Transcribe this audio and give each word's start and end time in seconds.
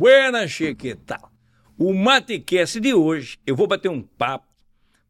Buenas, 0.00 0.50
che, 0.50 0.74
que 0.74 0.94
tal? 0.94 1.30
O 1.76 1.92
Matecast 1.92 2.80
de 2.80 2.94
hoje, 2.94 3.38
eu 3.46 3.54
vou 3.54 3.66
bater 3.66 3.90
um 3.90 4.00
papo 4.00 4.46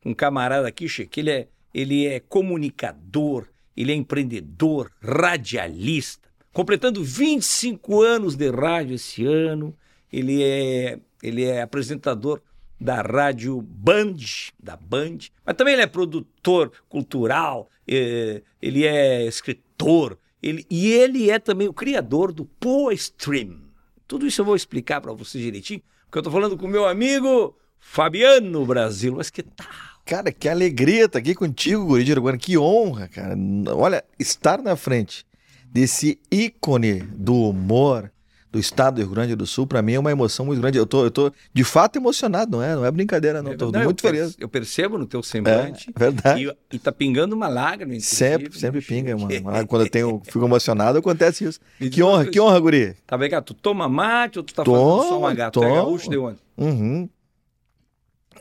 com 0.03 0.11
um 0.11 0.15
camarada 0.15 0.67
aqui, 0.67 0.88
che, 0.88 1.06
que 1.06 1.21
ele 1.21 1.31
é, 1.31 1.49
ele 1.72 2.06
é 2.09 2.19
comunicador, 2.19 3.47
ele 3.76 3.92
é 3.92 3.95
empreendedor, 3.95 4.90
radialista, 5.01 6.29
completando 6.53 7.04
25 7.04 8.03
anos 8.03 8.35
de 8.35 8.51
rádio 8.51 8.97
esse 8.97 9.24
ano. 9.24 9.76
Ele 10.13 10.42
é, 10.42 10.99
ele 11.22 11.45
é 11.45 11.63
apresentador 11.63 12.43
da 12.81 13.01
rádio 13.01 13.63
Band, 13.63 14.17
da 14.61 14.77
Band, 14.77 15.19
mas 15.47 15.54
também 15.57 15.75
ele 15.75 15.83
é 15.83 15.87
produtor 15.87 16.73
cultural, 16.88 17.70
é, 17.87 18.43
ele 18.61 18.84
é 18.84 19.25
escritor, 19.25 20.19
ele, 20.43 20.66
e 20.69 20.91
ele 20.91 21.30
é 21.30 21.38
também 21.38 21.69
o 21.69 21.73
criador 21.73 22.33
do 22.33 22.45
Poa 22.45 22.92
Stream. 22.92 23.70
Tudo 24.10 24.27
isso 24.27 24.41
eu 24.41 24.45
vou 24.45 24.56
explicar 24.56 25.00
para 25.00 25.12
você 25.12 25.38
direitinho, 25.38 25.80
porque 26.06 26.19
eu 26.19 26.20
estou 26.20 26.32
falando 26.32 26.59
com 26.59 26.66
o 26.66 26.69
meu 26.69 26.84
amigo 26.84 27.56
Fabiano 27.78 28.66
Brasil. 28.66 29.14
Mas 29.16 29.30
que 29.30 29.41
tal? 29.41 29.69
Cara, 30.05 30.33
que 30.33 30.48
alegria 30.48 31.05
estar 31.05 31.20
aqui 31.20 31.33
contigo, 31.33 31.86
Guri 31.86 32.02
de. 32.02 32.38
Que 32.38 32.59
honra, 32.59 33.06
cara. 33.06 33.36
Olha, 33.73 34.05
estar 34.19 34.60
na 34.60 34.74
frente 34.74 35.24
desse 35.64 36.19
ícone 36.28 37.02
do 37.02 37.50
humor, 37.50 38.10
do 38.50 38.59
estado 38.59 38.96
do 38.96 39.02
Rio 39.02 39.10
Grande 39.10 39.36
do 39.36 39.46
Sul, 39.46 39.64
para 39.66 39.80
mim 39.80 39.92
é 39.92 39.98
uma 39.98 40.10
emoção 40.10 40.45
muito 40.45 40.60
grande. 40.60 40.77
Eu 40.77 40.84
tô, 40.86 41.04
eu 41.04 41.10
tô 41.10 41.32
de 41.54 41.62
fato 41.62 41.96
emocionado, 41.96 42.56
não 42.56 42.62
é? 42.62 42.74
Não 42.74 42.84
é 42.84 42.91
brincadeira, 42.91 43.42
não. 43.42 43.56
Tô 43.56 43.70
Não, 43.70 43.84
muito 43.84 44.04
eu, 44.04 44.10
feliz. 44.10 44.36
Eu 44.41 44.48
percebo 44.48 44.98
no 44.98 45.06
teu 45.06 45.22
semblante. 45.22 45.88
É, 45.95 45.98
verdade. 45.98 46.46
E, 46.70 46.77
e 46.77 46.78
tá 46.78 46.91
pingando 46.91 47.36
uma 47.36 47.46
lágrima. 47.46 47.98
Sempre, 48.00 48.48
né, 48.48 48.58
sempre 48.58 48.80
pinga, 48.80 49.16
mano. 49.16 49.30
Mas 49.44 49.64
Quando 49.66 49.84
eu 49.84 49.91
tenho, 49.91 50.20
fico 50.27 50.44
emocionado, 50.44 50.98
acontece 50.98 51.44
isso. 51.44 51.60
Me 51.78 51.88
Que 51.88 52.02
uma 52.02 52.10
honra, 52.10 52.18
coisa. 52.18 52.30
que 52.32 52.41
honra, 52.41 52.60
Guri. 52.60 52.96
Tá 53.06 53.16
bem, 53.16 53.30
cara? 53.30 53.42
Tu 53.42 53.55
toma 53.55 53.88
mate 53.88 54.38
ou 54.38 54.44
tu 54.44 54.52
tá 54.52 54.64
Tomo, 54.64 54.97
fazendo 54.97 55.08
só 55.10 55.19
uma 55.20 55.34
gata? 55.34 55.53
Tu 55.60 55.64
é 55.64 55.72
gaúcho 55.72 56.10
de 56.10 56.19
onde? 56.19 56.38
Uhum. 56.58 57.08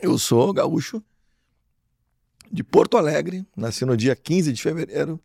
Eu 0.02 0.18
sou 0.18 0.52
gaúcho 0.52 1.00
de 2.50 2.64
Porto 2.64 2.96
Alegre, 2.96 3.46
nasci 3.56 3.84
no 3.84 3.96
dia 3.96 4.16
15 4.16 4.52
de 4.52 4.60
fevereiro. 4.60 5.20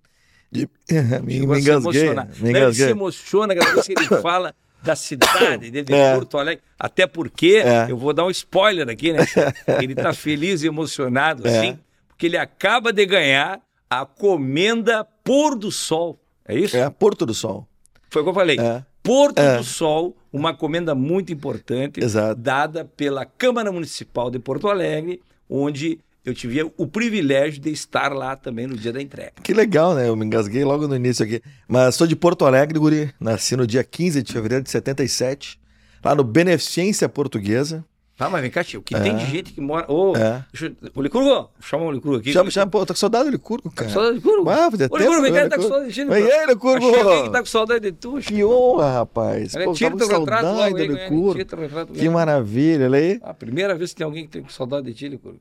De... 0.52 0.70
me, 1.24 1.40
me 1.48 1.60
engasguei, 1.60 2.10
me 2.10 2.16
Não, 2.16 2.24
Ele 2.24 2.34
se 2.36 2.50
engasguei. 2.50 2.90
emociona 2.90 3.56
cada 3.56 3.74
vez 3.74 3.88
que 3.88 3.94
ele 3.94 4.06
fala 4.22 4.54
da 4.86 4.96
cidade 4.96 5.72
dele, 5.72 5.84
de 5.84 5.94
É. 5.94 6.14
Porto 6.14 6.38
Alegre. 6.38 6.64
Até 6.80 7.08
porque, 7.08 7.62
É. 7.66 7.88
eu 7.90 7.98
vou 7.98 8.14
dar 8.14 8.26
um 8.26 8.30
spoiler 8.30 8.88
aqui, 8.90 9.12
né? 9.12 9.20
Ele 9.84 9.96
tá 9.96 10.14
feliz 10.14 10.64
e 10.64 10.68
emocionado, 10.68 11.48
É. 11.48 11.58
assim, 11.58 11.80
porque 12.08 12.28
ele 12.28 12.38
acaba 12.38 12.94
de 12.94 13.06
ganhar 13.06 13.60
a 13.90 14.06
comenda 14.06 15.04
Pôr 15.24 15.56
do 15.58 15.72
Sol. 15.72 16.20
É 16.48 16.56
isso? 16.58 16.78
É 16.78 16.90
Porto 16.90 17.26
do 17.26 17.34
Sol. 17.34 17.68
Foi 18.10 18.22
o 18.22 18.26
que 18.26 18.30
eu 18.30 18.34
falei. 18.34 18.58
É. 18.60 18.86
Porto 19.04 19.40
É. 19.40 19.58
do 19.58 19.64
Sol, 19.64 20.16
uma 20.32 20.54
comenda 20.54 20.96
muito 20.96 21.34
importante, 21.34 22.00
Exato. 22.04 22.40
dada 22.40 22.86
pela 22.86 23.26
Câmara 23.26 23.72
Municipal 23.72 24.30
de 24.32 24.40
Porto 24.40 24.68
Alegre, 24.70 25.22
onde 25.50 26.00
eu 26.26 26.34
tive 26.34 26.64
o 26.78 26.88
privilégio 26.88 27.62
de 27.62 27.70
estar 27.72 28.12
lá 28.14 28.36
também 28.36 28.66
no 28.68 28.76
dia 28.76 28.92
da 28.92 29.02
entrega. 29.02 29.34
Que 29.44 29.54
legal, 29.54 29.94
né? 29.94 30.08
Eu 30.10 30.16
me 30.16 30.26
engasguei 30.26 30.64
logo 30.64 30.88
no 30.88 30.96
início 30.96 31.24
aqui. 31.26 31.42
Mas 31.68 31.96
sou 31.96 32.08
de 32.08 32.16
Porto 32.16 32.46
Alegre, 32.46 32.80
Guri. 32.80 33.14
Nasci 33.20 33.56
no 33.56 33.68
dia 33.68 33.84
15 33.84 34.22
de 34.24 34.34
fevereiro 34.34 34.64
de 34.64 34.70
77, 34.72 35.60
lá 36.04 36.16
no 36.16 36.24
Beneficência 36.24 37.08
Portuguesa. 37.08 37.86
Tá, 38.18 38.30
mas 38.30 38.42
vem 38.42 38.50
cá, 38.50 38.64
tio, 38.64 38.80
o 38.80 38.84
que 38.84 38.96
É. 38.96 39.00
tem 39.02 39.14
de 39.18 39.26
gente 39.26 39.52
que 39.52 39.60
mora. 39.60 39.92
Ô, 39.92 40.16
É. 40.16 40.42
deixa 40.54 40.68
eu... 40.68 40.92
Ô, 40.96 41.02
Licurgo, 41.02 41.50
chama 41.60 41.84
o 41.84 41.92
Licurgo 41.92 42.18
aqui. 42.20 42.32
Chama, 42.32 42.50
chama, 42.50 42.72
pô, 42.72 42.86
tô 42.86 42.94
com 42.94 42.98
saudade 42.98 43.26
do 43.26 43.32
Licurgo, 43.32 43.70
Tá 43.72 43.76
cara. 43.76 43.88
com 43.90 43.94
saudade 43.94 44.14
do 44.14 44.30
Licurgo? 44.30 44.50
Ah, 44.50 44.72
fazia 44.72 44.88
Ô, 44.90 44.98
Licurgo, 44.98 45.22
vem 45.22 45.34
cá, 45.34 45.40
ele 45.42 45.50
tá 45.50 45.56
com 45.58 45.62
saudade 45.64 45.88
de 45.90 45.94
ti, 45.94 46.06
Vem 46.06 46.32
aí, 46.32 46.46
Licurgo. 46.48 46.88
Achei 46.96 47.24
que 47.24 47.30
tá 47.30 47.40
com 47.42 47.46
saudade 47.46 47.80
de 47.82 47.92
tu, 47.92 48.18
Que 48.20 48.42
honra, 48.46 48.90
rapaz. 48.94 49.52
Pô, 49.54 49.74
tira 49.74 49.98
teu 49.98 50.08
retrato 50.08 50.46
do 50.48 50.56
né? 50.56 50.70
Licurgo. 50.70 51.34
Retrato 51.34 51.92
Que 51.92 52.08
maravilha, 52.08 52.86
olha 52.86 52.98
aí. 53.00 53.20
A 53.22 53.34
primeira 53.34 53.76
vez 53.76 53.90
que 53.92 53.98
tem 53.98 54.06
alguém 54.06 54.24
que 54.26 54.32
tem 54.32 54.46
saudade 54.48 54.88
de 54.88 54.94
ti, 54.94 55.10
Licurgo. 55.10 55.40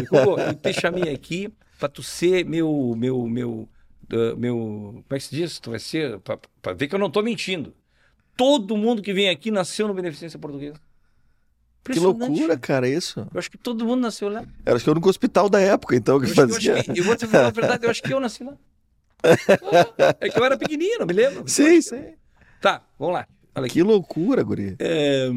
Licurgo, 0.00 0.40
eu 0.40 0.54
te 0.54 0.72
chamei 0.72 1.12
aqui 1.12 1.52
pra 1.78 1.88
tu 1.88 2.02
ser 2.02 2.44
meu, 2.44 2.94
meu, 2.96 3.26
meu, 3.26 3.68
ah, 4.12 4.36
meu, 4.36 4.56
como 4.56 5.04
é 5.10 5.16
que 5.16 5.24
se 5.24 5.34
diz? 5.34 5.58
Tu 5.58 5.70
vai 5.70 5.78
ser, 5.78 6.18
pra 6.20 6.72
ver 6.72 6.88
que 6.88 6.94
eu 6.94 6.98
não 6.98 7.10
tô 7.10 7.22
mentindo. 7.22 7.74
Todo 8.36 8.76
mundo 8.76 9.02
que 9.02 9.12
vem 9.12 9.28
aqui 9.28 9.50
nasceu 9.50 9.88
no 9.88 9.94
Beneficência 9.94 10.38
Portuguesa. 10.38 10.80
Que 11.84 11.98
loucura, 12.00 12.58
cara, 12.58 12.88
isso. 12.88 13.20
Eu 13.32 13.38
acho 13.38 13.50
que 13.50 13.56
todo 13.56 13.84
mundo 13.86 14.00
nasceu 14.00 14.28
lá. 14.28 14.44
Era 14.64 14.76
acho 14.76 14.84
que 14.84 14.90
eu 14.90 14.94
no 14.94 15.08
hospital 15.08 15.48
da 15.48 15.60
época, 15.60 15.94
então, 15.94 16.18
que 16.18 16.26
Eu, 16.26 16.30
eu, 16.30 16.34
fazia. 16.34 16.74
acho 16.74 16.92
que, 16.92 17.00
eu 17.00 17.04
vou 17.04 17.16
te 17.16 17.26
falar 17.26 17.46
a 17.46 17.50
verdade, 17.50 17.86
eu 17.86 17.90
acho 17.90 18.02
que 18.02 18.12
eu 18.12 18.20
nasci 18.20 18.44
lá. 18.44 18.56
É 20.20 20.28
que 20.28 20.38
eu 20.38 20.44
era 20.44 20.58
pequenininho, 20.58 21.06
me 21.06 21.12
lembro. 21.12 21.44
Sim, 21.46 21.80
sim. 21.80 22.14
Tá, 22.60 22.82
vamos 22.98 23.14
lá. 23.14 23.26
Que 23.70 23.82
loucura, 23.82 24.42
Guri. 24.42 24.76
É, 24.78 25.28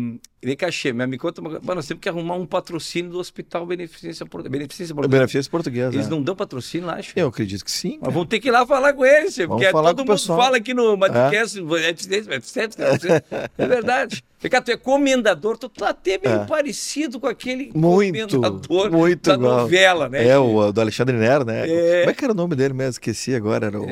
vem 0.41 0.55
cá, 0.55 0.69
Che, 0.71 0.91
me 0.93 1.17
conta 1.17 1.41
uma 1.41 1.49
coisa. 1.49 1.63
Mas 1.65 1.75
nós 1.75 1.87
temos 1.87 2.01
que 2.01 2.09
arrumar 2.09 2.35
um 2.35 2.45
patrocínio 2.45 3.11
do 3.11 3.19
Hospital 3.19 3.65
Beneficência 3.65 4.25
Portuguesa. 4.25 4.51
Beneficência 4.51 4.95
Portuguesa. 4.95 5.19
Benefício 5.19 5.51
português. 5.51 5.93
Eles 5.93 6.07
é. 6.07 6.09
não 6.09 6.21
dão 6.21 6.35
patrocínio 6.35 6.87
lá, 6.87 7.01
Che. 7.01 7.13
Eu 7.15 7.27
acredito 7.27 7.63
que 7.65 7.71
sim. 7.71 7.97
Mas 8.01 8.13
vamos 8.13 8.27
ter 8.29 8.39
que 8.39 8.47
ir 8.47 8.51
lá 8.51 8.65
falar 8.65 8.93
com 8.93 9.05
eles, 9.05 9.35
Vamos 9.37 9.51
porque 9.57 9.71
falar 9.71 9.89
todo 9.89 9.99
mundo 10.07 10.17
pessoal. 10.17 10.39
fala 10.39 10.57
aqui 10.57 10.73
no 10.73 10.95
Madcast. 10.97 11.59
É. 11.59 11.89
eficiência, 11.89 12.33
eficiência. 12.35 12.83
É 13.57 13.67
verdade. 13.67 14.23
Cá, 14.49 14.61
tu 14.61 14.71
é 14.71 14.77
comendador, 14.77 15.57
tu 15.57 15.67
tá 15.67 15.89
até 15.89 16.17
meio 16.17 16.41
É. 16.43 16.45
parecido 16.45 17.19
com 17.19 17.27
aquele 17.27 17.71
Muito, 17.75 18.37
comendador 18.39 18.89
muito 18.89 19.27
da 19.27 19.33
igual. 19.35 19.57
novela, 19.63 20.07
né? 20.07 20.25
É, 20.25 20.37
o 20.37 20.71
do 20.71 20.79
Alexandre 20.79 21.17
Nero, 21.17 21.43
né? 21.43 21.69
É. 21.69 21.99
Como 21.99 22.11
é 22.11 22.13
que 22.13 22.23
era 22.23 22.31
o 22.31 22.35
nome 22.35 22.55
dele 22.55 22.73
mesmo? 22.73 22.91
Esqueci 22.91 23.35
agora. 23.35 23.65
Era 23.65 23.81
o... 23.81 23.85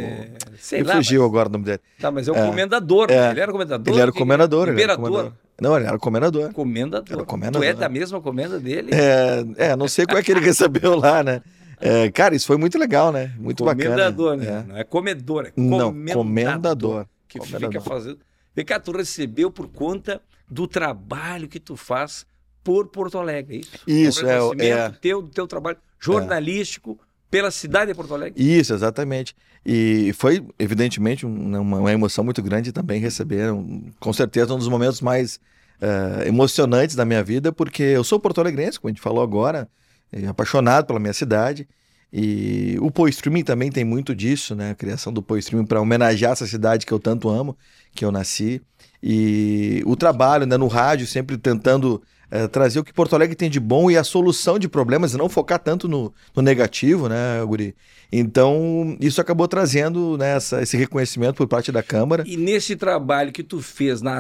Sei 0.58 0.80
Me 0.80 0.88
lá. 0.88 0.96
fugiu 0.96 1.22
mas- 1.24 1.30
agora 1.30 1.50
o 1.50 1.52
nome 1.52 1.66
dele. 1.66 1.80
Tá, 2.00 2.10
mas 2.12 2.30
é 2.30 2.32
o 2.32 2.36
É. 2.36 2.46
comendador. 2.48 3.12
É. 3.12 3.32
Ele 3.32 3.42
era 3.42 3.52
comendador? 3.52 3.94
Ele 3.94 4.02
era 4.02 4.10
o 4.10 4.14
comendador. 4.14 4.70
Imperador. 4.70 5.34
Comendador. 5.58 5.62
Não, 5.62 5.76
ele 5.78 5.88
era 5.88 5.98
comendador. 6.00 6.54
Comendador. 6.54 7.18
Era 7.18 7.26
comendador. 7.26 7.62
Tu 7.62 7.66
é 7.68 7.74
da 7.74 7.90
mesma 7.90 8.22
comenda 8.22 8.60
dele? 8.60 8.92
É, 8.94 9.70
é, 9.72 9.76
não 9.76 9.88
sei 9.88 10.06
como 10.06 10.18
é 10.18 10.24
que 10.24 10.32
ele 10.32 10.40
recebeu 10.46 10.96
lá, 10.96 11.24
né? 11.24 11.42
É, 11.80 12.10
cara, 12.12 12.36
isso 12.36 12.48
foi 12.48 12.58
muito 12.58 12.78
legal, 12.78 13.12
né? 13.12 13.32
Muito 13.38 13.64
comendador, 13.64 14.38
bacana. 14.38 14.60
né? 14.62 14.66
Não 14.68 14.78
é 14.78 14.84
comedor, 14.84 15.46
é 15.46 15.52
Não, 15.56 15.92
comendador. 15.92 16.24
comendador. 16.24 17.06
Que 17.28 17.40
Comendador. 17.40 17.72
fica 17.72 17.82
fazendo. 17.82 18.20
Vem 18.56 18.66
cá, 18.66 18.80
tu 18.80 18.92
recebeu 18.92 19.52
por 19.52 19.68
conta 19.68 20.22
do 20.50 20.68
trabalho 20.68 21.48
que 21.48 21.60
tu 21.60 21.76
faz 21.76 22.26
por 22.64 22.88
Porto 22.88 23.18
Alegre, 23.20 23.58
é 23.58 23.60
isso? 23.60 23.78
Isso, 23.88 24.26
um 24.26 24.30
é, 24.30 24.42
o- 24.42 24.54
é. 24.62 24.90
teu, 25.02 25.22
do 25.22 25.30
teu 25.30 25.46
trabalho 25.46 25.78
jornalístico 26.00 27.00
pela 27.30 27.52
cidade 27.52 27.92
de 27.92 27.96
Porto 27.96 28.14
Alegre. 28.14 28.42
Isso, 28.42 28.74
exatamente. 28.74 29.36
E 29.66 30.14
foi, 30.18 30.46
evidentemente, 30.58 31.26
um- 31.26 31.60
uma, 31.60 31.78
uma 31.80 31.92
emoção 31.92 32.24
muito 32.24 32.42
grande 32.42 32.72
também 32.72 33.00
receber, 33.02 33.52
um- 33.52 33.90
com 34.00 34.14
certeza, 34.14 34.54
um 34.54 34.58
dos 34.58 34.68
momentos 34.70 35.02
mais 35.02 35.40
eh, 35.80 36.24
emocionantes 36.28 36.96
da 36.96 37.06
minha 37.06 37.24
vida, 37.24 37.52
porque 37.52 37.84
eu 37.84 38.04
sou 38.04 38.20
porto-alegrense, 38.20 38.80
como 38.80 38.90
a 38.90 38.92
gente 38.92 39.02
falou 39.02 39.22
agora, 39.22 39.70
e 40.12 40.26
apaixonado 40.26 40.88
pela 40.88 41.00
minha 41.00 41.14
cidade. 41.14 41.68
E 42.12 42.78
o 42.82 42.90
Poe 42.90 43.10
Streaming 43.12 43.44
também 43.44 43.70
tem 43.70 43.84
muito 43.84 44.16
disso, 44.16 44.56
né? 44.56 44.72
A 44.72 44.76
criação 44.76 45.14
do 45.14 45.22
Poe 45.22 45.38
Streaming 45.40 45.68
para 45.68 45.80
homenagear 45.80 46.32
essa 46.32 46.48
cidade 46.48 46.84
que 46.84 46.92
eu 46.92 46.98
tanto 47.00 47.30
amo, 47.30 47.56
que 47.94 48.04
eu 48.04 48.12
nasci. 48.12 48.60
E 49.04 49.84
o 49.86 49.96
trabalho 49.96 50.48
né, 50.48 50.58
no 50.58 50.66
rádio, 50.68 51.06
sempre 51.06 51.38
tentando 51.38 52.02
eh, 52.32 52.48
trazer 52.48 52.80
o 52.80 52.84
que 52.84 52.94
Porto 52.94 53.16
Alegre 53.16 53.36
tem 53.36 53.50
de 53.50 53.60
bom 53.60 53.90
e 53.90 53.98
a 53.98 54.04
solução 54.04 54.58
de 54.60 54.68
problemas, 54.68 55.14
e 55.14 55.18
não 55.18 55.30
focar 55.30 55.60
tanto 55.60 55.88
no, 55.88 56.14
no 56.36 56.42
negativo, 56.42 57.08
né, 57.08 57.44
Guri? 57.46 57.76
Então, 58.12 58.98
isso 59.02 59.20
acabou 59.20 59.48
trazendo 59.48 60.18
né, 60.18 60.36
essa- 60.38 60.62
esse 60.62 60.78
reconhecimento 60.78 61.36
por 61.36 61.48
parte 61.48 61.72
da 61.72 61.84
Câmara. 61.84 62.24
E 62.26 62.38
nesse 62.38 62.76
trabalho 62.76 63.32
que 63.32 63.44
tu 63.44 63.62
fez 63.62 64.02
na 64.02 64.20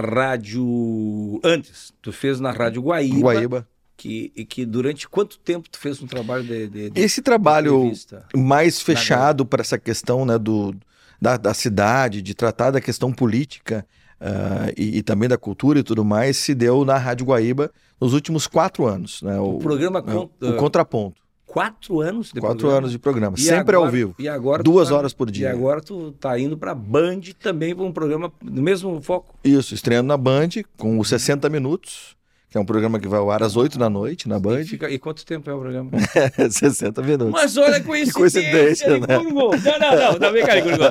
rádio 0.61 1.39
antes, 1.43 1.93
tu 2.01 2.11
fez 2.11 2.39
na 2.39 2.51
rádio 2.51 2.81
Guaíba, 2.81 3.19
Guaíba. 3.19 3.67
Que, 3.95 4.31
e 4.35 4.45
que 4.45 4.63
durante 4.65 5.07
quanto 5.09 5.39
tempo 5.39 5.67
tu 5.69 5.79
fez 5.79 6.01
um 6.01 6.05
trabalho 6.05 6.43
de, 6.43 6.67
de, 6.67 6.89
de 6.91 7.01
Esse 7.01 7.19
trabalho 7.21 7.77
entrevista? 7.77 8.25
mais 8.35 8.79
fechado 8.79 9.43
para 9.45 9.61
essa 9.61 9.77
questão 9.79 10.23
né, 10.23 10.37
do, 10.37 10.75
da, 11.19 11.35
da 11.35 11.53
cidade, 11.53 12.21
de 12.21 12.35
tratar 12.35 12.69
da 12.69 12.79
questão 12.79 13.11
política 13.11 13.83
ah, 14.21 14.71
e, 14.77 14.97
e 14.99 15.01
também 15.01 15.27
da 15.27 15.37
cultura 15.37 15.79
e 15.79 15.83
tudo 15.83 16.05
mais, 16.05 16.37
se 16.37 16.53
deu 16.53 16.85
na 16.85 16.97
Rádio 16.97 17.25
Guaíba 17.25 17.71
nos 17.99 18.13
últimos 18.13 18.47
quatro 18.47 18.85
anos. 18.85 19.21
Né, 19.21 19.39
O 19.39 19.57
programa 19.59 20.01
né, 20.01 20.13
o 20.15 20.53
Contraponto. 20.55 21.21
quatro 21.45 22.01
anos 22.01 22.31
de 22.31 22.39
Quatro 22.39 22.57
programa? 22.57 22.77
anos 22.79 22.91
de 22.91 22.99
programa, 22.99 23.35
E 23.37 23.41
sempre 23.41 23.75
agora- 23.75 23.77
ao 23.77 23.89
vivo. 23.89 24.15
E 24.19 24.27
agora 24.27 24.61
Duas 24.63 24.89
tá- 24.89 24.95
horas 24.95 25.13
por 25.13 25.31
dia. 25.31 25.47
E 25.47 25.51
agora 25.51 25.81
tu 25.81 26.11
tá 26.13 26.37
indo 26.39 26.57
pra 26.57 26.75
Band 26.75 27.21
também 27.41 27.75
para 27.75 27.85
um 27.85 27.91
programa 27.91 28.31
no 28.43 28.61
mesmo 28.61 29.01
foco. 29.01 29.35
Isso, 29.43 29.73
estreando 29.73 30.07
na 30.07 30.17
Band 30.17 30.49
com 30.77 30.99
os 30.99 31.07
60 31.09 31.49
Minutos, 31.49 32.15
que 32.49 32.57
é 32.57 32.61
um 32.61 32.65
programa 32.65 32.97
que 32.99 33.07
vai 33.09 33.19
ao 33.19 33.29
ar 33.31 33.43
às 33.43 33.55
8 33.57 33.77
da 33.79 33.89
noite 33.89 34.29
na 34.29 34.37
E, 34.37 34.39
Band. 34.39 34.63
fica- 34.65 34.89
e 34.89 34.97
quanto 34.99 35.25
tempo 35.25 35.49
é 35.49 35.53
o 35.53 35.59
programa? 35.59 35.91
60 36.51 37.01
minutos. 37.01 37.31
Mas 37.33 37.57
olha 37.57 37.77
a 37.77 37.81
coincidência, 37.83 38.13
coincidência, 38.19 38.99
né? 38.99 39.07
Não, 39.07 39.23
não, 39.23 40.31
não, 40.31 40.45
cá, 40.45 40.55
Licurgo. 40.55 40.83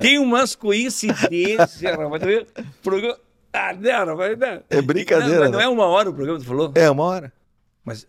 Tem 0.00 0.18
umas 0.18 0.54
coincidências, 0.56 1.80
rapaz. 1.82 2.46
Programa... 2.82 3.16
Ah, 3.54 3.72
não, 4.04 4.16
mas 4.16 4.36
não. 4.38 4.62
É 4.68 4.82
brincadeira, 4.82 5.34
Não, 5.34 5.40
mas 5.42 5.50
não 5.52 5.58
né? 5.58 5.64
é 5.64 5.68
uma 5.68 5.86
hora 5.86 6.10
o 6.10 6.12
programa, 6.14 6.38
tu 6.40 6.44
falou? 6.44 6.72
É, 6.74 6.90
uma 6.90 7.04
hora. 7.04 7.32
Mas 7.84 8.04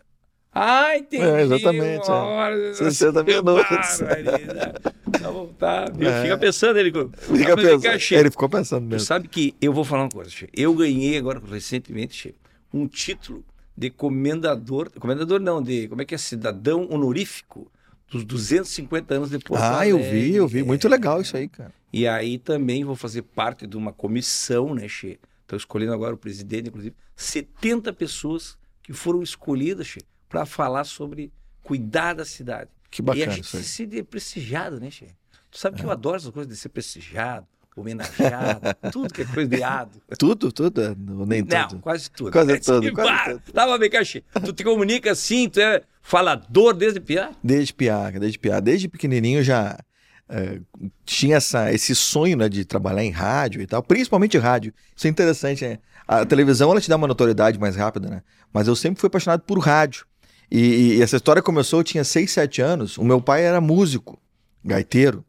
Ah, 0.52 0.96
entendi. 0.96 1.22
É, 1.22 1.42
exatamente, 1.42 2.08
Uma 2.08 2.16
é. 2.16 2.20
hora, 2.20 2.74
60 2.74 3.22
minutos. 3.22 3.98
Tá 5.22 5.30
bom, 5.30 5.46
tá. 5.58 5.84
É. 6.00 6.22
Fica 6.22 6.38
pensando 6.38 6.78
ele. 6.78 6.90
Fica 6.90 7.56
pensando. 7.56 8.18
Ele 8.18 8.30
ficou 8.30 8.48
pensando 8.48 8.82
Tu 8.86 8.90
mesmo. 8.90 9.06
sabe 9.06 9.28
que 9.28 9.54
eu 9.60 9.72
vou 9.72 9.84
falar 9.84 10.02
uma 10.04 10.10
coisa, 10.10 10.30
Che. 10.30 10.48
Eu 10.54 10.74
ganhei 10.74 11.16
agora 11.16 11.40
recentemente, 11.48 12.14
Che, 12.16 12.34
um 12.72 12.86
título 12.88 13.44
de 13.76 13.90
comendador, 13.90 14.90
comendador 14.98 15.38
não, 15.40 15.62
de 15.62 15.86
como 15.88 16.00
é 16.02 16.04
que 16.04 16.14
é 16.14 16.18
cidadão 16.18 16.88
honorífico 16.90 17.70
dos 18.10 18.24
250 18.24 19.14
anos 19.14 19.30
de 19.30 19.38
Porto 19.38 19.60
Ah, 19.62 19.86
eu 19.86 19.98
vi, 19.98 20.34
eu 20.34 20.48
vi. 20.48 20.62
Muito 20.62 20.88
legal 20.88 21.20
isso 21.20 21.36
aí, 21.36 21.48
cara. 21.48 21.72
E 21.92 22.06
aí 22.08 22.38
também 22.38 22.84
vou 22.84 22.96
fazer 22.96 23.22
parte 23.22 23.66
de 23.66 23.76
uma 23.76 23.92
comissão, 23.92 24.74
né, 24.74 24.88
Che? 24.88 25.18
Estou 25.46 25.56
escolhendo 25.56 25.92
agora 25.92 26.12
o 26.12 26.18
presidente, 26.18 26.68
inclusive, 26.68 26.94
70 27.14 27.92
pessoas 27.92 28.58
que 28.82 28.92
foram 28.92 29.22
escolhidas, 29.22 29.96
para 30.28 30.44
falar 30.44 30.82
sobre 30.82 31.32
cuidar 31.62 32.14
da 32.14 32.24
cidade. 32.24 32.68
Que 32.90 33.00
e 33.00 33.02
a 33.02 33.06
bacana 33.06 33.32
gente 33.32 33.44
isso 33.44 33.56
aí. 33.56 33.62
se 33.62 33.68
sente 33.68 34.02
prestigiado, 34.02 34.80
né, 34.80 34.90
Che? 34.90 35.06
Tu 35.48 35.58
sabe 35.58 35.76
que 35.78 35.84
eu 35.86 35.90
adoro 35.90 36.16
essas 36.16 36.30
coisas 36.30 36.52
de 36.52 36.58
ser 36.58 36.68
prestigiado, 36.70 37.46
homenageado, 37.76 38.60
tudo 38.92 39.14
que 39.14 39.22
é 39.22 39.24
coisa 39.24 39.48
de 39.48 39.62
ado. 39.62 40.02
Tudo, 40.18 40.50
tudo, 40.50 40.82
é, 40.82 40.94
nem 41.26 41.42
Não, 41.42 41.68
tudo. 41.68 41.80
quase 41.80 42.10
tudo. 42.10 42.32
Quase 42.32 42.52
É, 42.52 42.58
tudo, 42.58 42.92
quase 42.92 43.40
tudo. 43.40 43.52
Tava 43.52 43.78
bem, 43.78 43.88
Caxi. 43.88 44.24
Tu 44.44 44.52
te 44.52 44.64
comunica 44.64 45.12
assim, 45.12 45.48
tu 45.48 45.60
é 45.60 45.82
falador 46.02 46.74
desde 46.74 46.98
piar? 47.00 47.32
Desde 47.42 47.72
piaca, 47.72 48.18
desde 48.18 48.36
piaca. 48.38 48.60
Desde 48.62 48.88
pequenininho 48.88 49.44
já 49.44 49.78
eh, 50.28 50.60
tinha 51.04 51.36
essa, 51.36 51.72
esse 51.72 51.94
sonho 51.94 52.36
né, 52.36 52.48
de 52.48 52.64
trabalhar 52.64 53.04
em 53.04 53.10
rádio 53.10 53.60
e 53.60 53.66
tal, 53.66 53.82
principalmente 53.82 54.36
rádio. 54.38 54.72
Isso 54.96 55.06
é 55.06 55.10
interessante, 55.10 55.64
né? 55.64 55.78
A 56.06 56.24
televisão 56.24 56.70
ela 56.70 56.80
te 56.80 56.88
dá 56.88 56.96
uma 56.96 57.06
notoriedade 57.06 57.58
mais 57.58 57.76
rápida, 57.76 58.08
né? 58.08 58.22
Mas 58.52 58.68
eu 58.68 58.76
sempre 58.76 59.00
fui 59.00 59.08
apaixonado 59.08 59.42
por 59.42 59.58
rádio. 59.58 60.06
E, 60.50 60.96
e 60.96 61.02
essa 61.02 61.16
história 61.16 61.42
começou, 61.42 61.80
eu 61.80 61.84
tinha 61.84 62.04
6, 62.04 62.30
7 62.30 62.62
anos. 62.62 62.98
O 62.98 63.04
meu 63.04 63.20
pai 63.20 63.44
era 63.44 63.60
músico, 63.60 64.18
gaiteiro, 64.64 65.24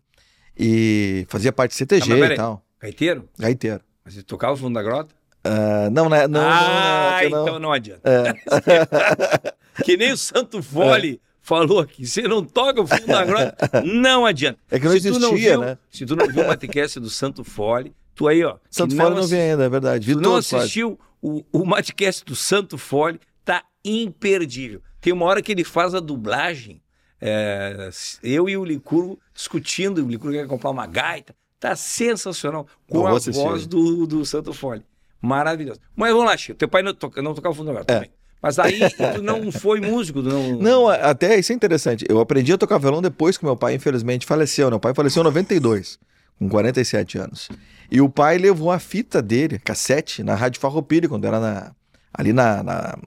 e 0.58 1.26
fazia 1.30 1.52
parte 1.52 1.72
de 1.72 1.76
Ah, 1.76 1.78
CTG 1.78 2.16
mas 2.16 2.32
e 2.32 2.36
tal. 2.36 2.64
Gaiteiro? 2.80 3.30
Gaiteiro. 3.38 3.82
Mas 4.06 4.14
você 4.14 4.24
tocava 4.24 4.54
o 4.54 4.58
fundo 4.58 4.76
da 4.76 4.84
grota? 4.84 5.14
Ah, 5.44 5.90
não, 5.92 6.10
né? 6.10 6.28
Não, 6.28 6.42
ah, 6.42 7.20
não, 7.24 7.30
não, 7.30 7.42
então 7.44 7.60
não 7.60 7.72
adianta. 7.72 8.02
É. 8.10 9.82
que 9.84 9.98
nem 9.98 10.12
o 10.12 10.18
Santo 10.18 10.62
Fole 10.62 11.22
falou 11.48 11.80
aqui. 11.80 12.06
Você 12.06 12.24
não 12.24 12.44
toca 12.44 12.82
o 12.82 12.86
fundo 12.86 13.08
da 13.08 13.24
grota, 13.24 13.70
não 13.86 14.26
adianta. 14.26 14.60
É 14.70 14.78
que 14.78 14.86
não 14.86 14.92
Se 14.92 15.08
existia, 15.08 15.52
viu, 15.52 15.62
né? 15.62 15.78
Se 15.90 16.06
tu 16.06 16.16
não 16.16 16.28
viu 16.28 16.44
o 16.44 16.48
Matcast 16.48 17.00
do 17.00 17.10
Santo 17.10 17.44
Fole, 17.46 17.96
tu 18.14 18.28
aí, 18.28 18.44
ó. 18.44 18.58
Santo 18.70 18.94
não 18.94 19.04
Fole 19.06 19.16
não 19.16 19.24
assi- 19.24 19.36
vi 19.36 19.42
ainda, 19.42 19.64
é 19.64 19.70
verdade. 19.70 20.14
Tu 20.14 20.20
não 20.20 20.36
assistiu 20.36 21.00
o, 21.22 21.44
o 21.54 21.66
Matcast 21.66 22.26
do 22.26 22.36
Santo 22.36 22.78
Fole, 22.78 23.20
tá 23.46 23.64
imperdível. 23.86 24.82
Tem 25.00 25.14
uma 25.14 25.26
hora 25.26 25.42
que 25.42 25.52
ele 25.54 25.64
faz 25.64 25.96
a 25.96 26.00
dublagem, 26.02 26.82
é, 27.22 27.90
eu 28.22 28.50
e 28.50 28.58
o 28.58 28.66
Licurgo 28.66 29.18
discutindo, 29.34 30.04
o 30.06 30.10
Licurgo 30.10 30.36
quer 30.36 30.48
comprar 30.48 30.70
uma 30.70 30.86
gaita, 30.86 31.34
tá 31.60 31.76
sensacional, 31.76 32.68
com 32.90 33.08
a 33.08 33.12
voz 33.18 33.66
do, 33.66 34.06
do 34.06 34.26
Santo 34.26 34.54
Fole. 34.54 34.84
Maravilhoso. 35.22 35.80
Mas 35.96 36.12
vamos 36.12 36.26
lá, 36.28 36.36
Chico, 36.38 36.58
teu 36.60 36.68
pai 36.68 36.84
não, 36.84 36.94
toca, 36.94 37.22
não 37.22 37.34
tocava 37.34 37.56
fundo 37.56 37.70
agora 37.70 37.86
É. 37.88 37.94
também. 37.94 38.12
Mas 38.42 38.60
aí 38.60 38.80
tu 39.16 39.22
não 39.22 39.52
foi 39.52 39.80
músico, 39.82 40.22
não... 40.22 40.58
Não, 40.62 40.88
até 40.90 41.38
isso 41.40 41.52
é 41.52 41.56
interessante. 41.56 42.06
Eu 42.08 42.20
aprendi 42.20 42.54
a 42.54 42.58
tocar 42.58 42.78
violão 42.78 43.02
depois 43.02 43.38
que 43.38 43.44
meu 43.44 43.58
pai, 43.58 43.74
infelizmente, 43.74 44.26
faleceu. 44.26 44.70
Meu 44.70 44.80
pai 44.80 44.94
faleceu 44.94 45.22
em 45.22 45.26
92, 45.26 45.98
com 46.38 46.48
47 46.48 47.18
anos. 47.18 47.50
E 47.92 48.00
o 48.00 48.08
pai 48.10 48.38
levou 48.38 48.72
a 48.72 48.78
fita 48.80 49.22
dele, 49.22 49.58
cassete, 49.58 50.22
na 50.24 50.36
Rádio 50.36 50.62
Farroupilha, 50.62 51.10
quando 51.10 51.26
era 51.26 51.40
na- 51.40 51.72
ali 52.14 52.32
na, 52.32 52.62
na- 52.62 52.98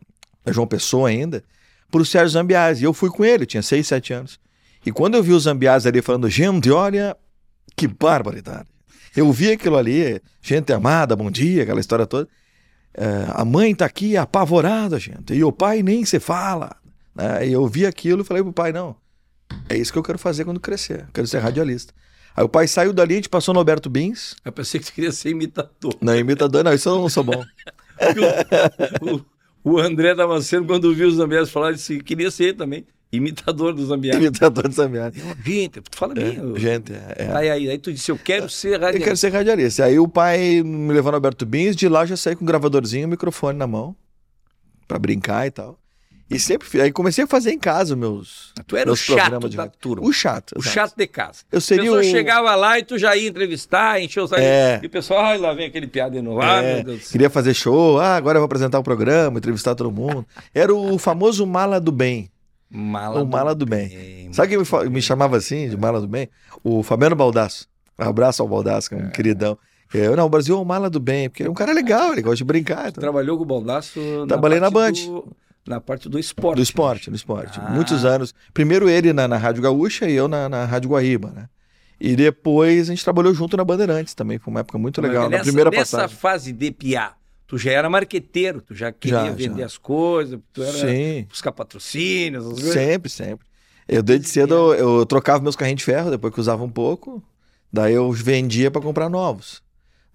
na 0.45 0.53
João 0.53 0.67
Pessoa 0.67 1.09
ainda, 1.09 1.45
pro 1.91 2.05
Sérgio 2.05 2.31
Zambiasi. 2.31 2.83
E 2.83 2.87
eu 2.87 2.93
fui 2.93 3.09
com 3.11 3.25
ele, 3.25 3.47
tinha 3.47 3.63
6, 3.63 3.87
7 3.87 4.13
anos. 4.13 4.41
E 4.85 4.91
quando 4.91 5.15
eu 5.15 5.23
vi 5.23 5.33
o 5.33 5.39
Zambiasi 5.41 5.87
ali 5.87 6.03
falando, 6.03 6.29
gente, 6.29 6.71
olha, 6.71 7.17
que 7.77 7.87
barbaridade. 7.87 8.67
Eu 9.17 9.31
vi 9.33 9.53
aquilo 9.53 9.77
ali, 9.77 10.21
gente 10.43 10.73
amada, 10.73 11.15
bom 11.15 11.31
dia, 11.31 11.63
aquela 11.63 11.81
história 11.81 12.07
toda. 12.07 12.29
É, 12.95 13.27
a 13.29 13.45
mãe 13.45 13.75
tá 13.75 13.85
aqui 13.85 14.17
apavorada, 14.17 14.99
gente, 14.99 15.33
e 15.33 15.45
o 15.45 15.53
pai 15.53 15.83
nem 15.83 16.05
se 16.05 16.19
fala. 16.19 16.77
Né? 17.15 17.49
E 17.49 17.53
eu 17.53 17.67
vi 17.67 17.87
aquilo 17.87 18.23
e 18.23 18.25
falei 18.25 18.43
pro 18.43 18.53
pai, 18.53 18.73
não, 18.73 18.97
é 19.69 19.77
isso 19.77 19.93
que 19.93 19.99
eu 19.99 20.03
quero 20.03 20.19
fazer 20.19 20.45
quando 20.45 20.61
crescer, 20.61 21.07
quero 21.13 21.27
ser 21.27 21.39
radialista. 21.39 21.95
Aí 22.37 22.45
o 22.45 22.49
pai 22.49 22.67
saiu 22.69 22.93
dali, 22.93 23.15
a 23.15 23.17
gente 23.17 23.29
passou 23.29 23.53
no 23.53 23.61
Alberto 23.61 23.91
Bins, 23.91 24.37
Eu 24.45 24.53
pensei 24.53 24.79
que 24.81 24.87
tu 24.87 24.93
queria 24.93 25.13
ser 25.13 25.31
imitador. 25.31 25.95
não, 26.01 26.17
imitador, 26.17 26.65
não, 26.65 26.73
isso 26.73 26.89
eu 26.89 26.97
não 26.97 27.09
sou 27.09 27.25
bom. 27.25 27.45
o, 29.65 29.73
o 29.73 29.79
André 29.79 30.15
Damasceno, 30.15 30.67
quando 30.67 30.95
viu 30.95 31.09
os 31.09 31.17
Zambianos 31.17 31.51
falar, 31.51 31.73
disse 31.73 31.99
que 31.99 32.05
queria 32.05 32.31
ser 32.31 32.57
também 32.57 32.87
imitador 33.13 33.75
dos 33.75 33.89
Zambianos. 33.89 34.25
imitador 34.25 34.69
de 34.69 34.75
Samiari. 34.75 35.23
Gente, 35.45 35.81
tu 35.81 35.97
fala 35.97 36.15
bem. 36.15 36.37
eu- 36.37 36.57
Gente, 36.59 36.93
é, 36.93 37.15
é. 37.19 37.37
Aí, 37.37 37.51
aí, 37.51 37.71
aí 37.71 37.79
tu 37.79 37.93
disse, 37.93 38.11
eu 38.11 38.19
quero 38.19 38.49
ser 38.49 38.69
Eu 38.69 38.73
radialista. 38.75 39.05
quero 39.05 39.17
ser 39.17 39.33
radialista. 39.33 39.85
Aí 39.85 39.99
o 39.99 40.07
pai 40.09 40.63
me 40.63 40.93
levou 40.93 41.11
no 41.13 41.17
Alberto 41.17 41.45
Bins, 41.45 41.75
de 41.75 41.89
lá 41.89 42.03
eu 42.03 42.07
já 42.09 42.17
saí 42.17 42.37
com 42.37 42.45
um 42.45 42.47
gravadorzinho 42.47 43.03
e 43.03 43.07
um 43.07 43.11
microfone 43.11 43.59
na 43.59 43.67
mão, 43.67 43.95
pra 44.87 44.99
brincar 44.99 45.47
e 45.47 45.51
tal. 45.51 45.77
E 46.33 46.39
sempre 46.39 46.69
fiz. 46.69 46.81
Aí 46.81 46.93
comecei 46.93 47.25
a 47.25 47.27
fazer 47.27 47.51
em 47.51 47.59
casa 47.59 47.97
meus. 47.97 48.53
Tu 48.65 48.77
era 48.77 48.85
o 48.87 48.91
meus 48.91 49.01
chato 49.01 49.17
programas 49.19 49.51
de 49.51 49.57
da 49.57 49.67
turma. 49.67 50.07
O 50.07 50.13
chato. 50.13 50.53
O 50.55 50.61
exato. 50.61 50.75
chato 50.75 50.95
de 50.97 51.07
casa. 51.09 51.39
Eu 51.51 51.61
seria 51.61 51.93
o. 51.93 52.01
chegava 52.05 52.55
lá 52.55 52.79
e 52.79 52.85
tu 52.85 52.97
já 52.97 53.17
ia 53.17 53.29
entrevistar, 53.29 54.01
encheu 54.01 54.23
o 54.23 54.29
saco. 54.29 54.41
É. 54.41 54.79
E 54.81 54.87
o 54.87 54.91
pessoal, 54.91 55.25
ai, 55.25 55.39
lá 55.39 55.53
vem 55.53 55.67
aquele 55.67 55.89
piada 55.89 56.13
de 56.15 56.23
novo. 56.23 56.41
Ah, 56.41 56.63
É, 56.63 56.75
meu 56.77 56.85
Deus 56.85 57.01
do 57.01 57.11
queria 57.11 57.29
fazer 57.29 57.53
show, 57.53 57.99
ah, 57.99 58.15
agora 58.15 58.37
eu 58.37 58.43
vou 58.43 58.47
apresentar 58.47 58.79
o 58.79 58.83
programa, 58.85 59.39
entrevistar 59.39 59.75
todo 59.75 59.91
mundo. 59.91 60.25
Era 60.55 60.73
o 60.73 60.97
famoso 60.99 61.45
mala 61.45 61.81
do 61.81 61.91
bem. 61.91 62.31
Mala 62.71 63.23
o 63.23 63.27
mala 63.27 63.55
do 63.55 63.67
bem. 63.67 63.89
bem. 63.89 64.33
Sabe 64.33 64.49
quem 64.49 64.59
me, 64.59 64.91
me 64.91 65.03
chamava 65.03 65.37
assim, 65.37 65.69
de 65.69 65.77
mala 65.77 66.01
do 66.01 66.07
bem? 66.07 66.29
O 66.63 66.83
Fabiano 66.83 67.17
Baldasso. 67.17 67.67
Um 67.99 68.05
abraço 68.05 68.41
ao 68.43 68.49
Baldasso, 68.49 68.89
que 68.89 68.95
é 68.95 68.99
um 68.99 69.11
queridão. 69.11 69.59
Eu, 69.93 70.15
não, 70.17 70.27
o 70.27 70.29
Brasil 70.29 70.57
é 70.57 70.59
o 70.59 70.65
mala 70.65 70.89
do 70.89 71.01
bem, 71.01 71.29
porque 71.29 71.43
é 71.43 71.51
um 71.51 71.55
cara 71.55 71.73
legal, 71.73 72.13
ele 72.13 72.23
gosta 72.23 72.37
de 72.37 72.45
brincar. 72.45 72.89
então. 72.91 73.01
Trabalhou 73.01 73.37
com 73.37 73.43
o 73.43 73.47
Baldaço 73.47 74.01
Trabalhei 74.29 74.61
na 74.61 74.71
parte 74.71 75.05
do- 75.07 75.37
na 75.67 75.81
parte 75.81 76.09
do 76.09 76.19
esporte. 76.19 76.57
Do 76.57 76.63
esporte, 76.63 77.11
do 77.11 77.17
esporte. 77.17 77.61
Ah. 77.63 77.71
Muitos 77.71 78.05
anos. 78.05 78.33
Primeiro 78.55 78.89
ele 78.89 79.13
na, 79.13 79.27
na 79.29 79.37
Rádio 79.37 79.63
Gaúcha 79.63 80.09
e 80.09 80.15
eu 80.15 80.27
na, 80.29 80.49
na 80.49 80.65
Rádio 80.65 80.91
Guaíba, 80.91 81.31
né? 81.31 81.49
E 82.01 82.17
depois 82.17 82.89
a 82.89 82.93
gente 82.95 83.05
trabalhou 83.05 83.35
junto 83.35 83.57
na 83.59 83.65
Bandeirantes 83.65 84.15
também, 84.15 84.39
foi 84.39 84.51
uma 84.51 84.61
época 84.61 84.79
muito 84.79 85.03
legal. 85.03 85.23
Mas 85.25 85.31
na 85.33 85.37
nessa, 85.39 85.45
primeira 85.45 85.71
nessa 85.71 85.97
passagem. 85.99 86.17
fase 86.17 86.53
de 86.53 86.71
piar, 86.71 87.15
tu 87.51 87.59
já 87.59 87.73
era 87.73 87.91
marqueteiro, 87.91 88.63
tu 88.63 88.77
já 88.77 88.93
queria 88.93 89.25
Já, 89.25 89.33
vender 89.33 89.61
já. 89.63 89.67
as 89.67 89.77
coisas, 89.77 90.39
tu 90.53 90.63
era 90.63 90.73
Sim. 90.73 91.27
buscar 91.29 91.51
patrocínios, 91.51 92.47
as 92.47 92.53
coisas. 92.53 92.73
Sempre, 92.73 93.11
sempre. 93.11 93.45
Eu 93.89 94.05
desde 94.05 94.29
cedo 94.29 94.55
eu, 94.55 94.99
eu 95.01 95.05
trocava 95.07 95.43
meus 95.43 95.57
carrinhos 95.57 95.81
de 95.81 95.85
ferro, 95.85 96.11
depois 96.13 96.33
que 96.33 96.39
usava 96.39 96.63
um 96.63 96.71
pouco, 96.71 97.21
daí 97.73 97.93
eu 97.93 98.13
vendia 98.13 98.71
para 98.71 98.81
comprar 98.81 99.09
novos. 99.09 99.61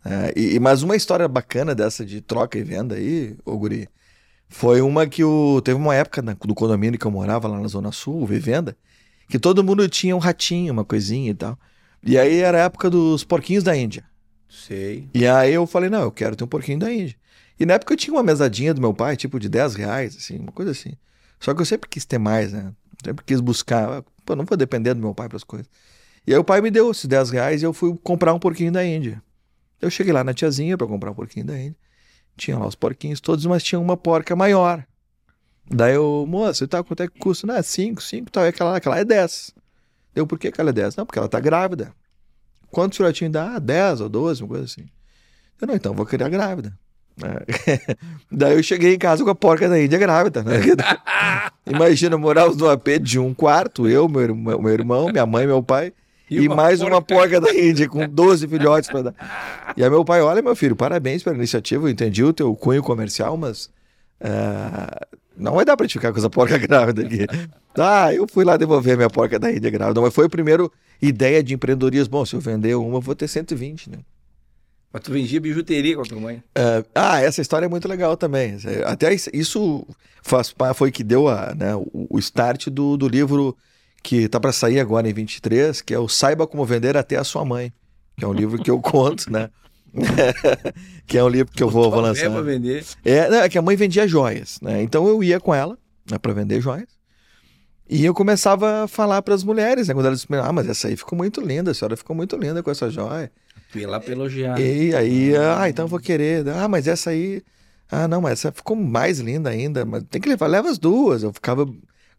É, 0.06 0.34
e, 0.40 0.56
e- 0.56 0.60
mas 0.62 0.82
uma 0.82 0.96
história 0.96 1.28
bacana 1.28 1.76
dessa 1.76 2.06
de 2.06 2.22
troca 2.22 2.58
e 2.58 2.64
venda 2.64 2.96
aí, 2.96 3.36
ô 3.44 3.58
guri, 3.58 3.90
foi 4.48 4.80
uma 4.82 5.08
que 5.08 5.24
o, 5.26 5.62
teve 5.62 5.78
uma 5.78 5.94
época 5.96 6.22
na- 6.22 6.34
do 6.36 6.56
condomínio 6.56 6.98
que 7.00 7.06
eu 7.06 7.12
morava 7.12 7.50
lá 7.50 7.60
na 7.60 7.68
Zona 7.68 7.92
Sul, 7.92 8.26
Vivenda, 8.26 8.78
que 9.28 9.38
todo 9.40 9.64
mundo 9.64 9.90
tinha 9.90 10.16
um 10.16 10.20
ratinho, 10.20 10.72
uma 10.74 10.86
coisinha 10.86 11.32
e 11.32 11.36
tal. 11.36 11.60
E 12.04 12.18
aí 12.18 12.40
era 12.40 12.60
a 12.60 12.62
época 12.66 12.90
dos 12.90 13.24
porquinhos 13.26 13.64
da 13.64 13.76
Índia. 13.76 14.06
Sei. 14.48 15.10
E 15.14 15.28
aí 15.28 15.54
eu 15.54 15.68
falei, 15.68 15.90
não, 15.90 16.04
eu 16.04 16.12
quero 16.12 16.36
ter 16.36 16.44
um 16.44 16.48
porquinho 16.48 16.80
da 16.80 16.94
Índia. 16.94 17.16
E 17.60 17.66
na 17.66 17.76
época 17.76 17.94
eu 17.94 17.98
tinha 17.98 18.14
uma 18.14 18.24
mesadinha 18.24 18.74
do 18.74 18.82
meu 18.82 18.94
pai, 18.94 19.16
tipo 19.16 19.40
de 19.40 19.48
10 19.48 19.76
reais, 19.76 20.16
assim, 20.18 20.38
uma 20.38 20.52
coisa 20.52 20.72
assim. 20.72 20.94
Só 21.40 21.54
que 21.54 21.62
eu 21.62 21.66
sempre 21.66 21.90
quis 21.90 22.06
ter 22.06 22.18
mais, 22.18 22.52
né? 22.52 22.74
Sempre 23.04 23.24
quis 23.24 23.40
buscar. 23.40 24.04
Pô, 24.26 24.36
não 24.36 24.46
vou 24.46 24.58
depender 24.58 24.94
do 24.94 25.00
meu 25.00 25.14
pai 25.14 25.28
para 25.28 25.38
as 25.38 25.44
coisas. 25.44 25.70
E 26.28 26.34
aí 26.34 26.40
o 26.40 26.44
pai 26.44 26.60
me 26.60 26.72
deu 26.72 26.90
esses 26.92 27.06
10 27.06 27.30
reais 27.30 27.62
e 27.62 27.66
eu 27.66 27.74
fui 27.74 27.96
comprar 28.04 28.34
um 28.34 28.40
porquinho 28.40 28.72
da 28.72 28.84
Índia. 28.86 29.22
Eu 29.82 29.90
cheguei 29.90 30.12
lá 30.12 30.24
na 30.24 30.34
tiazinha 30.34 30.78
para 30.78 30.88
comprar 30.88 31.12
um 31.12 31.14
porquinho 31.14 31.46
da 31.46 31.58
Índia. 31.58 31.76
Tinha 32.36 32.58
lá 32.58 32.68
os 32.68 32.76
porquinhos 32.76 33.22
todos, 33.22 33.46
mas 33.46 33.64
tinha 33.64 33.80
uma 33.80 33.96
porca 33.96 34.36
maior. 34.36 34.86
Daí 35.70 35.96
eu, 35.96 36.26
moça, 36.28 36.64
e 36.64 36.68
tal, 36.68 36.84
quanto 36.84 37.04
é 37.04 37.08
que 37.08 37.18
custa? 37.18 37.48
Não, 37.48 37.56
é 37.56 37.62
5, 37.62 38.02
5 38.02 38.32
tal. 38.32 38.46
E 38.46 38.50
aquela, 38.50 38.76
aquela 38.76 39.00
é 39.00 39.06
10. 39.06 39.54
Deu, 40.14 40.28
por 40.28 40.40
que, 40.40 40.52
que 40.52 40.60
ela 40.60 40.70
é 40.70 40.74
10? 40.74 40.96
Não, 40.96 41.06
porque 41.06 41.20
ela 41.20 41.30
tá 41.30 41.40
grávida. 41.40 41.94
Quantos 42.72 42.98
filhotinhos 42.98 43.34
dá? 43.34 43.56
Ah, 43.56 43.60
10 43.60 44.02
ou 44.02 44.10
12, 44.10 44.44
uma 44.44 44.50
coisa 44.50 44.66
assim. 44.66 44.88
Eu, 45.62 45.68
não, 45.68 45.76
então 45.76 45.94
vou 45.94 46.06
criar 46.06 46.30
grávida. 46.30 46.78
É. 47.24 47.96
Daí 48.32 48.56
eu 48.58 48.64
cheguei 48.64 48.94
em 48.94 48.98
casa 48.98 49.24
com 49.24 49.30
a 49.30 49.36
porca 49.36 49.70
da 49.70 49.82
Índia 49.82 49.98
grávida. 49.98 50.44
Né? 50.44 50.60
Imagina, 51.66 52.18
morávamos 52.18 52.58
num 52.58 52.70
AP 52.70 53.00
de 53.02 53.18
um 53.20 53.34
quarto, 53.34 53.88
eu, 53.88 54.08
meu, 54.10 54.22
irmão- 54.22 54.62
meu 54.62 54.74
irmão, 54.74 55.10
minha 55.10 55.26
mãe, 55.26 55.48
meu 55.48 55.64
pai, 55.64 55.94
e, 56.30 56.48
uma 56.48 56.56
mais 56.56 56.82
uma 56.82 57.02
porca 57.02 57.40
da 57.40 57.54
Índia, 57.54 57.88
com 57.88 58.08
12 58.08 58.48
filhotes 58.48 58.90
para 58.90 59.04
dar. 59.04 59.74
E 59.78 59.84
aí 59.84 59.90
meu 59.90 60.04
pai, 60.04 60.22
olha, 60.22 60.42
meu 60.42 60.56
filho, 60.56 60.76
parabéns 60.76 61.24
pela 61.24 61.36
iniciativa, 61.36 61.86
eu 61.86 61.90
entendi 61.90 62.24
o 62.24 62.34
teu 62.34 62.54
cunho 62.56 62.84
comercial, 62.84 63.38
mas 63.38 63.70
ah, 64.20 65.06
não 65.38 65.54
vai 65.56 65.66
dar 65.66 65.78
para 65.78 65.88
te 65.88 65.94
ficar 65.94 66.12
com 66.12 66.18
essa 66.18 66.30
porca 66.30 66.58
grávida 66.58 67.04
aqui. 67.04 67.26
Ah, 67.78 68.14
eu 68.14 68.28
fui 68.28 68.44
lá 68.44 68.58
devolver 68.58 68.96
minha 68.98 69.10
porca 69.10 69.38
da 69.40 69.52
Índia 69.52 69.70
grávida, 69.70 70.02
mas 70.02 70.14
foi 70.14 70.26
a 70.26 70.30
primeira 70.30 70.68
ideia 71.02 71.44
de 71.44 71.54
empreendedorismo. 71.54 72.12
Bom, 72.12 72.26
se 72.26 72.36
eu 72.36 72.40
vender 72.40 72.76
uma, 72.76 72.98
eu 72.98 73.02
vou 73.02 73.16
ter 73.16 73.28
120, 73.28 73.90
né? 73.90 73.98
Mas 74.96 75.04
tu 75.04 75.12
vendia 75.12 75.42
bijuteria 75.42 75.94
com 75.94 76.04
a 76.04 76.06
tua 76.06 76.22
mãe. 76.22 76.38
Uh, 76.58 76.88
ah, 76.96 77.20
essa 77.20 77.42
história 77.42 77.66
é 77.66 77.68
muito 77.68 77.86
legal 77.86 78.16
também. 78.16 78.58
Até 78.86 79.14
isso 79.34 79.86
faz, 80.24 80.56
foi 80.74 80.90
que 80.90 81.04
deu 81.04 81.28
a, 81.28 81.54
né, 81.54 81.76
o, 81.76 82.18
start 82.18 82.70
do, 82.70 82.96
do 82.96 83.06
livro 83.06 83.58
que 84.02 84.30
tá 84.30 84.40
para 84.40 84.54
sair 84.54 84.80
agora 84.80 85.10
em 85.10 85.14
23, 85.14 85.82
que 85.82 85.94
é 85.94 86.00
o 86.00 86.08
Saiba 86.08 86.48
Como 86.48 86.66
Vender 86.66 86.96
Até 86.96 87.18
a 87.18 87.26
Sua 87.26 87.44
Mãe, 87.44 87.74
que 88.16 88.24
é 88.24 88.28
um 88.30 88.32
livro 88.32 88.58
que 88.58 88.72
eu 88.72 88.80
conto, 88.82 89.30
né? 89.30 89.50
que 91.06 91.18
é 91.18 91.24
um 91.26 91.28
livro 91.28 91.52
que 91.52 91.62
eu 91.62 91.70
vou, 91.70 91.92
vou 91.92 92.00
lançar. 92.00 92.32
É 92.32 92.42
vender. 92.42 92.86
É, 93.04 93.18
é 93.18 93.50
que 93.50 93.58
a 93.58 93.62
mãe 93.62 93.76
vendia 93.76 94.08
joias, 94.08 94.62
né? 94.62 94.82
Então 94.82 95.06
eu 95.10 95.22
ia 95.22 95.42
com 95.42 95.54
ela 95.54 95.78
né, 96.10 96.18
para 96.18 96.32
vender 96.32 96.62
joias. 96.62 96.88
E 97.90 98.06
eu 98.06 98.14
começava 98.14 98.86
a 98.86 98.88
falar 98.88 99.22
para 99.22 99.36
as 99.36 99.44
mulheres, 99.44 99.90
né? 99.90 99.94
Quando 99.94 100.06
elas 100.06 100.26
ah, 100.42 100.54
mas 100.54 100.70
essa 100.70 100.88
aí 100.88 100.96
ficou 100.96 101.18
muito 101.18 101.42
linda, 101.42 101.72
a 101.72 101.74
senhora 101.74 101.98
ficou 101.98 102.16
muito 102.16 102.38
linda 102.38 102.64
com 102.64 102.72
essa 102.72 102.90
joia. 102.90 103.30
Lá 103.74 104.00
pra 104.00 104.12
elogiar. 104.14 104.60
E 104.60 104.96
aí, 104.96 105.34
ah, 105.36 105.68
então 105.68 105.86
eu 105.86 105.90
vou 105.90 106.00
querer. 106.00 106.48
Ah, 106.50 106.68
mas 106.68 106.88
essa 106.88 107.10
aí. 107.10 107.42
Ah, 107.92 108.08
não, 108.08 108.22
mas 108.22 108.34
essa 108.34 108.52
ficou 108.52 108.76
mais 108.76 109.20
linda 109.20 109.50
ainda. 109.50 109.86
Mas 109.86 110.04
tem 110.10 110.22
que 110.22 110.30
levar, 110.30 110.48
leva 110.48 110.70
as 110.70 110.78
duas. 110.78 111.24
Eu 111.24 111.34
ficava. 111.34 111.68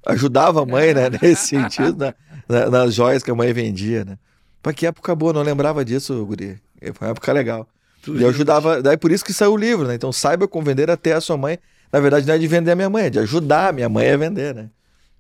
Ajudava 0.07 0.63
a 0.63 0.67
mãe, 0.67 0.95
né? 0.95 1.09
Nesse 1.21 1.49
sentido, 1.49 1.97
na, 1.97 2.15
na, 2.49 2.71
nas 2.71 2.95
joias 2.95 3.23
que 3.23 3.31
a 3.31 3.35
mãe 3.35 3.53
vendia, 3.53 4.05
né? 4.05 4.19
Pra 4.63 4.73
que 4.73 4.87
época 4.87 5.15
boa, 5.15 5.33
não 5.33 5.43
lembrava 5.43 5.85
disso, 5.85 6.25
Guri. 6.27 6.59
Foi 6.95 7.07
uma 7.07 7.11
época 7.13 7.33
legal. 7.33 7.69
Tu 8.03 8.17
e 8.17 8.23
eu 8.23 8.29
ajudava. 8.29 8.83
Daí 8.83 8.97
por 8.97 9.11
isso 9.11 9.25
que 9.25 9.33
saiu 9.33 9.53
o 9.53 9.57
livro, 9.57 9.87
né? 9.87 9.95
Então 9.95 10.13
saiba 10.13 10.47
como 10.47 10.65
vender 10.65 10.91
até 10.91 11.13
a 11.13 11.21
sua 11.21 11.37
mãe. 11.37 11.59
Na 11.93 12.01
verdade, 12.01 12.27
não 12.27 12.35
é 12.35 12.39
de 12.39 12.47
vender 12.47 12.73
a 12.73 12.77
minha 12.77 12.91
mãe, 12.91 13.07
é 13.07 13.11
de 13.11 13.19
ajudar 13.19 13.69
a 13.69 13.73
minha 13.73 13.89
mãe 13.89 14.11
a 14.11 14.17
vender, 14.17 14.55
né? 14.55 14.71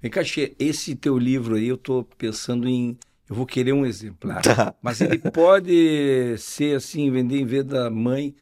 Vem 0.00 0.10
cá, 0.10 0.20
esse 0.58 0.94
teu 0.94 1.18
livro 1.18 1.56
aí, 1.56 1.68
eu 1.68 1.76
tô 1.76 2.04
pensando 2.18 2.68
em. 2.68 2.96
Eu 3.28 3.34
vou 3.34 3.46
querer 3.46 3.72
um 3.72 3.84
exemplar. 3.84 4.42
Tá. 4.42 4.74
Mas 4.80 5.00
ele 5.00 5.18
pode 5.18 6.36
ser 6.38 6.76
assim, 6.76 7.10
vender 7.10 7.38
em 7.38 7.44
vez 7.44 7.64
da 7.64 7.90
mãe, 7.90 8.36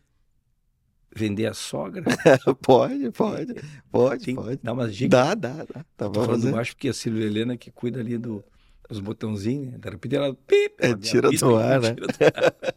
vender 1.15 1.47
a 1.47 1.55
sogra? 1.55 2.03
pode, 2.61 3.11
pode. 3.13 3.55
Pode, 3.91 4.25
Tem, 4.25 4.35
pode. 4.35 4.61
Dá 4.63 4.73
umas 4.73 4.95
dicas. 4.95 5.11
Dá, 5.11 5.35
dá, 5.35 5.65
dá. 5.65 5.85
Tá 5.97 6.11
Tô 6.11 6.25
falando 6.25 6.51
baixo 6.51 6.75
porque 6.75 6.89
a 6.89 6.93
Silvia 6.93 7.25
Helena 7.25 7.57
que 7.57 7.71
cuida 7.71 8.01
ali 8.01 8.19
do, 8.19 8.45
dos 8.89 9.01
botãozinhos, 9.01 9.73
né? 9.73 9.79
De 9.79 9.89
repente 9.89 10.17
ela... 10.17 10.35
Pip, 10.35 10.75
é, 10.79 10.95
tira 10.95 11.31
do 11.31 11.57
ar, 11.57 11.81
né? 11.81 11.95
Tira 11.95 12.07
do 12.07 12.25
ar. 12.25 12.75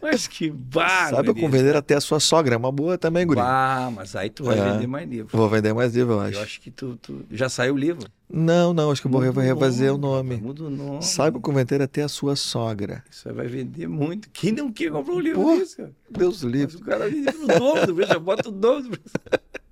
Mas 0.00 0.26
que 0.26 0.50
barra. 0.50 1.10
Sabe 1.10 1.34
com 1.34 1.48
vender 1.48 1.74
até 1.74 1.94
a 1.94 2.00
sua 2.00 2.20
sogra, 2.20 2.54
é 2.54 2.58
uma 2.58 2.70
boa 2.70 2.96
também, 2.96 3.26
guri. 3.26 3.40
Ah, 3.40 3.90
mas 3.94 4.14
aí 4.14 4.30
tu 4.30 4.44
vai 4.44 4.58
é. 4.58 4.72
vender 4.72 4.86
mais 4.86 5.08
livro. 5.08 5.36
Vou 5.36 5.48
vender 5.48 5.72
mais 5.72 5.94
livro, 5.94 6.14
eu 6.14 6.20
acho. 6.20 6.38
Eu 6.38 6.42
acho 6.42 6.60
que 6.60 6.70
tu, 6.70 6.96
tu... 6.96 7.24
já 7.30 7.48
saiu 7.48 7.74
o 7.74 7.76
livro. 7.76 8.08
Não, 8.30 8.72
não, 8.72 8.90
acho 8.90 9.00
que 9.00 9.06
eu 9.06 9.10
vou 9.10 9.20
refazer 9.20 9.92
o 9.92 9.98
nome. 9.98 10.36
Muda 10.36 10.64
o 10.64 10.70
nome. 10.70 11.02
Saiba 11.02 11.40
com 11.40 11.52
vender 11.52 11.82
até 11.82 12.02
a 12.02 12.08
sua 12.08 12.36
sogra. 12.36 13.02
Isso 13.10 13.28
aí 13.28 13.34
vai 13.34 13.46
vender 13.46 13.88
muito. 13.88 14.28
Quem 14.30 14.52
não 14.52 14.72
quer 14.72 14.90
comprar 14.90 15.14
um 15.14 15.20
livro 15.20 15.42
Pô, 15.42 15.56
desse, 15.56 15.76
cara? 15.76 15.92
Deus 16.10 16.42
livre. 16.42 16.76
o 16.76 16.80
cara 16.80 17.08
vende 17.08 17.32
no 17.32 17.46
dobro 17.46 17.86
do 17.86 17.94
preço, 17.94 18.12
já 18.12 18.18
bota 18.18 18.48
o 18.48 18.52
dobro 18.52 18.82
do 18.82 18.90
preço. 18.90 19.14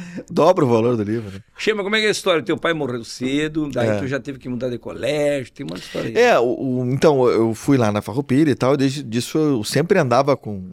Dobra 0.30 0.64
o 0.64 0.68
valor 0.68 0.96
do 0.96 1.02
livro. 1.02 1.30
Né? 1.30 1.40
Chama, 1.56 1.82
como 1.82 1.96
é 1.96 2.00
que 2.00 2.06
é 2.06 2.08
a 2.08 2.12
história? 2.12 2.42
Teu 2.42 2.56
pai 2.56 2.72
morreu 2.72 3.04
cedo, 3.04 3.68
daí 3.70 3.88
é. 3.88 3.98
tu 3.98 4.06
já 4.06 4.20
teve 4.20 4.38
que 4.38 4.48
mudar 4.48 4.68
de 4.68 4.78
colégio, 4.78 5.52
tem 5.52 5.66
uma 5.66 5.76
história 5.78 6.08
aí. 6.08 6.16
É, 6.16 6.38
o, 6.38 6.44
o, 6.44 6.90
então 6.90 7.26
eu 7.28 7.54
fui 7.54 7.76
lá 7.76 7.90
na 7.90 8.02
Farroupilha 8.02 8.50
e 8.50 8.54
tal, 8.54 8.74
e 8.74 8.76
desde 8.76 9.02
disso 9.02 9.38
eu 9.38 9.64
sempre 9.64 9.98
andava 9.98 10.36
com. 10.36 10.72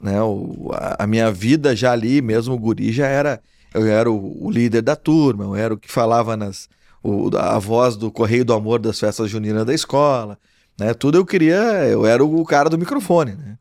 Né, 0.00 0.20
o, 0.22 0.70
a, 0.72 1.04
a, 1.04 1.06
minha 1.06 1.30
vida 1.30 1.74
já 1.74 1.92
ali, 1.92 2.22
mesmo 2.22 2.54
o 2.54 2.58
guri, 2.58 2.92
já 2.92 3.06
era. 3.06 3.40
Eu 3.74 3.86
era 3.86 4.10
o, 4.10 4.46
o 4.46 4.50
líder 4.50 4.82
da 4.82 4.96
turma, 4.96 5.44
eu 5.44 5.56
era 5.56 5.74
o 5.74 5.78
que 5.78 5.90
falava 5.90 6.36
nas. 6.36 6.68
O, 7.02 7.30
a 7.36 7.58
voz 7.58 7.96
do 7.96 8.10
Correio 8.10 8.44
do 8.44 8.52
Amor 8.52 8.80
das 8.80 8.98
festas 8.98 9.30
juninas 9.30 9.64
da 9.64 9.74
escola. 9.74 10.38
Né, 10.78 10.94
tudo 10.94 11.18
eu 11.18 11.26
queria. 11.26 11.56
Eu 11.84 12.06
era 12.06 12.24
o 12.24 12.44
cara 12.44 12.70
do 12.70 12.78
microfone, 12.78 13.32
né? 13.32 13.58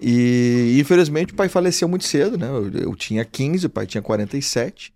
E 0.00 0.78
infelizmente 0.80 1.32
o 1.32 1.36
pai 1.36 1.48
faleceu 1.48 1.88
muito 1.88 2.04
cedo, 2.04 2.38
né? 2.38 2.48
Eu, 2.48 2.70
eu 2.70 2.96
tinha 2.96 3.24
15, 3.24 3.66
o 3.66 3.70
pai 3.70 3.86
tinha 3.86 4.02
47. 4.02 4.92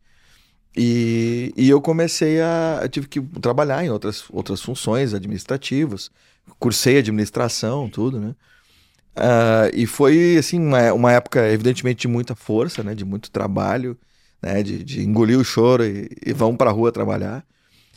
E, 0.77 1.53
e 1.57 1.69
eu 1.69 1.81
comecei 1.81 2.41
a. 2.41 2.81
Eu 2.83 2.89
tive 2.89 3.07
que 3.09 3.21
trabalhar 3.41 3.85
em 3.85 3.91
outras, 3.91 4.25
outras 4.31 4.61
funções 4.61 5.15
administrativas. 5.15 6.11
Cursei 6.59 6.99
administração, 6.99 7.89
tudo, 7.89 8.21
né? 8.21 8.35
Uh, 9.17 9.71
e 9.73 9.87
foi, 9.87 10.37
assim, 10.37 10.59
uma, 10.59 10.93
uma, 10.93 11.13
época, 11.13 11.49
evidentemente, 11.49 12.03
de 12.03 12.09
muita 12.09 12.35
força, 12.35 12.83
né? 12.83 12.95
De 12.95 13.05
muito 13.05 13.31
trabalho, 13.31 13.97
né? 14.43 14.63
De, 14.63 14.83
de 14.83 15.03
engolir 15.03 15.39
o 15.39 15.45
choro 15.45 15.85
e, 15.85 16.11
e 16.27 16.33
vamos 16.33 16.57
para 16.57 16.71
a 16.71 16.73
rua 16.73 16.91
trabalhar. 16.91 17.45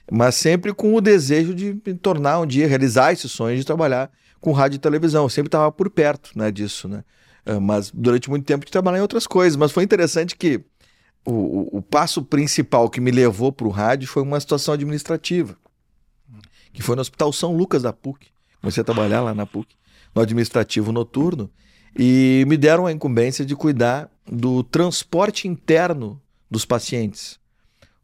Mas 0.10 0.36
sempre 0.36 0.74
com 0.74 0.96
o 0.96 1.02
desejo 1.02 1.54
de 1.54 1.78
me 1.86 1.94
tornar 1.94 2.40
um 2.40 2.46
dia, 2.46 2.68
realizar 2.68 3.12
esse 3.12 3.28
sonho 3.28 3.58
de 3.58 3.66
trabalhar 3.66 4.10
com 4.40 4.52
rádio 4.52 4.78
e 4.78 4.80
televisão. 4.80 5.24
Eu 5.24 5.30
sempre 5.30 5.48
estava 5.48 5.72
por 5.72 5.90
perto 5.90 6.32
né, 6.36 6.52
disso, 6.52 6.88
né? 6.88 7.04
Ah, 7.48 7.60
mas 7.60 7.90
durante 7.92 8.30
muito 8.30 8.46
tempo 8.46 8.66
de 8.66 8.72
trabalhar 8.72 8.98
em 8.98 9.02
outras 9.02 9.26
coisas. 9.26 9.56
Mas 9.56 9.72
foi 9.72 9.84
interessante 9.84 10.36
que 10.36 10.62
o, 11.26 11.78
o, 11.78 11.82
passo 11.82 12.24
principal 12.24 12.90
que 12.90 13.02
me 13.02 13.12
levou 13.12 13.52
para 13.52 13.68
o 13.68 13.72
rádio 13.72 14.08
foi 14.08 14.24
uma 14.24 14.40
situação 14.40 14.74
administrativa, 14.74 15.58
que 16.72 16.82
foi 16.82 16.96
no 16.96 17.02
Hospital 17.02 17.34
São 17.34 17.56
Lucas 17.56 17.84
da 17.84 17.92
PUC. 17.92 18.28
Comecei 18.62 18.82
a 18.82 18.84
trabalhar 18.84 19.22
lá 19.22 19.34
na 19.34 19.46
PUC, 19.46 19.76
no 20.16 20.22
administrativo 20.22 20.92
noturno, 20.92 21.50
e 21.98 22.46
me 22.48 22.56
deram 22.56 22.86
a 22.86 22.92
incumbência 22.92 23.46
de 23.46 23.56
cuidar 23.56 24.10
do 24.26 24.64
transporte 24.64 25.48
interno 25.48 26.22
dos 26.50 26.66
pacientes. 26.66 27.40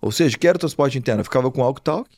Ou 0.04 0.12
seja, 0.12 0.38
que 0.38 0.46
era 0.46 0.58
o 0.58 0.60
transporte 0.60 0.98
interno? 0.98 1.22
Eu 1.22 1.24
ficava 1.24 1.50
com 1.50 1.62
o 1.62 1.74
talk 1.76 2.10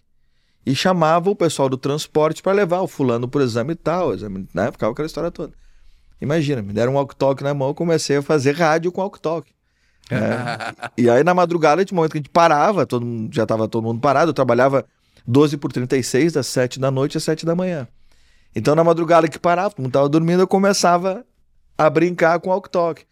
e 0.65 0.75
chamava 0.75 1.29
o 1.29 1.35
pessoal 1.35 1.69
do 1.69 1.77
transporte 1.77 2.41
para 2.41 2.51
levar 2.51 2.81
o 2.81 2.87
fulano 2.87 3.27
por 3.27 3.43
exame 3.43 3.73
e 3.73 3.75
tal, 3.75 4.11
exame, 4.11 4.47
né? 4.55 4.71
Ficava 4.71 4.91
aquela 4.91 5.05
história 5.05 5.29
toda. 5.29 5.53
Imagina, 6.19 6.63
me 6.63 6.73
deram 6.73 6.93
um 6.93 6.95
walk-talk 6.95 7.43
na 7.43 7.53
mão, 7.53 7.67
eu 7.67 7.75
comecei 7.75 8.17
a 8.17 8.23
fazer 8.23 8.55
rádio 8.55 8.91
com 8.91 9.01
walk-talk. 9.01 9.51
Né? 10.09 10.17
e 10.97 11.07
aí 11.07 11.23
na 11.23 11.35
madrugada, 11.35 11.85
de 11.85 11.93
momento 11.93 12.13
que 12.13 12.17
a 12.17 12.21
gente 12.21 12.29
parava, 12.31 12.87
todo 12.87 13.05
mundo, 13.05 13.31
já 13.31 13.43
estava 13.43 13.67
todo 13.67 13.83
mundo 13.83 14.01
parado, 14.01 14.31
eu 14.31 14.33
trabalhava 14.33 14.83
12 15.27 15.55
por 15.57 15.71
36, 15.71 16.33
das 16.33 16.47
7 16.47 16.79
da 16.79 16.89
noite 16.89 17.19
às 17.19 17.23
7 17.23 17.45
da 17.45 17.53
manhã. 17.53 17.87
Então 18.55 18.73
na 18.73 18.83
madrugada 18.83 19.27
que 19.27 19.37
parava, 19.37 19.69
todo 19.69 19.83
mundo 19.83 19.89
estava 19.89 20.09
dormindo, 20.09 20.41
eu 20.41 20.47
começava 20.47 21.23
a 21.77 21.87
brincar 21.87 22.39
com 22.39 22.49
walk-talk. 22.49 23.05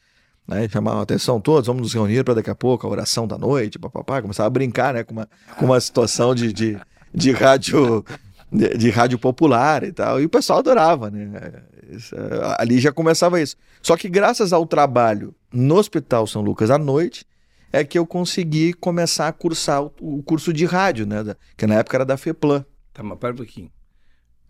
Né, 0.48 0.68
chamava 0.68 1.00
a 1.00 1.04
atenção 1.04 1.40
todos, 1.40 1.68
vamos 1.68 1.84
nos 1.84 1.94
reunir 1.94 2.24
para 2.24 2.34
daqui 2.34 2.50
a 2.50 2.56
pouco, 2.56 2.86
a 2.86 2.90
oração 2.90 3.26
da 3.26 3.38
noite, 3.38 3.80
papapá, 3.80 4.22
começava 4.22 4.48
a 4.48 4.50
brincar, 4.50 4.94
né, 4.94 5.04
com 5.04 5.14
uma, 5.14 5.30
com 5.58 5.66
uma 5.66 5.80
situação 5.80 6.36
de, 6.36 6.52
de, 6.52 6.78
de 7.14 7.32
rádio 7.32 8.04
de, 8.52 8.78
de, 8.78 8.90
rádio 8.90 9.18
popular 9.18 9.84
e 9.84 9.92
tal. 9.92 10.22
E 10.22 10.26
o 10.26 10.30
pessoal 10.30 10.60
adorava, 10.60 11.10
né? 11.10 11.64
Isso, 11.90 12.16
ali 12.58 12.80
já 12.80 12.92
começava 12.92 13.42
isso. 13.42 13.56
Só 13.82 13.98
que 13.98 14.08
graças 14.08 14.54
ao 14.54 14.66
trabalho 14.66 15.34
no 15.52 15.76
Hospital 15.76 16.28
São 16.28 16.42
Lucas 16.42 16.70
à 16.70 16.78
noite, 16.78 17.26
é 17.72 17.84
que 17.84 17.98
eu 17.98 18.06
consegui 18.06 18.72
começar 18.74 19.28
a 19.28 19.34
cursar 19.34 19.84
o, 19.84 19.92
o 20.00 20.24
curso 20.24 20.54
de 20.54 20.66
rádio, 20.66 21.08
né? 21.08 21.36
Que 21.58 21.66
na 21.66 21.76
época 21.76 21.98
era 21.98 22.06
da 22.06 22.16
FEPLAN. 22.16 22.64
Tá, 22.94 23.02
mas 23.02 23.18
pera 23.18 23.34
um 23.34 23.38
pouquinho. 23.38 23.72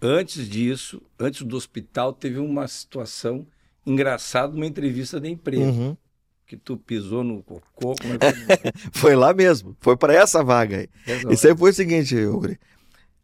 Antes 0.02 0.50
disso, 0.50 1.02
antes 1.18 1.42
do 1.44 1.56
hospital, 1.56 2.12
teve 2.12 2.38
uma 2.38 2.68
situação 2.68 3.48
engraçada, 3.86 4.56
uma 4.56 4.66
entrevista 4.66 5.20
de 5.20 5.30
emprego. 5.30 5.64
Uhum 5.64 5.98
que 6.46 6.58
tu 6.58 6.78
pisou 6.78 7.24
no 7.24 7.42
cocô? 7.42 7.96
É 8.04 8.32
que... 8.32 8.90
foi 8.94 9.16
lá 9.16 9.34
mesmo, 9.34 9.76
foi 9.80 9.98
para 9.98 10.14
essa 10.14 10.44
vaga 10.44 10.78
aí. 10.78 10.90
Resolve. 11.04 11.34
Isso 11.34 11.48
aí 11.48 11.58
foi 11.58 11.72
o 11.72 11.74
seguinte, 11.74 12.16
Ugri. 12.16 12.60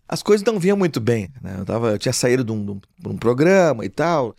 As 0.07 0.23
coisas 0.23 0.43
não 0.43 0.59
vinham 0.59 0.75
muito 0.75 0.99
bem, 0.99 1.29
né? 1.41 1.57
Eu, 1.59 1.65
tava, 1.65 1.91
eu 1.91 1.99
tinha 1.99 2.13
saído 2.13 2.43
de 2.43 2.51
um, 2.51 2.81
de 2.97 3.07
um, 3.07 3.15
programa 3.15 3.85
e 3.85 3.89
tal, 3.89 4.35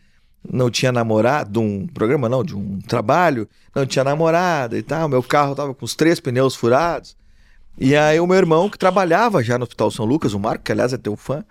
não 0.51 0.69
tinha 0.69 0.91
namorado, 0.91 1.53
de 1.53 1.59
um 1.61 1.87
programa 1.87 2.29
não, 2.29 2.43
de 2.43 2.57
um 2.57 2.81
trabalho, 2.81 3.49
não 3.73 3.87
tinha 3.87 4.03
namorada 4.03 4.77
e 4.77 4.83
tal, 4.83 5.09
meu 5.09 5.23
carro 5.23 5.55
tava 5.55 5.73
com 5.73 5.85
os 5.85 5.95
três 5.95 6.19
pneus 6.19 6.57
furados. 6.57 7.17
E 7.79 7.95
aí 7.95 8.19
o 8.19 8.27
meu 8.27 8.37
irmão, 8.37 8.69
que 8.69 8.77
trabalhava 8.77 9.45
já 9.45 9.57
no 9.57 9.63
Hospital 9.63 9.93
São 9.93 10.05
Lucas, 10.05 10.35
o 10.35 10.41
Marco, 10.41 10.65
que 10.65 10.73
aliás 10.73 10.93
é 10.93 10.99
teu 10.99 11.17
fã, 11.17 11.45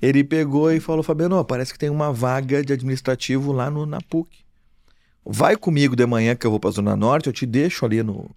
ele 0.00 0.24
pegou 0.24 0.72
e 0.72 0.80
falou, 0.80 1.02
Fabiano, 1.02 1.44
parece 1.44 1.72
que 1.72 1.78
tem 1.78 1.90
uma 1.90 2.12
vaga 2.12 2.64
de 2.64 2.72
administrativo 2.72 3.52
lá 3.52 3.70
no, 3.70 3.84
na 3.84 4.00
PUC. 4.00 4.30
Vai 5.24 5.56
comigo 5.56 5.94
de 5.94 6.06
manhã 6.06 6.34
que 6.34 6.46
eu 6.46 6.50
vou 6.50 6.58
para 6.58 6.70
a 6.70 6.72
Zona 6.72 6.96
Norte, 6.96 7.26
eu 7.26 7.32
te 7.32 7.44
deixo 7.44 7.84
ali 7.84 8.02
no, 8.02 8.30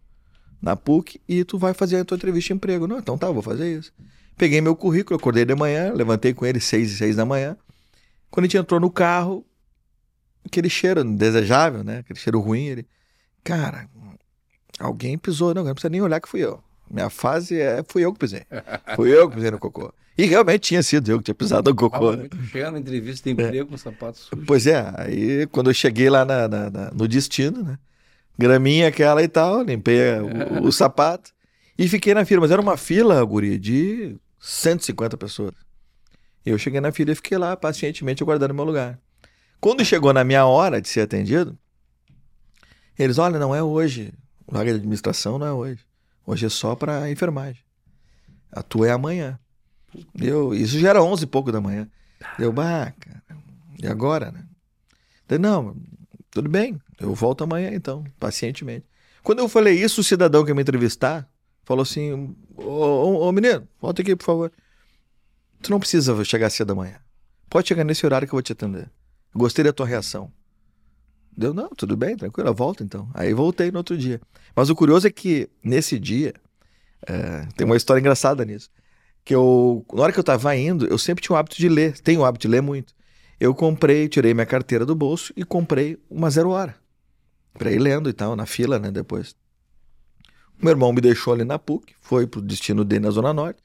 na 0.61 0.75
PUC 0.75 1.21
e 1.27 1.43
tu 1.43 1.57
vai 1.57 1.73
fazer 1.73 1.97
a 1.97 2.05
tua 2.05 2.15
entrevista 2.15 2.47
de 2.47 2.53
emprego. 2.53 2.87
Não, 2.87 2.99
então 2.99 3.17
tá, 3.17 3.31
vou 3.31 3.41
fazer 3.41 3.79
isso. 3.79 3.93
Peguei 4.35 4.59
meu 4.59 4.75
currículo, 4.75 5.17
acordei 5.17 5.45
de 5.45 5.55
manhã, 5.55 5.93
levantei 5.93 6.33
com 6.33 6.45
ele 6.45 6.59
seis 6.59 6.91
e 6.91 6.97
seis 6.97 7.15
da 7.15 7.25
manhã. 7.25 7.55
Quando 8.29 8.45
a 8.45 8.47
gente 8.47 8.57
entrou 8.57 8.79
no 8.79 8.89
carro, 8.89 9.45
aquele 10.45 10.69
cheiro 10.69 11.03
desejável, 11.03 11.83
né? 11.83 11.99
Aquele 11.99 12.19
cheiro 12.19 12.39
ruim, 12.39 12.65
ele... 12.65 12.87
Cara, 13.43 13.87
alguém 14.79 15.17
pisou. 15.17 15.53
Não, 15.53 15.63
não 15.63 15.73
precisa 15.73 15.89
nem 15.89 16.01
olhar 16.01 16.19
que 16.19 16.27
fui 16.27 16.43
eu. 16.43 16.61
Minha 16.89 17.09
fase 17.09 17.59
é, 17.59 17.83
fui 17.87 18.03
eu 18.05 18.13
que 18.13 18.19
pisei. 18.19 18.43
Fui 18.95 19.13
eu 19.15 19.29
que 19.29 19.35
pisei 19.35 19.51
no 19.51 19.59
cocô. 19.59 19.93
E 20.17 20.25
realmente 20.25 20.59
tinha 20.59 20.83
sido 20.83 21.11
eu 21.11 21.17
que 21.17 21.23
tinha 21.23 21.35
pisado 21.35 21.71
no 21.71 21.75
cocô. 21.75 22.15
Né? 22.15 22.29
Chegar 22.51 22.71
na 22.71 22.79
entrevista 22.79 23.23
de 23.23 23.31
emprego 23.31 23.67
é. 23.67 23.71
com 23.71 23.77
sapato 23.77 24.19
sujo. 24.19 24.43
Pois 24.45 24.67
é, 24.67 24.93
aí 24.95 25.47
quando 25.47 25.69
eu 25.69 25.73
cheguei 25.73 26.09
lá 26.09 26.23
na, 26.23 26.47
na, 26.47 26.69
na, 26.69 26.91
no 26.91 27.07
destino, 27.07 27.63
né? 27.63 27.77
Graminha 28.37 28.87
aquela 28.87 29.21
e 29.21 29.27
tal, 29.27 29.61
limpei 29.61 30.19
o, 30.19 30.63
o, 30.63 30.71
sapato 30.71 31.31
e 31.77 31.87
fiquei 31.87 32.13
na 32.13 32.25
fila. 32.25 32.41
Mas 32.41 32.51
era 32.51 32.61
uma 32.61 32.77
fila, 32.77 33.23
guri, 33.23 33.59
de 33.59 34.17
150 34.39 35.17
pessoas. 35.17 35.53
Eu 36.45 36.57
cheguei 36.57 36.81
na 36.81 36.91
fila 36.91 37.11
e 37.11 37.15
fiquei 37.15 37.37
lá 37.37 37.55
pacientemente 37.55 38.23
aguardando 38.23 38.53
meu 38.53 38.63
lugar. 38.63 38.99
Quando 39.59 39.85
chegou 39.85 40.11
na 40.11 40.23
minha 40.23 40.45
hora 40.45 40.81
de 40.81 40.89
ser 40.89 41.01
atendido, 41.01 41.57
eles, 42.97 43.17
olha, 43.17 43.39
não 43.39 43.55
é 43.55 43.63
hoje. 43.63 44.13
Vaga 44.47 44.71
de 44.71 44.77
administração 44.77 45.39
não 45.39 45.47
é 45.47 45.53
hoje. 45.53 45.85
Hoje 46.25 46.45
é 46.45 46.49
só 46.49 46.75
para 46.75 47.09
enfermagem. 47.09 47.63
A 48.51 48.61
tua 48.61 48.87
é 48.87 48.91
amanhã. 48.91 49.39
Eu, 50.19 50.53
isso 50.53 50.79
já 50.79 50.89
era 50.89 51.03
11 51.03 51.23
e 51.23 51.27
pouco 51.27 51.51
da 51.51 51.61
manhã. 51.61 51.87
Eu, 52.39 52.51
bah, 52.51 52.93
cara, 52.99 53.23
e 53.81 53.87
agora, 53.87 54.31
né? 54.31 54.45
Daí, 55.27 55.37
não, 55.37 55.75
tudo 56.31 56.49
bem, 56.49 56.79
eu 56.99 57.13
volto 57.13 57.43
amanhã 57.43 57.71
então, 57.73 58.03
pacientemente. 58.19 58.85
Quando 59.21 59.39
eu 59.39 59.49
falei 59.49 59.81
isso, 59.81 60.01
o 60.01 60.03
cidadão 60.03 60.45
que 60.45 60.53
me 60.53 60.61
entrevistar 60.61 61.27
falou 61.63 61.83
assim: 61.83 62.35
Ô, 62.55 62.63
ô, 62.63 63.27
ô 63.27 63.31
menino, 63.31 63.67
volta 63.79 64.01
aqui, 64.01 64.15
por 64.15 64.25
favor. 64.25 64.51
Tu 65.61 65.71
não 65.71 65.79
precisa 65.79 66.23
chegar 66.25 66.49
cedo 66.49 66.73
amanhã. 66.73 66.99
Pode 67.49 67.67
chegar 67.67 67.83
nesse 67.83 68.05
horário 68.05 68.27
que 68.27 68.33
eu 68.33 68.37
vou 68.37 68.41
te 68.41 68.51
atender. 68.51 68.89
Gostei 69.33 69.63
da 69.63 69.71
tua 69.71 69.85
reação. 69.85 70.31
Deu, 71.35 71.53
não, 71.53 71.69
tudo 71.69 71.97
bem, 71.97 72.15
tranquilo, 72.15 72.53
volta 72.53 72.83
então. 72.83 73.09
Aí 73.13 73.33
voltei 73.33 73.71
no 73.71 73.77
outro 73.77 73.97
dia. 73.97 74.21
Mas 74.55 74.69
o 74.69 74.75
curioso 74.75 75.07
é 75.07 75.11
que 75.11 75.49
nesse 75.63 75.97
dia, 75.99 76.33
é, 77.07 77.47
tem 77.55 77.65
uma 77.65 77.75
história 77.75 77.99
engraçada 77.99 78.45
nisso. 78.45 78.69
Que 79.25 79.33
eu, 79.33 79.85
na 79.93 80.03
hora 80.03 80.11
que 80.11 80.19
eu 80.19 80.23
tava 80.23 80.55
indo, 80.55 80.85
eu 80.85 80.97
sempre 80.97 81.23
tinha 81.23 81.35
o 81.35 81.39
hábito 81.39 81.57
de 81.57 81.69
ler, 81.69 81.99
tenho 81.99 82.21
o 82.21 82.25
hábito 82.25 82.47
de 82.47 82.51
ler 82.51 82.61
muito. 82.61 82.93
Eu 83.39 83.53
comprei, 83.55 84.07
tirei 84.07 84.33
minha 84.33 84.45
carteira 84.45 84.85
do 84.85 84.95
bolso 84.95 85.33
e 85.35 85.43
comprei 85.43 85.97
uma 86.09 86.29
zero 86.29 86.49
hora. 86.49 86.75
Pra 87.53 87.71
ir 87.71 87.79
lendo 87.79 88.09
e 88.09 88.13
tal, 88.13 88.35
na 88.35 88.45
fila, 88.45 88.79
né, 88.79 88.91
depois. 88.91 89.35
Meu 90.61 90.71
irmão 90.71 90.93
me 90.93 91.01
deixou 91.01 91.33
ali 91.33 91.43
na 91.43 91.57
PUC, 91.57 91.93
foi 91.99 92.27
pro 92.27 92.41
destino 92.41 92.85
dele 92.85 93.05
na 93.05 93.11
Zona 93.11 93.33
Norte. 93.33 93.61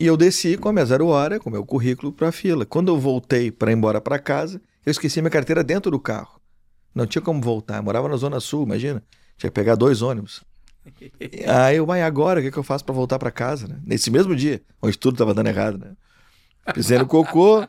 E 0.00 0.06
eu 0.06 0.16
desci 0.16 0.56
com 0.56 0.68
a 0.68 0.72
minha 0.72 0.84
zero 0.84 1.06
hora, 1.06 1.40
com 1.40 1.48
o 1.48 1.52
meu 1.52 1.64
currículo 1.64 2.12
pra 2.12 2.30
fila. 2.30 2.64
Quando 2.64 2.88
eu 2.88 2.98
voltei 3.00 3.50
para 3.50 3.70
ir 3.70 3.74
embora 3.74 4.00
para 4.00 4.18
casa, 4.18 4.60
eu 4.84 4.90
esqueci 4.90 5.20
minha 5.20 5.30
carteira 5.30 5.64
dentro 5.64 5.90
do 5.90 5.98
carro. 5.98 6.37
Não 6.94 7.06
tinha 7.06 7.22
como 7.22 7.40
voltar. 7.40 7.76
Eu 7.76 7.82
morava 7.82 8.08
na 8.08 8.16
Zona 8.16 8.40
Sul, 8.40 8.64
imagina. 8.64 9.02
Tinha 9.36 9.50
que 9.50 9.54
pegar 9.54 9.74
dois 9.74 10.02
ônibus. 10.02 10.42
Aí 11.46 11.76
eu, 11.76 11.86
mas 11.86 12.02
agora 12.02 12.40
o 12.40 12.42
que, 12.42 12.50
que 12.50 12.56
eu 12.56 12.62
faço 12.62 12.84
para 12.84 12.94
voltar 12.94 13.18
para 13.18 13.30
casa, 13.30 13.68
né? 13.68 13.78
Nesse 13.84 14.10
mesmo 14.10 14.34
dia, 14.34 14.62
onde 14.82 14.98
tudo 14.98 15.18
tava 15.18 15.34
dando 15.34 15.48
errado, 15.48 15.78
né? 15.78 15.92
No 16.98 17.06
cocô, 17.06 17.66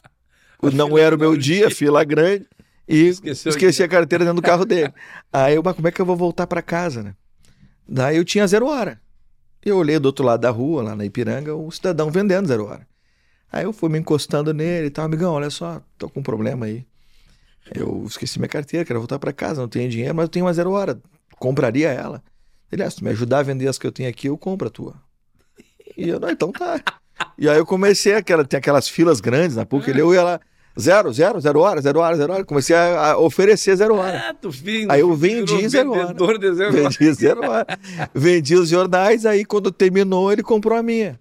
não 0.72 0.96
era 0.96 1.14
o 1.14 1.18
meu 1.18 1.36
dia, 1.36 1.70
fila 1.70 2.04
grande, 2.04 2.46
e 2.88 3.08
Esqueceu 3.08 3.50
esqueci 3.50 3.82
a 3.82 3.88
carteira 3.88 4.24
dentro 4.24 4.40
do 4.40 4.44
carro 4.46 4.64
dele. 4.64 4.92
Aí 5.32 5.54
eu, 5.54 5.62
mas 5.62 5.74
como 5.74 5.88
é 5.88 5.90
que 5.90 6.00
eu 6.00 6.06
vou 6.06 6.16
voltar 6.16 6.46
para 6.46 6.62
casa, 6.62 7.02
né? 7.02 7.14
Daí 7.88 8.16
eu 8.16 8.24
tinha 8.24 8.46
zero 8.46 8.66
hora. 8.66 9.00
Eu 9.64 9.78
olhei 9.78 9.98
do 9.98 10.06
outro 10.06 10.24
lado 10.24 10.40
da 10.40 10.50
rua, 10.50 10.82
lá 10.82 10.96
na 10.96 11.04
Ipiranga, 11.04 11.54
o 11.54 11.70
cidadão 11.70 12.10
vendendo 12.10 12.46
zero 12.46 12.66
hora. 12.66 12.86
Aí 13.50 13.64
eu 13.64 13.72
fui 13.72 13.88
me 13.88 13.98
encostando 13.98 14.52
nele 14.52 14.86
e 14.86 14.90
tal, 14.90 15.04
amigão, 15.04 15.32
olha 15.32 15.50
só, 15.50 15.80
tô 15.96 16.08
com 16.08 16.20
um 16.20 16.22
problema 16.22 16.66
aí. 16.66 16.86
Eu 17.74 18.04
esqueci 18.06 18.38
minha 18.38 18.48
carteira, 18.48 18.84
quero 18.84 19.00
voltar 19.00 19.18
para 19.18 19.32
casa, 19.32 19.60
não 19.60 19.68
tenho 19.68 19.90
dinheiro, 19.90 20.14
mas 20.14 20.24
eu 20.24 20.28
tenho 20.28 20.44
uma 20.46 20.52
zero 20.52 20.70
hora. 20.70 21.00
Compraria 21.38 21.88
ela. 21.90 22.22
Ele, 22.70 22.82
ah, 22.82 22.90
se 22.90 22.96
tu 22.96 23.04
me 23.04 23.10
ajudar 23.10 23.40
a 23.40 23.42
vender 23.42 23.68
as 23.68 23.78
que 23.78 23.86
eu 23.86 23.92
tenho 23.92 24.08
aqui, 24.08 24.28
eu 24.28 24.38
compro 24.38 24.68
a 24.68 24.70
tua. 24.70 24.94
E 25.96 26.08
eu, 26.08 26.20
não, 26.20 26.30
então 26.30 26.52
tá. 26.52 26.80
E 27.38 27.48
aí 27.48 27.56
eu 27.56 27.66
comecei, 27.66 28.14
aquela, 28.14 28.44
tem 28.44 28.58
aquelas 28.58 28.88
filas 28.88 29.20
grandes 29.20 29.56
na 29.56 29.64
PUC, 29.64 29.90
ele, 29.90 30.00
eu 30.00 30.12
ia 30.12 30.22
lá, 30.22 30.40
zero, 30.78 31.12
zero, 31.12 31.40
zero 31.40 31.60
hora, 31.60 31.80
zero 31.80 32.00
hora, 32.00 32.16
zero 32.16 32.32
hora. 32.32 32.44
Comecei 32.44 32.76
a, 32.76 33.12
a 33.12 33.18
oferecer 33.18 33.76
zero 33.76 33.96
hora. 33.96 34.30
Ah, 34.30 34.34
tu 34.34 34.50
aí 34.88 35.00
eu 35.00 35.14
vendi 35.14 35.68
zero 35.68 35.92
hora. 35.92 36.14
De 36.38 36.54
zero 36.54 36.72
vendi 36.72 37.12
zero 37.14 37.48
hora. 37.48 37.66
vendi 38.14 38.54
os 38.54 38.68
jornais, 38.68 39.24
aí 39.24 39.44
quando 39.44 39.70
terminou, 39.70 40.32
ele 40.32 40.42
comprou 40.42 40.78
a 40.78 40.82
minha. 40.82 41.18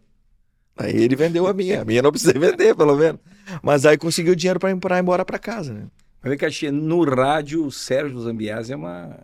Aí 0.78 1.04
ele 1.04 1.16
vendeu 1.16 1.48
a 1.48 1.54
minha. 1.54 1.82
A 1.82 1.86
minha 1.86 2.02
não 2.02 2.12
precisei 2.12 2.40
vender, 2.40 2.76
pelo 2.76 2.96
menos. 2.96 3.22
Mas 3.64 3.86
aí 3.86 3.98
conseguiu 3.98 4.36
dinheiro 4.36 4.60
para 4.60 4.72
ir 4.72 5.00
embora 5.00 5.24
para 5.24 5.40
casa, 5.40 5.74
né? 5.74 5.84
Vem 6.26 6.72
no 6.72 7.04
rádio, 7.04 7.66
o 7.66 7.72
Sérgio 7.72 8.20
Zambiase 8.20 8.74
é 8.74 8.76
uma 8.76 9.20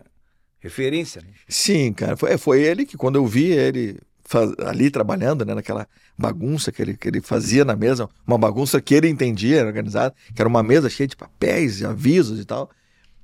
referência, 0.60 1.22
né? 1.22 1.30
Sim, 1.48 1.92
cara. 1.94 2.16
Foi, 2.16 2.38
foi 2.38 2.62
ele 2.62 2.86
que, 2.86 2.96
quando 2.96 3.16
eu 3.16 3.26
vi 3.26 3.52
ele 3.52 3.98
faz, 4.24 4.54
ali 4.60 4.92
trabalhando, 4.92 5.44
né, 5.44 5.56
naquela 5.56 5.88
bagunça 6.18 6.72
que 6.72 6.82
ele, 6.82 6.96
que 6.96 7.08
ele 7.08 7.20
fazia 7.20 7.66
na 7.66 7.76
mesa, 7.76 8.08
uma 8.26 8.38
bagunça 8.38 8.80
que 8.80 8.94
ele 8.94 9.10
entendia, 9.10 9.60
era 9.60 9.68
organizada, 9.68 10.14
que 10.34 10.42
era 10.42 10.48
uma 10.48 10.62
mesa 10.62 10.90
cheia 10.90 11.08
de 11.08 11.16
papéis, 11.16 11.84
avisos 11.84 12.40
e 12.40 12.46
tal. 12.46 12.70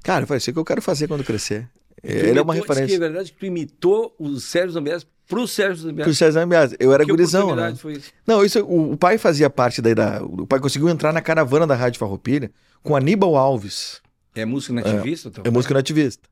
Cara, 0.03 0.23
eu 0.23 0.27
falei, 0.27 0.39
isso 0.39 0.49
é 0.49 0.53
que 0.53 0.59
eu 0.59 0.65
quero 0.65 0.81
fazer 0.81 1.07
quando 1.07 1.23
crescer. 1.23 1.69
Tu 2.01 2.07
ele 2.07 2.19
imitou, 2.19 2.37
é 2.37 2.41
uma 2.41 2.53
referência. 2.53 2.87
Que 2.87 2.95
é 2.95 2.99
verdade 2.99 3.31
que 3.31 3.37
tu 3.37 3.45
imitou 3.45 4.15
o 4.17 4.39
Sérgio 4.39 4.71
Zambiase 4.71 5.05
pro 5.27 5.47
Sérgio 5.47 5.83
Zambiase. 5.83 6.03
Pro 6.03 6.15
Sérgio 6.15 6.33
Zambiase. 6.33 6.75
Eu 6.79 6.93
era 6.93 7.03
que 7.03 7.11
gurizão, 7.11 7.55
né? 7.55 7.75
Foi 7.75 7.93
isso? 7.93 8.11
Não, 8.25 8.43
isso, 8.43 8.63
o, 8.63 8.93
o, 8.93 8.97
pai 8.97 9.17
fazia 9.17 9.49
parte 9.49 9.81
daí 9.81 9.93
da... 9.93 10.23
O 10.23 10.47
pai 10.47 10.59
conseguiu 10.59 10.89
entrar 10.89 11.11
na 11.11 11.21
caravana 11.21 11.67
da 11.67 11.75
Rádio 11.75 11.99
Farroupilha 11.99 12.51
com 12.81 12.95
Aníbal 12.95 13.35
Alves. 13.35 14.01
É 14.33 14.45
música 14.45 14.73
nativista? 14.73 15.31
É, 15.43 15.47
é 15.47 15.51
música 15.51 15.73
nativista. 15.73 16.27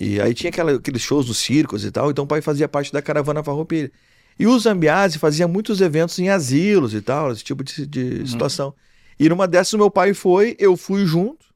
E 0.00 0.20
aí 0.20 0.32
tinha 0.34 0.50
aquela, 0.50 0.72
aqueles 0.72 1.02
shows 1.02 1.26
dos 1.26 1.38
circos 1.38 1.84
e 1.84 1.90
tal, 1.90 2.10
então 2.10 2.24
o 2.24 2.26
pai 2.26 2.40
fazia 2.40 2.66
parte 2.66 2.92
da 2.92 3.02
caravana 3.02 3.42
farroupilha. 3.42 3.90
E 4.38 4.46
o 4.46 4.58
Zambiase 4.58 5.18
fazia 5.18 5.46
muitos 5.46 5.80
eventos 5.80 6.18
em 6.18 6.28
asilos 6.28 6.94
e 6.94 7.00
tal, 7.00 7.30
esse 7.30 7.44
tipo 7.44 7.62
de, 7.62 7.86
de 7.86 8.00
uhum. 8.20 8.26
situação. 8.26 8.74
E 9.18 9.28
numa 9.28 9.46
dessas 9.46 9.74
o 9.74 9.78
meu 9.78 9.90
pai 9.90 10.14
foi, 10.14 10.56
eu 10.58 10.76
fui 10.76 11.04
junto. 11.04 11.46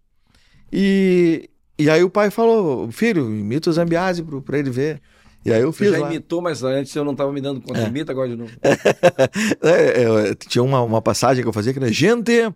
E, 0.72 1.48
e 1.78 1.88
aí 1.88 2.04
o 2.04 2.10
pai 2.10 2.30
falou, 2.30 2.90
filho, 2.92 3.24
imita 3.24 3.70
o 3.70 3.72
Zambiase 3.72 4.22
para 4.44 4.58
ele 4.58 4.70
ver. 4.70 5.00
E 5.46 5.52
aí 5.52 5.62
eu 5.62 5.72
fiz. 5.72 5.90
Você 5.90 5.96
já 5.96 6.02
lá. 6.02 6.10
imitou, 6.10 6.42
mas 6.42 6.64
antes 6.64 6.94
eu 6.96 7.04
não 7.04 7.12
estava 7.12 7.32
me 7.32 7.40
dando 7.40 7.60
conta. 7.60 7.80
É. 7.80 7.86
Imita 7.86 8.10
agora 8.10 8.28
de 8.28 8.34
novo. 8.36 8.50
é, 9.62 10.30
é, 10.30 10.34
tinha 10.34 10.62
uma, 10.62 10.82
uma 10.82 11.00
passagem 11.00 11.42
que 11.42 11.48
eu 11.48 11.52
fazia 11.52 11.72
que 11.72 11.78
era: 11.78 11.92
gente, 11.92 12.52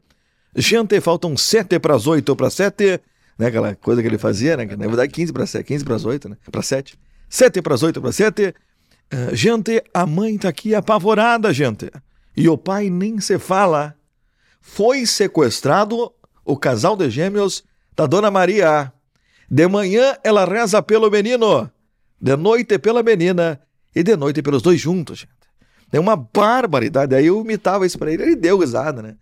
gente, 0.56 1.00
faltam 1.00 1.36
sete 1.36 1.78
para 1.78 1.94
as 1.94 2.08
oito 2.08 2.30
ou 2.30 2.36
para 2.36 2.50
sete. 2.50 3.00
Né, 3.38 3.46
aquela 3.46 3.74
coisa 3.76 4.02
que 4.02 4.08
ele 4.08 4.18
fazia, 4.18 4.56
né? 4.56 4.66
Na 4.66 4.86
verdade, 4.86 5.10
15 5.10 5.32
para 5.32 5.46
7, 5.46 5.64
15 5.64 5.82
para 5.82 5.94
as 5.94 6.04
8, 6.04 6.28
né? 6.28 6.36
Para 6.52 6.60
7. 6.60 6.98
7 7.26 7.62
para 7.62 7.74
as 7.74 7.82
8 7.82 7.98
para 7.98 8.12
7. 8.12 8.48
Uh, 8.48 9.34
gente, 9.34 9.82
a 9.94 10.04
mãe 10.04 10.36
tá 10.36 10.50
aqui 10.50 10.74
apavorada, 10.74 11.50
gente. 11.50 11.90
E 12.36 12.50
o 12.50 12.58
pai 12.58 12.90
nem 12.90 13.18
se 13.18 13.38
fala. 13.38 13.94
Foi 14.60 15.06
sequestrado 15.06 16.12
o 16.44 16.54
casal 16.54 16.94
de 16.96 17.08
gêmeos 17.08 17.64
da 17.96 18.04
Dona 18.04 18.30
Maria. 18.30 18.92
De 19.50 19.66
manhã 19.66 20.16
ela 20.22 20.44
reza 20.44 20.82
pelo 20.82 21.10
menino, 21.10 21.70
de 22.20 22.36
noite 22.36 22.78
pela 22.78 23.02
menina 23.02 23.60
e 23.94 24.02
de 24.02 24.16
noite 24.16 24.42
pelos 24.42 24.62
dois 24.62 24.80
juntos, 24.80 25.20
gente. 25.20 25.32
É 25.92 25.98
uma 25.98 26.16
barbaridade. 26.16 27.14
Aí 27.14 27.26
eu 27.26 27.40
imitava 27.40 27.86
isso 27.86 27.98
para 27.98 28.12
ele, 28.12 28.22
ele 28.22 28.36
deu 28.36 28.58
risada, 28.58 29.02
né? 29.02 29.16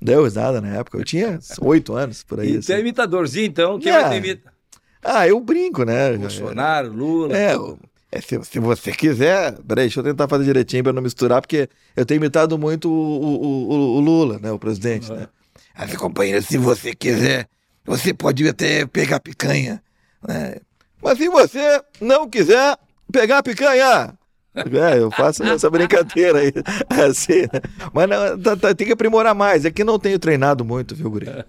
Deu 0.00 0.24
risada 0.24 0.60
na 0.60 0.68
época. 0.68 0.98
Eu 0.98 1.04
tinha 1.04 1.38
oito 1.60 1.94
anos 1.94 2.22
por 2.22 2.40
aí. 2.40 2.54
E 2.54 2.56
assim. 2.58 2.72
é 2.72 2.80
imitadorzinho, 2.80 3.46
então? 3.46 3.78
Quem 3.78 3.92
é. 3.92 4.00
vai 4.00 4.16
imita? 4.18 4.52
Ah, 5.02 5.28
eu 5.28 5.38
brinco, 5.40 5.84
né? 5.84 6.16
Bolsonaro, 6.16 6.90
Lula. 6.90 7.36
É, 7.36 7.54
é 8.10 8.20
se, 8.22 8.42
se, 8.44 8.58
você 8.58 8.90
quiser. 8.92 9.52
Peraí, 9.62 9.84
deixa 9.84 10.00
eu 10.00 10.04
tentar 10.04 10.26
fazer 10.26 10.44
direitinho 10.44 10.82
para 10.82 10.94
não 10.94 11.02
misturar, 11.02 11.42
porque 11.42 11.68
eu 11.94 12.06
tenho 12.06 12.18
imitado 12.18 12.58
muito 12.58 12.90
o, 12.90 12.92
o, 12.92 13.70
o, 13.70 13.96
o 13.96 14.00
Lula, 14.00 14.38
né? 14.38 14.50
O 14.50 14.58
presidente, 14.58 15.10
uhum. 15.10 15.18
né? 15.18 15.28
Companheiro, 15.98 16.40
se 16.42 16.56
você 16.56 16.94
quiser, 16.94 17.48
você 17.84 18.14
pode 18.14 18.48
até 18.48 18.86
pegar 18.86 19.20
picanha. 19.20 19.82
Né? 20.26 20.56
Mas 21.04 21.18
se 21.18 21.28
você 21.28 21.82
não 22.00 22.26
quiser 22.26 22.78
pegar 23.12 23.42
picanha, 23.42 24.14
é, 24.54 24.98
eu 24.98 25.10
faço 25.10 25.42
essa 25.44 25.68
brincadeira 25.68 26.38
aí. 26.38 26.52
Assim, 27.06 27.42
né? 27.42 27.60
Mas 27.92 28.08
não, 28.08 28.40
tá, 28.40 28.56
tá, 28.56 28.74
tem 28.74 28.86
que 28.86 28.94
aprimorar 28.94 29.34
mais. 29.34 29.66
É 29.66 29.70
que 29.70 29.84
não 29.84 29.98
tenho 29.98 30.18
treinado 30.18 30.64
muito, 30.64 30.94
viu, 30.94 31.10
Guri? 31.10 31.26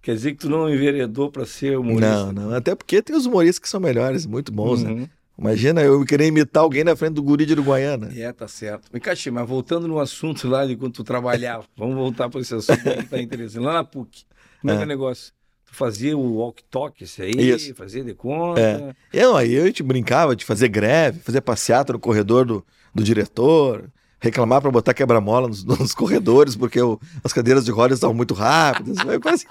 Quer 0.00 0.14
dizer 0.14 0.32
que 0.32 0.38
tu 0.38 0.48
não 0.48 0.72
enveredou 0.72 1.32
para 1.32 1.44
ser 1.44 1.76
humorista? 1.76 2.26
Não, 2.26 2.32
não. 2.32 2.54
Até 2.54 2.76
porque 2.76 3.02
tem 3.02 3.16
os 3.16 3.26
humoristas 3.26 3.58
que 3.58 3.68
são 3.68 3.80
melhores, 3.80 4.24
muito 4.24 4.52
bons, 4.52 4.84
né? 4.84 4.90
uhum. 4.90 5.00
né? 5.00 5.08
Imagina 5.36 5.82
eu 5.82 6.04
querer 6.04 6.26
imitar 6.28 6.62
alguém 6.62 6.84
na 6.84 6.94
frente 6.94 7.14
do 7.14 7.22
guri 7.22 7.44
de 7.44 7.54
Uruguaiana. 7.54 8.12
É, 8.14 8.32
tá 8.32 8.46
certo. 8.46 8.88
Cachê, 9.00 9.32
mas 9.32 9.48
voltando 9.48 9.88
no 9.88 9.98
assunto 9.98 10.46
lá 10.46 10.64
de 10.64 10.76
quando 10.76 10.92
tu 10.92 11.02
trabalhava, 11.02 11.64
vamos 11.76 11.96
voltar 11.96 12.28
para 12.28 12.40
esse 12.40 12.54
assunto 12.54 12.80
que 12.82 13.06
tá 13.06 13.20
interessante. 13.20 13.64
Lá 13.64 13.72
na 13.72 13.82
PUC, 13.82 14.24
como 14.60 14.70
é, 14.70 14.74
é 14.74 14.76
que 14.76 14.82
é 14.82 14.86
o 14.86 14.88
negócio? 14.88 15.32
Fazia 15.74 16.16
o 16.16 16.36
walk-talk, 16.36 17.02
isso 17.02 17.20
aí, 17.22 17.32
isso. 17.32 17.74
fazia 17.74 18.02
de 18.02 18.14
conta. 18.14 18.60
É. 18.60 18.94
Eu, 19.12 19.36
aí 19.36 19.58
a 19.58 19.66
gente 19.66 19.82
brincava 19.82 20.34
de 20.34 20.44
fazer 20.44 20.68
greve, 20.68 21.20
fazer 21.20 21.40
passeata 21.40 21.92
no 21.92 21.98
corredor 21.98 22.46
do, 22.46 22.64
do 22.94 23.02
diretor, 23.02 23.90
reclamar 24.20 24.62
para 24.62 24.70
botar 24.70 24.94
quebra-mola 24.94 25.48
nos, 25.48 25.64
nos, 25.66 25.94
corredores, 25.94 26.56
porque 26.56 26.80
o, 26.80 26.98
as 27.22 27.32
cadeiras 27.32 27.64
de 27.64 27.70
rodas 27.70 27.98
estavam 27.98 28.14
muito 28.14 28.32
rápidas. 28.34 28.96
Quase, 29.20 29.46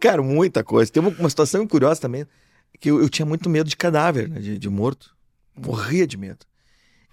cara, 0.00 0.22
muita 0.22 0.62
coisa. 0.62 0.90
Tem 0.90 1.02
uma, 1.02 1.10
uma 1.18 1.30
situação 1.30 1.66
curiosa 1.66 2.00
também, 2.00 2.26
que 2.78 2.90
eu, 2.90 3.00
eu, 3.00 3.08
tinha 3.08 3.24
muito 3.24 3.48
medo 3.48 3.68
de 3.68 3.76
cadáver, 3.76 4.28
né, 4.28 4.40
de, 4.40 4.58
de 4.58 4.68
morto. 4.68 5.14
Morria 5.56 6.06
de 6.06 6.16
medo. 6.16 6.46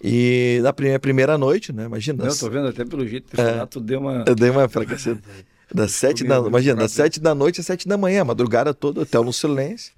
E 0.02 0.60
na 0.62 0.72
primeira, 0.72 0.98
primeira 0.98 1.38
noite, 1.38 1.72
né? 1.72 1.84
Imagina. 1.84 2.24
Eu 2.24 2.38
tô 2.38 2.48
vendo 2.48 2.68
até 2.68 2.84
pelo 2.84 3.06
jeito 3.06 3.34
que 3.34 3.40
é, 3.40 3.66
tu 3.66 3.80
deu 3.80 4.00
uma. 4.00 4.24
Eu 4.26 4.34
dei 4.34 4.48
uma 4.48 4.68
fracassada. 4.68 5.20
Das 5.74 5.92
sete 5.92 6.24
da, 6.24 6.38
imagina, 6.38 6.76
das 6.76 6.92
sete 6.92 7.20
da 7.20 7.34
noite 7.34 7.60
às 7.60 7.66
sete 7.66 7.86
da 7.86 7.96
manhã, 7.96 8.24
madrugada 8.24 8.72
toda, 8.72 9.02
hotel 9.02 9.22
no 9.22 9.32
silêncio. 9.32 9.92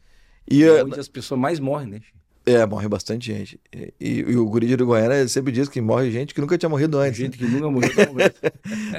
E, 0.51 0.65
é 0.65 0.83
onde 0.83 0.99
as 0.99 1.09
pessoas 1.09 1.41
mais 1.41 1.61
morrem, 1.61 1.89
né? 1.89 2.01
É, 2.45 2.65
morre 2.67 2.89
bastante 2.89 3.27
gente. 3.27 3.61
E, 3.73 3.93
e, 4.01 4.37
o 4.37 4.47
guri 4.47 4.67
de 4.67 4.75
Uruguaiana 4.75 5.29
sempre 5.29 5.53
diz 5.53 5.69
que 5.69 5.81
morre 5.81 6.11
gente 6.11 6.35
que 6.35 6.41
nunca 6.41 6.57
tinha 6.57 6.69
morrido 6.69 6.99
antes. 6.99 7.19
Gente 7.19 7.37
que 7.37 7.45
nunca 7.45 7.71
morreu. 7.71 7.91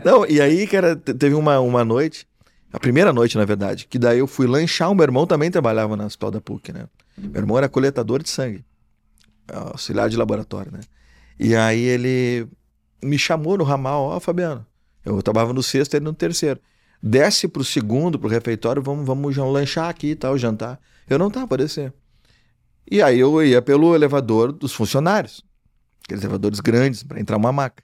Não, 0.06 0.26
e 0.30 0.40
aí, 0.40 0.68
cara, 0.68 0.96
teve 0.96 1.34
uma, 1.34 1.60
uma 1.60 1.84
noite 1.84 2.28
A 2.72 2.80
primeira 2.80 3.12
noite, 3.12 3.38
na 3.38 3.44
verdade. 3.44 3.88
Que 3.88 3.98
daí 3.98 4.20
eu 4.20 4.28
fui 4.28 4.48
lanchar. 4.48 4.92
O 4.92 4.96
meu 4.96 5.04
irmão 5.04 5.26
também 5.26 5.52
trabalhava 5.52 5.98
na 5.98 6.06
hospital 6.06 6.32
da 6.32 6.40
PUC, 6.40 6.72
né? 6.72 6.88
Meu 7.18 7.42
irmão 7.42 7.58
era 7.58 7.68
coletador 7.68 8.22
de 8.22 8.30
sangue. 8.30 8.64
Auxiliar 9.52 10.08
de 10.08 10.16
laboratório, 10.16 10.72
né? 10.72 10.80
E 11.40 11.56
aí 11.56 11.82
ele 11.82 12.48
me 13.04 13.18
chamou 13.18 13.58
no 13.58 13.64
ramal, 13.64 14.04
ó, 14.04 14.20
Fabiano. 14.20 14.66
Eu 15.04 15.22
trabalhava 15.22 15.54
no 15.54 15.64
sexto, 15.64 15.96
ele 15.96 16.06
no 16.06 16.14
terceiro. 16.14 16.60
Desce 17.02 17.48
pro 17.48 17.64
segundo, 17.64 18.20
pro 18.20 18.30
refeitório, 18.30 18.82
vamos, 18.82 19.06
vamos 19.06 19.36
lanchar 19.36 19.90
aqui 19.90 20.12
e 20.12 20.16
tal, 20.16 20.38
jantar. 20.38 20.80
Eu 21.10 21.18
não 21.18 21.32
tava, 21.32 21.58
descer. 21.58 21.94
E 22.90 23.02
aí 23.02 23.20
eu 23.20 23.44
ia 23.44 23.62
pelo 23.62 23.96
elevador 23.96 24.52
dos 24.52 24.74
funcionários. 24.74 25.44
Aqueles 26.04 26.24
elevadores 26.24 26.60
grandes, 26.60 27.04
para 27.04 27.20
entrar 27.20 27.38
uma 27.38 27.52
maca. 27.52 27.84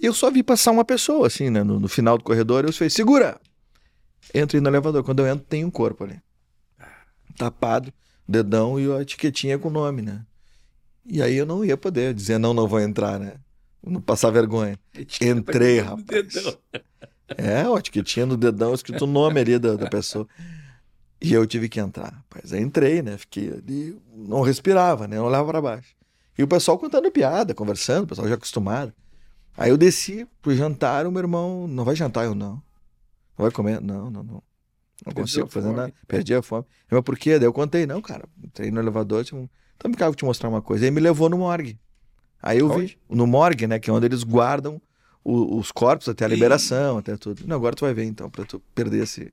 E 0.00 0.06
eu 0.06 0.14
só 0.14 0.30
vi 0.30 0.42
passar 0.42 0.70
uma 0.70 0.84
pessoa, 0.84 1.26
assim, 1.26 1.50
né? 1.50 1.62
No, 1.62 1.78
no 1.78 1.88
final 1.88 2.16
do 2.16 2.24
corredor, 2.24 2.64
eu 2.64 2.72
falei, 2.72 2.90
segura! 2.90 3.38
Entrei 4.34 4.60
no 4.60 4.68
elevador. 4.68 5.04
Quando 5.04 5.20
eu 5.20 5.26
entro, 5.26 5.44
tem 5.46 5.64
um 5.64 5.70
corpo 5.70 6.04
ali. 6.04 6.20
Tapado, 7.36 7.92
dedão 8.26 8.80
e 8.80 8.90
a 8.92 9.02
etiquetinha 9.02 9.58
com 9.58 9.68
o 9.68 9.72
nome, 9.72 10.02
né? 10.02 10.24
E 11.06 11.22
aí 11.22 11.36
eu 11.36 11.46
não 11.46 11.64
ia 11.64 11.76
poder 11.76 12.14
dizer, 12.14 12.38
não, 12.38 12.54
não 12.54 12.66
vou 12.66 12.80
entrar, 12.80 13.18
né? 13.18 13.34
Não 13.82 14.00
passar 14.00 14.30
vergonha. 14.30 14.78
Entrei, 15.20 15.80
rapaz. 15.80 16.58
É, 17.36 17.66
ó, 17.66 17.78
etiquetinha 17.78 18.26
no 18.26 18.36
dedão, 18.36 18.74
escrito 18.74 19.04
o 19.04 19.06
nome 19.06 19.40
ali 19.40 19.58
da, 19.58 19.76
da 19.76 19.88
pessoa. 19.88 20.26
E 21.20 21.32
eu 21.32 21.46
tive 21.46 21.68
que 21.68 21.78
entrar. 21.78 22.12
Rapaz, 22.12 22.52
aí 22.52 22.60
entrei, 22.60 23.02
né? 23.02 23.16
Fiquei 23.18 23.50
ali, 23.52 24.00
não 24.14 24.40
respirava, 24.40 25.06
né? 25.06 25.16
Não 25.16 25.26
olhava 25.26 25.46
para 25.46 25.60
baixo. 25.60 25.94
E 26.36 26.42
o 26.42 26.48
pessoal 26.48 26.78
contando 26.78 27.10
piada, 27.10 27.54
conversando, 27.54 28.04
o 28.04 28.06
pessoal 28.06 28.26
já 28.26 28.34
acostumado. 28.34 28.92
Aí 29.56 29.70
eu 29.70 29.76
desci 29.76 30.26
pro 30.40 30.54
jantar, 30.54 31.06
o 31.06 31.12
meu 31.12 31.20
irmão, 31.20 31.68
não 31.68 31.84
vai 31.84 31.94
jantar 31.94 32.24
eu 32.24 32.34
não. 32.34 32.54
Não 33.36 33.44
vai 33.44 33.50
comer? 33.50 33.80
Não, 33.80 34.10
não, 34.10 34.22
não. 34.22 34.42
Não 35.04 35.12
consigo 35.14 35.48
fazer 35.48 35.72
nada. 35.72 35.92
Perdi 36.06 36.34
a 36.34 36.42
fome. 36.42 36.64
Mas 36.90 37.02
por 37.02 37.18
quê? 37.18 37.38
Daí 37.38 37.46
eu 37.46 37.52
contei, 37.52 37.86
não, 37.86 38.00
cara. 38.00 38.26
Entrei 38.42 38.70
no 38.70 38.80
elevador, 38.80 39.24
tinha 39.24 39.40
um... 39.40 39.48
então 39.76 39.90
me 39.90 39.96
cago 39.96 40.14
te 40.14 40.24
mostrar 40.24 40.48
uma 40.48 40.62
coisa. 40.62 40.84
Aí 40.84 40.90
me 40.90 41.00
levou 41.00 41.28
no 41.28 41.38
morgue. 41.38 41.78
Aí 42.42 42.58
eu 42.58 42.70
Onde? 42.70 42.86
vi, 42.86 42.98
no 43.08 43.26
morgue, 43.26 43.66
né, 43.66 43.78
que 43.78 43.90
é 43.90 43.92
onde 43.92 44.06
eles 44.06 44.22
guardam 44.22 44.80
o, 45.22 45.58
os 45.58 45.70
corpos 45.70 46.08
até 46.08 46.24
a 46.24 46.28
liberação, 46.28 46.98
até 46.98 47.16
tudo. 47.16 47.42
Não, 47.46 47.56
agora 47.56 47.74
tu 47.74 47.84
vai 47.84 47.92
ver 47.92 48.04
então, 48.04 48.30
pra 48.30 48.44
tu 48.44 48.60
perder 48.74 49.02
esse. 49.02 49.32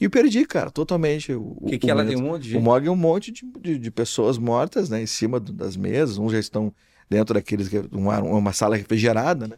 E 0.00 0.04
eu 0.04 0.10
perdi, 0.10 0.44
cara, 0.46 0.70
totalmente. 0.70 1.32
O 1.32 1.66
que, 1.68 1.78
que 1.78 1.90
ela 1.90 2.04
tem 2.04 2.16
um 2.16 2.22
monte 2.22 2.48
de 2.48 2.56
O 2.56 2.60
morgue 2.60 2.88
é 2.88 2.90
um 2.90 2.96
monte 2.96 3.30
de, 3.30 3.44
de, 3.60 3.78
de, 3.78 3.90
pessoas 3.90 4.38
mortas, 4.38 4.88
né, 4.88 5.02
em 5.02 5.06
cima 5.06 5.38
das 5.38 5.76
mesas. 5.76 6.18
Uns 6.18 6.32
já 6.32 6.38
estão 6.38 6.72
dentro 7.08 7.34
daqueles, 7.34 7.70
uma, 7.92 8.20
uma 8.20 8.52
sala 8.52 8.76
refrigerada, 8.76 9.46
né, 9.46 9.56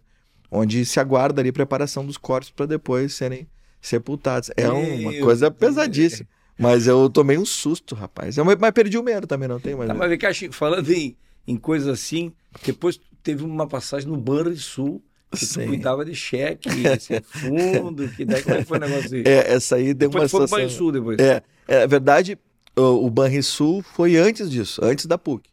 onde 0.50 0.84
se 0.84 1.00
aguarda 1.00 1.40
ali 1.40 1.50
a 1.50 1.52
preparação 1.52 2.04
dos 2.04 2.18
corpos 2.18 2.50
para 2.50 2.66
depois 2.66 3.14
serem 3.14 3.46
sepultados. 3.80 4.50
É 4.56 4.68
uma 4.68 5.12
coisa 5.20 5.50
pesadíssima. 5.50 6.28
Mas 6.58 6.86
eu 6.86 7.08
tomei 7.08 7.38
um 7.38 7.46
susto, 7.46 7.94
rapaz. 7.94 8.36
Eu, 8.36 8.44
mas 8.44 8.70
perdi 8.72 8.98
o 8.98 9.02
medo 9.02 9.26
também, 9.26 9.48
não 9.48 9.58
tem 9.58 9.74
mais. 9.74 9.88
Tá, 9.88 9.94
mas 9.94 10.16
cá, 10.18 10.28
falando 10.50 10.92
em, 10.92 11.16
em 11.46 11.56
coisas 11.56 11.88
assim, 11.88 12.32
depois 12.64 13.00
teve 13.22 13.44
uma 13.44 13.66
passagem 13.66 14.08
no 14.08 14.16
Banrisul 14.16 15.02
que 15.30 15.46
tu 15.46 15.54
cuidava 15.66 16.04
de 16.04 16.14
cheque, 16.14 16.68
fundo, 17.24 18.08
que 18.08 18.24
daí 18.24 18.42
como 18.42 18.56
é 18.56 18.58
que 18.58 18.64
foi 18.64 18.76
o 18.76 18.80
negócio 18.80 19.16
aí? 19.16 19.22
É, 19.26 19.52
essa 19.52 19.76
aí 19.76 19.94
deu 19.94 20.10
depois 20.10 20.22
uma 20.22 20.28
situação... 20.28 20.48
foi 20.48 20.60
Banrisul 20.60 20.92
depois. 20.92 21.18
É, 21.18 21.42
é 21.66 21.86
verdade, 21.86 22.38
o, 22.76 23.06
o 23.06 23.10
Banrisul 23.10 23.82
foi 23.82 24.16
antes 24.16 24.50
disso, 24.50 24.84
antes 24.84 25.06
da 25.06 25.16
PUC. 25.16 25.48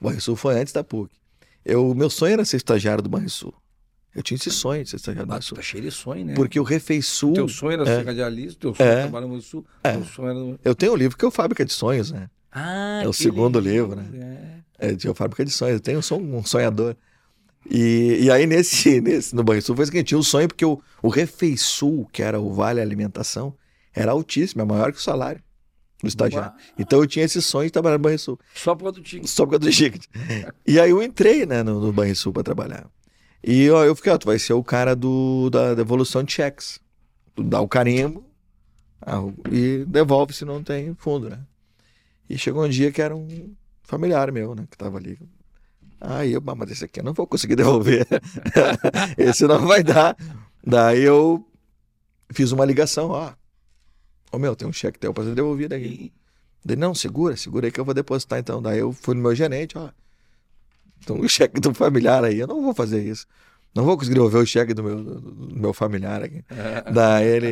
O 0.00 0.04
Banrisul 0.04 0.36
foi 0.36 0.60
antes 0.60 0.72
da 0.72 0.84
PUC. 0.84 1.10
Eu, 1.64 1.94
meu 1.94 2.10
sonho 2.10 2.34
era 2.34 2.44
ser 2.44 2.58
estagiário 2.58 3.02
do 3.02 3.08
Banrisul. 3.08 3.54
Eu 4.14 4.22
tinha 4.22 4.36
esse 4.36 4.50
sonho 4.50 4.82
de 4.82 4.90
ser 4.90 4.96
estagiário 4.96 5.28
Mas 5.28 5.46
do 5.48 5.54
Tá 5.54 5.62
cheio 5.62 5.82
de 5.82 5.90
sonho, 5.90 6.24
né? 6.24 6.34
Porque 6.34 6.58
o 6.58 6.62
Refeisul... 6.62 7.30
O 7.30 7.34
teu 7.34 7.48
sonho 7.48 7.72
era 7.72 7.82
é, 7.82 7.98
ser 7.98 8.06
radialista, 8.06 8.60
teu 8.60 8.74
sonho 8.74 8.88
é, 8.88 9.02
trabalhar 9.02 9.26
no 9.26 9.40
Sul, 9.40 9.64
é. 9.84 9.92
teu 9.92 10.04
sonho 10.04 10.28
era... 10.28 10.60
Eu 10.64 10.74
tenho 10.74 10.92
um 10.92 10.96
livro 10.96 11.16
que 11.16 11.24
é 11.24 11.28
o 11.28 11.30
Fábrica 11.30 11.64
de 11.64 11.72
Sonhos, 11.72 12.10
né? 12.10 12.28
Ah, 12.50 13.02
É 13.04 13.08
o 13.08 13.12
segundo 13.12 13.60
livro, 13.60 13.94
né? 13.94 14.08
É. 14.14 14.57
é 14.78 14.92
de 14.92 15.12
Fábrica 15.14 15.44
de 15.44 15.50
Sonhos. 15.50 15.74
Eu 15.74 15.80
tenho, 15.80 15.98
eu 15.98 16.02
sou 16.02 16.20
um 16.20 16.44
sonhador. 16.44 16.96
E, 17.68 18.18
e 18.22 18.30
aí, 18.30 18.46
nesse, 18.46 19.00
nesse, 19.02 19.34
no 19.34 19.42
Banrisul, 19.42 19.74
foi 19.74 19.84
o 19.84 19.86
seguinte: 19.86 20.06
tinha 20.08 20.18
um 20.18 20.22
sonho, 20.22 20.48
porque 20.48 20.64
o, 20.64 20.80
o 21.02 21.08
Refeisul, 21.08 22.08
que 22.12 22.22
era 22.22 22.40
o 22.40 22.52
Vale 22.52 22.80
Alimentação, 22.80 23.54
era 23.94 24.12
altíssimo, 24.12 24.62
é 24.62 24.64
maior 24.64 24.92
que 24.92 24.98
o 24.98 25.02
salário 25.02 25.42
do 26.02 26.08
estagiário. 26.08 26.50
Uau. 26.50 26.60
Então 26.78 27.00
eu 27.00 27.06
tinha 27.06 27.24
esse 27.24 27.42
sonho 27.42 27.66
de 27.66 27.72
trabalhar 27.72 27.98
no 27.98 28.04
Banrisul. 28.04 28.38
Só 28.54 28.74
por 28.74 28.84
causa 28.84 29.00
do 29.00 29.02
ticket. 29.02 29.26
Só 29.28 29.44
por 29.44 29.52
causa 29.52 29.66
do 29.66 29.72
ticket. 29.72 30.04
e 30.66 30.78
aí 30.78 30.90
eu 30.90 31.02
entrei 31.02 31.44
né, 31.44 31.62
no, 31.62 31.80
no 31.80 31.92
Banrisul 31.92 32.32
para 32.32 32.44
trabalhar. 32.44 32.86
E 33.42 33.68
ó, 33.70 33.84
eu 33.84 33.94
fiquei, 33.94 34.12
ó, 34.12 34.18
tu 34.18 34.26
vai 34.26 34.38
ser 34.38 34.52
o 34.52 34.62
cara 34.62 34.94
do, 34.94 35.50
da 35.50 35.74
devolução 35.74 36.22
de 36.22 36.32
cheques. 36.32 36.80
Tu 37.34 37.42
dá 37.42 37.60
o 37.60 37.68
carimbo 37.68 38.24
e 39.50 39.84
devolve 39.86 40.32
se 40.32 40.44
não 40.44 40.62
tem 40.62 40.94
fundo, 40.94 41.30
né? 41.30 41.40
E 42.28 42.36
chegou 42.36 42.64
um 42.64 42.68
dia 42.68 42.90
que 42.90 43.00
era 43.00 43.14
um 43.14 43.54
familiar 43.88 44.30
meu, 44.30 44.54
né? 44.54 44.66
Que 44.70 44.76
tava 44.76 44.98
ali 44.98 45.18
Aí 46.00 46.32
eu, 46.32 46.40
mas 46.40 46.70
esse 46.70 46.84
aqui 46.84 47.00
eu 47.00 47.04
não 47.04 47.12
vou 47.12 47.26
conseguir 47.26 47.56
devolver. 47.56 48.06
esse 49.18 49.44
não 49.46 49.66
vai 49.66 49.82
dar. 49.82 50.16
Daí 50.64 51.02
eu 51.02 51.44
fiz 52.30 52.52
uma 52.52 52.64
ligação, 52.64 53.10
ó. 53.10 53.32
Ô 54.30 54.38
meu, 54.38 54.54
tem 54.54 54.68
um 54.68 54.72
cheque 54.72 54.98
teu 54.98 55.12
pra 55.12 55.24
ser 55.24 55.34
devolvido 55.34 55.74
aqui. 55.74 56.12
Daí, 56.64 56.76
não, 56.76 56.94
segura, 56.94 57.36
segura 57.36 57.66
aí 57.66 57.72
que 57.72 57.80
eu 57.80 57.84
vou 57.84 57.94
depositar 57.94 58.38
então. 58.38 58.62
Daí 58.62 58.78
eu 58.78 58.92
fui 58.92 59.14
no 59.16 59.22
meu 59.22 59.34
gerente, 59.34 59.76
ó. 59.76 59.90
Então 61.02 61.18
o 61.18 61.26
cheque 61.28 61.58
do 61.58 61.74
familiar 61.74 62.22
aí, 62.22 62.38
eu 62.38 62.46
não 62.46 62.62
vou 62.62 62.74
fazer 62.74 63.02
isso. 63.02 63.26
Não 63.74 63.84
vou 63.84 63.96
conseguir 63.96 64.14
devolver 64.14 64.40
o 64.40 64.46
cheque 64.46 64.72
do 64.72 64.84
meu, 64.84 65.02
do 65.02 65.56
meu 65.56 65.72
familiar 65.72 66.22
aqui. 66.22 66.44
Daí 66.94 67.26
ele, 67.26 67.48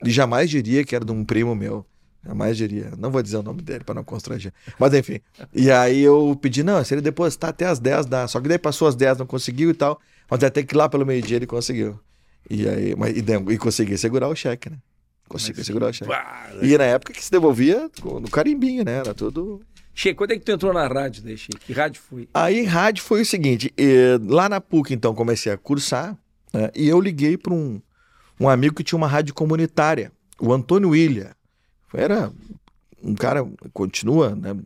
ele 0.00 0.10
jamais 0.10 0.48
diria 0.48 0.84
que 0.84 0.94
era 0.94 1.04
de 1.04 1.12
um 1.12 1.24
primo 1.24 1.54
meu. 1.54 1.86
Jamais 2.24 2.56
diria. 2.56 2.92
Não 2.96 3.10
vou 3.10 3.22
dizer 3.22 3.36
o 3.36 3.42
nome 3.42 3.62
dele 3.62 3.82
para 3.84 3.94
não 3.94 4.04
constranger. 4.04 4.52
Mas 4.78 4.94
enfim. 4.94 5.20
E 5.52 5.70
aí 5.70 6.00
eu 6.02 6.38
pedi, 6.40 6.62
não, 6.62 6.82
se 6.84 6.94
ele 6.94 7.00
depositar 7.00 7.50
até 7.50 7.66
as 7.66 7.78
10 7.78 8.06
dá. 8.06 8.28
Só 8.28 8.40
que 8.40 8.48
daí 8.48 8.58
passou 8.58 8.86
as 8.86 8.94
10, 8.94 9.18
não 9.18 9.26
conseguiu 9.26 9.70
e 9.70 9.74
tal. 9.74 10.00
Mas 10.30 10.42
até 10.44 10.62
que 10.62 10.76
lá 10.76 10.88
pelo 10.88 11.04
meio-dia 11.04 11.36
ele 11.36 11.46
conseguiu. 11.46 11.98
E 12.48 12.68
aí, 12.68 12.94
mas, 12.96 13.16
e, 13.16 13.52
e 13.52 13.58
consegui 13.58 13.98
segurar 13.98 14.28
o 14.28 14.36
cheque, 14.36 14.70
né? 14.70 14.76
Consegui 15.28 15.64
segurar 15.64 15.88
o 15.88 15.92
cheque. 15.92 16.10
E 16.62 16.76
na 16.78 16.84
época 16.84 17.12
que 17.12 17.24
se 17.24 17.30
devolvia 17.30 17.90
no 18.04 18.30
carimbinho, 18.30 18.84
né? 18.84 18.98
Era 18.98 19.14
tudo. 19.14 19.60
Che, 19.94 20.14
quando 20.14 20.32
é 20.32 20.38
que 20.38 20.44
tu 20.44 20.52
entrou 20.52 20.72
na 20.72 20.86
rádio, 20.86 21.22
né, 21.24 21.36
che? 21.36 21.50
Que 21.50 21.72
rádio 21.72 22.00
foi? 22.00 22.28
Aí, 22.32 22.64
rádio 22.64 23.02
foi 23.02 23.20
o 23.20 23.26
seguinte: 23.26 23.72
lá 24.26 24.48
na 24.48 24.60
PUC, 24.60 24.94
então, 24.94 25.14
comecei 25.14 25.52
a 25.52 25.56
cursar, 25.56 26.16
né, 26.52 26.70
e 26.74 26.88
eu 26.88 26.98
liguei 26.98 27.36
para 27.36 27.52
um, 27.52 27.80
um 28.40 28.48
amigo 28.48 28.74
que 28.74 28.82
tinha 28.82 28.96
uma 28.96 29.06
rádio 29.06 29.34
comunitária, 29.34 30.10
o 30.40 30.52
Antônio 30.52 30.90
William. 30.90 31.30
Era 31.94 32.32
um 33.02 33.14
cara, 33.14 33.46
continua, 33.72 34.34
né? 34.34 34.56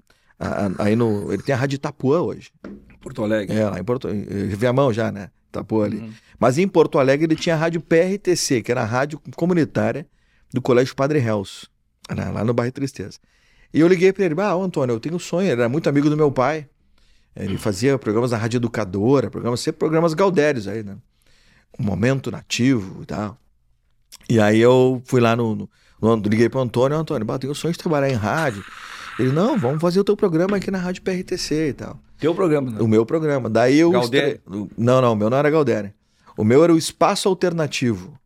Aí 0.78 0.94
no. 0.94 1.32
Ele 1.32 1.42
tem 1.42 1.54
a 1.54 1.58
Rádio 1.58 1.76
Itapuã 1.76 2.20
hoje. 2.20 2.50
Porto 3.00 3.22
Alegre. 3.22 3.56
É, 3.56 3.68
lá 3.68 3.78
em 3.78 3.84
Porto 3.84 4.08
Viamão 4.56 4.92
já, 4.92 5.10
né? 5.10 5.30
Itapuã 5.48 5.86
ali. 5.86 5.98
Uhum. 5.98 6.12
Mas 6.38 6.58
em 6.58 6.68
Porto 6.68 6.98
Alegre 6.98 7.26
ele 7.26 7.36
tinha 7.36 7.54
a 7.54 7.58
Rádio 7.58 7.80
PRTC, 7.80 8.62
que 8.62 8.70
era 8.70 8.82
a 8.82 8.84
rádio 8.84 9.20
comunitária 9.34 10.06
do 10.52 10.60
Colégio 10.60 10.94
Padre 10.94 11.18
Hells, 11.18 11.66
né? 12.14 12.30
lá 12.30 12.44
no 12.44 12.52
bairro 12.52 12.72
Tristeza. 12.72 13.18
E 13.72 13.80
eu 13.80 13.88
liguei 13.88 14.12
para 14.12 14.24
ele, 14.24 14.40
ah, 14.40 14.52
Antônio, 14.54 14.94
eu 14.94 15.00
tenho 15.00 15.16
um 15.16 15.18
sonho, 15.18 15.46
ele 15.50 15.60
era 15.60 15.68
muito 15.68 15.88
amigo 15.88 16.08
do 16.08 16.16
meu 16.16 16.30
pai. 16.30 16.68
Ele 17.34 17.58
fazia 17.58 17.98
programas 17.98 18.30
da 18.30 18.38
Rádio 18.38 18.58
Educadora, 18.58 19.30
programas, 19.30 19.60
sempre 19.60 19.78
programas 19.78 20.14
gaudérios 20.14 20.66
aí, 20.66 20.82
né? 20.82 20.96
Um 21.78 21.84
momento 21.84 22.30
nativo 22.30 23.02
e 23.02 23.06
tal. 23.06 23.38
E 24.28 24.40
aí 24.40 24.58
eu 24.58 25.02
fui 25.04 25.20
lá 25.20 25.36
no, 25.36 25.54
no 25.54 25.70
Liguei 26.24 26.48
pro 26.48 26.60
Antônio, 26.60 26.96
Antônio, 26.96 27.26
eu 27.28 27.38
tenho 27.38 27.52
o 27.52 27.56
sonho 27.56 27.72
de 27.72 27.78
trabalhar 27.78 28.08
em 28.08 28.14
rádio. 28.14 28.64
Ele, 29.18 29.32
não, 29.32 29.58
vamos 29.58 29.80
fazer 29.80 29.98
o 29.98 30.04
teu 30.04 30.16
programa 30.16 30.58
aqui 30.58 30.70
na 30.70 30.78
Rádio 30.78 31.02
PRTC 31.02 31.68
e 31.68 31.72
tal. 31.72 31.98
Teu 32.18 32.34
programa, 32.34 32.70
né? 32.70 32.80
O 32.80 32.86
meu 32.86 33.06
programa. 33.06 33.48
Daí 33.48 33.78
eu. 33.78 33.90
Galdério? 33.90 34.36
Estre... 34.36 34.68
Não, 34.76 35.00
não, 35.00 35.12
o 35.12 35.16
meu 35.16 35.30
não 35.30 35.38
era 35.38 35.50
Galdério. 35.50 35.92
O 36.36 36.44
meu 36.44 36.62
era 36.62 36.72
o 36.72 36.76
Espaço 36.76 37.28
Alternativo. 37.28 38.18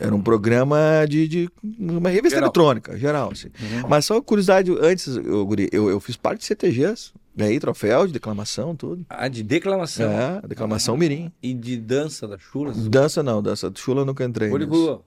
Era 0.00 0.14
um 0.14 0.22
programa 0.22 0.78
de, 1.08 1.26
de 1.26 1.50
uma 1.76 2.08
revista 2.08 2.36
geral. 2.36 2.44
eletrônica, 2.44 2.96
geral. 2.96 3.30
Assim. 3.32 3.48
Uhum. 3.60 3.88
Mas 3.88 4.04
só 4.04 4.20
curiosidade, 4.20 4.70
antes, 4.80 5.08
eu, 5.16 5.48
eu, 5.72 5.90
eu 5.90 5.98
fiz 5.98 6.16
parte 6.16 6.38
de 6.38 6.46
CTGs, 6.46 7.10
ganhei 7.34 7.58
troféu 7.58 8.06
de 8.06 8.12
declamação, 8.12 8.76
tudo. 8.76 9.04
Ah, 9.08 9.26
de 9.26 9.42
declamação? 9.42 10.08
É, 10.08 10.40
declamação 10.46 10.94
ah, 10.94 10.98
mirim. 10.98 11.32
E 11.42 11.52
de 11.52 11.76
dança 11.76 12.28
da 12.28 12.38
chula? 12.38 12.72
Dança 12.72 13.24
não, 13.24 13.42
dança 13.42 13.68
de 13.68 13.80
chula 13.80 14.02
eu 14.02 14.06
nunca 14.06 14.24
entrei. 14.24 14.52
Olho 14.52 15.02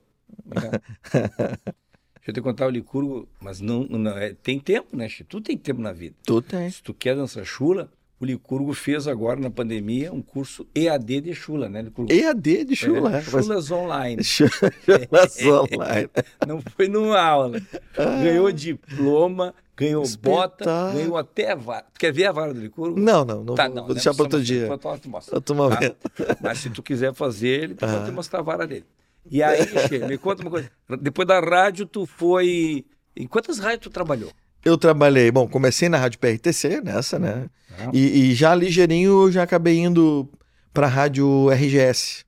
Deixa 2.22 2.30
eu 2.30 2.34
te 2.36 2.42
contar 2.42 2.68
o 2.68 2.70
Licurgo, 2.70 3.28
mas 3.40 3.60
não, 3.60 3.84
não 3.86 4.12
é, 4.12 4.32
tem 4.32 4.60
tempo, 4.60 4.96
né? 4.96 5.08
Tu 5.28 5.42
tem 5.42 5.58
tempo 5.58 5.82
na 5.82 5.92
vida. 5.92 6.16
Tu 6.24 6.40
tem. 6.44 6.70
Se 6.70 6.84
tu 6.84 6.94
quer 6.94 7.16
dançar 7.16 7.44
chula, 7.44 7.92
o 8.20 8.26
Licurgo 8.26 8.72
fez 8.76 9.08
agora 9.08 9.40
na 9.40 9.50
pandemia 9.50 10.14
um 10.14 10.22
curso 10.22 10.68
EAD 10.76 11.22
de 11.22 11.34
chula, 11.34 11.68
né? 11.68 11.82
Licurgo? 11.82 12.14
EAD 12.14 12.66
de 12.66 12.76
chula? 12.76 13.18
É, 13.18 13.22
chulas 13.24 13.48
mas... 13.48 13.72
online. 13.72 14.22
chulas 14.24 15.40
online. 15.42 16.10
não 16.46 16.62
foi 16.62 16.88
numa 16.88 17.20
aula. 17.20 17.60
Ganhou 17.98 18.52
diploma, 18.52 19.56
ganhou 19.76 20.04
bota, 20.22 20.64
ganhou 20.94 21.18
até 21.18 21.54
a 21.54 21.56
vara. 21.56 21.88
Tu 21.92 22.00
quer 22.00 22.14
ver 22.14 22.28
a 22.28 22.32
vara 22.32 22.54
do 22.54 22.60
Licurgo? 22.60 23.00
Não, 23.00 23.26
não. 23.26 23.44
não, 23.44 23.56
tá, 23.56 23.68
não 23.68 23.78
vou 23.78 23.88
né? 23.88 23.94
deixar 23.96 24.14
para 24.14 24.24
outro 24.26 24.44
dia. 24.44 24.68
Eu 24.68 25.10
mostro. 25.10 25.42
Tá? 25.42 25.96
Mas 26.40 26.60
se 26.60 26.70
tu 26.70 26.84
quiser 26.84 27.16
fazer, 27.16 27.64
ele 27.64 27.74
pode 27.74 28.06
te 28.06 28.12
mostrar 28.12 28.42
a 28.42 28.44
vara 28.44 28.68
dele. 28.68 28.86
E 29.30 29.42
aí, 29.44 29.66
Che, 29.88 30.00
me 30.00 30.18
conta 30.18 30.42
uma 30.42 30.52
coisa. 30.52 30.70
Depois 31.02 31.28
da 31.28 31.40
rádio, 31.40 31.86
tu 31.86 32.06
foi. 32.06 32.86
Em 33.16 33.28
quantas 33.28 33.60
rádios 33.60 33.82
tu 33.84 33.90
trabalhou? 33.90 34.32
Eu 34.64 34.78
trabalhei, 34.78 35.32
bom, 35.32 35.48
comecei 35.48 35.90
na 35.90 35.98
Rádio 35.98 36.20
PRTC, 36.20 36.82
nessa, 36.82 37.18
né? 37.18 37.50
Ah. 37.80 37.90
E, 37.94 38.30
e 38.32 38.36
já 38.36 38.54
ligeirinho 38.54 39.24
eu 39.26 39.32
já 39.32 39.42
acabei 39.44 39.80
indo 39.80 40.30
pra 40.72 40.86
Rádio 40.88 41.50
RGS, 41.50 42.24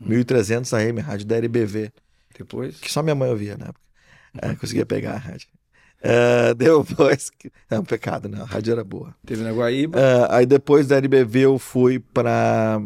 1300 0.00 0.72
AM, 0.72 1.00
Rádio 1.00 1.26
da 1.26 1.36
LBV, 1.36 1.92
Depois. 2.36 2.80
que 2.80 2.90
só 2.90 3.02
minha 3.02 3.14
mãe 3.14 3.28
ouvia 3.28 3.56
na 3.58 3.66
época. 3.66 3.80
É, 4.40 4.54
conseguia 4.54 4.86
pegar 4.86 5.12
a 5.12 5.18
rádio. 5.18 5.48
É, 6.02 6.52
depois. 6.56 7.30
É 7.70 7.78
um 7.78 7.84
pecado, 7.84 8.28
né? 8.28 8.40
A 8.40 8.44
rádio 8.44 8.72
era 8.72 8.84
boa. 8.84 9.14
Teve 9.24 9.42
na 9.42 9.52
Guaíba. 9.52 9.98
É, 10.00 10.26
aí 10.30 10.46
depois 10.46 10.86
da 10.86 10.96
LBV 10.96 11.40
eu 11.40 11.58
fui 11.58 11.98
pra 11.98 12.80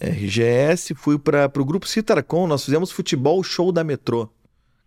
RGS, 0.00 0.94
fui 0.94 1.18
para 1.18 1.50
o 1.58 1.64
Grupo 1.64 1.86
Citarcom, 1.86 2.46
nós 2.46 2.64
fizemos 2.64 2.90
futebol 2.90 3.42
show 3.42 3.70
da 3.70 3.84
Metrô, 3.84 4.28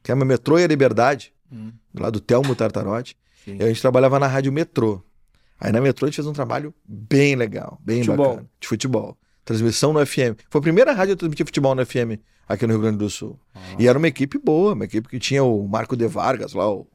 que 0.01 0.11
é 0.11 0.13
uma 0.15 0.25
Metrô 0.25 0.57
e 0.59 0.63
a 0.63 0.67
Liberdade, 0.67 1.31
Hum, 1.51 1.71
lá 1.93 2.09
do 2.09 2.19
Telmo 2.19 2.55
Tartarotti. 2.55 3.15
sim. 3.45 3.57
E 3.59 3.63
a 3.63 3.67
gente 3.67 3.79
trabalhava 3.79 4.17
na 4.19 4.25
Rádio 4.25 4.51
Metrô. 4.51 5.03
Aí 5.59 5.71
na 5.71 5.79
Metrô 5.79 6.05
a 6.05 6.09
gente 6.09 6.15
fez 6.15 6.25
um 6.27 6.33
trabalho 6.33 6.73
bem 6.83 7.35
legal, 7.35 7.79
bem 7.85 7.99
Futebol. 8.03 8.27
bacana. 8.29 8.49
De 8.59 8.67
futebol. 8.67 9.17
Transmissão 9.45 9.93
no 9.93 10.03
FM. 10.03 10.33
Foi 10.49 10.59
a 10.59 10.61
primeira 10.63 10.93
rádio 10.93 11.13
a 11.13 11.17
transmitir 11.17 11.45
futebol 11.45 11.75
no 11.75 11.85
FM 11.85 12.17
aqui 12.49 12.65
no 12.65 12.73
Rio 12.73 12.81
Grande 12.81 12.97
do 12.97 13.09
Sul. 13.09 13.39
Ah. 13.53 13.59
E 13.77 13.87
era 13.87 13.97
uma 13.99 14.07
equipe 14.07 14.39
boa, 14.39 14.73
uma 14.73 14.85
equipe 14.85 15.07
que 15.07 15.19
tinha 15.19 15.43
o 15.43 15.67
Marco 15.67 15.95
de 15.95 16.07
Vargas 16.07 16.53
lá. 16.53 16.67
O... 16.71 16.87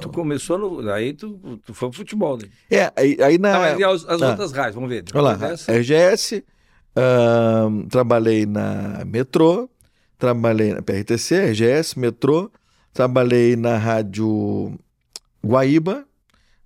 Tu 0.00 0.08
começou 0.08 0.58
no. 0.58 0.90
Aí 0.90 1.12
tu, 1.12 1.38
tu 1.64 1.72
foi 1.72 1.88
pro 1.90 1.98
futebol, 1.98 2.36
né? 2.38 2.48
É, 2.68 2.92
aí, 2.96 3.16
aí 3.22 3.38
na. 3.38 3.56
Ah, 3.56 3.90
as, 3.92 4.04
as 4.04 4.20
Ah. 4.20 4.30
outras 4.30 4.50
rádios? 4.50 4.74
Vamos 4.74 4.90
ver. 4.90 5.04
Olha 5.14 5.22
lá, 5.22 5.38
RGS, 5.68 6.42
ahn, 6.96 7.86
trabalhei 7.88 8.46
na 8.46 9.04
Metrô, 9.04 9.68
trabalhei 10.18 10.72
na 10.72 10.82
PRTC, 10.82 11.50
RGS, 11.50 11.98
Metrô, 11.98 12.50
trabalhei 12.92 13.54
na 13.56 13.76
Rádio 13.76 14.78
Guaíba, 15.44 16.06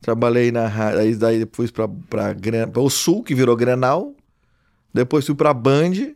trabalhei 0.00 0.50
na 0.52 0.66
rádio, 0.68 1.00
aí 1.00 1.14
daí 1.16 1.38
depois 1.40 1.70
para 1.70 1.88
o 2.80 2.88
Sul, 2.90 3.22
que 3.22 3.34
virou 3.34 3.56
Grenal, 3.56 4.14
depois 4.94 5.26
fui 5.26 5.34
para 5.34 5.52
Band, 5.52 6.14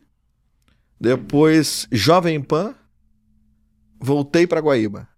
depois 1.00 1.86
Jovem 1.90 2.40
Pan, 2.40 2.74
voltei 4.00 4.46
para 4.46 4.60
Guaíba 4.60 5.08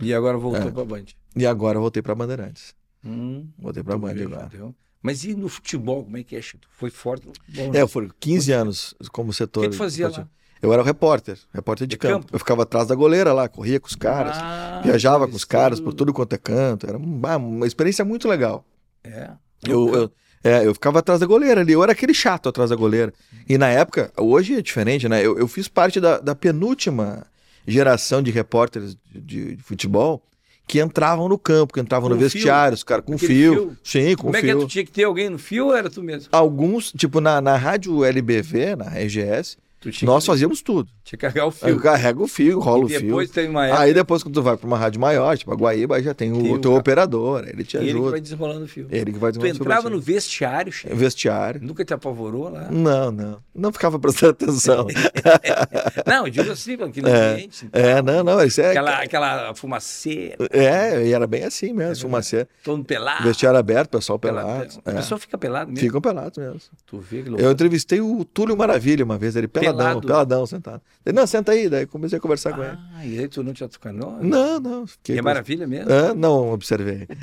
E 0.00 0.14
agora 0.14 0.38
voltou 0.38 0.68
É. 0.68 0.70
pra 0.70 0.84
Band. 0.84 1.04
e 1.36 1.44
agora 1.46 1.78
voltei 1.78 2.02
para 2.02 2.14
Bandeirantes. 2.14 2.74
Hum, 3.04 3.48
Voltei 3.58 3.82
para 3.82 3.96
Band 3.98 4.10
agora. 4.10 4.46
entendeu? 4.46 4.74
Mas 5.02 5.24
e 5.24 5.34
no 5.34 5.48
futebol, 5.48 6.04
como 6.04 6.16
é 6.16 6.22
que 6.24 6.34
é? 6.36 6.40
Foi 6.72 6.90
forte 6.90 7.26
no 7.26 7.32
futebol? 7.34 7.72
né? 7.72 7.80
É, 7.80 7.86
foram 7.86 8.10
15 8.18 8.52
anos 8.52 8.94
como 9.12 9.30
O 9.30 9.32
setor. 9.32 9.62
que 9.64 9.70
tu 9.70 9.76
fazia 9.76 10.08
lá? 10.08 10.28
Eu 10.60 10.72
era 10.72 10.82
o 10.82 10.84
repórter, 10.84 11.38
repórter 11.54 11.86
de, 11.86 11.92
De 11.92 11.98
campo. 11.98 12.20
campo? 12.22 12.34
Eu 12.34 12.38
ficava 12.40 12.62
atrás 12.64 12.88
da 12.88 12.94
goleira 12.96 13.32
lá, 13.32 13.48
corria 13.48 13.78
com 13.78 13.86
os 13.86 13.94
caras, 13.94 14.36
Ah, 14.38 14.80
viajava 14.84 15.28
com 15.28 15.36
os 15.36 15.44
caras 15.44 15.78
por 15.78 15.94
tudo 15.94 16.12
quanto 16.12 16.32
é 16.32 16.38
canto. 16.38 16.84
Era 16.86 16.98
um- 16.98 17.20
ah, 17.24 17.36
uma 17.36 17.66
experiência 17.66 18.04
muito 18.04 18.26
legal. 18.28 18.64
É. 19.04 19.30
Eu, 19.64 19.94
eu, 19.94 20.12
é, 20.42 20.66
eu 20.66 20.74
ficava 20.74 20.98
atrás 20.98 21.20
da 21.20 21.26
goleira 21.26 21.60
ali, 21.60 21.72
eu 21.72 21.82
era 21.82 21.92
aquele 21.92 22.12
chato 22.12 22.48
atrás 22.48 22.70
da 22.70 22.76
goleira. 22.76 23.14
E 23.48 23.56
na 23.56 23.68
época, 23.68 24.12
hoje 24.16 24.54
é 24.56 24.60
diferente, 24.62 25.08
né? 25.08 25.24
Eu, 25.24 25.38
eu 25.38 25.46
fiz 25.46 25.68
parte 25.68 26.00
da, 26.00 26.18
da 26.18 26.34
penúltima 26.34 27.24
geração 27.66 28.20
de 28.20 28.30
repórteres 28.32 28.96
de, 29.14 29.54
de 29.56 29.62
futebol 29.62 30.24
que 30.68 30.80
entravam 30.80 31.28
no 31.28 31.38
campo, 31.38 31.72
que 31.72 31.80
entravam 31.80 32.08
Com 32.10 32.14
no 32.14 32.20
fio? 32.20 32.30
vestiário, 32.30 32.74
os 32.74 32.84
caras 32.84 33.04
com 33.04 33.16
fio. 33.18 33.28
fio? 33.28 33.76
Sim, 33.82 34.14
com 34.14 34.24
Como 34.24 34.36
é 34.36 34.40
que 34.40 34.46
é? 34.46 34.50
fio. 34.50 34.60
Tu 34.60 34.68
tinha 34.68 34.84
que 34.84 34.90
ter 34.92 35.04
alguém 35.04 35.28
no 35.30 35.38
fio 35.38 35.66
ou 35.66 35.74
era 35.76 35.88
tu 35.88 36.02
mesmo? 36.02 36.28
Alguns, 36.30 36.92
tipo 36.92 37.20
na, 37.20 37.40
na 37.40 37.56
rádio 37.56 38.04
LBV, 38.04 38.76
na 38.76 38.86
RGS, 38.98 39.56
nós 40.02 40.24
que, 40.24 40.26
fazíamos 40.26 40.60
tudo. 40.60 40.88
Tinha 41.08 41.18
que 41.18 41.26
carregar 41.26 41.44
o 41.44 41.48
Eu 41.48 41.52
fio. 41.52 41.80
carrego 41.80 42.24
o 42.24 42.28
fio, 42.28 42.60
rolo 42.60 42.84
o 42.84 42.88
fio. 42.88 43.00
depois 43.00 43.30
tem 43.30 43.48
uma 43.48 43.66
época 43.66 43.82
Aí 43.82 43.94
depois 43.94 44.22
quando 44.22 44.34
tu 44.34 44.42
vai 44.42 44.56
pra 44.56 44.66
uma 44.66 44.76
rádio 44.76 45.00
maior, 45.00 45.36
tipo 45.38 45.50
a 45.52 45.56
Guaíba, 45.56 45.96
aí 45.96 46.02
já 46.02 46.12
tem 46.12 46.30
o, 46.32 46.36
o 46.52 46.58
teu 46.58 46.70
cara. 46.72 46.80
operador, 46.80 47.48
ele 47.48 47.64
te 47.64 47.76
ele 47.78 47.86
que 47.86 47.90
ajuda. 47.92 48.10
vai 48.10 48.20
desenrolando 48.20 48.64
o 48.64 48.68
fio. 48.68 48.86
Ele 48.90 49.12
que 49.12 49.18
vai 49.18 49.32
Tu 49.32 49.38
desenvolver 49.38 49.62
entrava 49.64 49.86
o 49.86 49.90
no 49.90 50.00
vestiário, 50.00 50.70
chefe. 50.72 50.94
vestiário. 50.94 51.60
Nunca 51.62 51.84
te 51.84 51.94
apavorou 51.94 52.50
lá? 52.50 52.68
Não, 52.70 53.10
não. 53.10 53.38
Não 53.54 53.72
ficava 53.72 53.98
prestando 53.98 54.32
atenção. 54.32 54.86
Não, 56.06 56.26
eu 56.26 56.30
digo 56.30 56.50
assim, 56.50 56.74
aquele 56.74 57.08
É, 57.08 57.32
ambiente. 57.32 57.68
é, 57.72 58.02
não, 58.02 58.22
não. 58.24 58.42
Isso 58.44 58.60
é. 58.60 58.70
Aquela, 58.70 58.98
aquela 59.02 59.54
fumaceira, 59.54 60.36
É, 60.50 61.06
e 61.06 61.12
era 61.12 61.26
bem 61.26 61.44
assim 61.44 61.72
mesmo, 61.72 62.02
fumaceira. 62.08 62.48
todo 62.64 62.84
pelado. 62.84 63.24
Vestiário 63.24 63.58
aberto, 63.58 63.90
pessoal 63.90 64.18
pela- 64.18 64.42
pelado. 64.42 64.80
É. 64.84 64.92
pessoa 64.92 65.18
fica 65.18 65.36
pelado 65.36 65.70
mesmo. 65.70 65.86
Ficam 65.86 66.00
pelados 66.00 66.38
mesmo. 66.38 66.60
Tu 66.86 66.98
vê 66.98 67.22
que 67.22 67.28
Eu 67.28 67.32
loucura. 67.32 67.52
entrevistei 67.52 68.00
o 68.00 68.24
Túlio 68.24 68.56
Maravilha 68.56 69.04
uma 69.04 69.18
vez, 69.18 69.36
ele 69.36 69.48
peladão, 69.48 69.78
Pelado? 69.78 70.06
peladão, 70.06 70.46
sentado. 70.46 70.80
Ele, 71.08 71.16
não, 71.16 71.26
senta 71.26 71.52
aí, 71.52 71.70
daí 71.70 71.86
comecei 71.86 72.18
a 72.18 72.20
conversar 72.20 72.52
com 72.54 72.62
ele. 72.62 72.76
Ah, 72.94 73.06
e 73.06 73.18
aí 73.18 73.28
tu 73.28 73.42
não 73.42 73.54
te 73.54 73.64
atucanou? 73.64 74.22
Não, 74.22 74.60
não. 74.60 74.86
Fiquei 74.86 75.14
E 75.14 75.18
é 75.18 75.22
com- 75.22 75.24
maravilha 75.28 75.66
mesmo. 75.66 75.90
Ah, 75.90 76.12
não 76.14 76.52
observei. 76.52 77.08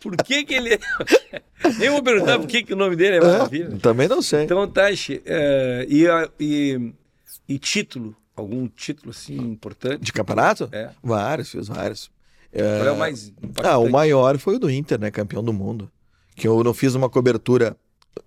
Por 0.00 0.16
que 0.18 0.44
que 0.44 0.54
ele... 0.54 0.78
Eu 1.80 1.92
vou 1.92 2.02
perguntar 2.02 2.38
por 2.38 2.46
que 2.46 2.62
que 2.62 2.72
o 2.72 2.76
nome 2.76 2.96
dele 2.96 3.16
é 3.16 3.20
maravilha. 3.20 3.70
Ah, 3.74 3.78
também 3.80 4.08
não 4.08 4.22
sei. 4.22 4.44
Então, 4.44 4.66
Taishi, 4.66 5.20
é, 5.26 5.86
e, 5.88 6.06
e, 6.38 6.92
e 7.48 7.58
título? 7.58 8.16
Algum 8.34 8.66
título 8.68 9.10
assim 9.10 9.36
importante? 9.36 10.02
De 10.02 10.12
campeonato? 10.12 10.68
É. 10.72 10.90
Vários, 11.02 11.50
fiz 11.50 11.68
vários. 11.68 12.10
Qual 12.52 12.86
é 12.86 12.92
o 12.92 12.96
mais 12.98 13.28
impactante? 13.28 13.68
Ah, 13.68 13.76
o 13.78 13.90
maior 13.90 14.38
foi 14.38 14.56
o 14.56 14.58
do 14.58 14.70
Inter, 14.70 14.98
né? 14.98 15.10
Campeão 15.10 15.42
do 15.44 15.52
mundo. 15.52 15.90
Que 16.34 16.48
eu 16.48 16.62
não 16.64 16.72
fiz 16.72 16.94
uma 16.94 17.10
cobertura 17.10 17.76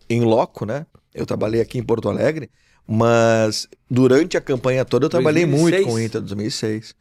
em 0.09 0.21
loco, 0.21 0.65
né? 0.65 0.85
Eu 1.13 1.25
trabalhei 1.25 1.59
aqui 1.61 1.79
em 1.79 1.83
Porto 1.83 2.09
Alegre, 2.09 2.49
mas 2.87 3.67
durante 3.89 4.37
a 4.37 4.41
campanha 4.41 4.83
toda 4.85 5.05
eu 5.05 5.09
trabalhei 5.09 5.45
2006? 5.45 5.71
muito 5.81 5.87
com 5.89 5.93
o 5.95 5.99
Inter, 6.01 6.21
2006. 6.21 6.95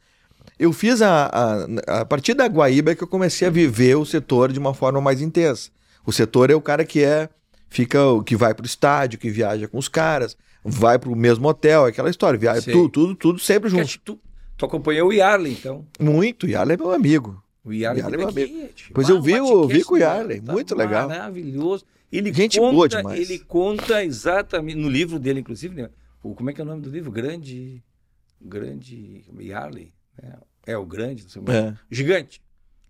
Eu 0.59 0.71
fiz 0.71 1.01
a, 1.01 1.25
a, 1.87 2.01
a 2.01 2.05
partir 2.05 2.33
da 2.33 2.45
Guaíba 2.47 2.95
que 2.95 3.03
eu 3.03 3.07
comecei 3.07 3.47
a 3.47 3.51
viver 3.51 3.95
o 3.95 4.05
setor 4.05 4.51
de 4.51 4.59
uma 4.59 4.73
forma 4.73 5.01
mais 5.01 5.21
intensa. 5.21 5.69
O 6.05 6.11
setor 6.11 6.49
é 6.51 6.55
o 6.55 6.61
cara 6.61 6.85
que 6.85 7.03
é 7.03 7.29
fica 7.69 8.05
o 8.05 8.23
que 8.23 8.35
vai 8.35 8.53
pro 8.53 8.65
estádio, 8.65 9.17
que 9.17 9.29
viaja 9.31 9.67
com 9.67 9.77
os 9.79 9.87
caras, 9.87 10.37
vai 10.63 10.99
pro 10.99 11.15
mesmo 11.15 11.47
hotel, 11.47 11.85
aquela 11.85 12.09
história, 12.09 12.37
viaja 12.39 12.71
tudo, 12.71 12.89
tudo, 12.89 13.15
tudo 13.15 13.39
sempre 13.39 13.69
Porque 13.69 13.77
junto. 13.77 13.83
acho 13.83 13.99
que 13.99 14.05
Tu, 14.05 14.19
tu 14.57 14.65
acompanhou 14.65 15.09
o 15.09 15.13
Yarley, 15.13 15.53
então. 15.53 15.85
Muito, 15.99 16.47
e 16.47 16.53
é 16.53 16.65
meu 16.65 16.91
amigo. 16.91 17.43
O 17.65 17.73
Yarley, 17.73 18.01
Yarley 18.03 18.25
teve 18.27 18.43
é 18.43 18.47
meu 18.55 18.63
aqui, 18.65 18.73
tipo, 18.75 18.93
Pois 18.93 19.09
ah, 19.09 19.13
eu 19.13 19.21
vi 19.21 19.41
um 19.41 19.45
o- 19.45 19.47
podcast 19.61 19.77
vi 19.77 19.83
com 19.83 19.95
o 19.95 19.97
Yarley, 19.97 20.41
muito 20.41 20.75
legal. 20.75 21.09
Maravilhoso. 21.09 21.83
Ele 22.13 22.31
Gente 22.31 22.59
conta, 22.59 22.73
boa 22.73 22.87
demais. 22.87 23.19
Ele 23.19 23.39
conta 23.39 24.03
exatamente, 24.03 24.77
no 24.77 24.87
livro 24.87 25.17
dele, 25.17 25.39
inclusive, 25.39 25.73
né? 25.75 25.89
O, 26.21 26.35
como 26.35 26.49
é 26.49 26.53
que 26.53 26.61
é 26.61 26.63
o 26.63 26.67
nome 26.67 26.81
do 26.81 26.89
livro? 26.89 27.11
Grande. 27.11 27.83
Grande. 28.39 29.25
Yarley. 29.39 29.93
né? 30.21 30.37
É, 30.65 30.77
o 30.77 30.85
grande, 30.85 31.23
não 31.23 31.29
sei 31.29 31.41
é. 31.47 31.57
É. 31.57 31.73
Gigante. 31.89 32.41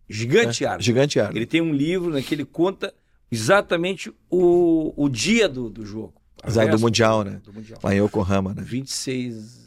Gigante 0.09 0.63
Yarley. 0.63 0.83
Gigante 0.83 1.17
Yarley. 1.17 1.38
Ele 1.38 1.45
tem 1.45 1.62
um 1.62 1.73
livro 1.73 2.12
né, 2.12 2.21
que 2.21 2.36
ele 2.36 2.45
conta 2.45 2.93
exatamente 3.31 4.13
o, 4.29 4.93
o 4.95 5.07
dia 5.07 5.47
do, 5.47 5.69
do 5.69 5.86
jogo. 5.86 6.13
Exato, 6.45 6.71
do 6.71 6.79
Mundial, 6.79 7.23
né? 7.23 7.41
Do 7.43 7.53
Mundial. 7.53 7.79
Lá 7.81 7.95
em 7.95 8.03
Yokohama, 8.03 8.53
né? 8.53 8.62
26 8.62 9.63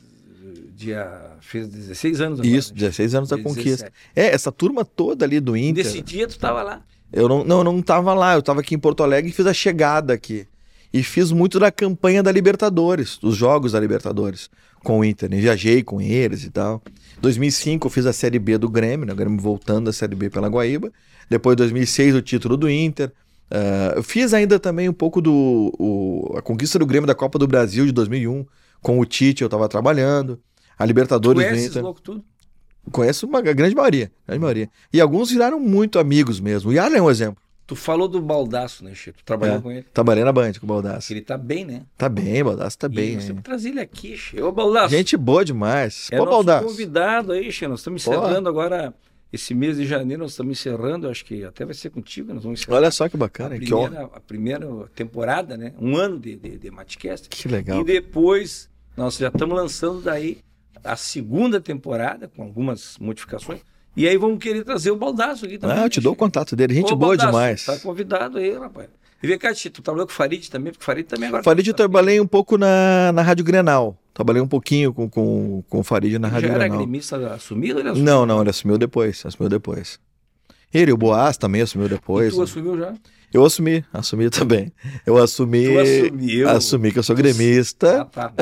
dia 0.76 1.36
fez 1.40 1.66
16 1.68 2.20
anos 2.20 2.40
agora, 2.40 2.54
Isso, 2.54 2.72
né? 2.74 2.80
16 2.80 3.14
anos 3.14 3.28
da 3.30 3.36
Dia 3.36 3.44
conquista. 3.44 3.90
17. 3.90 3.94
É, 4.14 4.26
essa 4.26 4.52
turma 4.52 4.84
toda 4.84 5.24
ali 5.24 5.40
do 5.40 5.56
Inter. 5.56 5.84
Nesse 5.84 6.02
dia 6.02 6.28
tu 6.28 6.38
tava 6.38 6.62
lá. 6.62 6.84
Eu 7.12 7.28
não, 7.28 7.44
não, 7.44 7.64
não 7.64 7.80
tava 7.82 8.12
lá, 8.14 8.34
eu 8.34 8.42
tava 8.42 8.60
aqui 8.60 8.74
em 8.74 8.78
Porto 8.78 9.02
Alegre 9.02 9.30
e 9.30 9.34
fiz 9.34 9.46
a 9.46 9.54
chegada 9.54 10.12
aqui. 10.12 10.46
E 10.92 11.02
fiz 11.02 11.30
muito 11.32 11.58
da 11.58 11.70
campanha 11.70 12.22
da 12.22 12.30
Libertadores, 12.32 13.18
dos 13.18 13.36
jogos 13.36 13.72
da 13.72 13.80
Libertadores 13.80 14.48
com 14.82 15.00
o 15.00 15.04
Inter. 15.04 15.28
né? 15.30 15.38
Viajei 15.38 15.82
com 15.82 16.00
eles 16.00 16.44
e 16.44 16.50
tal. 16.50 16.82
2005 17.20 17.86
eu 17.86 17.90
fiz 17.90 18.06
a 18.06 18.12
Série 18.12 18.38
B 18.38 18.56
do 18.58 18.68
Grêmio, 18.68 19.04
né? 19.06 19.12
o 19.12 19.16
Grêmio 19.16 19.40
voltando 19.40 19.86
da 19.86 19.92
Série 19.92 20.14
B 20.14 20.30
pela 20.30 20.48
Guaíba. 20.48 20.92
Depois 21.28 21.56
2006 21.56 22.14
o 22.14 22.22
título 22.22 22.56
do 22.56 22.70
Inter. 22.70 23.12
Ah, 23.50 23.94
eu 23.96 24.02
fiz 24.02 24.32
ainda 24.34 24.58
também 24.58 24.88
um 24.88 24.92
pouco 24.92 25.20
do 25.20 25.72
o- 25.78 26.34
a 26.36 26.42
conquista 26.42 26.78
do 26.78 26.86
Grêmio 26.86 27.06
da 27.06 27.14
Copa 27.14 27.38
do 27.38 27.46
Brasil 27.46 27.84
de 27.86 27.92
2001 27.92 28.44
com 28.82 28.98
o 29.00 29.04
Tite, 29.04 29.42
eu 29.42 29.48
tava 29.48 29.68
trabalhando. 29.68 30.38
A 30.78 30.84
Libertadores 30.84 31.38
do 31.38 31.42
Conhece 31.44 31.56
esses 31.60 31.70
Inter. 31.70 31.82
loucos 31.82 32.02
tudo? 32.02 32.24
Conheço 32.92 33.26
uma 33.26 33.40
grande 33.42 33.74
maioria, 33.74 34.10
grande 34.26 34.40
maioria. 34.40 34.70
E 34.92 35.00
alguns 35.00 35.30
viraram 35.30 35.58
muito 35.58 35.98
amigos 35.98 36.38
mesmo. 36.40 36.70
O 36.70 36.72
Yarley 36.72 36.98
é 36.98 37.02
um 37.02 37.10
exemplo. 37.10 37.42
Tu 37.66 37.74
falou 37.74 38.06
do 38.06 38.22
Baldaço, 38.22 38.84
né, 38.84 38.94
Chico? 38.94 39.18
Tu 39.18 39.24
trabalhou 39.24 39.56
É. 39.56 39.60
com 39.60 39.72
ele. 39.72 39.82
Trabalhei 39.92 40.22
na 40.22 40.30
Band 40.32 40.52
com 40.60 40.66
o 40.66 40.68
Baldassi. 40.68 41.12
Ele 41.12 41.20
tá 41.20 41.36
bem, 41.36 41.64
né? 41.64 41.82
Tá 41.98 42.08
bem, 42.08 42.44
Baldassi 42.44 42.78
tá 42.78 42.86
E 42.86 42.90
bem. 42.90 43.14
nós 43.16 43.24
temos 43.24 43.40
que 43.42 43.44
trazer 43.44 43.68
ele 43.70 43.80
aqui, 43.80 44.16
Chico. 44.16 44.44
Ô, 44.44 44.52
Baldaço. 44.52 44.90
Gente 44.94 45.16
boa 45.16 45.44
demais. 45.44 46.06
é 46.12 46.16
Pô, 46.16 46.24
nosso 46.26 46.36
Baldassi. 46.36 46.64
convidado 46.64 47.32
aí, 47.32 47.50
Chico. 47.50 47.68
Nós 47.70 47.80
estamos 47.80 48.06
encerrando 48.06 48.48
agora 48.48 48.94
esse 49.32 49.52
mês 49.52 49.76
de 49.78 49.84
janeiro. 49.84 50.22
Nós 50.22 50.30
estamos 50.30 50.56
encerrando. 50.60 51.08
Acho 51.08 51.24
que 51.24 51.42
até 51.42 51.64
vai 51.64 51.74
ser 51.74 51.90
contigo. 51.90 52.32
Nós 52.32 52.44
vamos 52.44 52.60
encerrar 52.60 52.76
Olha 52.76 52.90
só 52.92 53.08
que 53.08 53.16
a, 53.16 53.18
bacana, 53.18 53.58
que 53.58 53.74
honra. 53.74 53.88
primeira, 53.88 54.10
a 54.14 54.20
primeira 54.20 54.68
temporada, 54.94 55.56
né? 55.56 55.72
Um 55.80 55.96
ano 55.96 56.20
de, 56.20 56.36
de, 56.36 56.56
de 56.58 56.70
Matcast. 56.70 57.28
Que 57.28 57.48
legal. 57.48 57.80
E 57.80 57.84
depois 57.84 58.70
nós 58.96 59.16
já 59.16 59.26
estamos 59.26 59.56
lançando 59.56 60.00
daí 60.02 60.38
a 60.84 60.96
segunda 60.96 61.60
temporada, 61.60 62.28
com 62.28 62.42
algumas 62.42 62.96
modificações. 62.98 63.60
E 63.96 64.06
aí 64.06 64.16
vamos 64.16 64.38
querer 64.38 64.62
trazer 64.62 64.90
o 64.90 64.96
Baldaço 64.96 65.46
aqui 65.46 65.58
também. 65.58 65.76
Ah, 65.78 65.84
eu 65.84 65.90
te 65.90 66.00
né, 66.00 66.04
dou 66.04 66.12
o 66.12 66.16
contato 66.16 66.54
dele. 66.54 66.74
Gente 66.74 66.92
Ô, 66.92 66.96
boa 66.96 67.16
Baldasso, 67.16 67.28
demais. 67.30 67.64
Tá 67.64 67.78
convidado 67.78 68.38
aí, 68.38 68.52
rapaz. 68.56 68.88
E 69.22 69.26
vem 69.26 69.38
cá, 69.38 69.54
Tito, 69.54 69.80
tu 69.80 69.84
trabalhou 69.84 70.06
com 70.06 70.12
o 70.12 70.16
Farid 70.16 70.50
também? 70.50 70.70
Porque 70.72 70.82
o 70.82 70.86
Farid 70.86 71.06
também 71.06 71.28
agora... 71.28 71.42
Farid 71.42 71.66
eu 71.66 71.74
trabalhei 71.74 72.20
um 72.20 72.26
pouco 72.26 72.58
na, 72.58 73.10
na 73.12 73.22
Rádio 73.22 73.44
Grenal. 73.44 73.96
Trabalhei 74.12 74.42
um 74.42 74.46
pouquinho 74.48 74.92
com, 74.92 75.08
com, 75.08 75.64
com 75.68 75.80
o 75.80 75.82
Farid 75.82 76.18
na 76.18 76.28
Rádio 76.28 76.48
Já 76.48 76.54
era 76.54 76.64
Grenal. 76.64 76.78
gremista 76.78 77.34
assumido 77.34 77.74
ou 77.74 77.80
ele 77.80 77.88
assumiu? 77.88 78.04
Não, 78.04 78.26
não, 78.26 78.40
ele 78.42 78.50
assumiu 78.50 78.76
depois. 78.76 79.24
Assumiu 79.24 79.48
depois. 79.48 79.98
Ele, 80.72 80.92
o 80.92 80.96
Boaz 80.96 81.38
também 81.38 81.62
assumiu 81.62 81.86
E 81.86 81.90
depois. 81.90 82.34
tu 82.34 82.42
assumiu 82.42 82.78
já? 82.78 82.94
Eu 83.34 83.44
assumi, 83.44 83.84
assumi 83.92 84.30
também. 84.30 84.72
Eu 85.04 85.18
assumi. 85.18 85.76
Assumiu? 85.76 86.48
Assumi 86.48 86.92
que 86.92 86.98
eu 86.98 87.02
sou 87.02 87.14
Ah, 87.14 87.16
gremista. 87.18 88.04
tá. 88.12 88.32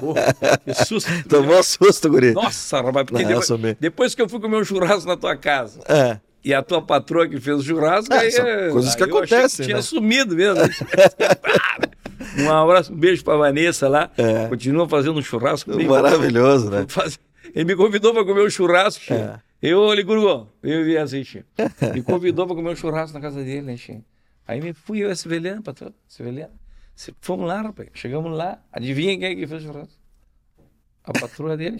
Porra, 0.00 0.34
que 0.64 0.74
susto. 0.84 1.10
Tomou 1.28 1.62
susto, 1.62 2.08
guri. 2.08 2.32
Nossa, 2.32 2.80
rapaz, 2.80 3.06
porque 3.06 3.22
Não, 3.22 3.40
depois, 3.40 3.76
depois 3.78 4.14
que 4.14 4.22
eu 4.22 4.28
fui 4.28 4.40
comer 4.40 4.56
um 4.56 4.64
churrasco 4.64 5.06
na 5.08 5.16
tua 5.16 5.36
casa 5.36 5.80
É. 5.88 6.18
e 6.44 6.52
a 6.52 6.62
tua 6.62 6.82
patroa 6.82 7.28
que 7.28 7.38
fez 7.40 7.58
o 7.60 7.62
churrasco, 7.62 8.12
Ah, 8.12 8.20
aí, 8.20 8.28
é- 8.28 8.70
coisas 8.70 8.94
que 8.96 9.02
acontecem, 9.04 9.66
tinha 9.66 9.76
né? 9.76 9.82
sumido 9.82 10.34
mesmo. 10.34 10.62
um 12.38 12.50
abraço, 12.50 12.92
um 12.92 12.96
beijo 12.96 13.22
pra 13.22 13.36
Vanessa 13.36 13.88
lá. 13.88 14.10
É. 14.16 14.46
Continua 14.48 14.88
fazendo 14.88 15.18
um 15.18 15.22
churrasco. 15.22 15.74
bem 15.76 15.86
Maravilhoso, 15.86 16.70
né? 16.70 16.86
Faz- 16.88 17.18
Ele 17.54 17.64
me 17.64 17.76
convidou 17.76 18.12
para 18.12 18.24
comer 18.24 18.44
um 18.44 18.50
churrasco. 18.50 19.12
É. 19.12 19.38
Eu, 19.60 19.80
olha, 19.80 20.02
Gurugão, 20.04 20.48
eu 20.62 20.84
vi 20.84 20.96
assim, 20.96 21.24
Chico. 21.24 21.48
Me 21.92 22.02
convidou 22.02 22.46
para 22.46 22.54
comer 22.54 22.70
um 22.70 22.76
churrasco 22.76 23.14
na 23.14 23.20
casa 23.20 23.42
dele, 23.42 23.62
né, 23.62 23.76
Chico? 23.76 24.04
Aí 24.46 24.60
me 24.60 24.72
fui 24.72 25.00
eu, 25.00 25.10
velhano, 25.26 25.62
patrão. 25.62 25.92
Se- 26.06 27.14
Fomos 27.20 27.46
lá, 27.46 27.62
rapaz. 27.62 27.88
Chegamos 27.94 28.36
lá, 28.36 28.58
adivinha 28.72 29.16
quem 29.18 29.26
é 29.28 29.34
que 29.34 29.46
fez 29.46 29.62
o 29.62 29.66
churrasco? 29.66 29.94
A 31.04 31.12
patroa 31.12 31.56
dele. 31.56 31.76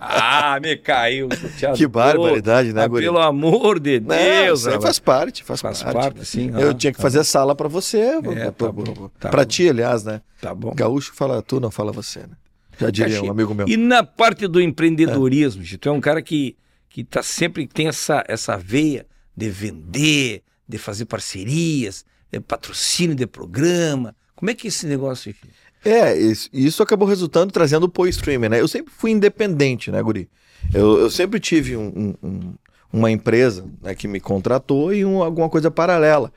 Ah, 0.00 0.58
me 0.60 0.76
caiu. 0.76 1.28
Que 1.76 1.86
barbaridade, 1.86 2.72
né, 2.72 2.82
Ah, 2.82 2.88
guri? 2.88 3.04
Pelo 3.04 3.18
amor 3.20 3.78
de 3.78 4.00
Não, 4.00 4.08
Deus. 4.16 4.60
isso 4.60 4.70
aí 4.70 4.80
faz 4.80 4.98
parte, 4.98 5.44
faz, 5.44 5.60
Faz 5.60 5.82
parte. 5.82 5.94
parte, 5.96 6.24
sim. 6.24 6.50
Eu 6.58 6.70
ah, 6.70 6.74
tinha 6.74 6.90
que 6.92 6.96
tá 6.98 7.02
fazer 7.02 7.22
sala 7.24 7.54
pra 7.54 7.68
você. 7.68 7.98
É, 7.98 8.20
pra, 8.20 8.52
tá 8.52 8.72
bom, 8.72 9.08
tá 9.20 9.28
pra 9.30 9.42
bom. 9.42 9.48
ti, 9.48 9.68
aliás, 9.68 10.02
né? 10.04 10.20
Tá 10.40 10.52
bom. 10.54 10.74
Gaúcho 10.74 11.12
fala 11.14 11.40
tu, 11.40 11.60
não 11.60 11.70
fala 11.70 11.92
você, 11.92 12.20
né? 12.20 12.34
Já 12.80 12.90
diria 12.90 13.22
um 13.22 13.30
amigo 13.30 13.54
meu. 13.54 13.68
E 13.68 13.76
na 13.76 14.02
parte 14.02 14.48
do 14.48 14.60
empreendedorismo, 14.60 15.62
Gito, 15.62 15.82
tu 15.82 15.88
é 15.88 15.92
um 15.92 16.00
cara 16.00 16.20
que, 16.20 16.56
que 16.92 17.02
tá 17.02 17.22
sempre 17.22 17.66
tem 17.66 17.88
essa, 17.88 18.22
essa 18.28 18.56
veia 18.56 19.06
de 19.34 19.48
vender, 19.48 20.42
de 20.68 20.76
fazer 20.76 21.06
parcerias, 21.06 22.04
de 22.30 22.38
patrocínio 22.38 23.16
de 23.16 23.26
programa. 23.26 24.14
Como 24.36 24.50
é 24.50 24.54
que 24.54 24.66
é 24.66 24.68
esse 24.68 24.86
negócio 24.86 25.30
aqui? 25.30 25.48
É, 25.84 26.14
isso, 26.16 26.48
acabou 26.82 27.08
resultando 27.08 27.50
trazendo 27.52 27.90
o 27.96 28.06
Streamer, 28.06 28.50
né? 28.50 28.60
Eu 28.60 28.68
sempre 28.68 28.92
fui 28.96 29.10
independente, 29.10 29.90
né, 29.90 30.02
Guri? 30.02 30.28
Eu, 30.72 30.98
eu 31.00 31.10
sempre 31.10 31.40
tive 31.40 31.76
um- 31.76 32.14
um- 32.22 32.54
uma 32.92 33.10
empresa 33.10 33.64
né, 33.80 33.94
que 33.94 34.06
me 34.06 34.20
contratou 34.20 34.92
e 34.94 35.04
um- 35.04 35.22
alguma 35.22 35.48
coisa 35.48 35.70
paralela. 35.70 36.30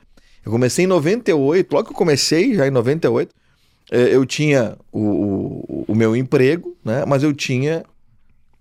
Eu 0.44 0.50
comecei 0.50 0.84
em 0.84 0.88
98, 0.88 1.72
logo 1.72 1.86
que 1.88 1.92
eu 1.92 1.96
comecei, 1.96 2.54
já 2.54 2.66
em 2.66 2.70
98, 2.70 3.32
eh, 3.90 4.08
eu 4.14 4.24
tinha 4.24 4.76
o, 4.90 5.00
o- 5.00 5.84
o 5.88 5.94
meu 5.94 6.16
emprego, 6.16 6.76
né? 6.84 7.04
Mas 7.06 7.22
eu 7.22 7.32
tinha 7.32 7.84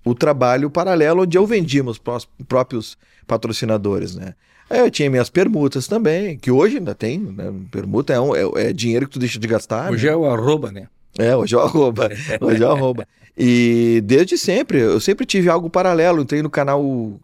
o 0.05 0.13
trabalho 0.15 0.69
paralelo 0.69 1.23
onde 1.23 1.37
eu 1.37 1.45
vendia 1.45 1.83
meus 1.83 1.99
próprios 2.47 2.97
patrocinadores, 3.27 4.15
né? 4.15 4.35
Aí 4.69 4.79
eu 4.79 4.89
tinha 4.89 5.09
minhas 5.09 5.29
permutas 5.29 5.87
também, 5.87 6.37
que 6.37 6.49
hoje 6.49 6.77
ainda 6.77 6.95
tem, 6.95 7.19
né? 7.19 7.53
Permuta 7.69 8.13
é, 8.13 8.19
um- 8.19 8.35
é- 8.35 8.69
é 8.69 8.73
dinheiro 8.73 9.05
que 9.07 9.13
tu 9.13 9.19
deixa 9.19 9.37
de 9.39 9.47
gastar. 9.47 9.91
Hoje 9.91 10.07
né? 10.07 10.13
é 10.13 10.15
o 10.15 10.25
arroba, 10.25 10.71
né? 10.71 10.87
É, 11.17 11.35
hoje 11.35 11.53
é 11.55 11.57
o 11.57 11.61
arroba. 11.61 12.09
Hoje 12.41 12.61
é 12.63 12.67
o 12.67 12.71
arroba. 12.71 13.07
E 13.37 14.01
desde 14.03 14.37
sempre, 14.37 14.79
eu 14.79 14.99
sempre 14.99 15.25
tive 15.25 15.47
algo 15.49 15.69
paralelo. 15.69 16.21
Entrei 16.21 16.41
no 16.41 16.49
canal 16.49 16.83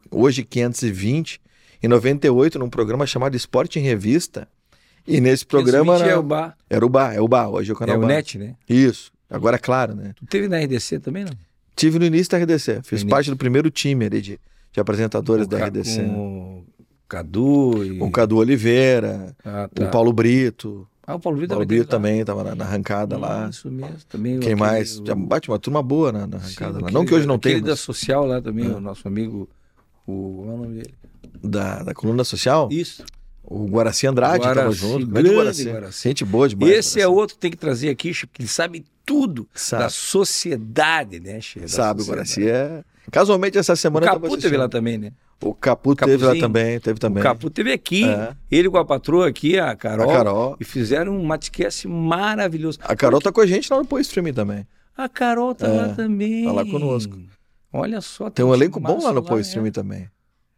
hoje 0.09 0.43
520, 0.43 1.41
em 1.83 1.87
98, 1.89 2.57
num 2.57 2.69
programa 2.69 3.05
chamado 3.05 3.35
Esporte 3.35 3.79
em 3.79 3.81
Revista. 3.81 4.47
E 5.05 5.19
nesse 5.19 5.45
programa. 5.45 5.93
520 5.97 6.01
era- 6.03 6.11
é 6.13 6.17
o 6.17 6.23
bar, 6.23 6.57
Era 6.69 6.85
o 6.85 6.89
bar, 6.89 7.13
é 7.15 7.19
o 7.21 7.27
bar, 7.27 7.49
hoje 7.49 7.69
é 7.71 7.73
o 7.73 7.75
canal 7.77 7.95
é 7.95 7.97
o 7.97 8.01
bar. 8.01 8.07
net, 8.07 8.37
né? 8.37 8.55
Isso. 8.69 9.11
Agora, 9.29 9.55
é 9.57 9.59
claro, 9.59 9.93
né? 9.95 10.13
Tu 10.15 10.25
teve 10.25 10.47
na 10.47 10.57
RDC 10.57 10.99
também, 10.99 11.25
não? 11.25 11.33
Tive 11.81 11.99
no 11.99 12.05
início 12.05 12.31
da 12.31 12.37
RDC. 12.37 12.81
Fiz 12.83 13.03
No 13.03 13.09
parte 13.09 13.29
do 13.29 13.35
primeiro 13.35 13.69
time 13.69 14.05
ali 14.05 14.21
de, 14.21 14.39
de 14.71 14.79
apresentadores 14.79 15.47
Com 15.47 15.57
da 15.57 15.65
RDC. 15.65 16.03
Com 16.03 16.59
o 16.59 16.65
Cadu 17.07 17.83
e... 17.83 18.01
O 18.01 18.09
Cadu 18.11 18.37
Oliveira, 18.37 19.35
Ah, 19.43 19.67
tá. 19.73 19.85
o 19.85 19.91
Paulo 19.91 20.13
Brito. 20.13 20.87
Ah, 21.05 21.15
o 21.15 21.19
Paulo 21.19 21.37
O 21.37 21.41
Vitor 21.41 21.55
Paulo 21.55 21.65
Brito 21.67 21.87
também 21.87 22.19
estava 22.21 22.43
na, 22.43 22.55
na 22.55 22.63
arrancada 22.65 23.17
lá. 23.17 23.49
Isso 23.49 23.69
mesmo. 23.71 23.95
Também 24.07 24.33
Quem 24.39 24.53
aquele- 24.53 24.55
mais? 24.55 24.99
o- 24.99 25.05
Já 25.05 25.15
bate 25.15 25.49
uma 25.49 25.59
turma 25.59 25.81
boa 25.83 26.11
na, 26.11 26.27
na 26.27 26.39
sim, 26.39 26.45
arrancada 26.45 26.71
lá. 26.73 26.77
aquele- 26.79 26.93
Não 26.93 27.05
que 27.05 27.13
hoje 27.13 27.27
não 27.27 27.37
tenha, 27.39 27.55
Aquele 27.55 27.65
da 27.65 27.71
mas 27.73 27.79
Social 27.79 28.25
lá 28.25 28.41
também, 28.41 28.65
É. 28.65 28.69
o 28.69 28.79
nosso 28.79 29.07
amigo... 29.07 29.49
O... 30.07 30.43
Qual 30.43 30.47
é 30.49 30.53
o 30.53 30.57
nome 30.57 30.75
dele? 30.75 30.93
da, 31.43 31.83
da 31.83 31.93
coluna 31.93 32.23
social. 32.23 32.69
Isso. 32.71 33.03
O 33.43 33.65
Guaraci 33.67 34.05
Andrade 34.07 34.45
estava 34.45 34.71
junto. 34.71 35.07
grande 35.07 35.29
Guaraci. 35.33 35.63
Guaraci. 35.69 36.07
Gente 36.07 36.23
boa 36.25 36.47
demais. 36.47 36.71
Esse 36.71 36.99
é 36.99 37.03
Guaraci. 37.03 37.19
outro 37.19 37.35
que 37.35 37.41
tem 37.41 37.51
que 37.51 37.57
trazer 37.57 37.89
aqui, 37.89 38.11
que 38.13 38.41
ele 38.41 38.47
sabe 38.47 38.85
tudo 39.05 39.47
Sabe. 39.53 39.83
da 39.83 39.89
sociedade, 39.89 41.19
né? 41.19 41.39
Da 41.61 41.67
Sabe, 41.67 42.01
o. 42.01 42.05
Guaraci 42.05 42.47
é. 42.49 42.83
Casualmente 43.11 43.57
essa 43.57 43.73
O 43.73 43.77
semana. 43.77 44.05
tava 44.05 44.19
Capu 44.21 44.37
teve 44.37 44.57
lá 44.57 44.69
também, 44.69 44.97
né? 44.97 45.11
O 45.43 45.55
Capu 45.55 45.95
teve 45.95 46.11
lá 46.11 46.19
Capuzinho. 46.19 46.41
também. 46.41 46.79
Teve 46.79 46.99
também. 46.99 47.19
O 47.21 47.23
Capu 47.23 47.49
teve 47.49 47.71
aqui, 47.73 48.05
É. 48.05 48.35
ele 48.49 48.69
com 48.69 48.77
a 48.77 48.85
patroa 48.85 49.27
aqui, 49.27 49.57
a 49.59 49.75
Carol, 49.75 50.09
A 50.09 50.13
Carol. 50.13 50.57
e 50.59 50.63
fizeram 50.63 51.17
um 51.17 51.23
matcast 51.23 51.87
maravilhoso. 51.87 52.77
A 52.83 52.95
Carol 52.95 53.19
tá 53.19 53.31
com 53.31 53.41
a 53.41 53.45
gente 53.47 53.71
lá 53.73 53.79
no 53.79 53.85
Poe 53.85 54.01
Streaming 54.01 54.33
também. 54.33 54.67
A 54.95 55.09
Carol 55.09 55.55
tá 55.55 55.67
É, 55.67 55.71
lá 55.71 55.89
também. 55.95 56.45
tá 56.45 56.51
lá 56.51 56.63
conosco. 56.65 57.17
Olha 57.73 58.01
só. 58.01 58.29
Tem 58.29 58.45
um 58.45 58.49
time 58.49 58.57
elenco 58.59 58.79
bom 58.79 59.01
lá 59.01 59.11
no 59.11 59.23
Poe 59.23 59.39
é. 59.39 59.41
Streaming 59.41 59.71
também. 59.71 60.07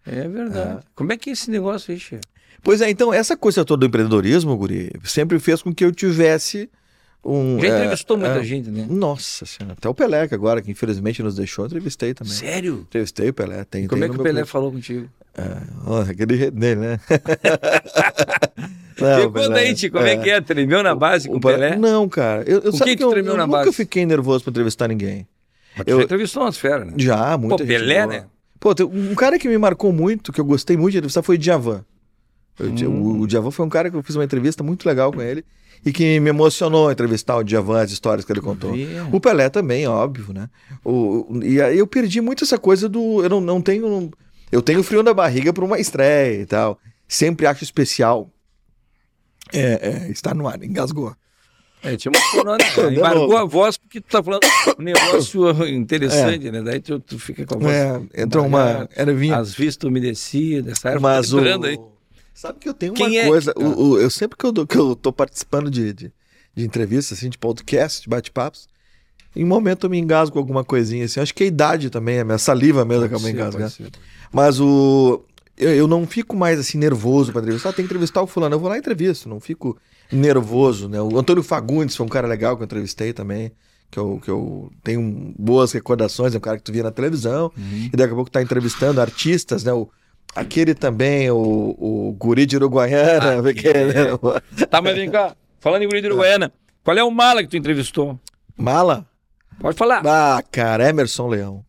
É 0.05 0.27
verdade. 0.27 0.83
Como 0.93 1.13
é 1.13 1.17
que 1.17 1.29
é 1.29 1.33
esse 1.33 1.49
negócio 1.49 1.93
aí? 1.93 2.19
Pois 2.61 2.81
é, 2.81 2.89
então, 2.89 3.13
essa 3.13 3.37
coisa 3.37 3.63
toda 3.63 3.81
do 3.81 3.85
empreendedorismo, 3.87 4.55
Guri, 4.57 4.91
sempre 5.05 5.39
fez 5.39 5.61
com 5.61 5.73
que 5.73 5.85
eu 5.85 5.91
tivesse 5.93 6.69
um. 7.23 7.59
Já 7.59 7.67
é, 7.67 7.77
entrevistou 7.79 8.17
muita 8.17 8.39
é, 8.39 8.43
gente, 8.43 8.69
né? 8.69 8.85
Nossa 8.89 9.45
senhora. 9.45 9.75
Até 9.77 9.87
o 9.89 9.93
Pelé, 9.93 10.27
que 10.27 10.35
agora, 10.35 10.61
que 10.61 10.71
infelizmente 10.71 11.21
nos 11.23 11.35
deixou, 11.35 11.65
entrevistei 11.65 12.13
também. 12.13 12.33
Sério? 12.33 12.85
Entrevistei 12.87 13.29
o 13.29 13.33
Pelé. 13.33 13.63
Tem, 13.63 13.87
Como 13.87 14.01
tem 14.01 14.09
é 14.09 14.13
que 14.13 14.19
o 14.19 14.23
Pelé 14.23 14.41
currículo. 14.41 14.51
falou 14.51 14.71
contigo? 14.71 15.07
É, 15.35 16.11
aquele 16.11 16.37
jeito 16.37 16.55
dele, 16.57 16.79
né? 16.81 16.99
O 18.95 19.31
conta 19.31 19.47
Pelé- 19.49 19.73
Tio, 19.73 19.91
como 19.91 20.05
é. 20.05 20.15
que 20.17 20.29
é? 20.29 20.39
Tremeu 20.39 20.83
na 20.83 20.93
base 20.95 21.27
com 21.27 21.37
o 21.37 21.39
Pelé- 21.41 21.71
Pelé? 21.71 21.75
Não, 21.77 22.07
cara. 22.07 22.43
Eu, 22.43 22.59
eu, 22.59 22.71
Com 22.71 22.77
que 22.79 22.95
tu 22.95 23.03
eu, 23.03 23.09
tremeu 23.09 23.31
eu 23.33 23.37
na 23.37 23.47
nunca 23.47 23.59
base? 23.65 23.73
fiquei 23.73 24.05
nervoso 24.05 24.43
pra 24.43 24.51
entrevistar 24.51 24.87
ninguém. 24.87 25.27
Mas 25.75 25.87
Eu- 25.87 25.97
já 25.97 26.03
entrevistou 26.03 26.43
umas 26.43 26.57
feras, 26.57 26.85
né? 26.87 26.93
Já, 26.97 27.35
muita 27.37 27.57
Pô, 27.57 27.63
gente 27.65 27.67
Pelé, 27.79 28.05
boa. 28.05 28.07
né? 28.07 28.25
Pô, 28.59 28.73
um 28.91 29.15
cara 29.15 29.39
que 29.39 29.49
me 29.49 29.57
marcou 29.57 29.91
muito, 29.91 30.31
que 30.31 30.39
eu 30.39 30.45
gostei 30.45 30.77
muito 30.77 30.91
de 30.91 30.97
entrevistar, 30.99 31.23
foi 31.23 31.35
o 31.35 31.39
Djavan. 31.39 31.83
Eu 32.59 32.67
Hum. 32.69 33.01
O, 33.01 33.21
o 33.21 33.27
Djavan 33.27 33.49
foi 33.49 33.65
um 33.65 33.69
cara 33.69 33.89
que 33.89 33.97
eu 33.97 34.03
fiz 34.03 34.15
uma 34.15 34.23
entrevista 34.23 34.63
muito 34.63 34.85
legal 34.87 35.11
com 35.11 35.21
ele 35.21 35.43
e 35.85 35.91
que 35.91 36.19
me 36.19 36.29
emocionou 36.29 36.91
entrevistar 36.91 37.35
o 37.37 37.43
Djavan, 37.43 37.81
as 37.81 37.91
histórias 37.91 38.25
que 38.25 38.31
ele 38.31 38.41
contou. 38.41 38.73
O 39.11 39.19
Pelé 39.19 39.49
também, 39.49 39.85
óbvio, 39.87 40.33
né? 40.33 40.49
O, 40.83 41.25
o- 41.37 41.43
e 41.43 41.61
aí 41.61 41.77
eu 41.77 41.87
perdi 41.87 42.21
muito 42.21 42.43
essa 42.43 42.57
coisa 42.57 42.87
do. 42.87 43.21
Eu 43.23 43.29
não, 43.29 43.41
não 43.41 43.61
tenho. 43.61 44.09
Eu 44.51 44.61
tenho 44.61 44.83
frio 44.83 45.01
na 45.03 45.13
barriga 45.13 45.51
para 45.51 45.65
uma 45.65 45.79
estreia 45.79 46.41
e 46.41 46.45
tal. 46.45 46.79
Sempre 47.07 47.45
acho 47.45 47.63
especial. 47.63 48.29
É, 49.51 50.05
é, 50.07 50.11
estar 50.11 50.33
no 50.33 50.47
ar, 50.47 50.61
engasgou. 50.63 51.13
É, 51.83 51.97
te 51.97 52.07
emocionou, 52.07 52.55
né? 52.57 52.63
Embargou 52.95 53.37
a 53.37 53.43
voz 53.43 53.77
porque 53.77 53.99
tu 53.99 54.07
tá 54.09 54.23
falando 54.23 54.41
um 54.79 54.83
negócio 54.83 55.51
interessante, 55.67 56.49
né? 56.49 56.61
Daí 56.61 56.79
tu, 56.79 56.97
tu 56.99 57.19
fica 57.19 57.45
com 57.45 57.55
a 57.55 57.57
voz. 57.57 57.73
É, 57.73 58.21
entrou 58.23 58.45
uma. 58.45 58.87
Era 58.95 59.13
vinha. 59.13 59.37
As 59.37 59.53
vistas 59.53 59.87
umedecidas, 59.89 60.77
essa 60.77 60.89
erva 60.89 61.01
Mas 61.01 61.33
o. 61.33 61.39
entrando 61.39 61.65
aí. 61.65 61.77
Sabe 62.33 62.59
que 62.59 62.67
eu 62.67 62.73
tenho 62.73 62.93
uma 62.93 63.15
é 63.15 63.27
coisa. 63.27 63.53
o- 63.55 63.89
o- 63.91 63.99
eu 63.99 64.09
sempre 64.09 64.37
que 64.37 64.45
eu, 64.45 64.53
que 64.67 64.77
eu 64.77 64.95
tô 64.95 65.11
participando 65.13 65.69
de, 65.69 65.93
de, 65.93 66.11
de 66.55 66.65
entrevistas, 66.65 67.17
assim, 67.17 67.29
de 67.29 67.37
podcast, 67.37 68.01
de 68.01 68.09
bate-papos, 68.09 68.67
em 69.35 69.43
um 69.43 69.47
momento 69.47 69.85
eu 69.85 69.89
me 69.89 69.97
engasgo 69.99 70.33
com 70.33 70.39
alguma 70.39 70.63
coisinha 70.63 71.05
assim. 71.05 71.19
Acho 71.19 71.33
que 71.33 71.43
a 71.43 71.47
idade 71.47 71.89
também, 71.89 72.19
a 72.19 72.23
minha 72.25 72.37
saliva 72.37 72.83
mesmo 72.85 73.05
acaba 73.05 73.29
engasgando. 73.29 73.73
Mas 74.31 74.59
o. 74.59 75.23
Eu, 75.55 75.69
eu 75.75 75.87
não 75.87 76.07
fico 76.07 76.35
mais 76.35 76.59
assim 76.59 76.77
nervoso 76.79 77.31
para 77.31 77.41
entrevistar. 77.41 77.69
Ah, 77.69 77.73
tem 77.73 77.85
que 77.85 77.91
entrevistar 77.91 78.21
o 78.23 78.27
fulano. 78.27 78.55
Eu 78.55 78.59
vou 78.59 78.67
lá 78.69 78.75
e 78.75 78.79
entrevisto, 78.79 79.29
não 79.29 79.39
fico 79.39 79.77
nervoso, 80.11 80.87
né? 80.89 80.99
O 81.01 81.17
Antônio 81.17 81.43
Fagundes 81.43 81.95
foi 81.95 82.05
um 82.05 82.09
cara 82.09 82.27
legal 82.27 82.55
que 82.55 82.63
eu 82.63 82.65
entrevistei 82.65 83.13
também. 83.13 83.51
Que 83.91 83.99
eu, 83.99 84.19
que 84.23 84.29
eu 84.31 84.71
tenho 84.83 85.33
boas 85.37 85.71
recordações, 85.71 86.33
é 86.33 86.37
um 86.39 86.41
cara 86.41 86.57
que 86.57 86.63
tu 86.63 86.71
via 86.73 86.81
na 86.81 86.89
televisão, 86.89 87.51
Uhum. 87.55 87.89
e 87.93 87.95
daqui 87.95 88.11
a 88.11 88.15
pouco 88.15 88.31
tá 88.31 88.41
entrevistando 88.41 88.99
artistas, 88.99 89.63
né? 89.63 89.71
O, 89.71 89.87
aquele 90.35 90.73
também, 90.73 91.29
o, 91.31 91.37
o 91.37 92.15
Guri 92.17 92.45
de 92.45 92.55
Uruguaiana, 92.55 93.49
aquele, 93.49 93.93
né? 93.93 94.03
Tá, 94.69 94.81
mas 94.81 94.95
vem 94.95 95.09
cá. 95.09 95.35
Falando 95.59 95.83
em 95.83 95.87
Guri 95.87 96.01
de 96.01 96.07
Uruguaiana, 96.07 96.51
qual 96.83 96.97
é 96.97 97.03
o 97.03 97.11
mala 97.11 97.41
que 97.43 97.49
tu 97.49 97.57
entrevistou? 97.57 98.19
Mala? 98.57 99.07
Pode 99.59 99.77
falar. 99.77 100.01
Ah, 100.05 100.43
cara, 100.51 100.89
Emerson 100.89 101.27
Leão. 101.27 101.65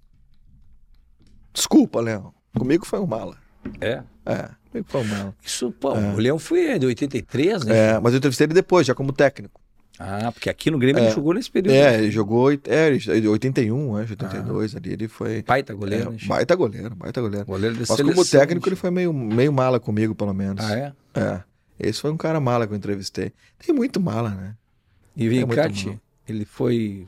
Desculpa, 1.53 2.01
Leão. 2.01 2.32
Comigo 2.59 2.84
foi 2.84 2.99
um 2.99 3.07
mala. 3.07 3.36
É. 3.80 4.03
É, 4.26 4.49
comigo 4.70 4.88
foi 4.88 5.01
um 5.01 5.05
mala. 5.05 5.34
Isso, 5.45 5.70
pô, 5.72 5.93
o 5.93 6.16
Leão 6.16 6.38
foi 6.38 6.78
de 6.78 6.86
83, 6.86 7.64
né? 7.64 7.76
É, 7.76 8.01
mas 8.01 8.12
eu 8.12 8.18
entrevistei 8.18 8.47
ele 8.47 8.55
depois, 8.55 8.86
já 8.86 8.95
como 8.95 9.12
técnico. 9.12 9.61
Ah, 9.99 10.32
porque 10.32 10.51
aqui 10.51 10.70
no 10.70 10.78
Grêmio 10.78 11.03
ele 11.05 11.11
jogou 11.12 11.34
nesse 11.34 11.51
período. 11.51 11.74
É, 11.74 11.99
ele 11.99 12.11
jogou 12.11 12.51
é, 12.51 12.59
ele- 12.88 13.28
81, 13.28 13.97
acho, 13.97 14.12
82 14.12 14.74
ali, 14.74 14.92
ele 14.92 15.07
foi 15.09 15.42
Baita 15.42 15.72
goleiro, 15.72 16.09
é, 16.09 16.12
né? 16.12 16.18
Baita 16.26 16.55
goleiro, 16.57 16.95
baita 16.97 17.20
goleiro. 17.20 17.47
Goleiro 17.47 17.76
Mas 17.78 17.88
seleção. 17.88 18.12
como 18.14 18.26
técnico 18.26 18.66
né, 18.66 18.70
ele 18.70 18.76
foi 18.76 18.90
meio, 18.90 19.12
meio 19.12 19.53
mala 19.53 19.78
comigo, 19.78 20.14
pelo 20.14 20.34
menos. 20.34 20.64
Ah, 20.64 20.76
é? 20.76 20.92
É. 21.14 21.40
Esse 21.78 22.01
foi 22.01 22.11
um 22.11 22.16
cara 22.16 22.40
mala 22.40 22.66
que 22.66 22.72
eu 22.72 22.76
entrevistei. 22.76 23.32
Tem 23.64 23.74
muito 23.74 24.01
mala, 24.01 24.30
né? 24.30 24.55
E 25.16 25.28
vem 25.28 25.42
É. 25.42 25.68
Tchê, 25.68 25.99
ele 26.28 26.45
foi. 26.45 27.07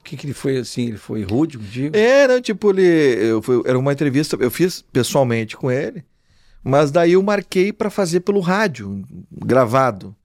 O 0.00 0.02
que, 0.02 0.16
que 0.16 0.26
ele 0.26 0.34
foi 0.34 0.56
assim? 0.56 0.88
Ele 0.88 0.96
foi 0.96 1.22
rude 1.22 1.58
contigo? 1.58 1.96
É, 1.96 2.26
não, 2.26 2.40
tipo, 2.40 2.70
ele. 2.70 2.82
Eu, 2.82 3.42
fui- 3.42 3.62
era 3.66 3.78
uma 3.78 3.92
entrevista, 3.92 4.36
eu 4.40 4.50
fiz 4.50 4.82
pessoalmente 4.92 5.56
com 5.56 5.70
ele, 5.70 6.02
mas 6.64 6.90
daí 6.90 7.12
eu 7.12 7.22
marquei 7.22 7.72
pra 7.72 7.90
fazer 7.90 8.20
pelo 8.20 8.40
rádio, 8.40 9.04
gravado. 9.30 10.16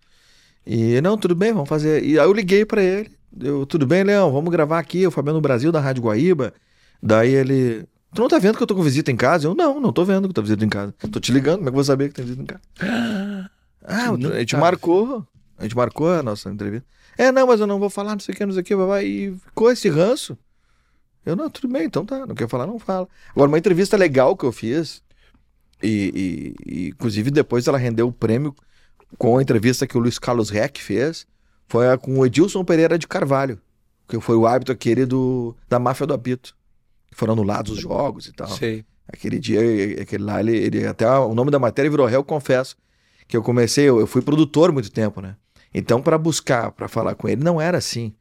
E 0.66 1.00
não, 1.02 1.18
tudo 1.18 1.36
bem, 1.36 1.54
vamos 1.54 1.70
fazer. 1.70 2.04
E 2.04 2.20
aí 2.20 2.26
eu 2.26 2.34
liguei 2.34 2.66
pra 2.66 2.82
ele. 2.82 3.12
Eu, 3.40 3.66
tudo 3.66 3.86
bem, 3.86 4.04
Leão, 4.04 4.32
vamos 4.32 4.50
gravar 4.52 4.80
aqui, 4.80 5.06
o 5.06 5.12
Fabiano 5.12 5.42
Brasil 5.42 5.72
da 5.72 5.80
Rádio 5.80 6.04
Guaíba. 6.04 6.54
Daí 7.02 7.34
ele. 7.34 7.86
Tu 8.14 8.22
não 8.22 8.30
tá 8.30 8.40
vendo 8.40 8.56
que 8.58 8.64
eu 8.64 8.68
tô 8.68 8.74
com 8.76 8.82
visita 8.82 9.12
em 9.12 9.16
casa? 9.18 9.48
Eu, 9.48 9.54
não, 9.54 9.80
não 9.80 9.92
tô 9.92 10.06
vendo 10.06 10.28
que 10.28 10.34
tá 10.34 10.42
visita 10.42 10.64
em 10.64 10.70
casa. 10.70 10.94
Tô 11.12 11.20
te 11.20 11.32
ligando, 11.34 11.58
como 11.58 11.68
é 11.68 11.72
que 11.72 11.74
eu 11.74 11.76
vou 11.76 11.84
saber 11.84 12.08
que 12.10 12.16
tem 12.16 12.26
visita 12.26 12.42
em 12.42 12.46
casa? 12.46 12.62
Ah, 13.88 14.10
a 14.10 14.40
gente 14.40 14.56
marcou. 14.58 15.24
A 15.60 15.64
gente 15.64 15.76
marcou 15.76 16.12
a 16.12 16.24
nossa 16.24 16.50
entrevista. 16.50 16.88
É, 17.16 17.32
não, 17.32 17.46
mas 17.46 17.60
eu 17.60 17.68
não 17.68 17.78
vou 17.80 17.88
falar, 17.90 18.14
não 18.14 18.20
sei 18.20 18.34
o 18.34 18.38
que, 18.38 18.44
não 18.44 18.52
sei 18.54 18.62
o 18.62 18.66
que, 18.66 18.76
vai, 18.76 19.06
e 19.06 19.36
ficou 19.46 19.70
esse 19.72 19.88
ranço. 19.90 20.36
Eu, 21.24 21.36
não, 21.36 21.48
tudo 21.52 21.72
bem, 21.72 21.86
então 21.86 22.04
tá, 22.04 22.26
não 22.26 22.34
quer 22.34 22.50
falar, 22.50 22.66
não 22.66 22.80
fala. 22.80 23.08
Agora, 23.30 23.48
uma 23.48 23.60
entrevista 23.60 23.96
legal 23.96 24.36
que 24.36 24.44
eu 24.44 24.52
fiz, 24.52 25.04
e, 25.84 26.56
e- 26.66 26.72
e, 26.74 26.88
inclusive 26.90 27.30
depois 27.30 27.68
ela 27.68 27.78
rendeu 27.78 28.08
o 28.08 28.12
prêmio 28.12 28.56
com 29.18 29.38
a 29.38 29.42
entrevista 29.42 29.88
que 29.88 29.98
o 29.98 30.00
Luiz 30.02 30.18
Carlos 30.20 30.50
Reck 30.50 30.82
fez, 30.82 31.26
foi 31.68 31.90
a 31.90 31.98
com 31.98 32.20
o 32.20 32.26
Edilson 32.26 32.64
Pereira 32.64 32.98
de 32.98 33.08
Carvalho, 33.08 33.60
que 34.08 34.20
foi 34.20 34.36
o 34.36 34.46
árbitro 34.46 34.74
aquele 34.74 35.06
do, 35.06 35.56
da 35.70 35.80
máfia 35.80 36.06
do 36.06 36.14
apito, 36.14 36.56
que 37.10 37.16
foram 37.18 37.34
anulados 37.34 37.72
os 37.74 37.80
jogos 37.80 38.28
e 38.28 38.34
tal. 38.34 38.48
Sei. 38.48 38.86
Aquele 39.08 39.40
dia, 39.40 39.60
aquele 40.02 40.24
lá, 40.24 40.40
ele, 40.40 40.56
ele- 40.58 40.88
até 40.88 41.08
o 41.10 41.34
nome 41.36 41.52
da 41.52 41.60
matéria 41.60 41.90
virou 41.92 42.06
réu, 42.08 42.24
confesso. 42.24 42.76
Que 43.28 43.36
eu 43.38 43.42
comecei, 43.42 43.86
eu, 43.86 44.00
eu 44.00 44.06
fui 44.08 44.22
produtor 44.22 44.72
muito 44.72 44.92
tempo, 44.92 45.22
né? 45.22 45.36
Então, 45.74 46.02
para 46.02 46.18
buscar, 46.18 46.72
para 46.72 46.88
falar 46.88 47.16
com 47.16 47.28
ele, 47.28 47.44
não 47.44 47.60
era 47.60 47.78
assim. 47.78 48.14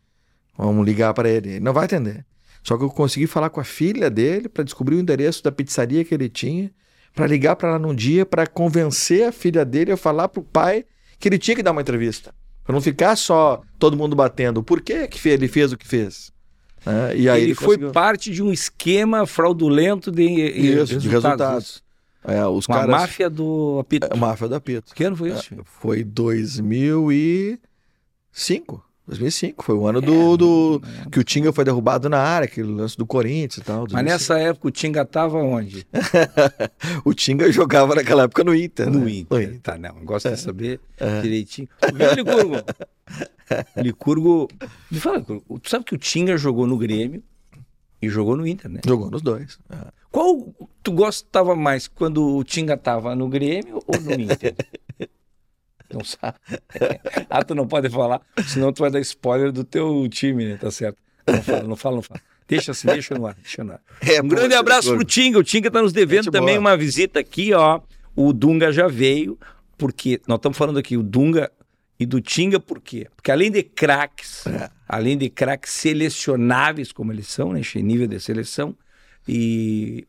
Vamos 0.56 0.84
ligar 0.86 1.12
para 1.14 1.28
ele, 1.28 1.50
ele 1.50 1.60
não 1.60 1.72
vai 1.72 1.84
atender. 1.84 2.24
Só 2.62 2.78
que 2.78 2.84
eu 2.84 2.88
consegui 2.90 3.26
falar 3.26 3.50
com 3.50 3.60
a 3.60 3.64
filha 3.64 4.08
dele 4.10 4.48
para 4.48 4.64
descobrir 4.64 4.96
o 4.96 4.98
endereço 5.00 5.42
da 5.42 5.52
pizzaria 5.52 6.04
que 6.04 6.14
ele 6.14 6.28
tinha, 6.28 6.70
para 7.14 7.26
ligar 7.26 7.56
para 7.56 7.72
lá 7.72 7.78
num 7.78 7.94
dia, 7.94 8.26
para 8.26 8.46
convencer 8.46 9.26
a 9.28 9.32
filha 9.32 9.64
dele 9.64 9.92
a 9.92 9.96
falar 9.96 10.28
pro 10.28 10.42
pai 10.42 10.84
que 11.18 11.28
ele 11.28 11.38
tinha 11.38 11.54
que 11.56 11.62
dar 11.62 11.70
uma 11.72 11.80
entrevista. 11.80 12.34
Para 12.64 12.74
não 12.74 12.80
ficar 12.80 13.16
só 13.16 13.60
todo 13.78 13.96
mundo 13.96 14.16
batendo. 14.16 14.62
Por 14.62 14.80
que, 14.80 15.06
que 15.06 15.28
ele 15.28 15.46
fez 15.48 15.72
o 15.72 15.76
que 15.76 15.86
fez? 15.86 16.32
Né? 16.84 17.16
E 17.16 17.28
aí 17.28 17.40
ele, 17.42 17.50
ele, 17.50 17.54
foi 17.54 17.66
conseguiu- 17.76 17.92
parte 17.92 18.30
de 18.30 18.42
um 18.42 18.52
esquema 18.52 19.26
fraudulento 19.26 20.10
de, 20.10 20.22
Isso, 20.24 20.98
de 20.98 21.08
resultados. 21.08 21.82
É, 22.26 22.44
os 22.46 22.66
Uma 22.66 22.76
caras. 22.78 22.90
máfia 22.90 23.28
do 23.30 23.78
apito. 23.80 24.06
É, 24.10 24.16
máfia 24.16 24.48
do 24.48 24.54
apito. 24.54 24.94
Que 24.94 25.04
ano 25.04 25.14
foi 25.16 25.30
isso? 25.30 25.54
É, 25.54 25.58
foi 25.64 26.02
2005. 26.02 28.83
2005. 29.06 29.62
Foi 29.64 29.74
o 29.74 29.86
ano 29.86 30.00
do, 30.00 30.36
do- 30.36 30.82
que 31.12 31.18
o 31.20 31.24
Tinga 31.24 31.52
foi 31.52 31.64
derrubado 31.64 32.08
na 32.08 32.18
área, 32.18 32.46
aquele 32.46 32.68
lance 32.72 32.96
do 32.96 33.04
Corinthians 33.06 33.58
e 33.58 33.60
tal. 33.62 33.80
Mas 33.82 33.92
2005. 33.92 34.10
nessa 34.12 34.38
época 34.38 34.68
o 34.68 34.70
Tinga 34.70 35.04
tava 35.04 35.38
onde? 35.38 35.86
o 37.04 37.12
Tinga 37.14 37.50
jogava 37.52 37.94
naquela 37.94 38.22
época 38.24 38.42
no 38.44 38.54
Inter. 38.54 38.90
No 38.90 39.00
né? 39.04 39.10
Inter. 39.12 39.60
Tá, 39.62 39.76
não. 39.76 40.04
Gosto 40.04 40.30
de 40.30 40.36
saber 40.38 40.80
É. 40.98 41.20
direitinho. 41.20 41.68
Viu, 41.92 42.14
Licurgo? 42.14 42.56
Licurgo. 43.76 44.48
Me 44.90 44.98
fala, 45.00 45.18
Licurgo, 45.18 45.58
tu 45.60 45.68
sabe 45.70 45.84
que 45.84 45.94
o 45.94 45.98
Tinga 45.98 46.36
jogou 46.36 46.66
no 46.66 46.78
Grêmio 46.78 47.22
e 48.00 48.08
jogou 48.08 48.36
no 48.36 48.46
Inter, 48.46 48.70
né? 48.70 48.80
Jogou 48.86 49.10
nos 49.10 49.22
dois. 49.22 49.58
É. 49.70 49.76
Qual 50.10 50.54
tu 50.82 50.92
gostava 50.92 51.54
mais 51.56 51.88
quando 51.88 52.36
o 52.36 52.44
Tinga 52.44 52.76
tava 52.76 53.14
no 53.14 53.28
Grêmio 53.28 53.80
ou 53.86 54.00
no 54.00 54.12
Inter? 54.12 54.54
Não 55.94 56.04
sabe. 56.04 56.36
Ah, 57.30 57.42
tu 57.42 57.54
não 57.54 57.66
pode 57.66 57.88
falar, 57.90 58.20
senão 58.46 58.72
tu 58.72 58.80
vai 58.80 58.90
dar 58.90 59.00
spoiler 59.00 59.50
do 59.52 59.64
teu 59.64 60.06
time, 60.08 60.44
né? 60.46 60.56
Tá 60.56 60.70
certo. 60.70 60.98
Não 61.26 61.42
fala, 61.42 61.62
não 61.62 61.76
fala, 61.76 61.94
não 61.96 62.02
fala. 62.02 62.20
Deixa 62.46 62.72
assim, 62.72 62.86
deixa 62.88 63.14
no 63.14 63.26
ar, 63.26 63.34
deixa 63.34 63.64
no 63.64 63.72
ar. 63.72 63.80
É, 64.02 64.20
Um 64.20 64.28
grande 64.28 64.54
abraço 64.54 64.94
pro 64.94 65.04
Tinga. 65.04 65.38
O 65.38 65.42
Tinga 65.44 65.70
tá 65.70 65.80
nos 65.80 65.92
devendo 65.92 66.24
Gente 66.24 66.32
também 66.32 66.56
boa. 66.56 66.60
uma 66.72 66.76
visita 66.76 67.18
aqui, 67.20 67.52
ó. 67.54 67.80
O 68.14 68.32
Dunga 68.32 68.70
já 68.72 68.86
veio, 68.86 69.38
porque 69.78 70.20
nós 70.28 70.36
estamos 70.36 70.56
falando 70.58 70.78
aqui 70.78 70.96
o 70.96 71.02
Dunga 71.02 71.50
e 71.98 72.04
do 72.06 72.20
Tinga, 72.20 72.60
por 72.60 72.80
quê? 72.80 73.08
Porque 73.16 73.30
além 73.32 73.50
de 73.50 73.62
craques, 73.62 74.46
É. 74.46 74.68
além 74.88 75.16
de 75.16 75.28
craques 75.30 75.72
selecionáveis 75.72 76.92
como 76.92 77.12
eles 77.12 77.26
são, 77.28 77.52
né, 77.52 77.60
em 77.76 77.82
nível 77.82 78.06
de 78.06 78.20
seleção, 78.20 78.76
e 79.26 80.06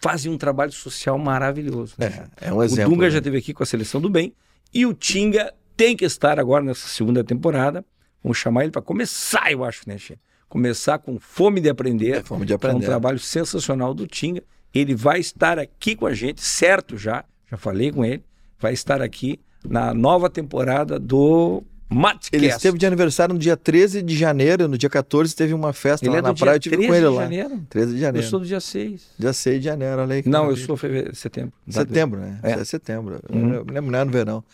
fazem 0.00 0.30
um 0.32 0.38
trabalho 0.38 0.72
social 0.72 1.18
maravilhoso. 1.18 1.94
né? 1.98 2.28
É, 2.40 2.48
é 2.48 2.52
um 2.52 2.56
o 2.58 2.62
exemplo. 2.62 2.92
Dunga 2.92 3.06
né? 3.06 3.10
já 3.10 3.18
esteve 3.18 3.38
aqui 3.38 3.52
com 3.52 3.62
a 3.62 3.66
seleção 3.66 4.00
do 4.00 4.08
bem 4.08 4.32
e 4.74 4.84
o 4.84 4.92
Tinga 4.92 5.52
tem 5.76 5.96
que 5.96 6.04
estar 6.04 6.38
agora 6.38 6.64
nessa 6.64 6.88
segunda 6.88 7.22
temporada. 7.24 7.84
Vamos 8.22 8.38
chamar 8.38 8.62
ele 8.64 8.72
para 8.72 8.82
começar, 8.82 9.50
eu 9.52 9.64
acho, 9.64 9.82
né, 9.86 9.96
Che? 9.98 10.18
Começar 10.48 10.98
com 10.98 11.18
fome 11.18 11.60
de 11.60 11.68
aprender. 11.68 12.16
É, 12.18 12.22
fome 12.22 12.44
de 12.46 12.52
É 12.52 12.54
um 12.54 12.56
aprender. 12.56 12.86
trabalho 12.86 13.18
sensacional 13.18 13.92
do 13.92 14.06
Tinga. 14.06 14.42
Ele 14.72 14.94
vai 14.94 15.20
estar 15.20 15.58
aqui 15.58 15.94
com 15.96 16.06
a 16.06 16.14
gente, 16.14 16.40
certo 16.40 16.96
já, 16.96 17.24
já 17.50 17.56
falei 17.56 17.92
com 17.92 18.04
ele, 18.04 18.24
vai 18.58 18.72
estar 18.72 19.00
aqui 19.02 19.40
na 19.64 19.94
nova 19.94 20.28
temporada 20.28 20.98
do 20.98 21.62
Matcast. 21.88 22.30
Ele 22.32 22.46
esteve 22.46 22.78
de 22.78 22.86
aniversário 22.86 23.32
no 23.34 23.38
dia 23.38 23.56
13 23.56 24.02
de 24.02 24.16
janeiro, 24.16 24.66
no 24.66 24.76
dia 24.78 24.88
14 24.90 25.34
teve 25.36 25.52
uma 25.54 25.72
festa 25.72 26.04
Ele 26.06 26.12
lá 26.12 26.18
é 26.18 26.22
na 26.22 26.32
dia 26.32 26.44
praia, 26.44 26.56
eu 26.56 26.60
tive 26.60 26.76
13 26.76 26.88
com 26.88 26.94
ele 26.96 27.06
de 27.08 27.14
lá. 27.14 27.22
janeiro. 27.22 27.62
13 27.68 27.88
de 27.90 27.94
Eu 27.96 28.00
janeiro. 28.00 28.26
sou 28.28 28.40
do 28.40 28.46
dia 28.46 28.60
6. 28.60 29.02
Dia 29.18 29.32
6 29.32 29.58
de 29.58 29.64
janeiro, 29.64 30.00
olha 30.02 30.14
aí. 30.16 30.22
Não, 30.26 30.48
eu 30.50 30.56
sou 30.56 30.76
fevereiro, 30.76 31.14
setembro. 31.14 31.52
Setembro, 31.68 32.20
né? 32.20 32.38
É. 32.42 32.52
É, 32.52 32.64
setembro. 32.64 33.20
Uhum. 33.32 33.52
Eu 33.54 33.64
lembro, 33.70 33.90
não 33.90 33.98
é 33.98 34.04
no 34.04 34.10
verão. 34.10 34.44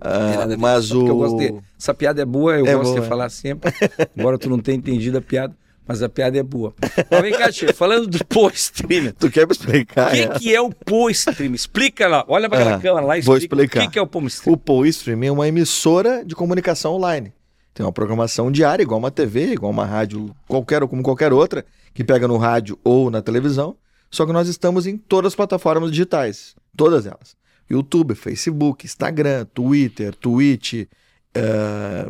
Ah, 0.00 0.46
mas 0.58 0.90
o. 0.92 1.06
eu 1.06 1.36
de- 1.36 1.54
Essa 1.78 1.94
piada 1.94 2.20
é 2.20 2.24
boa, 2.24 2.56
eu 2.58 2.66
É 2.66 2.74
gosto 2.74 2.88
boa, 2.90 3.00
de 3.00 3.06
é. 3.06 3.08
falar 3.08 3.28
sempre. 3.30 3.72
Embora 4.16 4.38
tu 4.38 4.48
não 4.48 4.58
tenha 4.58 4.76
entendido 4.76 5.16
a 5.18 5.22
piada, 5.22 5.54
mas 5.86 6.02
a 6.02 6.08
piada 6.08 6.36
é 6.38 6.42
boa. 6.42 6.74
Mas 7.10 7.20
vem 7.22 7.32
cá, 7.32 7.50
Tchê, 7.52 7.72
falando 7.72 8.06
do 8.06 8.24
pô-stream. 8.26 9.12
Tu 9.18 9.30
quer 9.30 9.46
me 9.46 9.52
explicar? 9.52 10.08
O 10.08 10.14
que, 10.14 10.20
é? 10.20 10.28
que 10.38 10.54
é 10.54 10.60
o 10.60 10.70
pô-stream? 10.70 11.54
Explica 11.54 12.08
lá. 12.08 12.24
Olha 12.28 12.48
para 12.48 12.58
aquela 12.60 12.76
Ah, 12.76 12.80
câmera 12.80 13.06
lá 13.06 13.18
e 13.18 13.20
vou 13.22 13.36
explica 13.36 13.62
explicar. 13.62 13.80
o 13.80 13.82
que, 13.86 13.92
que 13.92 13.98
é 13.98 14.02
o 14.02 14.06
pô-stream. 14.06 14.54
O 14.54 14.56
Poe 14.56 14.88
Stream 14.88 15.22
é 15.24 15.30
uma 15.30 15.46
emissora 15.48 16.24
de 16.24 16.34
comunicação 16.34 16.94
online. 16.94 17.32
Tem 17.72 17.84
uma 17.84 17.92
programação 17.92 18.50
diária, 18.50 18.82
igual 18.82 18.98
uma 18.98 19.10
TV, 19.10 19.52
igual 19.52 19.70
uma 19.70 19.84
rádio, 19.84 20.34
qualquer 20.48 20.86
como 20.88 21.02
qualquer 21.02 21.32
outra, 21.32 21.64
que 21.92 22.02
pega 22.02 22.26
no 22.26 22.36
rádio 22.38 22.78
ou 22.82 23.10
na 23.10 23.20
televisão. 23.20 23.76
Só 24.10 24.24
que 24.24 24.32
nós 24.32 24.48
estamos 24.48 24.86
em 24.86 24.96
todas 24.96 25.32
as 25.32 25.36
plataformas 25.36 25.90
digitais. 25.90 26.54
Todas 26.76 27.04
elas. 27.06 27.36
YouTube, 27.68 28.14
Facebook, 28.14 28.86
Instagram, 28.86 29.44
Twitter, 29.52 30.14
Twitch. 30.14 30.86
eh, 31.34 32.06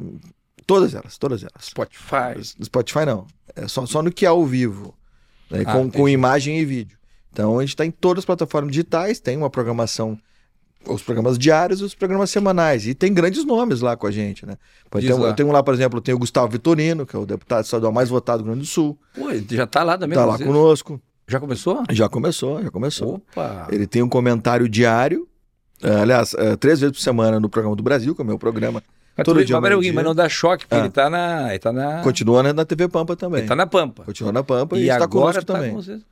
todas 0.66 0.95
elas, 0.95 1.18
todas 1.18 1.43
elas. 1.43 1.64
Spotify. 1.64 2.64
Spotify 2.64 3.07
não. 3.07 3.27
É 3.57 3.66
só, 3.66 3.84
só 3.86 4.02
no 4.02 4.12
que 4.12 4.24
é 4.24 4.28
ao 4.28 4.44
vivo. 4.44 4.94
né, 5.50 5.62
Ah, 5.66 5.72
com, 5.90 6.09
imagem 6.09 6.59
e 6.61 6.64
vídeo. 6.64 6.96
Então 7.32 7.59
a 7.59 7.62
gente 7.62 7.70
está 7.70 7.84
em 7.84 7.90
todas 7.90 8.22
as 8.22 8.24
plataformas 8.26 8.70
digitais, 8.70 9.18
tem 9.18 9.36
uma 9.36 9.50
programação, 9.50 10.18
os 10.86 11.02
programas 11.02 11.38
diários 11.38 11.80
e 11.80 11.84
os 11.84 11.94
programas 11.94 12.30
semanais. 12.30 12.86
E 12.86 12.94
tem 12.94 13.12
grandes 13.12 13.44
nomes 13.44 13.80
lá 13.80 13.96
com 13.96 14.07
a 14.07 14.11
gente, 14.11 14.46
né? 14.46 14.57
Lá. 14.92 15.00
eu 15.00 15.34
tenho 15.34 15.50
lá, 15.50 15.62
por 15.62 15.74
exemplo, 15.74 16.00
tem 16.00 16.14
o 16.14 16.18
Gustavo 16.18 16.48
Vitorino, 16.48 17.04
que 17.04 17.16
é 17.16 17.18
o 17.18 17.26
deputado 17.26 17.64
estadual 17.64 17.92
mais 17.92 18.09
votado 18.09 18.38
do 18.38 18.46
Rio 18.46 18.52
Grande 18.52 18.66
do 18.66 18.70
Sul. 18.70 18.98
Pô, 19.14 19.30
ele 19.30 19.46
já 19.50 19.66
tá 19.66 19.82
lá 19.82 19.98
também. 19.98 20.16
Está 20.16 20.24
lá 20.24 20.36
vocês? 20.36 20.46
conosco. 20.46 21.00
Já 21.28 21.40
começou? 21.40 21.82
Já 21.90 22.09
começou, 22.09 22.62
já 22.62 22.70
começou. 22.70 23.14
Opa! 23.32 23.66
Ele 23.70 23.86
tem 23.86 24.00
um 24.02 24.09
comentário 24.09 24.68
diário. 24.68 25.26
eh, 25.82 25.90
aliás, 26.02 26.34
eh, 26.34 26.57
três 26.57 26.80
vezes 26.80 26.96
por 26.96 27.02
semana 27.02 27.40
no 27.40 27.48
programa 27.48 27.74
do 27.74 27.82
Brasil, 27.82 28.14
que 28.14 28.20
é 28.22 28.24
o 28.24 28.26
meu 28.26 28.38
programa. 28.38 28.82
Mas, 29.17 29.25
todo 29.25 29.45
dia, 29.45 29.57
mas, 29.57 29.62
peraí, 29.62 29.77
meio-dia. 29.79 29.93
mas 29.95 30.05
não 30.05 30.14
dá 30.14 30.29
choque, 30.29 30.67
porque 30.67 30.75
Ah. 30.75 30.85
ele 30.85 30.91
tá 30.91 31.09
na. 31.09 31.49
Ele 31.51 31.59
tá 31.59 31.73
na. 31.73 32.03
Continua 32.03 32.43
na, 32.43 32.53
na 32.53 32.64
TV 32.64 32.87
Pampa 32.89 33.17
também. 33.17 33.41
Ele 33.41 33.49
tá 33.49 33.57
na 33.57 33.67
Pampa. 33.67 34.05
Continua 34.05 34.33
na 34.33 34.43
Pampa 34.45 34.77
e, 34.77 34.83
E 34.85 34.91
está 34.91 35.09
conosco 35.09 35.45
tá 35.45 35.55
também. 35.55 35.71
com 35.71 35.77
vocês. 35.83 36.03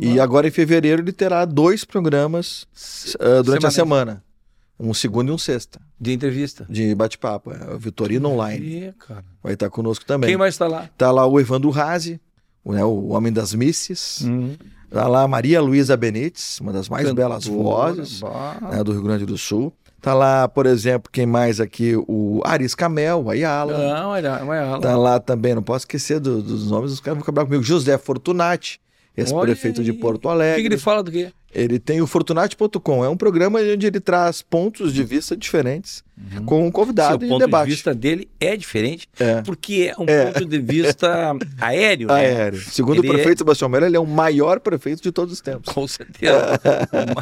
E 0.00 0.20
agora 0.20 0.46
em 0.46 0.50
fevereiro 0.50 1.00
ele 1.02 1.12
terá 1.12 1.44
dois 1.44 1.84
programas 1.84 2.66
ah, 3.20 3.42
durante 3.42 3.64
a 3.66 3.70
Semanais. 3.70 3.74
semana. 3.74 4.24
Um 4.78 4.92
segundo 4.92 5.28
e 5.28 5.32
um 5.32 5.38
sexta. 5.38 5.80
De 6.00 6.12
entrevista. 6.12 6.66
De 6.68 6.94
bate-papo. 6.94 7.52
É 7.52 7.78
Vitorino 7.78 8.28
Online. 8.30 8.92
Cara. 8.98 9.24
Vai 9.42 9.52
estar 9.54 9.70
conosco 9.70 10.04
também. 10.04 10.28
Quem 10.28 10.36
vai 10.36 10.48
estar 10.48 10.66
lá? 10.66 10.88
Tá 10.98 11.10
lá 11.12 11.24
o 11.24 11.38
Evandro 11.38 11.70
Razi, 11.70 12.20
o, 12.64 12.72
né, 12.72 12.84
o 12.84 13.08
Homem 13.10 13.32
das 13.32 13.54
Misses. 13.54 14.22
Hum. 14.22 14.56
Tá 14.90 15.06
lá 15.06 15.22
a 15.22 15.28
Maria 15.28 15.60
Luísa 15.62 15.96
Benites, 15.96 16.58
uma 16.60 16.72
das 16.72 16.88
mais 16.88 17.06
Cantora, 17.06 17.28
belas 17.28 17.46
vozes 17.46 18.20
né, 18.70 18.82
do 18.84 18.92
Rio 18.92 19.02
Grande 19.02 19.24
do 19.24 19.38
Sul. 19.38 19.72
Tá 20.02 20.12
lá, 20.14 20.48
por 20.48 20.66
exemplo, 20.66 21.08
quem 21.12 21.24
mais 21.24 21.60
aqui? 21.60 21.94
O 22.08 22.40
Aris 22.44 22.74
Camel, 22.74 23.22
o 23.24 23.30
Ayala. 23.30 23.78
Não, 23.78 24.16
é 24.16 24.20
ela. 24.20 24.80
Tá 24.80 24.96
lá 24.96 25.20
também, 25.20 25.54
não 25.54 25.62
posso 25.62 25.84
esquecer 25.84 26.18
do- 26.18 26.42
dos 26.42 26.68
nomes, 26.68 26.90
os 26.90 26.98
caras 27.00 27.18
vão 27.18 27.22
acabar 27.22 27.44
comigo. 27.44 27.62
José 27.62 27.96
Fortunati, 27.96 28.80
ex-prefeito 29.16 29.80
Olha 29.80 29.84
de. 29.92 29.92
Porto 29.92 30.24
O 30.24 30.28
Alegre. 30.28 30.56
que, 30.56 30.68
que 30.68 30.74
ele 30.74 30.80
fala 30.80 31.04
do 31.04 31.10
quê? 31.12 31.30
Ele 31.54 31.78
tem 31.78 32.00
o 32.00 32.06
Fortunati.com, 32.06 33.04
é 33.04 33.08
um 33.10 33.16
programa 33.16 33.60
onde 33.60 33.86
ele 33.86 34.00
traz 34.00 34.40
pontos 34.40 34.92
de 34.94 35.04
vista 35.04 35.36
diferentes 35.36 36.02
com 36.46 36.66
um 36.66 36.70
convidado 36.70 37.18
Sim, 37.18 37.26
o 37.26 37.28
ponto 37.30 37.40
debate. 37.40 37.64
de 37.66 37.70
vista 37.72 37.92
dele 37.94 38.28
é 38.40 38.56
diferente, 38.56 39.08
É. 39.18 39.42
porque 39.42 39.92
é 39.96 40.00
um 40.00 40.04
É. 40.06 40.26
ponto 40.26 40.44
de 40.46 40.58
vista 40.58 41.34
aéreo, 41.60 42.06
né? 42.08 42.14
Aéreo. 42.14 42.60
Segundo 42.60 42.98
Ele 43.00 43.08
o 43.08 43.12
prefeito 43.12 43.38
Sebastião 43.38 43.68
Melo, 43.68 43.84
ele 43.86 43.96
é 43.96 44.00
o 44.00 44.06
maior 44.06 44.60
prefeito 44.60 45.02
de 45.02 45.10
todos 45.10 45.32
os 45.34 45.40
tempos. 45.40 45.72
Com 45.74 45.86
certeza. 45.88 46.60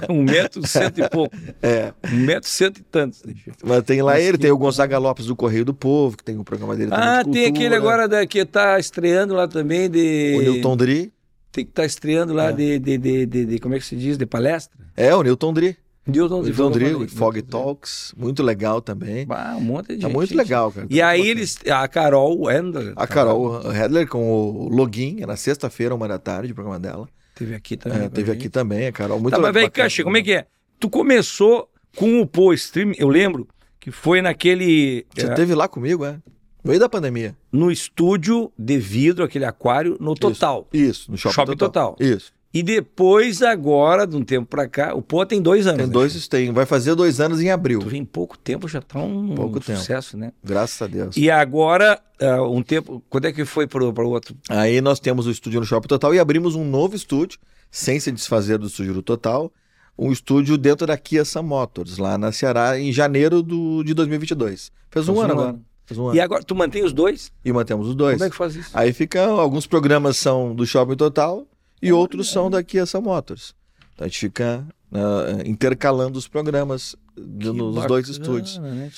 um, 0.08 0.14
um 0.18 0.22
metro 0.22 0.66
cento 0.66 1.00
e 1.00 1.08
pouco. 1.08 1.34
É. 1.62 1.92
Um 2.12 2.16
metro 2.18 2.48
cento 2.48 2.78
e 2.78 2.82
tantos. 2.82 3.22
eu- 3.24 3.32
Mas 3.64 3.82
tem 3.84 4.02
lá 4.02 4.12
Mas 4.12 4.22
ele, 4.24 4.32
que- 4.36 4.42
tem 4.42 4.50
o 4.52 4.58
Gonzaga 4.58 4.98
Lopes 4.98 5.26
do 5.26 5.34
Correio 5.34 5.64
do 5.64 5.72
Povo, 5.74 6.16
que 6.16 6.22
tem 6.24 6.36
o 6.38 6.44
programa 6.44 6.76
dele 6.76 6.90
também 6.90 7.04
Ah, 7.08 7.22
de 7.22 7.30
tem 7.32 7.46
aquele 7.46 7.74
agora 7.74 8.06
da, 8.06 8.26
que 8.26 8.44
tá 8.44 8.78
estreando 8.78 9.34
lá 9.34 9.48
também 9.48 9.88
de. 9.88 10.36
O 10.38 10.42
Newton 10.42 10.76
Dri. 10.76 11.12
Tem 11.52 11.64
que 11.64 11.70
estar 11.70 11.84
estreando 11.84 12.32
lá 12.32 12.50
É. 12.50 12.52
de, 12.52 12.78
de, 12.78 12.98
de, 12.98 13.26
de- 13.26 13.44
de- 13.46 13.58
Como 13.58 13.74
é 13.74 13.78
que 13.78 13.84
se 13.84 13.96
diz? 13.96 14.16
De 14.16 14.24
palestra? 14.26 14.76
É, 14.96 15.14
o 15.14 15.22
Newton 15.22 15.52
Dri. 15.52 15.76
Newton 16.06 16.42
de 16.42 16.48
Newton 16.50 16.70
Dri, 16.70 17.08
Fog 17.08 17.42
Talks. 17.42 18.14
Muito 18.16 18.42
legal 18.42 18.80
também. 18.80 19.26
Ah, 19.28 19.54
um 19.56 19.60
monte 19.60 19.88
de 19.94 19.96
Tá 20.00 20.08
gente. 20.08 20.14
muito 20.16 20.36
legal, 20.36 20.72
cara. 20.72 20.86
E 20.90 21.00
aí 21.02 21.28
eles. 21.28 21.58
A 21.70 21.86
Carol 21.86 22.40
Wendler. 22.46 22.92
A 22.96 23.06
Carol 23.06 23.60
Hedler 23.72 24.08
com 24.08 24.32
o 24.32 24.68
Login, 24.68 25.18
era 25.22 25.36
sexta-feira, 25.36 25.94
uma 25.94 26.08
da 26.08 26.18
tarde, 26.18 26.52
o 26.52 26.54
programa 26.54 26.80
dela. 26.80 27.08
Teve 27.34 27.54
aqui 27.54 27.76
também. 27.76 28.02
É, 28.04 28.08
teve 28.08 28.30
aqui 28.32 28.48
também, 28.48 28.86
a 28.86 28.92
Carol. 28.92 29.20
Muito 29.20 29.34
Tá, 29.34 29.40
mas 29.40 29.52
vem 29.52 29.70
Chico, 29.90 30.04
como 30.06 30.16
é 30.16 30.22
que 30.22 30.32
é? 30.32 30.46
Tu 30.78 30.88
começou 30.88 31.68
com 31.96 32.20
o 32.20 32.26
Pô 32.26 32.52
Stream, 32.54 32.92
eu 32.96 33.08
lembro 33.08 33.46
que 33.78 33.90
foi 33.90 34.20
naquele. 34.22 35.06
Você 35.14 35.26
é, 35.26 35.34
teve 35.34 35.54
lá 35.54 35.68
comigo, 35.68 36.04
é? 36.04 36.18
No 36.62 36.68
meio 36.68 36.80
da 36.80 36.88
pandemia. 36.88 37.36
no 37.52 37.70
estúdio 37.70 38.52
de 38.58 38.78
vidro, 38.78 39.24
aquele 39.24 39.44
aquário, 39.44 39.96
no 40.00 40.14
Total. 40.14 40.66
Isso, 40.72 41.10
no 41.10 41.16
Shopping, 41.16 41.34
Shopping 41.34 41.56
Total. 41.56 41.96
Isso. 41.98 42.32
E 42.52 42.64
depois, 42.64 43.42
agora, 43.42 44.04
de 44.04 44.16
um 44.16 44.24
tempo 44.24 44.48
pra 44.48 44.68
cá, 44.68 44.92
o 44.92 45.00
Pô 45.00 45.24
tem 45.24 45.40
dois 45.40 45.68
anos. 45.68 45.78
Tem 45.78 45.86
né? 45.86 45.92
dois, 45.92 46.26
tem, 46.26 46.52
vai 46.52 46.66
fazer 46.66 46.96
dois 46.96 47.20
anos 47.20 47.40
em 47.40 47.48
abril. 47.48 47.78
Tu 47.78 47.88
vem 47.88 48.04
pouco 48.04 48.36
tempo, 48.36 48.66
já 48.66 48.82
tá 48.82 48.98
um, 48.98 49.36
Pouco 49.36 49.58
um 49.58 49.60
tempo. 49.60 49.78
sucesso, 49.78 50.16
né? 50.16 50.32
Graças 50.42 50.82
a 50.82 50.88
Deus. 50.88 51.16
E 51.16 51.30
agora, 51.30 52.00
ah, 52.20 52.42
um 52.42 52.60
tempo. 52.60 53.00
Quando 53.08 53.26
é 53.26 53.32
que 53.32 53.44
foi 53.44 53.68
pro, 53.68 53.92
pro 53.92 54.08
outro? 54.08 54.36
Aí 54.48 54.80
nós 54.80 54.98
temos 54.98 55.28
o 55.28 55.30
estúdio 55.30 55.60
no 55.60 55.66
Shopping 55.66 55.86
Total 55.86 56.12
e 56.12 56.18
abrimos 56.18 56.56
um 56.56 56.64
novo 56.64 56.96
estúdio, 56.96 57.38
sem 57.70 58.00
se 58.00 58.10
desfazer 58.10 58.58
do 58.58 58.66
estúdio 58.66 58.94
do 58.94 59.02
Total, 59.02 59.52
um 59.96 60.10
estúdio 60.10 60.58
dentro 60.58 60.88
da 60.88 60.98
Kia 60.98 61.24
Sam 61.24 61.42
Motors, 61.42 61.98
lá 61.98 62.18
na 62.18 62.32
Ceará, 62.32 62.76
em 62.80 62.92
janeiro 62.92 63.44
do, 63.44 63.84
de 63.84 63.94
2022. 63.94 64.72
Fez 64.90 65.08
um 65.08 65.20
ano 65.20 65.28
um 65.28 65.32
agora. 65.32 65.48
ano. 65.50 65.64
Um. 65.98 66.14
E 66.14 66.20
agora, 66.20 66.42
tu 66.42 66.54
mantém 66.54 66.84
os 66.84 66.92
dois? 66.92 67.32
E 67.44 67.52
mantemos 67.52 67.88
os 67.88 67.94
dois. 67.94 68.16
Como 68.16 68.26
é 68.26 68.30
que 68.30 68.36
faz 68.36 68.54
isso? 68.56 68.70
Aí 68.74 68.92
fica, 68.92 69.24
alguns 69.26 69.66
programas 69.66 70.16
são 70.16 70.54
do 70.54 70.66
Shopping 70.66 70.96
Total 70.96 71.46
e 71.82 71.92
outros 71.92 72.30
são 72.30 72.50
da 72.50 72.62
Kia 72.62 72.84
Sam 72.86 73.00
Motors. 73.02 73.54
Então 73.94 74.04
a 74.06 74.08
gente 74.08 74.18
fica 74.20 74.66
ah, 74.92 75.42
intercalando 75.44 76.18
os 76.18 76.26
programas 76.28 76.96
de- 77.16 77.50
Que 77.50 77.52
nos 77.52 77.74
bacana, 77.74 77.88
dois 77.88 78.08
estúdios. 78.08 78.58
né? 78.58 78.90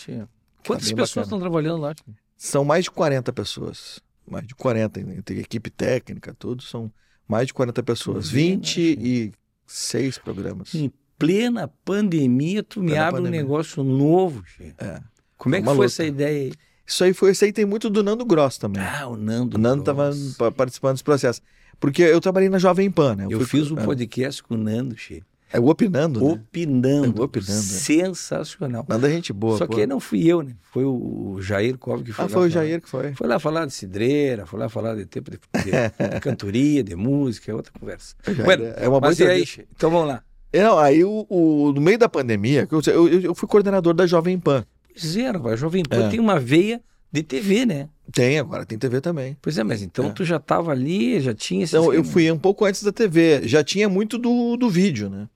Quantas 0.66 0.86
bem 0.88 0.96
pessoas 0.96 1.26
bacana. 1.26 1.26
estão 1.26 1.40
trabalhando 1.40 1.80
lá? 1.80 1.94
tia? 1.94 2.04
São 2.36 2.64
mais 2.64 2.84
de 2.84 2.90
40 2.90 3.32
pessoas. 3.32 4.00
Mais 4.26 4.46
de 4.46 4.54
40, 4.54 5.00
entre 5.00 5.40
equipe 5.40 5.68
técnica, 5.70 6.34
tudo, 6.38 6.62
são 6.62 6.90
mais 7.26 7.48
de 7.48 7.54
40 7.54 7.82
pessoas. 7.82 8.26
Tudo 8.26 8.34
bem, 8.34 8.56
né, 8.56 8.62
26 8.62 10.18
programas. 10.18 10.74
Em 10.74 10.92
plena 11.18 11.68
pandemia, 11.84 12.62
tu 12.62 12.80
me 12.80 12.88
Plena 12.90 13.06
abre 13.06 13.20
pandemia. 13.20 13.40
um 13.40 13.42
negócio 13.42 13.82
novo, 13.84 14.42
tia. 14.56 14.74
É. 14.78 15.00
Como 15.36 15.54
é 15.56 15.58
que 15.60 15.66
Uma 15.66 15.74
foi 15.74 15.86
luta. 15.86 15.92
essa 15.94 16.04
ideia 16.04 16.42
aí? 16.46 16.52
Isso 16.86 17.04
aí 17.04 17.12
foi, 17.12 17.30
isso 17.32 17.44
aí 17.44 17.52
tem 17.52 17.64
muito 17.64 17.88
do 17.88 18.02
Nando 18.02 18.24
Gross 18.24 18.58
também. 18.58 18.82
Ah, 18.82 19.06
o 19.08 19.16
Nando. 19.16 19.56
o 19.56 19.60
Nando 19.60 19.80
estava 19.82 20.52
participando 20.52 20.92
desse 20.94 21.04
processo. 21.04 21.40
Porque 21.80 22.02
eu 22.02 22.20
trabalhei 22.20 22.48
na 22.48 22.58
Jovem 22.58 22.90
Pan, 22.90 23.16
né? 23.16 23.26
Eu 23.28 23.40
fui- 23.40 23.60
fiz 23.60 23.70
um 23.70 23.78
é, 23.78 23.84
podcast 23.84 24.42
com 24.42 24.54
o 24.54 24.58
Nando, 24.58 24.96
che. 24.96 25.22
É 25.54 25.60
o 25.60 25.66
Opinando, 25.68 26.18
né? 26.20 26.32
Opinando. 26.32 27.20
É, 27.20 27.24
opinando, 27.24 27.50
é. 27.52 28.12
Sensacional. 28.16 28.86
Nada 28.88 29.10
gente 29.10 29.32
boa. 29.32 29.58
Só 29.58 29.66
pô. 29.66 29.74
que 29.76 29.86
não 29.86 30.00
fui 30.00 30.26
eu, 30.26 30.42
né? 30.42 30.54
Foi 30.62 30.84
o 30.84 31.38
Jair 31.42 31.76
Cove 31.76 32.04
que 32.04 32.12
foi 32.12 32.24
Ah, 32.24 32.28
foi 32.28 32.48
o 32.48 32.50
falar. 32.50 32.64
Jair 32.64 32.80
que 32.80 32.88
foi. 32.88 33.12
Foi 33.14 33.26
lá 33.26 33.38
falar 33.38 33.66
de 33.66 33.72
cidreira, 33.74 34.46
foi 34.46 34.58
lá 34.58 34.68
falar 34.68 34.94
de 34.96 35.04
tempo 35.04 35.30
de, 35.30 35.38
de- 35.38 36.20
cantoria, 36.20 36.82
de 36.82 36.96
música, 36.96 37.50
é 37.52 37.54
outra 37.54 37.72
conversa. 37.78 38.14
Jair 38.26 38.44
Bueno, 38.44 38.64
é 38.64 38.88
uma 38.88 38.98
boa 39.00 39.10
Mas 39.10 39.20
aí, 39.20 39.44
então 39.76 39.90
vamos 39.90 40.08
lá. 40.08 40.22
É, 40.52 40.62
Não, 40.62 40.78
aí 40.78 41.04
o, 41.04 41.26
o- 41.28 41.72
no 41.74 41.80
meio 41.80 41.98
da 41.98 42.08
pandemia, 42.08 42.66
eu, 42.70 42.80
eu, 42.86 43.20
eu 43.20 43.34
fui 43.34 43.48
coordenador 43.48 43.92
da 43.94 44.06
Jovem 44.06 44.38
Pan. 44.38 44.64
É, 45.16 45.30
rapaz, 45.30 45.58
Jovem 45.58 45.82
Pan 45.82 46.06
É. 46.06 46.08
tem 46.10 46.20
uma 46.20 46.38
veia 46.38 46.80
de 47.10 47.22
TV, 47.22 47.66
né? 47.66 47.88
Tem 48.12 48.38
agora, 48.38 48.64
tem 48.64 48.78
TV 48.78 49.00
também. 49.00 49.36
Pois 49.40 49.56
é, 49.58 49.62
mas 49.64 49.82
então 49.82 50.06
É. 50.06 50.10
tu 50.10 50.24
já 50.24 50.36
estava 50.36 50.70
ali, 50.72 51.20
já 51.20 51.34
tinha 51.34 51.64
esse 51.64 51.76
Então, 51.76 51.92
eu 51.92 52.02
fui 52.04 52.30
um 52.30 52.38
pouco 52.38 52.64
antes 52.64 52.82
da 52.82 52.92
TV. 52.92 53.46
Já 53.46 53.62
tinha 53.62 53.88
muito 53.88 54.18
do, 54.18 54.56
do 54.56 54.68
vídeo, 54.70 55.08
né? 55.10 55.28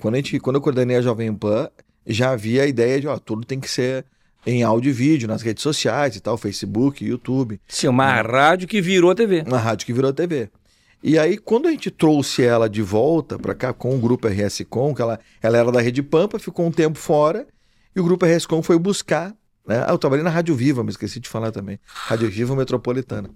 Quando, 0.00 0.14
a 0.14 0.18
gente, 0.18 0.38
quando 0.38 0.56
eu 0.56 0.62
coordenei 0.62 0.96
a 0.96 1.00
Jovem 1.02 1.32
Pan, 1.34 1.68
já 2.06 2.30
havia 2.30 2.62
a 2.62 2.66
ideia 2.66 3.00
de, 3.00 3.08
ó, 3.08 3.18
tudo 3.18 3.44
tem 3.44 3.58
que 3.58 3.70
ser 3.70 4.04
em 4.46 4.62
áudio 4.62 4.90
e 4.90 4.92
vídeo, 4.92 5.26
nas 5.28 5.42
redes 5.42 5.62
sociais 5.62 6.14
e 6.16 6.20
tal, 6.20 6.36
Facebook, 6.38 7.04
YouTube. 7.04 7.60
Sim, 7.66 7.88
uma 7.88 8.20
rádio 8.22 8.68
que 8.68 8.80
virou 8.80 9.14
TV. 9.14 9.44
Uma 9.46 9.58
rádio 9.58 9.86
que 9.86 9.92
virou 9.92 10.12
TV. 10.12 10.48
E 11.02 11.18
aí, 11.18 11.36
quando 11.38 11.68
a 11.68 11.70
gente 11.70 11.90
trouxe 11.90 12.42
ela 12.42 12.68
de 12.68 12.82
volta 12.82 13.38
para 13.38 13.54
cá 13.54 13.72
com 13.72 13.94
o 13.94 13.98
grupo 13.98 14.26
RS 14.26 14.62
Com, 14.68 14.94
que 14.94 15.00
ela, 15.02 15.18
ela 15.42 15.56
era 15.58 15.70
da 15.72 15.80
Rede 15.80 16.02
Pampa, 16.02 16.38
ficou 16.38 16.66
um 16.66 16.70
tempo 16.72 16.98
fora, 16.98 17.46
e 17.98 18.00
o 18.00 18.04
grupo 18.04 18.24
RS 18.24 18.46
Com 18.46 18.62
foi 18.62 18.78
buscar. 18.78 19.34
Né? 19.66 19.84
Ah, 19.86 19.90
eu 19.90 19.98
trabalhei 19.98 20.24
na 20.24 20.30
Rádio 20.30 20.54
Viva, 20.54 20.82
me 20.82 20.90
esqueci 20.90 21.20
de 21.20 21.28
falar 21.28 21.50
também. 21.50 21.78
Rádio 21.84 22.30
Viva 22.30 22.54
Metropolitana. 22.54 23.30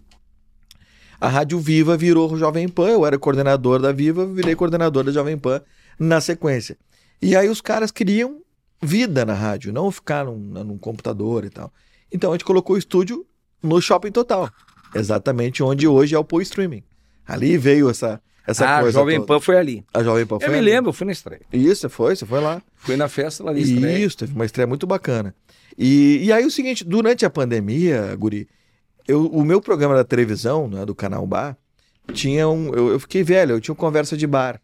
A 1.21 1.29
Rádio 1.29 1.59
Viva 1.59 1.97
virou 1.97 2.37
Jovem 2.37 2.69
Pan, 2.69 2.89
eu 2.89 3.07
era 3.07 3.19
coordenador 3.19 3.81
da 3.81 3.93
Viva, 3.93 4.27
virei 4.27 4.57
coordenador 4.57 5.05
da 5.05 5.13
Jovem 5.13 5.37
Pan 5.37 5.61
na 5.99 6.21
sequência. 6.21 6.77
E 7.21 7.37
aí 7.37 7.49
os 7.49 7.61
caras 7.61 7.91
queriam 7.91 8.41
vida 8.81 9.25
na 9.25 9.35
rádio, 9.35 9.73
não 9.73 9.91
ficar 9.91 10.25
num, 10.25 10.37
num 10.37 10.79
computador 10.79 11.45
e 11.45 11.51
tal. 11.51 11.73
Então 12.11 12.31
a 12.31 12.35
gente 12.35 12.45
colocou 12.45 12.75
o 12.75 12.79
estúdio 12.79 13.25
no 13.63 13.81
Shopping 13.81 14.11
Total, 14.11 14.51
exatamente 14.95 15.63
onde 15.63 15.87
hoje 15.87 16.15
é 16.15 16.19
o 16.19 16.25
Pô 16.25 16.41
Streaming. 16.41 16.83
Ali 17.27 17.57
veio 17.57 17.89
essa, 17.89 18.21
essa 18.47 18.67
ah, 18.67 18.79
a 18.79 18.81
coisa. 18.83 18.99
Jovem 18.99 19.17
toda. 19.17 19.27
Pan 19.27 19.41
foi 19.41 19.57
ali. 19.57 19.85
A 19.93 20.03
Jovem 20.03 20.27
Pan 20.27 20.39
foi 20.39 20.49
Eu 20.49 20.53
me 20.53 20.59
ali. 20.59 20.71
lembro, 20.71 20.89
eu 20.91 20.93
fui 20.93 21.07
na 21.07 21.13
estreia. 21.13 21.43
Isso, 21.53 21.83
você 21.83 21.89
foi, 21.89 22.17
você 22.17 22.27
foi 22.27 22.41
lá. 22.41 22.63
Fui 22.77 22.97
na 22.97 23.09
festa 23.09 23.45
lá 23.45 23.53
de 23.53 23.61
estreia. 23.61 23.99
Isso, 23.99 24.17
teve 24.19 24.35
uma 24.35 24.45
estreia 24.45 24.67
muito 24.67 24.87
bacana. 24.87 25.35
E, 25.79 26.21
e 26.25 26.33
aí 26.33 26.45
o 26.45 26.51
seguinte, 26.51 26.85
durante 26.85 27.25
a 27.25 27.31
pandemia, 27.31 28.15
Guri, 28.17 28.49
eu, 29.07 29.27
o 29.27 29.45
meu 29.45 29.61
programa 29.61 29.95
da 29.95 30.05
televisão, 30.05 30.69
né, 30.69 30.85
do 30.85 30.95
Canal 30.95 31.27
Bar, 31.27 31.57
tinha 32.13 32.49
um. 32.49 32.75
Eu, 32.75 32.89
eu 32.93 33.01
fiquei 33.01 33.23
velho, 33.23 33.53
eu 33.53 33.61
tinha 33.61 33.73
um 33.73 33.77
conversa 33.77 34.17
de 34.17 34.27
bar. 34.27 34.61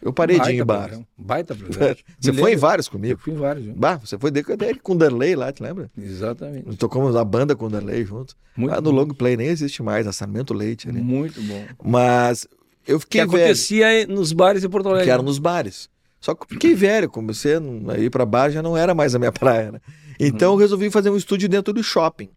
Eu 0.00 0.12
parei 0.12 0.40
de 0.40 0.50
ir 0.50 0.60
em 0.60 0.64
bar. 0.64 0.80
programa, 0.80 1.06
Baita 1.16 1.54
programa. 1.54 1.96
Você 2.18 2.32
Me 2.32 2.38
foi 2.38 2.52
em 2.54 2.56
vários 2.56 2.86
Eu 2.86 2.92
comigo? 2.92 3.20
fui 3.20 3.32
em 3.32 3.36
vários. 3.36 3.66
viu? 3.66 3.74
Bah, 3.76 3.96
você 3.98 4.18
foi 4.18 4.30
até 4.30 4.74
com 4.74 4.94
o 4.94 4.98
Darley 4.98 5.36
lá, 5.36 5.52
te 5.52 5.62
lembra? 5.62 5.88
Exatamente. 5.96 6.76
Tocamos 6.76 7.14
a 7.14 7.24
banda 7.24 7.54
com 7.54 7.66
o 7.66 7.70
Darley 7.70 8.04
junto. 8.04 8.34
Muito 8.56 8.72
Lá 8.72 8.80
no 8.80 8.90
bom. 8.90 8.96
Long 8.96 9.08
Play 9.08 9.36
nem 9.36 9.46
existe 9.46 9.80
mais, 9.80 10.08
a 10.08 10.12
Sarmento 10.12 10.52
Leite 10.52 10.88
ali. 10.88 11.00
Muito 11.00 11.40
bom. 11.42 11.64
Mas 11.84 12.48
eu 12.86 12.98
Que 12.98 13.04
fiquei 13.04 13.20
velho. 13.26 13.36
acontecia 13.36 14.06
nos 14.06 14.32
bares 14.32 14.62
de 14.62 14.68
Porto 14.68 14.88
Alegre. 14.88 15.04
que 15.06 15.10
era 15.10 15.22
nos 15.22 15.38
bares. 15.38 15.88
Só 16.20 16.34
que 16.34 16.42
eu 16.44 16.48
fiquei 16.48 16.74
velho, 16.74 17.08
comecei 17.10 17.54
a 17.56 17.98
ir 17.98 18.10
pra 18.10 18.24
bar 18.24 18.50
já 18.50 18.62
não 18.62 18.76
era 18.76 18.94
mais 18.94 19.14
a 19.14 19.18
minha 19.18 19.32
praia, 19.32 19.72
né? 19.72 19.80
Então 20.20 20.52
eu 20.52 20.56
resolvi 20.58 20.90
fazer 20.90 21.10
um 21.10 21.16
estúdio 21.16 21.48
dentro 21.48 21.72
do 21.72 21.82
shopping. 21.82 22.28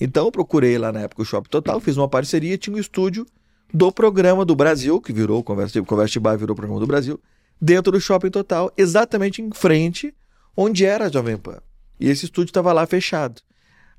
Então 0.00 0.26
eu 0.26 0.32
procurei 0.32 0.76
lá 0.78 0.90
na 0.92 1.00
época 1.00 1.22
o 1.22 1.24
Shopping 1.24 1.48
Total, 1.50 1.78
fiz 1.80 1.96
uma 1.96 2.08
parceria, 2.08 2.56
tinha 2.56 2.74
um 2.74 2.78
estúdio 2.78 3.26
do 3.72 3.92
programa 3.92 4.44
do 4.44 4.54
Brasil, 4.54 5.00
que 5.00 5.12
virou 5.12 5.40
o 5.40 5.42
Conversa 5.44 5.80
Conversa 5.82 6.12
de 6.12 6.20
Bar, 6.20 6.36
virou 6.36 6.54
o 6.54 6.56
programa 6.56 6.80
do 6.80 6.86
Brasil, 6.86 7.20
dentro 7.60 7.92
do 7.92 8.00
Shopping 8.00 8.30
Total, 8.30 8.72
exatamente 8.76 9.42
em 9.42 9.50
frente 9.52 10.14
onde 10.56 10.84
era 10.86 11.06
a 11.06 11.08
Jovem 11.10 11.36
Pan. 11.36 11.58
E 11.98 12.08
esse 12.08 12.24
estúdio 12.24 12.50
estava 12.50 12.72
lá 12.72 12.86
fechado. 12.86 13.40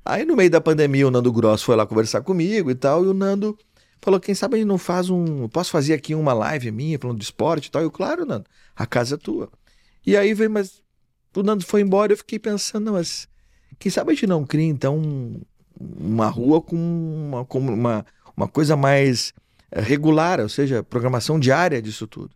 Aí 0.04 0.24
no 0.24 0.34
meio 0.36 0.50
da 0.50 0.60
pandemia 0.60 1.06
o 1.06 1.10
Nando 1.10 1.32
Gross 1.32 1.62
foi 1.62 1.76
lá 1.76 1.86
conversar 1.86 2.20
comigo 2.22 2.68
e 2.70 2.74
tal, 2.74 3.04
e 3.04 3.08
o 3.08 3.14
Nando 3.14 3.56
falou, 4.02 4.20
quem 4.20 4.34
sabe 4.34 4.56
a 4.56 4.58
gente 4.58 4.66
não 4.68 4.78
faz 4.78 5.08
um... 5.08 5.48
Posso 5.48 5.70
fazer 5.70 5.94
aqui 5.94 6.14
uma 6.14 6.32
live 6.34 6.70
minha 6.70 6.98
falando 6.98 7.18
de 7.18 7.24
esporte 7.24 7.66
e 7.66 7.70
tal? 7.70 7.82
Eu, 7.82 7.90
claro, 7.90 8.26
Nando, 8.26 8.44
a 8.76 8.84
casa 8.84 9.14
é 9.14 9.18
tua. 9.18 9.48
E 10.06 10.16
aí 10.16 10.34
veio, 10.34 10.50
mas 10.50 10.82
o 11.34 11.42
Nando 11.42 11.64
foi 11.64 11.80
embora 11.80 12.12
eu 12.12 12.16
fiquei 12.16 12.38
pensando, 12.38 12.86
não, 12.86 12.92
mas 12.94 13.28
quem 13.78 13.90
sabe 13.90 14.10
a 14.10 14.14
gente 14.14 14.26
não 14.26 14.44
cria 14.44 14.66
então 14.66 14.98
um- 14.98 15.40
uma 15.80 16.28
rua 16.28 16.60
com 16.60 16.76
uma, 16.76 17.44
com 17.44 17.58
uma, 17.60 18.04
uma 18.36 18.48
coisa 18.48 18.76
mais 18.76 19.32
eh, 19.70 19.80
regular, 19.80 20.40
ou 20.40 20.48
seja, 20.48 20.82
programação 20.82 21.38
diária 21.40 21.80
disso 21.80 22.06
tudo. 22.06 22.30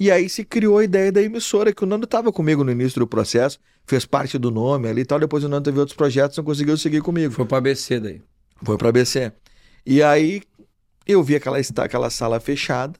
E 0.00 0.10
aí 0.10 0.28
se 0.28 0.44
criou 0.44 0.78
a 0.78 0.84
ideia 0.84 1.10
da 1.10 1.20
emissora, 1.20 1.72
que 1.72 1.82
o 1.82 1.86
Nando 1.86 2.04
estava 2.04 2.32
comigo 2.32 2.62
no 2.64 2.70
início 2.70 3.00
do 3.00 3.06
processo, 3.06 3.58
fez 3.84 4.04
parte 4.06 4.38
do 4.38 4.50
nome 4.50 4.88
ali 4.88 5.00
e 5.02 5.04
tal, 5.04 5.18
depois 5.18 5.42
o 5.44 5.48
Nando 5.48 5.64
teve 5.64 5.78
outros 5.80 5.96
projetos, 5.96 6.36
não 6.36 6.44
conseguiu 6.44 6.76
seguir 6.76 7.02
comigo. 7.02 7.32
Foi 7.34 7.44
pra 7.44 7.58
ABC 7.58 7.98
daí. 7.98 8.22
Foi 8.62 8.76
para 8.78 8.88
ABC. 8.90 9.32
E 9.84 10.02
aí 10.02 10.42
eu 11.08 11.22
vi 11.22 11.34
aquela, 11.34 11.58
aquela 11.58 12.10
sala 12.10 12.38
fechada, 12.38 12.98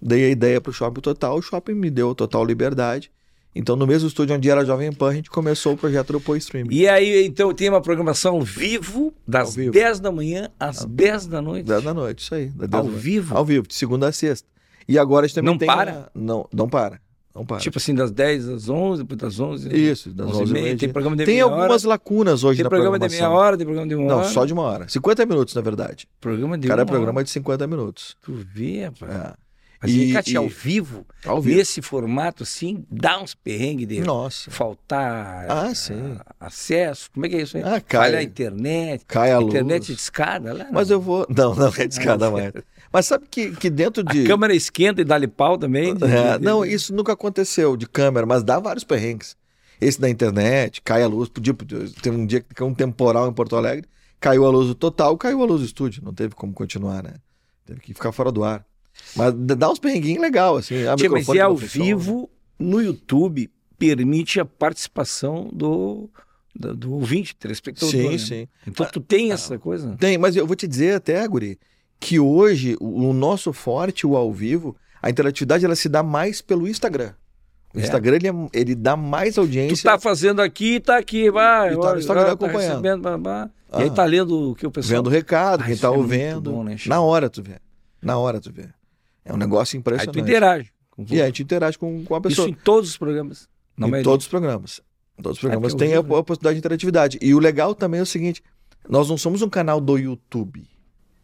dei 0.00 0.24
a 0.26 0.28
ideia 0.28 0.60
para 0.60 0.70
o 0.70 0.72
Shopping 0.72 1.00
Total, 1.00 1.36
o 1.36 1.40
Shopping 1.42 1.74
me 1.74 1.88
deu 1.90 2.14
total 2.14 2.44
liberdade. 2.44 3.10
Então, 3.54 3.76
no 3.76 3.86
mesmo 3.86 4.08
estúdio 4.08 4.34
onde 4.34 4.48
era 4.48 4.64
Jovem 4.64 4.90
Pan, 4.92 5.10
a 5.10 5.14
gente 5.14 5.28
começou 5.30 5.74
o 5.74 5.76
projeto 5.76 6.12
do 6.14 6.20
Pô 6.20 6.34
Streaming. 6.36 6.74
E 6.74 6.88
aí, 6.88 7.26
então, 7.26 7.52
tem 7.52 7.68
uma 7.68 7.82
programação 7.82 8.36
ao 8.36 8.40
vivo, 8.42 9.12
das 9.28 9.48
Ao 9.48 9.52
vivo. 9.54 9.72
10 9.72 10.00
da 10.00 10.10
manhã 10.10 10.50
às 10.58 10.84
10 10.86 11.26
da 11.26 11.42
noite. 11.42 11.66
10 11.66 11.82
da 11.84 11.92
noite, 11.92 12.22
isso 12.22 12.34
aí. 12.34 12.46
da 12.48 12.66
10 12.66 12.82
Ao 12.86 12.90
vivo? 12.90 13.36
Ao 13.36 13.44
vivo, 13.44 13.66
de 13.68 13.74
segunda 13.74 14.08
a 14.08 14.12
sexta. 14.12 14.48
E 14.88 14.98
agora 14.98 15.26
a 15.26 15.28
gente 15.28 15.34
também 15.34 15.50
Não 15.50 15.58
tem. 15.58 15.66
para? 15.68 15.92
uma- 15.92 16.10
Não, 16.14 16.48
não 16.52 16.66
para. 16.68 16.98
Não 17.34 17.46
para. 17.46 17.58
Tipo 17.58 17.78
assim, 17.78 17.94
das 17.94 18.10
10 18.10 18.48
às 18.48 18.68
11, 18.68 19.02
depois 19.02 19.18
das 19.20 19.40
11. 19.40 19.68
Isso, 19.74 20.10
das 20.12 20.26
11 20.28 20.38
e 20.38 20.42
11 20.42 20.52
meia, 20.52 20.64
meia. 20.66 20.76
Tem 20.76 20.88
programa 20.90 21.16
de 21.16 21.24
Tem 21.24 21.34
meia 21.34 21.44
algumas 21.44 21.84
hora. 21.84 21.88
lacunas 21.88 22.44
hoje 22.44 22.58
Tem 22.58 22.64
na 22.64 22.68
programa 22.70 22.98
de 22.98 23.06
programação. 23.06 23.30
meia 23.30 23.40
hora, 23.46 23.56
tem 23.56 23.64
programa 23.66 23.88
de 23.88 23.94
uma 23.94 24.06
Não, 24.08 24.18
hora. 24.18 24.28
só 24.28 24.44
de 24.44 24.52
uma 24.52 24.62
hora. 24.62 24.88
50 24.88 25.24
minutos, 25.26 25.54
na 25.54 25.60
verdade. 25.62 26.06
Programa 26.20 26.58
de 26.58 26.68
Cada 26.68 26.82
uma 26.82 26.86
programa 26.86 27.12
é 27.12 27.20
hora. 27.20 27.24
de 27.24 27.30
50 27.30 27.66
minutos. 27.66 28.16
Tu 28.22 28.32
vê, 28.54 28.84
rapaz. 28.84 29.12
É. 29.12 29.32
Mas 29.84 29.90
E- 29.90 30.12
Cate, 30.12 30.34
e- 30.34 30.36
ao 30.36 30.46
vivo, 30.48 31.04
Ao 31.26 31.40
vivo. 31.42 31.56
nesse 31.56 31.82
formato 31.82 32.44
assim, 32.44 32.84
dá 32.88 33.20
uns 33.20 33.34
perrengues 33.34 33.88
de 33.88 34.00
Nossa. 34.00 34.48
faltar 34.48 35.46
Ah, 35.50 35.74
sim. 35.74 36.16
a- 36.38 36.46
acesso. 36.46 37.10
Como 37.12 37.26
é 37.26 37.28
que 37.28 37.34
é 37.34 37.42
isso 37.42 37.56
aí? 37.56 37.64
Ah, 37.64 37.80
cai. 37.80 38.00
Falha 38.10 38.18
a 38.18 38.22
internet. 38.22 39.04
Cai 39.08 39.32
a 39.32 39.38
luz. 39.38 39.48
internet 39.52 39.86
de 39.86 39.92
escada 39.94 40.52
lá. 40.52 40.66
Mas 40.70 40.88
não. 40.88 40.96
eu 40.96 41.00
vou. 41.00 41.26
Não, 41.28 41.52
não 41.56 41.66
é 41.66 41.86
de 41.88 41.94
escada 41.98 42.30
mais. 42.30 42.52
Mas 42.92 43.06
sabe 43.06 43.24
que, 43.30 43.52
que 43.56 43.70
dentro 43.70 44.02
de. 44.04 44.22
A 44.22 44.26
câmera 44.26 44.54
esquenta 44.54 45.00
e 45.00 45.04
dá-lhe 45.04 45.26
pau 45.26 45.56
também. 45.56 45.94
de- 45.94 46.04
É, 46.04 46.32
de- 46.34 46.38
de- 46.40 46.44
não, 46.44 46.64
isso 46.64 46.94
nunca 46.94 47.12
aconteceu 47.12 47.76
de 47.76 47.86
câmera, 47.88 48.26
mas 48.26 48.42
dá 48.42 48.58
vários 48.58 48.84
perrengues. 48.84 49.36
Esse 49.80 50.00
da 50.00 50.08
internet, 50.08 50.80
cai 50.82 51.02
a 51.02 51.06
luz. 51.08 51.28
Podia, 51.28 51.54
tem 52.02 52.12
um 52.12 52.26
dia 52.26 52.40
que 52.40 52.54
caiu 52.54 52.68
um 52.68 52.74
temporal 52.74 53.28
em 53.28 53.32
Porto 53.32 53.56
Alegre, 53.56 53.86
caiu 54.20 54.44
a 54.46 54.50
luz 54.50 54.68
do 54.68 54.74
total, 54.74 55.16
caiu 55.16 55.42
a 55.42 55.46
luz 55.46 55.60
do 55.60 55.66
estúdio. 55.66 56.02
Não 56.04 56.12
teve 56.14 56.34
como 56.34 56.52
continuar, 56.52 57.02
né? 57.02 57.14
Teve 57.66 57.80
que 57.80 57.94
ficar 57.94 58.12
fora 58.12 58.30
do 58.30 58.44
ar. 58.44 58.64
Mas 59.16 59.32
dá 59.34 59.70
uns 59.70 59.78
perrenguinhos 59.78 60.20
legal, 60.22 60.56
assim. 60.58 60.86
A 60.86 60.94
Tia, 60.94 61.10
mas 61.10 61.28
é 61.30 61.40
ao 61.40 61.56
vivo, 61.56 62.28
no 62.58 62.80
YouTube, 62.80 63.50
permite 63.78 64.38
a 64.38 64.44
participação 64.44 65.48
do, 65.52 66.08
do, 66.54 66.76
do 66.76 66.92
ouvinte, 66.92 67.34
telespectador. 67.34 67.90
Sim, 67.90 68.10
né? 68.10 68.18
sim. 68.18 68.48
Então 68.66 68.86
tu 68.86 69.00
tem 69.00 69.32
essa 69.32 69.58
coisa? 69.58 69.96
Tem, 69.98 70.18
mas 70.18 70.36
eu 70.36 70.46
vou 70.46 70.54
te 70.54 70.68
dizer 70.68 70.94
até, 70.96 71.26
Guri, 71.26 71.58
que 72.02 72.18
hoje 72.18 72.76
o, 72.80 73.12
nosso 73.12 73.52
forte, 73.52 74.04
o 74.04 74.16
ao 74.16 74.32
vivo, 74.32 74.74
a 75.00 75.08
interatividade 75.08 75.64
ela 75.64 75.76
se 75.76 75.88
dá 75.88 76.02
mais 76.02 76.42
pelo 76.42 76.66
Instagram. 76.66 77.12
O 77.72 77.78
É. 77.78 77.82
Instagram 77.82 78.16
ele, 78.16 78.28
é- 78.28 78.48
ele 78.52 78.74
dá 78.74 78.96
mais 78.96 79.38
audiência. 79.38 79.76
Tu 79.76 79.82
tá 79.84 79.98
fazendo 80.00 80.42
aqui, 80.42 80.80
tá 80.80 80.98
aqui, 80.98 81.30
vai. 81.30 81.68
E 81.68 81.70
tá 81.70 81.76
no 81.76 81.84
olha, 81.86 81.98
Instagram 82.00 82.24
tá 82.24 82.32
acompanhando. 82.32 82.70
recebendo, 82.82 83.02
bah, 83.02 83.16
bah. 83.16 83.50
E 83.78 83.82
aí 83.82 83.88
Ah. 83.88 83.92
tá 83.92 84.04
lendo 84.04 84.50
o 84.50 84.54
que 84.56 84.66
o 84.66 84.70
pessoal... 84.70 84.98
vendo 84.98 85.06
o 85.06 85.10
recado, 85.10 85.60
Ah, 85.60 85.64
quem 85.64 85.72
isso 85.74 85.82
tá 85.82 85.88
é 85.88 85.90
ouvindo. 85.90 86.50
bom, 86.50 86.64
né, 86.64 86.76
na 86.86 87.00
hora 87.00 87.30
tu 87.30 87.40
vê. 87.42 87.54
Na 88.02 88.18
hora 88.18 88.40
tu 88.40 88.52
vê. 88.52 88.66
É 89.24 89.32
um 89.32 89.36
negócio 89.36 89.76
Aí 89.76 89.80
impressionante. 89.80 90.12
tu 90.12 90.18
interage. 90.18 90.70
E 91.08 91.14
aí 91.14 91.22
a 91.22 91.26
gente 91.26 91.42
interage 91.44 91.78
com, 91.78 92.04
com 92.04 92.14
a 92.14 92.18
Isso 92.18 92.28
pessoa. 92.28 92.48
em 92.48 92.52
todos 92.54 92.90
os 92.90 92.96
programas. 92.98 93.48
Em 93.78 93.82
maioria. 93.82 94.02
todos 94.02 94.26
os 94.26 94.28
programas. 94.30 94.80
Todos 95.22 95.36
os 95.38 95.40
programas 95.40 95.72
porque 95.72 95.84
têm 95.84 95.94
a, 95.94 96.02
né? 96.02 96.08
a 96.18 96.22
possibilidade 96.22 96.54
de 96.56 96.58
interatividade. 96.58 97.18
E 97.22 97.32
o 97.34 97.38
legal 97.38 97.74
também 97.74 98.00
é 98.00 98.02
o 98.02 98.06
seguinte: 98.06 98.42
nós 98.88 99.08
não 99.08 99.16
somos 99.16 99.40
um 99.40 99.48
canal 99.48 99.80
do 99.80 99.96
YouTube. 99.96 100.68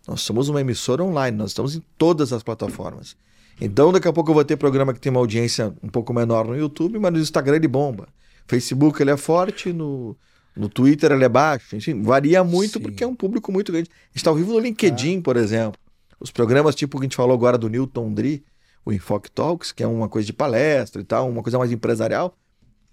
Nós 0.09 0.23
somos 0.23 0.49
uma 0.49 0.63
emissora 0.63 1.05
online. 1.05 1.37
Nós 1.37 1.51
estamos 1.51 1.77
em 1.77 1.83
todas 1.99 2.33
as 2.33 2.43
plataformas. 2.43 3.15
Então, 3.61 3.93
daqui 3.93 4.09
a 4.09 4.13
pouco 4.13 4.31
eu 4.31 4.35
vou 4.35 4.45
ter 4.45 4.57
programa 4.57 4.95
que 4.95 5.01
tem 5.01 5.11
uma 5.11 5.21
audiência 5.21 5.75
um 5.83 5.89
pouco 5.89 6.15
menor 6.15 6.47
no 6.47 6.57
YouTube, 6.57 6.99
mas 6.99 7.13
no 7.13 7.19
Instagram 7.19 7.57
ele 7.57 7.69
bomba. 7.69 8.09
Facebook 8.47 9.03
ele 9.03 9.11
é 9.11 9.17
forte, 9.19 9.71
no, 9.71 10.17
no 10.57 10.69
Twitter 10.69 11.13
ele 11.13 11.25
é 11.25 11.29
baixo. 11.29 11.77
Enfim, 11.77 12.01
varia 12.01 12.43
muito 12.43 12.79
Sim. 12.79 12.81
porque 12.81 13.05
é 13.05 13.07
um 13.07 13.15
público 13.15 13.53
muito 13.53 13.71
grande. 13.71 13.91
A 13.91 14.07
gente 14.07 14.17
está 14.17 14.31
ao 14.31 14.37
vivo 14.37 14.55
no 14.55 14.61
LinkedIn, 14.61 15.21
por 15.21 15.37
exemplo. 15.37 15.79
Os 16.19 16.31
programas 16.31 16.75
tipo 16.75 16.99
que 16.99 17.05
a 17.05 17.07
gente 17.07 17.17
falou 17.17 17.35
agora 17.35 17.59
do 17.59 17.69
Newton 17.69 18.15
Dri, 18.15 18.43
o 18.87 18.93
Infoc 18.93 19.29
Talks, 19.29 19.73
que 19.73 19.83
é 19.83 19.87
uma 19.87 20.09
coisa 20.09 20.25
de 20.25 20.33
palestra 20.33 21.03
e 21.03 21.05
tal, 21.05 21.29
uma 21.29 21.43
coisa 21.43 21.59
mais 21.59 21.71
empresarial, 21.71 22.35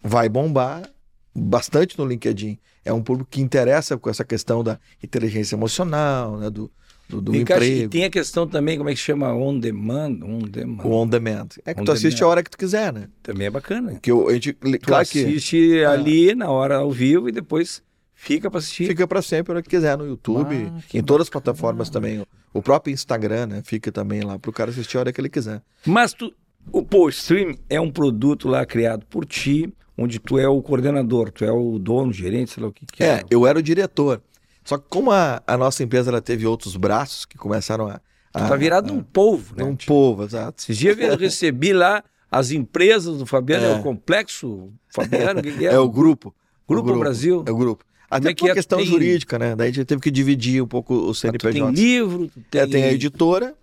vai 0.04 0.28
bombar 0.28 0.92
bastante 1.34 1.98
no 1.98 2.06
LinkedIn. 2.06 2.60
É 2.84 2.92
um 2.92 3.02
público 3.02 3.30
que 3.32 3.42
interessa 3.42 3.98
com 3.98 4.10
essa 4.10 4.26
questão 4.26 4.64
da 4.64 4.80
inteligência 5.02 5.56
emocional, 5.56 6.38
né, 6.38 6.50
do, 6.50 6.70
do, 7.08 7.22
do 7.22 7.32
cá, 7.32 7.38
E 7.38 7.42
emprego, 7.42 7.90
tem 7.90 8.04
a 8.06 8.10
questão 8.10 8.48
também, 8.48 8.78
como 8.78 8.90
é 8.90 8.94
que 8.94 9.00
chama? 9.00 9.34
On 9.34 9.58
demand. 9.60 10.20
On 10.24 10.40
demand. 10.40 10.84
o 10.84 10.92
on 10.92 11.08
demand. 11.08 11.48
É 11.66 11.74
que 11.74 11.82
On 11.82 11.86
tu 11.86 11.92
assiste 11.92 12.18
demand. 12.18 12.28
a 12.28 12.32
hora 12.32 12.44
que 12.44 12.50
tu 12.50 12.58
quiser, 12.58 12.92
né? 12.92 13.08
Também 13.22 13.48
é 13.48 13.50
bacana. 13.50 14.00
Que 14.02 14.12
eu, 14.12 14.28
a 14.28 14.34
gente, 14.34 14.54
Tu 14.54 14.80
claro 14.82 15.08
que 15.08 15.20
assiste 15.24 15.84
ali 15.86 16.34
na 16.34 16.50
hora 16.50 16.78
ao 16.78 16.92
vivo 16.92 17.30
e 17.30 17.32
depois 17.32 17.84
fica 18.14 18.50
pra 18.50 18.60
assistir. 18.60 18.88
fica 18.88 19.08
para 19.08 19.22
sempre 19.22 19.52
a 19.52 19.56
hora 19.56 19.62
que 19.64 19.70
quiser 19.70 19.98
no 19.98 20.06
YouTube, 20.08 20.56
Ah, 20.74 20.80
em 20.94 21.04
todas 21.04 21.26
as 21.28 21.30
plataformas 21.30 21.90
também. 21.90 22.26
O 22.54 22.62
próprio 22.62 22.94
Instagram, 22.94 23.48
né, 23.48 23.62
fica 23.66 23.92
também 23.92 24.22
lá 24.22 24.40
pro 24.40 24.52
cara 24.52 24.72
assistir 24.72 24.98
a 24.98 25.02
hora 25.02 25.14
que 25.14 25.20
ele 25.22 25.30
quiser. 25.30 25.62
Mas 25.86 26.14
tu, 26.14 26.34
o 26.72 26.82
Pô 26.82 27.10
Stream 27.10 27.56
é 27.70 27.80
um 27.80 27.92
produto 27.92 28.48
lá 28.48 28.66
criado 28.66 29.06
por 29.08 29.26
ti, 29.26 29.72
onde 29.98 30.20
tu 30.20 30.40
é 30.40 30.48
o 30.48 30.62
coordenador, 30.62 31.32
tu 31.32 31.44
é 31.46 31.52
o 31.52 31.78
dono, 31.78 32.12
gerente, 32.14 32.52
sei 32.52 32.64
lá 32.64 32.70
o 32.70 32.72
que, 32.74 32.86
que 32.86 33.04
É, 33.04 33.22
eu 33.30 33.46
era 33.46 33.60
o 33.60 33.62
diretor. 33.62 34.22
Só 34.66 34.78
que 34.78 34.86
como 34.90 35.12
a, 35.12 35.42
a 35.48 35.56
nossa 35.58 35.82
empresa 35.84 36.10
ela 36.12 36.22
teve 36.22 36.46
outros 36.46 36.76
braços 36.76 37.24
que 37.24 37.38
começaram 37.38 37.88
a... 37.88 38.02
a 38.34 38.50
tá 38.50 38.56
virado 38.58 38.92
num 38.94 39.02
povo, 39.02 39.56
né? 39.56 39.64
um 39.64 39.76
povo, 39.76 40.24
exato. 40.24 40.62
Esses 40.62 40.78
dias 40.78 40.98
eu 41.00 41.16
recebi 41.16 41.72
lá 41.72 42.04
as 42.32 42.52
empresas 42.52 43.18
do 43.20 43.26
Fabiano, 43.26 43.64
é, 43.66 43.72
É. 43.72 43.76
o 43.76 43.84
Complexo 43.84 44.74
Fabiano, 44.90 45.42
que, 45.42 45.52
que 45.54 45.68
é? 45.68 45.74
É 45.74 45.80
o 45.80 45.88
grupo. 45.88 46.34
Grupo 46.68 46.92
o 46.92 47.00
Brasil. 47.00 47.44
É 47.48 47.52
o 47.52 47.56
grupo. 47.56 47.86
Até 48.10 48.30
é 48.30 48.34
que 48.34 48.50
é? 48.50 48.54
questão 48.54 48.80
Tem- 48.80 48.88
jurídica, 48.88 49.38
né? 49.38 49.56
Daí 49.56 49.70
a 49.70 49.72
gente 49.72 49.86
teve 49.86 50.02
que 50.02 50.10
dividir 50.12 50.62
um 50.64 50.68
pouco 50.68 50.94
o 50.96 51.14
Tu 51.14 51.22
tem 51.22 51.32
CNPJ. 51.32 51.72
livro, 51.72 52.30
tem, 52.50 52.62
É, 52.62 52.68
tem 52.68 52.84
a 52.84 52.92
editora 52.92 53.56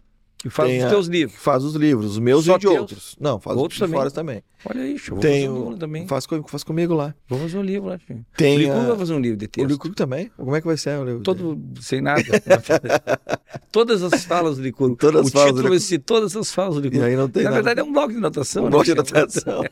que 0.43 0.51
faz 0.51 0.69
tem 0.69 0.83
os 0.85 0.91
teus 0.91 1.07
livros. 1.07 1.39
faz 1.39 1.63
os 1.65 1.75
livros, 1.75 2.13
os 2.13 2.19
meus 2.19 2.45
Só 2.45 2.57
e 2.57 2.59
de 2.59 2.67
teus? 2.67 2.79
outros. 2.81 3.17
Não, 3.21 3.39
faz 3.41 3.57
Outros 3.57 3.75
os 3.75 3.79
de 3.79 3.85
também? 3.87 3.99
fora 4.01 4.11
também. 4.11 4.43
Olha 4.65 4.83
aí, 4.83 4.97
vou 5.09 5.19
Tem 5.19 5.49
um 5.49 5.69
o- 5.69 5.77
também. 5.77 6.07
faz, 6.07 6.27
co- 6.27 6.43
faz 6.47 6.63
comigo 6.65 6.95
lá. 6.95 7.15
Vou 7.29 7.39
fazer 7.39 7.59
um 7.59 7.63
livro 7.63 7.89
lá, 7.89 7.99
filho. 7.99 8.25
Tem 8.37 8.57
o 8.57 8.59
Licurgo 8.59 8.81
a- 8.81 8.85
vai 8.89 8.97
fazer 8.99 9.15
um 9.15 9.21
livro 9.21 9.37
de 9.37 9.45
O 9.45 9.49
texto. 9.49 9.69
Licurgo 9.69 9.95
também? 9.97 10.31
Como 10.37 10.55
é 10.57 10.61
que 10.61 10.67
vai 10.67 10.77
ser 10.77 10.99
o 10.99 11.05
livro? 11.05 11.21
Todo 11.23 11.59
sem 11.81 12.01
nada. 12.01 12.23
todas 13.73 14.03
as 14.03 14.25
falas 14.25 14.57
do 14.57 14.63
Licurgo. 14.63 14.97
Todas 14.97 15.23
as 15.23 15.29
o 15.29 15.31
falas 15.33 15.49
do 15.53 15.57
título 15.57 15.69
vai 15.71 15.79
ser 15.81 15.99
Todas 16.01 16.37
as 16.37 16.53
falas 16.53 16.75
do 16.75 16.81
E 16.81 16.83
Licurgo. 16.85 17.05
aí 17.07 17.17
não 17.17 17.29
tem 17.29 17.45
Na 17.45 17.51
nada. 17.51 17.63
verdade 17.63 17.81
é 17.81 17.85
um 17.85 17.93
bloco 17.93 18.13
de 18.13 18.21
notação. 18.21 18.63
Um 18.63 18.67
né? 18.67 18.71
bloco 18.71 18.85
de 18.85 18.93
anotação. 18.99 19.63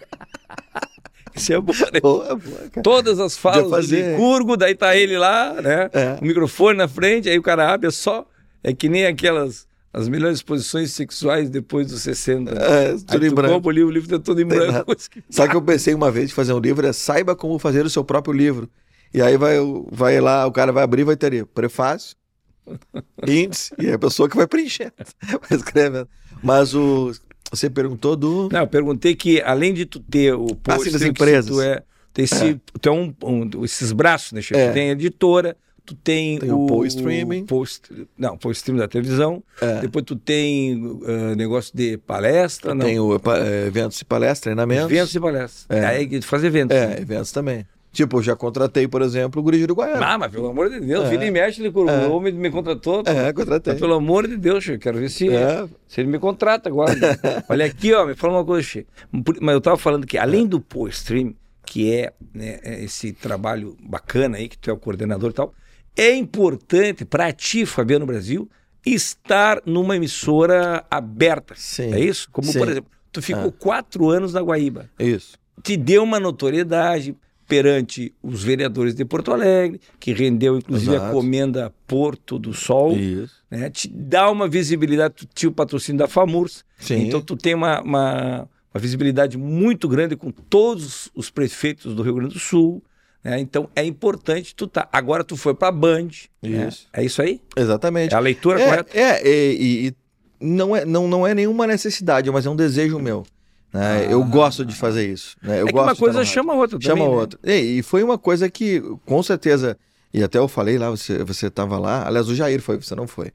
Isso 1.34 1.52
é 1.52 1.60
bom, 1.60 1.72
né? 1.92 2.00
Boa, 2.00 2.34
boa. 2.36 2.60
Todas 2.82 3.20
as 3.20 3.36
falas 3.36 3.70
fazer- 3.70 4.02
do 4.02 4.10
Licurgo, 4.12 4.56
daí 4.56 4.74
tá 4.74 4.96
ele 4.96 5.16
lá, 5.16 5.54
né? 5.60 5.88
É. 5.92 6.18
O 6.20 6.24
microfone 6.24 6.76
na 6.78 6.88
frente, 6.88 7.28
aí 7.28 7.38
o 7.38 7.42
cara 7.42 7.72
abre, 7.72 7.86
é 7.88 7.90
só... 7.90 8.26
É 8.62 8.74
que 8.74 8.88
nem 8.88 9.06
aquelas... 9.06 9.66
As 9.92 10.08
melhores 10.08 10.40
posições 10.40 10.92
sexuais 10.92 11.50
depois 11.50 11.88
dos 11.88 12.02
60. 12.02 12.54
né? 12.54 12.60
É, 12.62 12.90
Aí 12.92 13.00
tudo 13.02 13.26
em 13.26 13.28
tu 13.30 13.34
branco. 13.34 13.68
o 13.68 13.70
livro, 13.72 13.88
o 13.88 13.92
livro 13.92 14.08
tá 14.08 14.18
todo 14.24 14.40
em 14.40 14.46
Tem 14.46 14.56
branco. 14.56 14.72
nada. 14.72 14.84
coisa 14.84 15.08
que- 15.10 15.56
eu 15.56 15.62
pensei 15.62 15.94
uma 15.94 16.10
vez 16.12 16.28
de 16.28 16.34
fazer 16.34 16.52
um 16.52 16.60
livro? 16.60 16.86
É 16.86 16.92
saiba 16.92 17.34
como 17.34 17.58
fazer 17.58 17.84
o 17.84 17.90
seu 17.90 18.04
próprio 18.04 18.32
livro. 18.32 18.70
E 19.12 19.20
aí 19.20 19.36
vai, 19.36 19.56
vai 19.90 20.20
lá, 20.20 20.46
o 20.46 20.52
cara 20.52 20.70
vai 20.70 20.84
abrir 20.84 21.02
e 21.02 21.04
vai 21.04 21.16
ter 21.16 21.44
prefácio, 21.46 22.16
índice, 23.26 23.72
e 23.78 23.86
é 23.86 23.94
a 23.94 23.98
pessoa 23.98 24.28
que 24.28 24.36
vai 24.36 24.46
preencher, 24.46 24.92
vai 25.48 25.58
escrevendo. 25.58 26.08
Mas 26.42 26.74
o, 26.74 27.12
você 27.50 27.68
perguntou 27.68 28.14
do. 28.16 28.48
Não, 28.52 28.60
eu 28.60 28.66
perguntei 28.68 29.14
que 29.14 29.40
além 29.42 29.74
de 29.74 29.84
tu 29.86 29.98
ter 30.00 30.34
o 30.34 30.46
Ah, 30.68 30.78
sim, 30.78 30.90
das 30.92 31.02
empresas. 31.02 31.50
tu 31.50 31.60
é, 31.60 31.82
tem 32.12 32.24
esse, 32.24 32.60
tu 32.80 32.88
é 32.88 32.92
um, 32.92 33.12
um- 33.24 33.64
esses 33.64 33.90
braços, 33.92 34.32
né, 34.32 34.40
Chico? 34.40 34.58
É. 34.58 34.68
Tu 34.70 34.74
tem 34.74 34.90
editora, 34.90 35.56
tu 35.90 35.94
tem, 35.96 36.38
Tem 36.38 36.50
o 36.52 36.66
Pô 36.66 36.84
Streaming. 36.86 37.44
Pô 37.46 37.64
St- 37.64 38.06
não, 38.16 38.36
Pô 38.36 38.50
Streaming 38.50 38.80
da 38.80 38.88
televisão. 38.88 39.42
É. 39.60 39.80
Depois 39.80 40.04
tu 40.04 40.16
tem 40.16 40.80
ah, 41.06 41.34
negócio 41.34 41.76
de 41.76 41.96
palestra, 41.98 42.74
não. 42.74 42.86
Tem 42.86 42.98
o 42.98 43.14
é, 43.16 43.66
eventos 43.66 44.00
e 44.00 44.04
palestras, 44.04 44.40
treinamentos. 44.40 44.90
Eventos 44.90 45.14
e 45.14 45.20
palestras. 45.20 45.66
É. 45.68 45.84
Aí 45.86 46.22
faz 46.22 46.44
eventos. 46.44 46.76
né? 46.76 46.96
É, 46.96 47.00
eventos 47.00 47.32
também. 47.32 47.66
Tipo, 47.92 48.18
eu 48.18 48.22
já 48.22 48.36
contratei, 48.36 48.86
por 48.86 49.02
exemplo, 49.02 49.40
o 49.40 49.42
Guri 49.42 49.58
de 49.58 49.64
Uruguaiana. 49.64 50.06
Ah, 50.06 50.16
mas 50.16 50.30
pelo 50.30 50.46
amor 50.48 50.70
de 50.70 50.78
Deus, 50.78 51.06
É. 51.06 51.10
vira 51.10 51.24
e 51.26 51.30
mexe, 51.32 51.60
ele 51.60 51.72
É. 51.76 52.06
o 52.06 52.12
homem 52.12 52.32
me 52.32 52.48
contratou. 52.48 53.02
É, 53.04 53.32
contratei. 53.32 53.72
Mas 53.72 53.80
pelo 53.80 53.94
amor 53.94 54.28
de 54.28 54.36
Deus, 54.36 54.62
Chico, 54.62 54.78
quero 54.78 54.98
ver 54.98 55.10
se, 55.10 55.28
É. 55.28 55.66
se 55.88 56.00
ele 56.00 56.08
me 56.08 56.18
contrata 56.20 56.68
agora. 56.68 56.92
Olha 57.48 57.64
aqui, 57.66 57.92
ó, 57.92 58.06
me 58.06 58.14
fala 58.14 58.34
uma 58.34 58.44
coisa. 58.44 58.84
Por- 59.24 59.38
Mas 59.40 59.54
eu 59.54 59.60
tava 59.60 59.76
falando 59.76 60.06
que 60.06 60.16
além 60.16 60.46
do 60.46 60.60
Pô 60.60 60.86
Stream, 60.86 61.34
que 61.66 61.92
é, 61.92 62.12
né, 62.32 62.60
é 62.62 62.84
esse 62.84 63.12
trabalho 63.12 63.76
bacana 63.82 64.36
aí, 64.38 64.48
que 64.48 64.56
tu 64.58 64.70
é 64.70 64.72
o 64.72 64.76
coordenador 64.76 65.30
e 65.30 65.34
tal, 65.34 65.52
é 65.96 66.14
importante 66.14 67.04
para 67.04 67.32
ti, 67.32 67.66
Fabiano 67.66 68.06
Brasil, 68.06 68.48
estar 68.84 69.60
numa 69.66 69.96
emissora 69.96 70.84
aberta. 70.90 71.54
Sim. 71.56 71.92
É 71.92 72.00
isso? 72.00 72.28
Como, 72.32 72.50
Sim. 72.50 72.58
por 72.58 72.68
exemplo, 72.68 72.90
tu 73.12 73.20
ficou 73.20 73.48
Ah. 73.48 73.52
quatro 73.58 74.08
anos 74.08 74.32
na 74.32 74.40
Guaíba. 74.40 74.88
Isso. 74.98 75.38
Te 75.62 75.76
deu 75.76 76.02
uma 76.02 76.18
notoriedade 76.18 77.14
perante 77.46 78.14
os 78.22 78.42
vereadores 78.44 78.94
de 78.94 79.04
Porto 79.04 79.32
Alegre, 79.32 79.80
que 79.98 80.12
rendeu 80.12 80.56
inclusive 80.56 80.92
a 80.92 80.96
Exato. 80.96 81.12
comenda 81.12 81.74
Porto 81.86 82.38
do 82.38 82.54
Sol 82.54 82.96
Isso. 82.96 83.34
né? 83.50 83.68
Te 83.68 83.88
dá 83.88 84.30
uma 84.30 84.48
visibilidade, 84.48 85.14
tu 85.14 85.28
tinha 85.34 85.50
o 85.50 85.52
patrocínio 85.52 85.98
da 85.98 86.06
FAMURS, 86.06 86.64
Sim. 86.78 87.08
então 87.08 87.20
tu 87.20 87.36
tem 87.36 87.54
uma, 87.54 87.82
uma, 87.82 88.48
uma 88.72 88.80
visibilidade 88.80 89.36
muito 89.36 89.88
grande 89.88 90.14
com 90.14 90.30
todos 90.30 91.10
os 91.12 91.28
prefeitos 91.28 91.92
do 91.92 92.02
Rio 92.04 92.14
Grande 92.14 92.34
do 92.34 92.38
Sul, 92.40 92.80
né? 93.22 93.38
então 93.40 93.68
é 93.76 93.84
importante 93.84 94.54
tu 94.54 94.66
tá. 94.66 94.88
Agora 94.92 95.22
tu 95.24 95.36
foi 95.36 95.54
para 95.54 95.70
Band, 95.72 96.08
né? 96.42 96.68
Isso. 96.68 96.88
é 96.92 97.04
isso 97.04 97.20
aí? 97.22 97.40
Exatamente. 97.56 98.14
É 98.14 98.16
a 98.16 98.20
leitura 98.20 98.60
é, 98.60 98.64
correta? 98.64 98.98
É, 98.98 99.26
e, 99.26 99.88
e- 99.88 99.94
não, 100.40 100.74
é, 100.74 100.84
não, 100.84 101.06
não 101.06 101.26
é 101.26 101.34
nenhuma 101.34 101.66
necessidade, 101.66 102.30
mas 102.30 102.46
é 102.46 102.50
um 102.50 102.56
desejo 102.56 102.98
meu. 102.98 103.24
né? 103.72 104.06
Eu 104.10 104.24
gosto 104.24 104.64
de 104.64 104.74
fazer 104.74 105.06
isso. 105.12 105.36
né? 105.42 105.60
Eu 105.60 105.64
Ah. 105.64 105.64
é 105.64 105.66
que 105.66 105.72
gosto 105.72 105.84
uma 105.84 105.92
de 105.92 105.92
estar 105.92 106.04
coisa 106.14 106.24
chama 106.24 106.54
outra 106.54 106.78
chama 106.80 106.94
também, 106.96 107.08
né? 107.14 107.20
outra. 107.20 107.38
E, 107.44 107.78
e 107.78 107.82
foi 107.82 108.02
uma 108.02 108.16
coisa 108.18 108.48
que, 108.50 108.80
com 109.04 109.22
certeza, 109.22 109.76
e 110.14 110.22
até 110.22 110.38
eu 110.38 110.48
falei 110.48 110.78
lá, 110.78 110.88
você 110.90 111.22
você 111.22 111.46
estava 111.48 111.78
lá, 111.78 112.06
aliás, 112.06 112.26
o 112.28 112.34
Jair 112.34 112.60
foi, 112.62 112.76
você 112.80 112.94
não 112.94 113.06
foi. 113.06 113.30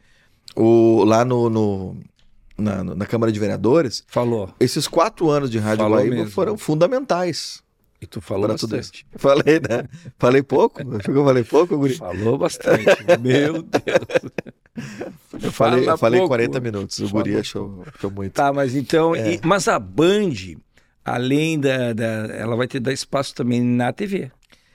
O, 0.56 1.04
lá 1.06 1.24
no, 1.24 1.50
no, 1.50 1.98
na, 2.58 2.84
na 2.84 3.06
Câmara 3.06 3.32
de 3.32 3.40
Vereadores, 3.40 4.04
Falou. 4.08 4.50
esses 4.60 4.88
quatro 4.88 5.30
anos 5.30 5.50
de 5.50 5.58
Rádio 5.60 5.84
Falou 5.84 5.98
Guaíba 6.00 6.16
mesmo. 6.16 6.32
foram 6.32 6.58
fundamentais 6.58 7.62
E 8.06 8.08
tu 8.08 8.22
falou 8.22 8.48
bastante. 8.48 9.04
isso. 9.04 9.04
Falei, 9.18 9.60
né? 9.60 9.88
Falei 10.20 10.44
pouco? 10.44 10.80
Achou 10.82 11.14
que 11.14 11.20
eu 11.20 11.26
falei 11.26 11.44
pouco, 11.44 11.76
Guri? 11.78 11.96
Falou 11.96 12.38
bastante. 12.38 12.86
Meu 13.20 13.64
Deus. 13.66 14.32
Eu 15.42 15.52
falei, 15.52 15.90
eu 15.90 15.98
falei 15.98 16.20
pouco. 16.20 16.30
40 16.36 16.60
minutos. 16.60 17.00
O 17.00 17.10
Guri 17.10 17.36
achou, 17.38 17.84
achou 17.96 18.12
muito. 18.12 18.34
Tá, 18.34 18.54
mas 18.54 18.76
então. 18.76 19.16
É. 19.16 19.34
e- 19.34 19.40
mas 19.44 19.68
a 19.68 19.80
Band, 19.80 20.34
além 21.04 21.60
da, 21.60 21.94
da. 21.94 22.06
Ela 22.36 22.56
vai 22.56 22.68
ter 22.68 22.80
dar 22.80 22.94
espaço 22.94 23.34
também 23.34 23.62
na 23.64 23.92
TV, 23.92 24.32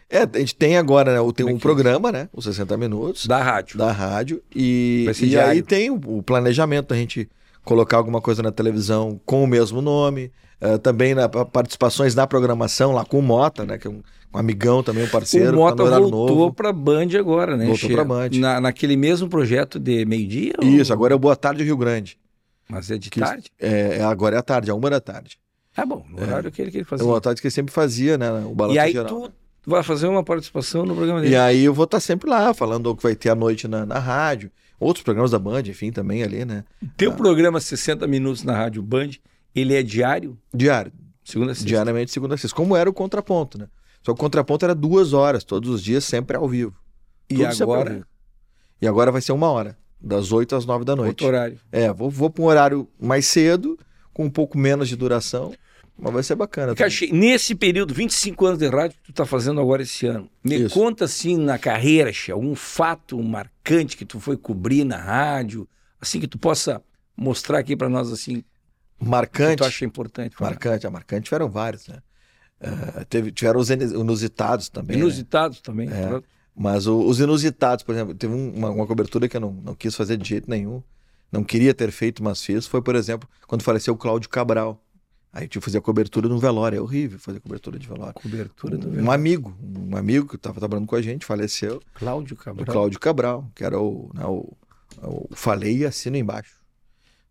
É, 0.09 0.23
a 0.23 0.39
gente 0.39 0.57
tem 0.57 0.77
agora, 0.77 1.13
né? 1.13 1.33
Tem 1.33 1.47
é 1.47 1.53
um 1.53 1.57
é 1.57 1.61
programa, 1.61 2.11
né? 2.11 2.29
Os 2.33 2.45
60 2.47 2.77
minutos 2.77 3.27
da 3.27 3.41
rádio. 3.43 3.79
da 3.79 3.93
rádio. 3.93 4.43
E, 4.55 5.07
e 5.09 5.27
diário. 5.27 5.53
aí 5.53 5.63
tem 5.63 5.89
o, 5.91 6.01
o 6.19 6.23
planejamento 6.23 6.89
da 6.89 6.97
gente 6.97 7.29
colocar 7.65 7.97
alguma 7.99 8.21
coisa 8.21 8.43
na 8.43 8.51
televisão 8.51 9.21
com 9.25 9.45
o 9.45 9.47
mesmo 9.47 9.81
nome. 9.81 10.33
Eh, 10.61 10.79
também 10.79 11.15
na, 11.15 11.29
pa- 11.29 11.45
participações 11.45 12.15
na 12.15 12.27
programação, 12.27 12.93
lá 12.93 13.05
com 13.05 13.19
o 13.19 13.23
Mota, 13.23 13.65
né? 13.65 13.79
Que 13.79 13.87
é 13.87 13.91
um, 13.91 14.03
um 14.35 14.39
amigão 14.39 14.83
também, 14.83 15.05
um 15.05 15.09
parceiro. 15.09 15.53
o 15.57 15.61
Mota 15.61 15.85
tá 15.89 15.99
voltou 15.99 16.53
pra 16.53 16.73
Band 16.73 17.09
agora, 17.19 17.57
né? 17.57 17.67
Voltou 17.67 17.91
pra 17.91 18.05
Band. 18.05 18.29
Na, 18.35 18.61
naquele 18.61 18.97
mesmo 18.97 19.29
projeto 19.29 19.79
de 19.79 20.05
meio-dia? 20.05 20.53
ou- 20.59 20.65
Isso, 20.69 20.93
agora 20.93 21.13
é 21.15 21.17
o 21.17 21.19
Boa 21.19 21.35
Tarde 21.37 21.65
Rio 21.65 21.77
Grande. 21.77 22.19
Mas 22.69 22.91
é 22.91 22.97
de 22.99 23.11
Que- 23.11 23.21
tarde? 23.21 23.51
É, 23.59 23.99
é- 23.99 24.03
agora 24.05 24.37
é 24.37 24.39
à 24.39 24.43
tarde, 24.43 24.71
é 24.71 24.75
uma 24.75 24.89
da 24.91 25.01
tarde. 25.01 25.39
Ah, 25.77 25.85
bom, 25.87 26.05
no 26.09 26.21
É. 26.21 26.23
horário 26.25 26.51
que 26.53 26.61
ele, 26.63 26.71
que 26.71 26.77
ele 26.79 26.83
É 26.85 26.87
fazia. 26.89 27.07
uma 27.07 27.21
tarde 27.21 27.41
que 27.41 27.47
ele 27.47 27.53
sempre 27.55 27.73
fazia, 27.73 28.17
né? 28.19 28.31
O 28.47 28.55
balanço 28.55 28.77
E 28.77 28.79
aí 28.79 28.93
geral. 28.93 29.09
tu 29.09 29.33
vai 29.67 29.83
fazer 29.83 30.07
uma 30.09 30.23
participação 30.23 30.85
no 30.85 30.95
programa 30.95 31.21
dele. 31.21 31.33
E 31.33 31.37
aí 31.37 31.65
eu 31.65 31.73
vou 31.75 31.85
estar 31.85 32.01
sempre 32.01 32.29
lá, 32.31 32.53
falando 32.55 32.87
o 32.89 32.97
que 32.97 33.03
vai 33.03 33.15
ter 33.17 33.31
à 33.31 33.35
noite 33.35 33.67
na, 33.67 33.85
na 33.87 33.99
rádio. 33.99 34.51
Outros 34.79 35.03
programas 35.05 35.31
da 35.31 35.39
Band, 35.39 35.63
enfim, 35.67 35.91
também 35.93 36.23
ali, 36.23 36.45
né? 36.45 36.65
Teu 36.97 37.13
programa 37.13 37.61
60 37.61 38.07
minutos 38.07 38.43
na 38.43 38.57
Rádio 38.57 38.83
Band, 38.83 39.11
ele 39.55 39.75
é 39.75 39.83
diário? 39.83 40.39
Diário. 40.55 40.93
Segunda 41.25 41.55
sexta. 41.55 41.69
Diariamente, 41.69 42.11
segunda 42.11 42.37
sexta. 42.37 42.57
Como 42.57 42.77
era 42.77 42.89
o 42.89 42.93
contraponto, 42.93 43.59
né? 43.59 43.69
Só 44.03 44.13
que 44.13 44.19
o 44.19 44.21
contraponto 44.21 44.65
era 44.65 44.75
duas 44.75 45.13
horas, 45.13 45.45
todos 45.45 45.69
os 45.69 45.83
dias, 45.83 46.05
sempre 46.05 46.37
ao 46.37 46.49
vivo. 46.49 46.75
E 47.29 47.37
Tudo 47.37 47.63
agora, 47.63 47.91
vivo. 47.95 48.07
E 48.81 48.87
agora 48.89 49.13
vai 49.13 49.21
ser 49.21 49.33
uma 49.33 49.51
hora, 49.51 49.77
das 50.01 50.33
8 50.33 50.57
às 50.57 50.65
9 50.65 50.85
da 50.85 50.97
noite. 50.97 51.09
outro 51.11 51.27
horário. 51.27 51.61
É, 51.71 51.93
vou, 51.93 52.11
vou 52.11 52.31
para 52.31 52.43
um 52.43 52.47
horário 52.47 52.89
mais 52.99 53.27
cedo, 53.27 53.79
com 54.13 54.25
um 54.25 54.31
pouco 54.31 54.57
menos 54.59 54.89
de 54.89 54.97
duração, 54.97 55.53
mas 55.99 56.13
vai 56.15 56.23
ser 56.23 56.35
bacana. 56.35 56.75
Cachê, 56.75 57.13
nesse 57.13 57.55
período, 57.55 57.93
25 57.93 58.47
anos 58.47 58.59
de 58.59 58.69
rádio 58.69 58.97
que 58.97 59.13
tu 59.13 59.13
tá 59.13 59.27
fazendo 59.27 59.61
agora 59.61 59.83
esse 59.83 60.07
ano, 60.07 60.31
me 60.43 60.63
Isso. 60.63 60.75
conta 60.75 61.05
assim 61.05 61.37
na 61.37 61.59
carreira, 61.59 62.11
Che, 62.11 62.33
algum 62.33 62.55
fato 62.55 63.23
marcante 63.23 63.97
que 63.97 64.07
tu 64.07 64.19
foi 64.19 64.37
cobrir 64.37 64.85
na 64.85 64.97
rádio, 64.97 65.69
assim 66.01 66.19
que 66.19 66.27
tu 66.27 66.39
possa 66.39 66.83
mostrar 67.15 67.59
aqui 67.59 67.77
para 67.77 67.89
nós 67.91 68.11
assim, 68.11 68.43
que 69.05 69.09
Marcante. 69.09 69.57
tu 69.59 69.65
acha 69.65 69.85
importante. 69.85 70.37
falar. 70.37 70.51
Marcante, 70.51 70.87
a 70.87 70.91
marcante 70.91 71.25
tiveram 71.25 71.49
vários, 71.49 71.89
né? 71.89 71.99
Eh, 72.61 73.05
teve, 73.09 73.33
tiveram 73.33 73.59
os 73.61 73.71
inusitados 73.71 74.69
também. 74.69 74.97
né? 74.97 75.03
Inusitados 75.03 75.61
também. 75.61 75.89
É. 75.89 76.21
Mas 76.55 76.87
o- 76.87 77.01
os 77.07 77.19
inusitados, 77.21 77.83
por 77.85 77.95
exemplo, 77.95 78.15
teve 78.15 78.35
um- 78.35 78.53
uma, 78.55 78.71
uma 78.71 78.87
cobertura 78.87 79.29
que 79.29 79.37
eu 79.37 79.41
não, 79.41 79.53
não 79.53 79.75
quis 79.75 79.95
fazer 79.95 80.17
de 80.19 80.29
jeito 80.29 80.51
nenhum, 80.51 80.83
não 81.33 81.43
queria 81.43 81.73
ter 81.73 81.91
feito, 81.91 82.23
mas 82.23 82.43
fiz, 82.45 82.67
foi, 82.67 82.83
por 82.83 82.95
exemplo, 82.97 83.29
quando 83.47 83.63
faleceu 83.63 83.95
o 83.95 83.97
Cláudio 83.97 84.29
Cabral. 84.29 84.83
Aí 85.33 85.45
eu 85.45 85.49
tive 85.49 85.61
que 85.63 85.65
fazer 85.67 85.79
a 85.79 85.81
cobertura 85.81 86.29
no 86.29 86.39
velório, 86.41 86.77
é 86.77 86.81
horrível 86.83 87.17
fazer 87.19 87.39
cobertura 87.39 87.79
de 87.79 87.87
velório. 87.87 88.15
Cobertura 88.15 88.77
do 88.77 89.01
Um 89.01 89.13
amigo, 89.13 89.57
um 89.63 89.97
amigo 89.97 90.27
que 90.27 90.35
estava 90.35 90.59
trabalhando 90.59 90.89
com 90.89 90.97
a 90.97 91.01
gente, 91.03 91.25
faleceu, 91.25 91.81
Cláudio 91.95 92.35
o 92.35 92.37
Cabral. 92.37 92.67
Cláudio 92.67 92.99
Cabral, 92.99 93.49
que 93.55 93.63
era 93.65 93.79
o, 93.81 94.11
né, 94.13 94.25
o, 94.27 94.53
o 95.03 95.29
Falei 95.31 95.79
e 95.79 95.87
Assino 95.87 96.17
Embaixo. 96.17 96.60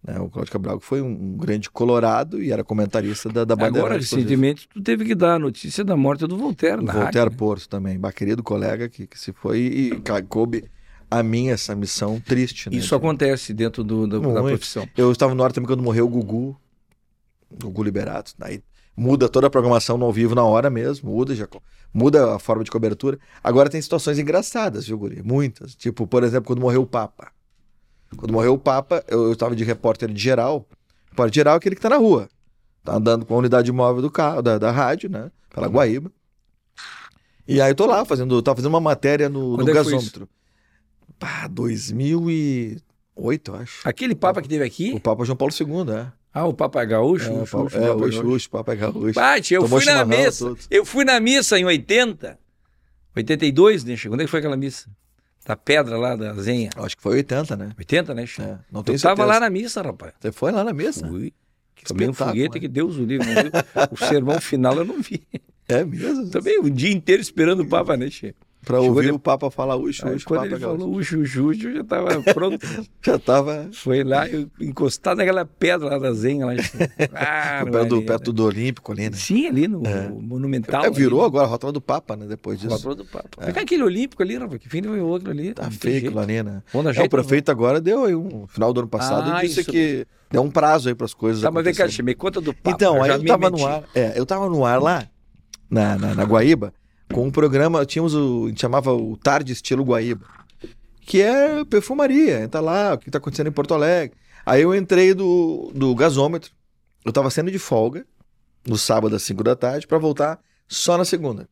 Né, 0.02 0.18
o 0.20 0.30
Cláudio 0.30 0.52
Cabral 0.54 0.80
que 0.80 0.86
foi 0.86 1.02
um, 1.02 1.36
grande 1.36 1.70
colorado 1.70 2.42
e 2.42 2.52
era 2.54 2.64
comentarista 2.64 3.28
da, 3.28 3.44
da 3.44 3.54
Agora, 3.54 3.70
Bandeirantes. 3.72 4.08
inclusive. 4.08 4.22
recentemente, 4.30 4.70
tu 4.70 4.82
teve 4.82 5.04
que 5.04 5.14
dar 5.14 5.36
a 5.36 5.40
notícia 5.40 5.84
da 5.84 5.98
morte 5.98 6.26
do 6.26 6.38
Voltaire 6.38 6.78
na 6.82 6.94
Voltaire 6.94 7.18
rádio, 7.18 7.32
né? 7.32 7.38
Porto 7.38 7.68
também, 7.68 8.00
bah, 8.00 8.12
querido 8.14 8.42
colega 8.42 8.88
que, 8.88 9.06
que 9.06 9.20
se 9.20 9.34
foi 9.34 9.60
e 9.60 10.02
coube 10.30 10.64
a 11.12 11.22
mim 11.22 11.50
essa 11.50 11.76
missão 11.76 12.18
triste. 12.20 12.70
Né? 12.70 12.78
Isso 12.78 12.96
acontece 12.96 13.54
dentro 13.54 13.84
do, 13.84 14.08
do- 14.08 14.22
da 14.22 14.42
Muito. 14.42 14.56
profissão. 14.58 14.88
Eu 14.96 15.12
estava 15.12 15.36
no 15.36 15.44
ar 15.44 15.52
também 15.52 15.68
quando 15.68 15.84
morreu 15.84 16.06
o 16.06 16.10
Gugu, 16.10 16.56
Gugu 17.62 17.84
Liberato. 17.84 18.34
Daí 18.38 18.62
muda 18.96 19.28
toda 19.28 19.48
a 19.48 19.50
programação 19.50 19.98
no 19.98 20.06
ao 20.06 20.14
vivo 20.14 20.34
na 20.36 20.44
hora 20.44 20.70
mesmo, 20.70 21.12
muda, 21.12 21.36
já, 21.36 21.48
muda 21.94 22.36
a 22.36 22.40
forma 22.40 22.64
de 22.64 22.72
cobertura. 22.72 23.20
Agora 23.44 23.70
tem 23.70 23.82
situações 23.82 24.18
engraçadas, 24.20 24.88
viu, 24.88 24.98
Guri? 24.98 25.22
Muitas. 25.24 25.76
Tipo, 25.76 26.06
por 26.08 26.24
exemplo, 26.24 26.46
quando 26.48 26.60
morreu 26.62 26.84
o 26.84 26.88
Papa. 26.88 27.32
Quando 28.18 28.32
morreu 28.32 28.54
o 28.54 28.60
Papa, 28.60 29.04
eu, 29.08 29.32
estava 29.32 29.56
de 29.56 29.64
repórter 29.64 30.10
de 30.12 30.22
geral. 30.22 30.68
Repórter 31.10 31.32
de 31.32 31.36
geral 31.36 31.54
é 31.56 31.58
aquele 31.58 31.76
que 31.76 31.82
tá 31.82 31.90
na 31.90 31.98
rua. 31.98 32.30
Tá 32.84 32.96
andando 32.96 33.26
com 33.26 33.36
a 33.36 33.38
unidade 33.38 33.72
móvel 33.72 34.02
do 34.02 34.10
carro, 34.12 34.42
da, 34.42 34.58
da 34.58 34.72
rádio, 34.72 35.10
né? 35.10 35.32
Pela 35.54 35.68
Guaíba. 35.68 36.12
E 37.48 37.60
aí 37.60 37.72
eu 37.72 37.76
tô 37.76 37.86
lá 37.88 38.06
fazendo, 38.06 38.42
tava 38.42 38.58
fazendo 38.58 38.72
uma 38.72 38.80
matéria 38.80 39.28
no, 39.28 39.58
no 39.58 39.70
é 39.70 39.74
gasômetro. 39.74 40.30
Pá, 41.18 41.48
2008, 41.48 42.82
eu 43.52 43.56
acho. 43.56 43.88
Aquele 43.88 44.16
Papa 44.16 44.42
que 44.42 44.48
teve 44.48 44.64
aqui, 44.64 44.94
O 44.94 45.00
Papa 45.00 45.26
João 45.26 45.36
Paulo 45.36 45.54
II, 45.54 45.92
é. 45.94 46.08
ah, 46.32 46.46
o 46.46 46.54
Papa 46.54 46.86
Gaúcho, 46.86 47.30
É, 47.30 47.32
o 47.32 47.44
o 47.44 47.48
Papa, 47.48 47.78
é, 47.78 47.88
Papa 47.88 47.94
o 47.94 48.10
Gaúcho. 48.10 48.50
Papa 48.50 48.76
Gaúcho. 48.76 49.14
Bate, 49.14 49.54
eu 49.54 49.64
Tomou 49.64 49.82
fui 49.82 49.92
na 49.92 50.06
missa. 50.06 50.46
tudo. 50.46 50.60
Eu 50.70 50.86
fui 50.86 51.04
na 51.04 51.20
missa 51.20 51.60
em 51.60 51.66
80. 51.66 52.40
82, 53.16 53.84
né? 53.84 53.96
Quando 54.08 54.22
é 54.22 54.26
que 54.26 54.32
foi 54.32 54.40
aquela 54.40 54.56
missa? 54.56 54.90
Da 55.50 55.56
pedra 55.56 55.98
lá, 55.98 56.16
da 56.16 56.32
Zenha. 56.36 56.70
Acho 56.76 56.96
que 56.96 57.02
foi 57.02 57.16
80, 57.16 57.58
né? 57.58 57.72
80, 57.76 58.14
né, 58.14 58.24
Che? 58.28 58.40
É, 58.40 58.60
não 58.72 58.84
tenho 58.84 58.96
Eu 58.98 59.02
tava 59.02 59.26
lá 59.26 59.40
na 59.40 59.50
missa, 59.50 59.82
rapaz. 59.82 60.14
Você 60.20 60.32
foi 60.32 60.52
lá 60.52 60.64
na 60.64 60.72
missa? 60.72 61.08
Fui. 61.08 61.34
Que 61.76 61.86
Também 61.86 62.08
um 62.08 62.14
foguete 62.14 62.54
né? 62.54 62.60
que 62.60 62.68
Deus 62.68 62.98
o 62.98 63.04
livre. 63.04 63.28
o 63.90 63.98
sermão 63.98 64.40
final 64.40 64.76
eu 64.76 64.86
não 64.86 65.02
vi. 65.02 65.24
É 65.68 65.84
mesmo? 65.84 66.30
Também 66.32 66.60
o 66.60 66.68
dia 66.70 66.92
inteiro 66.92 67.22
esperando 67.22 67.62
o 67.62 67.68
Papa, 67.68 67.96
né, 67.96 68.10
Che? 68.10 68.36
Pra 68.66 68.76
Chegou 68.78 68.90
ouvir 68.98 69.06
de- 69.08 69.12
o 69.14 69.20
Papa 69.20 69.50
falar 69.50 69.78
uxo, 69.78 70.06
Aí, 70.06 70.16
uxo, 70.16 70.26
quando 70.26 70.42
Papa 70.42 70.52
ele 70.54 70.60
Gaúcho. 70.60 70.80
falou 70.80 70.96
o 70.96 71.02
Juju, 71.02 71.52
eu 71.54 71.76
já 71.78 71.84
tava 71.86 72.22
pronto. 72.34 72.60
Já 73.02 73.18
tava 73.18 73.70
Foi 73.72 74.04
lá, 74.04 74.28
eu, 74.28 74.50
encostado 74.60 75.18
naquela 75.20 75.46
pedra 75.46 75.88
lá 75.92 75.98
da 75.98 76.12
Zenha. 76.12 76.46
Lá, 76.46 76.54
ah, 77.16 77.64
perto 77.72 77.88
do, 77.88 78.02
perto 78.04 78.34
do 78.34 78.44
Olímpico 78.46 78.92
ali, 78.92 79.10
né? 79.10 79.16
Sim, 79.16 79.48
ali 79.48 79.66
no 79.68 79.82
É. 79.88 80.10
Monumental. 80.10 80.84
É, 80.84 80.90
virou 80.92 81.22
ali. 81.22 81.28
agora 81.30 81.46
a 81.46 81.50
rota 81.50 81.72
do 81.72 81.80
Papa, 81.80 82.18
né? 82.18 82.26
Depois 82.28 82.60
disso. 82.60 82.76
Patrão 82.76 82.96
do 82.96 83.06
Papa. 83.06 83.46
Fica 83.46 83.62
aquele 83.62 83.82
Olímpico 83.82 84.22
ali, 84.22 84.36
rapaz. 84.38 84.60
Que 84.62 84.68
fim 84.70 84.84
foi 84.84 85.00
outro 85.00 85.32
ali. 85.32 85.54
Tá 85.54 85.64
não 85.64 85.72
feio 85.72 86.20
ali, 86.20 86.44
né? 86.44 86.62
Dar 86.74 86.80
É, 86.80 86.90
o 86.90 86.94
jeito, 86.94 87.10
prefeito 87.10 87.50
agora 87.50 87.80
deu 87.80 88.04
aí 88.04 88.14
um. 88.14 88.42
No 88.42 88.48
final 88.48 88.74
do 88.74 88.82
ano 88.82 88.90
passado, 88.90 89.32
Ah, 89.32 89.42
disse 89.42 89.62
isso 89.62 89.72
que 89.72 90.06
deu 90.30 90.42
um 90.42 90.52
prazo 90.52 90.90
aí 90.90 90.96
para 90.96 91.06
as 91.06 91.14
coisas. 91.14 91.42
Tá, 91.42 91.50
mas 91.50 91.64
vem 91.64 91.74
cá, 91.74 91.88
me 92.04 92.14
conta 92.14 92.42
do 92.42 92.54
Papa. 92.54 92.72
Então, 92.76 93.02
aí 93.02 93.10
já 93.10 93.16
eu 93.16 93.26
tava 93.26 93.50
no 93.50 93.66
ar. 93.66 93.84
É, 93.96 94.20
eu 94.20 94.26
tava 94.26 94.50
no 94.50 94.66
ar 94.66 94.82
lá, 94.82 95.08
na, 95.72 95.98
na, 95.98 96.14
na 96.16 96.24
Guaíba, 96.24 96.74
com 97.14 97.28
um 97.28 97.32
programa, 97.32 97.86
tínhamos 97.86 98.14
o. 98.14 98.52
Chamava 98.56 98.94
o 98.94 99.18
Tarde 99.18 99.54
Estilo 99.54 99.84
Guaíba. 99.84 100.26
Que 101.02 101.22
é 101.22 101.66
perfumaria. 101.66 102.42
Entra 102.44 102.60
lá, 102.60 102.94
o 102.94 102.98
que 102.98 103.10
tá 103.10 103.18
acontecendo 103.18 103.48
em 103.48 103.52
Porto 103.52 103.74
Alegre. 103.74 104.16
Aí 104.46 104.62
eu 104.62 104.74
entrei 104.76 105.14
do, 105.14 105.72
do 105.74 105.94
gasômetro. 105.96 106.52
Eu 107.04 107.12
tava 107.12 107.30
saindo 107.30 107.52
de 107.52 107.60
folga, 107.60 108.06
no 108.68 108.78
sábado 108.78 109.16
às 109.16 109.24
5 109.24 109.44
da 109.44 109.56
tarde, 109.56 109.88
para 109.88 109.98
voltar 109.98 110.40
só 110.68 110.98
na 110.98 111.06
segunda. 111.06 111.48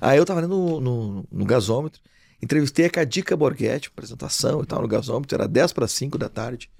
Aí 0.00 0.18
eu 0.18 0.24
tava 0.24 0.40
ali 0.40 0.48
no, 0.48 0.80
no, 0.80 1.24
no 1.30 1.44
gasômetro, 1.44 2.00
entrevistei 2.40 2.86
a 2.86 2.90
Cadica 2.90 3.36
Borghetti, 3.36 3.88
apresentação 3.88 4.62
e 4.62 4.66
tal, 4.66 4.82
no 4.82 4.88
gasômetro, 4.88 5.34
era 5.34 5.48
10 5.48 5.72
para 5.72 5.88
5 5.88 6.18
da 6.18 6.28
tarde, 6.28 6.70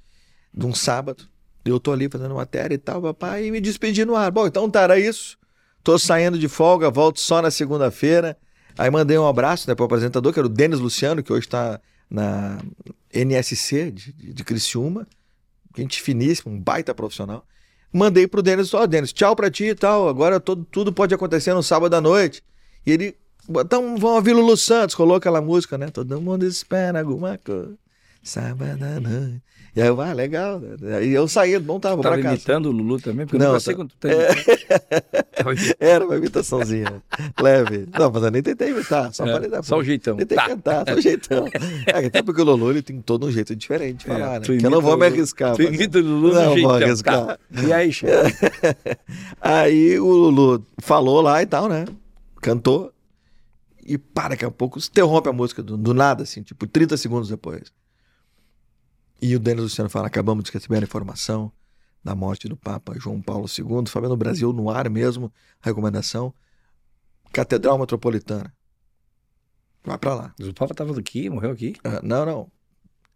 de 0.53 0.67
um 0.67 0.75
sábado. 0.75 1.25
Eu 1.64 1.81
tô 1.81 1.93
ali 1.93 2.09
fazendo 2.09 2.35
matéria 2.35 2.75
e 2.75 2.79
tal, 2.79 3.03
papai, 3.03 3.47
e 3.47 3.51
me 3.51 3.61
despedi 3.61 4.05
no 4.05 4.14
ar. 4.14 4.31
Bom, 4.31 4.47
então 4.47 4.71
tá, 4.71 4.83
era 4.83 5.01
isso. 5.01 5.37
Tô 5.87 6.01
saindo 6.01 6.37
de 6.37 6.49
folga, 6.49 6.91
volto 6.91 7.20
só 7.20 7.41
na 7.41 7.49
segunda-feira. 7.49 8.37
Aí 8.76 8.91
mandei 8.91 9.16
um 9.16 9.28
abraço 9.28 9.68
né, 9.68 9.74
pro 9.76 9.84
apresentador, 9.84 10.32
que 10.32 10.39
era 10.41 10.47
o 10.47 10.49
Denis 10.49 10.80
Luciano, 10.80 11.22
que 11.22 11.32
hoje 11.32 11.47
tá 11.47 11.80
na 12.11 12.59
NSC 13.14 13.93
de, 13.93 14.12
de, 14.12 14.43
Criciúma. 14.43 15.07
Gente 15.76 16.03
finíssima, 16.03 16.53
um 16.53 16.61
baita 16.61 16.93
profissional. 16.93 17.47
Mandei 17.93 18.26
pro 18.26 18.43
Denis, 18.43 18.74
ó, 18.74 18.84
Denis, 18.84 19.12
tchau 19.12 19.37
pra 19.37 19.49
ti 19.49 19.66
e 19.66 19.74
tal. 19.76 20.09
Agora 20.09 20.41
todo, 20.41 20.64
tudo 20.64 20.93
pode 20.93 21.14
acontecer 21.14 21.55
no 21.55 21.62
sábado 21.62 21.95
à 21.95 22.01
noite. 22.01 22.43
E 22.84 22.91
ele, 22.91 23.16
então 23.49 23.97
vamos 23.97 24.16
ouvir 24.16 24.32
Lulu 24.32 24.57
Santos, 24.57 24.97
colocou 24.97 25.18
aquela 25.18 25.41
música, 25.41 25.78
né? 25.78 25.89
Todo 25.89 26.20
mundo 26.20 26.45
espera 26.45 26.99
alguma 26.99 27.39
coisa. 27.39 27.78
Sábado 28.24 28.82
à 28.82 28.99
noite. 28.99 29.41
E 29.77 29.83
aí 29.83 29.89
eu, 29.89 30.01
ah, 30.01 30.12
legal. 30.14 30.59
Aí 30.99 31.12
eu 31.12 31.29
saí, 31.29 31.59
não 31.59 31.79
tava, 31.79 32.01
Tava 32.03 32.14
pra 32.14 32.22
casa. 32.22 32.35
imitando 32.37 32.66
o 32.66 32.72
Lulu 32.72 32.99
também? 32.99 33.27
Porque 33.27 33.37
eu 33.37 33.41
Não, 33.41 33.49
nunca 33.49 33.61
sei 33.61 33.74
tá- 33.74 33.81
quando 33.81 33.91
tu 33.91 33.97
tá 33.99 34.09
imitando. 34.09 35.77
Era 35.79 36.05
uma 36.07 36.16
imitaçãozinha 36.16 37.03
leve. 37.39 37.87
Não, 37.99 38.11
mas 38.11 38.22
eu 38.22 38.31
nem 38.31 38.43
tentei 38.43 38.70
imitar, 38.70 39.12
só 39.12 39.27
É, 39.27 39.33
parei 39.33 39.51
da 39.51 39.62
só 39.62 39.77
o 39.77 39.85
jeitão. 39.85 40.16
Tentei 40.16 40.35
Tá. 40.37 40.47
cantar, 40.49 40.85
só 40.89 40.95
o 40.95 41.01
jeitão. 41.01 41.45
É, 41.87 42.07
até 42.07 42.22
porque 42.22 42.41
o 42.41 42.45
Lulu 42.45 42.70
ele 42.70 42.81
tem 42.83 43.01
todo 43.03 43.27
um 43.27 43.31
jeito 43.31 43.55
diferente 43.55 43.99
de 44.01 44.07
falar, 44.07 44.37
É, 44.37 44.39
né? 44.39 44.59
Que 44.59 44.64
eu 44.66 44.70
não 44.70 44.81
vou 44.81 44.97
me 44.97 45.05
arriscar. 45.07 45.55
Tu 45.55 45.62
imita 45.62 45.99
o 45.99 46.03
Lulu 46.03 46.33
Não, 46.33 46.43
do 46.43 46.49
vou 46.49 46.55
jeitão. 46.57 46.70
arriscar. 46.89 47.27
Tá. 47.27 47.39
E 47.62 47.72
aí, 47.72 47.93
Che? 47.93 48.07
Aí 49.41 49.99
o 49.99 50.07
Lulu 50.07 50.64
falou 50.79 51.20
lá 51.20 51.43
e 51.43 51.47
tal, 51.47 51.68
né? 51.68 51.85
Cantou. 52.41 52.93
E 53.87 53.97
pá, 53.99 54.29
daqui 54.29 54.45
a 54.45 54.51
pouco 54.51 54.79
interrompe 54.79 55.29
a 55.29 55.33
música 55.33 55.62
do, 55.62 55.77
do 55.77 55.95
nada, 55.95 56.22
assim, 56.24 56.43
tipo 56.43 56.66
30 56.66 56.97
segundos 56.97 57.29
depois. 57.29 57.70
E 59.21 59.35
o 59.35 59.39
Denis 59.41 59.62
Luciano 59.62 59.89
fala: 59.91 60.07
acabamos 60.07 60.45
de 60.45 60.53
receber 60.53 60.77
a 60.77 60.83
informação 60.83 61.51
da 62.05 62.14
morte 62.14 62.49
do 62.49 62.57
Papa 62.57 62.95
João 62.99 63.21
Paulo 63.21 63.47
II. 63.47 63.87
Fabiano 63.89 64.17
Brasil 64.17 64.53
no 64.53 64.71
ar 64.71 64.89
mesmo, 64.89 65.33
recomendação. 65.61 66.33
Catedral 67.33 67.79
Metropolitana. 67.79 68.53
Vai 69.85 69.99
para 69.99 70.14
lá. 70.14 70.35
Mas 70.39 70.49
o 70.49 70.55
Papa 70.55 70.73
estava 70.73 70.99
aqui, 70.99 71.29
morreu 71.31 71.51
aqui? 71.51 71.75
Ah, 71.85 72.01
não, 72.03 72.27
não. 72.27 72.51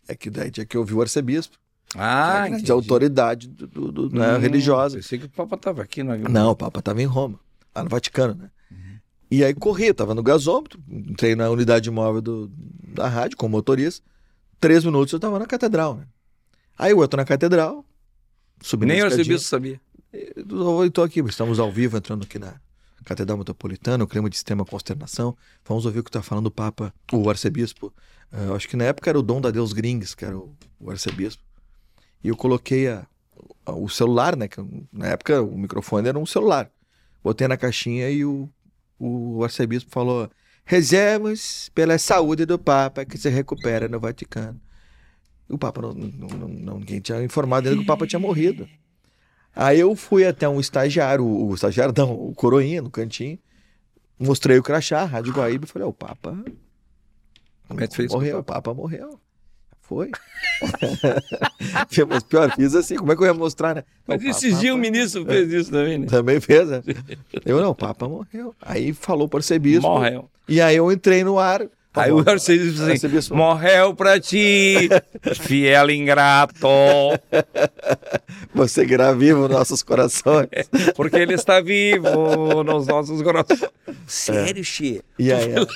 É 0.09 0.14
que 0.14 0.30
daí 0.30 0.51
tinha 0.51 0.66
que 0.66 0.76
ouvir 0.78 0.94
o 0.94 1.01
arcebispo. 1.01 1.57
Ah, 1.96 2.46
é 2.48 2.57
de 2.57 2.70
autoridade 2.70 3.48
do, 3.48 3.66
do- 3.66 3.92
do- 3.92 4.11
né, 4.18 4.36
Hum, 4.36 4.38
religiosa. 4.40 4.96
Pensei 4.96 5.18
que 5.18 5.26
o 5.26 5.28
Papa 5.30 5.57
estava 5.57 5.82
aqui. 5.82 6.03
No... 6.03 6.16
Não, 6.16 6.51
o 6.53 6.57
Papa 6.57 6.78
estava 6.78 7.03
em 7.03 7.07
Roma, 7.07 7.38
lá 7.74 7.82
no 7.82 7.90
Vaticano, 7.90 8.34
né? 8.34 8.51
Uhum. 8.70 8.98
E 9.30 9.44
aí 9.44 9.53
corri, 9.55 9.86
eu 9.88 9.94
tava 9.94 10.14
no 10.14 10.22
gasômetro, 10.22 10.80
entrei 10.88 11.34
na 11.34 11.51
unidade 11.51 11.90
móvel 11.90 12.20
do, 12.22 12.53
da 12.94 13.09
rádio 13.09 13.36
como 13.36 13.57
motorista. 13.57 14.05
Três 14.61 14.84
minutos 14.84 15.12
eu 15.12 15.20
tava 15.20 15.38
na 15.38 15.46
catedral, 15.46 15.96
né? 15.96 16.06
Aí 16.78 16.92
eu 16.92 17.02
entro 17.02 17.16
na 17.16 17.24
catedral, 17.24 17.84
subi 18.61 18.86
Nem 18.86 19.02
o 19.02 19.04
arcebispo 19.06 19.48
sabia. 19.48 19.80
Eu 20.12 20.84
estou 20.86 21.04
aqui, 21.04 21.20
estamos 21.20 21.58
ao 21.58 21.70
vivo 21.70 21.96
entrando 21.96 22.24
aqui 22.24 22.38
na 22.38 22.61
Catedral 23.04 23.38
Metropolitana, 23.38 24.04
o 24.04 24.06
clima 24.06 24.28
de 24.28 24.36
extrema 24.36 24.64
consternação. 24.64 25.36
Vamos 25.64 25.86
ouvir 25.86 26.00
o 26.00 26.04
que 26.04 26.11
está 26.11 26.20
falando 26.22 26.46
o 26.46 26.50
Papa, 26.50 26.92
o 27.12 27.30
arcebispo. 27.30 27.92
Eu 28.32 28.54
acho 28.54 28.68
que 28.68 28.76
na 28.76 28.84
época 28.84 29.08
era 29.11 29.18
o 29.18 29.22
Dom 29.22 29.40
da 29.40 29.50
Deus 29.50 29.72
Grings, 29.72 30.14
que 30.14 30.24
era 30.24 30.36
o, 30.36 30.54
o 30.78 30.90
arcebispo. 30.90 31.42
E 32.22 32.28
eu 32.28 32.36
coloquei 32.36 32.88
a- 32.88 33.06
a- 33.64 33.72
o 33.74 33.88
celular, 33.88 34.36
né? 34.36 34.48
que 34.48 34.61
na 34.92 35.06
época 35.08 35.40
o 35.42 35.56
microfone 35.56 36.08
era 36.08 36.18
um 36.18 36.26
celular. 36.26 36.70
Botei 37.22 37.46
na 37.48 37.56
caixinha 37.56 38.11
e 38.11 38.24
o, 38.24 38.48
o 38.98 39.42
arcebispo 39.44 39.90
falou: 39.90 40.28
Rezemos 40.70 41.68
pela 41.74 41.98
saúde 41.98 42.46
do 42.46 42.56
Papa 42.56 43.04
que 43.04 43.18
se 43.18 43.28
recupera 43.28 43.88
no 43.88 43.98
Vaticano. 43.98 44.60
O 45.48 45.58
Papa 45.58 45.82
não, 45.82 45.92
não, 45.92 46.28
não- 46.48 46.78
ninguém 46.78 47.00
tinha 47.00 47.20
informado 47.24 47.68
ainda 47.68 47.76
que 47.80 47.82
o 47.82 47.86
Papa 47.88 48.06
tinha 48.06 48.20
morrido. 48.20 48.68
Aí 49.52 49.80
eu 49.80 49.96
fui 49.96 50.24
até 50.24 50.48
um 50.48 50.60
estagiário, 50.60 51.24
o, 51.24 51.48
o 51.48 51.54
estagiário 51.56 51.92
não, 51.96 52.12
o 52.12 52.32
coroinha 52.32 52.80
no 52.80 52.88
cantinho, 52.88 53.36
mostrei 54.16 54.58
o 54.58 54.62
crachá, 54.62 55.04
Rádio 55.04 55.32
Guaíba, 55.32 55.64
e 55.64 55.68
falei, 55.68 55.88
o 55.88 55.92
Papa 55.92 56.38
morreu, 58.14 58.38
o 58.38 58.44
Papa 58.44 58.72
morreu. 58.72 59.20
Foi. 59.91 60.09
Mas 62.09 62.22
pior, 62.22 62.55
fiz 62.55 62.76
assim, 62.76 62.95
como 62.95 63.11
é 63.11 63.16
que 63.16 63.22
eu 63.22 63.26
ia 63.26 63.34
mostrar, 63.34 63.74
né? 63.74 63.84
Mas 64.07 64.22
O 64.22 64.28
esses 64.28 64.61
dias 64.61 64.72
o 64.72 64.78
ministro 64.78 65.26
fez 65.26 65.53
isso 65.53 65.72
também, 65.72 65.99
né? 65.99 66.07
Também 66.07 66.41
fez, 66.41 66.68
né? 66.68 66.80
Eu 67.45 67.61
não, 67.61 67.70
o 67.70 67.74
Papa 67.74 68.07
morreu. 68.07 68.55
Aí 68.62 68.93
falou 68.93 69.28
para 69.28 69.38
o 69.38 69.38
arcebispo. 69.38 69.88
Morreu. 69.88 70.30
E 70.49 70.61
aí 70.61 70.76
eu 70.76 70.93
entrei 70.93 71.24
no 71.24 71.41
ar. 71.41 71.66
Tá 71.93 72.03
Aí 72.05 72.12
bom. 72.12 72.22
o 72.22 72.30
arcebispo 72.30 72.70
disse 72.70 72.82
assim, 72.82 72.93
Arcebispo- 72.93 73.34
morreu 73.34 73.93
pra 73.95 74.20
ti, 74.20 74.88
fiel 75.41 75.91
ingrato, 75.91 76.68
Você 78.55 78.84
irá 78.84 79.12
vivo 79.12 79.41
nos 79.43 79.51
nossos 79.51 79.82
corações. 79.82 80.49
porque 80.95 81.16
ele 81.16 81.34
está 81.34 81.61
vivo 81.61 82.62
nos 82.62 82.86
nossos 82.86 83.20
corações. 83.22 83.61
Sério, 84.07 84.62
Xê? 84.64 85.03
E 85.18 85.32
aí, 85.32 85.53
o 85.55 85.66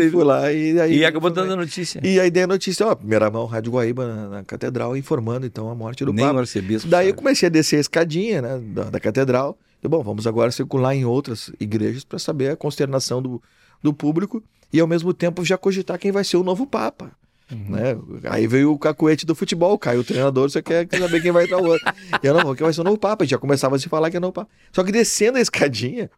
eu 0.00 0.10
fui 0.10 0.24
lá 0.24 0.52
e 0.52 0.80
aí. 0.80 0.98
E 0.98 1.04
acabou 1.04 1.30
dando 1.30 1.52
a 1.52 1.56
notícia. 1.56 2.00
E 2.04 2.18
aí 2.20 2.30
dei 2.30 2.44
a 2.44 2.46
notícia, 2.46 2.86
ó, 2.86 2.94
primeira 2.94 3.30
mão, 3.30 3.46
Rádio 3.46 3.72
Guaíba 3.72 4.06
na, 4.06 4.28
na 4.28 4.44
catedral, 4.44 4.96
informando 4.96 5.46
então 5.46 5.68
a 5.70 5.74
morte 5.74 6.04
do 6.04 6.12
Nem 6.12 6.24
Papa. 6.26 6.40
arcebispo 6.40 6.88
Daí 6.88 7.06
eu 7.06 7.10
sabe. 7.10 7.18
comecei 7.22 7.46
a 7.48 7.50
descer 7.50 7.76
a 7.76 7.80
escadinha, 7.80 8.40
né, 8.42 8.60
da, 8.62 8.84
da 8.84 9.00
catedral. 9.00 9.58
E, 9.82 9.86
bom, 9.88 10.02
vamos 10.02 10.26
agora 10.26 10.50
circular 10.50 10.94
em 10.94 11.04
outras 11.04 11.50
igrejas 11.60 12.04
para 12.04 12.18
saber 12.18 12.50
a 12.50 12.56
consternação 12.56 13.22
do, 13.22 13.40
do 13.82 13.92
público 13.92 14.42
e 14.72 14.80
ao 14.80 14.86
mesmo 14.86 15.12
tempo 15.14 15.44
já 15.44 15.56
cogitar 15.56 15.98
quem 15.98 16.12
vai 16.12 16.24
ser 16.24 16.36
o 16.36 16.42
novo 16.42 16.66
Papa. 16.66 17.12
Uhum. 17.50 17.70
Né? 17.70 18.30
Aí 18.30 18.46
veio 18.46 18.72
o 18.72 18.78
cacuete 18.78 19.24
do 19.24 19.34
futebol, 19.34 19.78
caiu 19.78 20.00
o 20.00 20.04
treinador, 20.04 20.50
você 20.50 20.60
quer 20.60 20.86
saber 20.90 21.22
quem 21.22 21.32
vai 21.32 21.44
entrar 21.44 21.58
o 21.58 21.66
outro. 21.66 21.92
E 22.22 22.26
eu 22.26 22.34
não 22.34 22.54
quem 22.54 22.64
vai 22.64 22.72
ser 22.72 22.82
o 22.82 22.84
novo 22.84 22.98
Papa. 22.98 23.24
Já 23.26 23.38
começava 23.38 23.76
a 23.76 23.78
se 23.78 23.88
falar 23.88 24.10
que 24.10 24.16
é 24.16 24.18
o 24.18 24.20
novo 24.20 24.34
Papa. 24.34 24.50
Só 24.72 24.84
que 24.84 24.92
descendo 24.92 25.38
a 25.38 25.40
escadinha, 25.40 26.10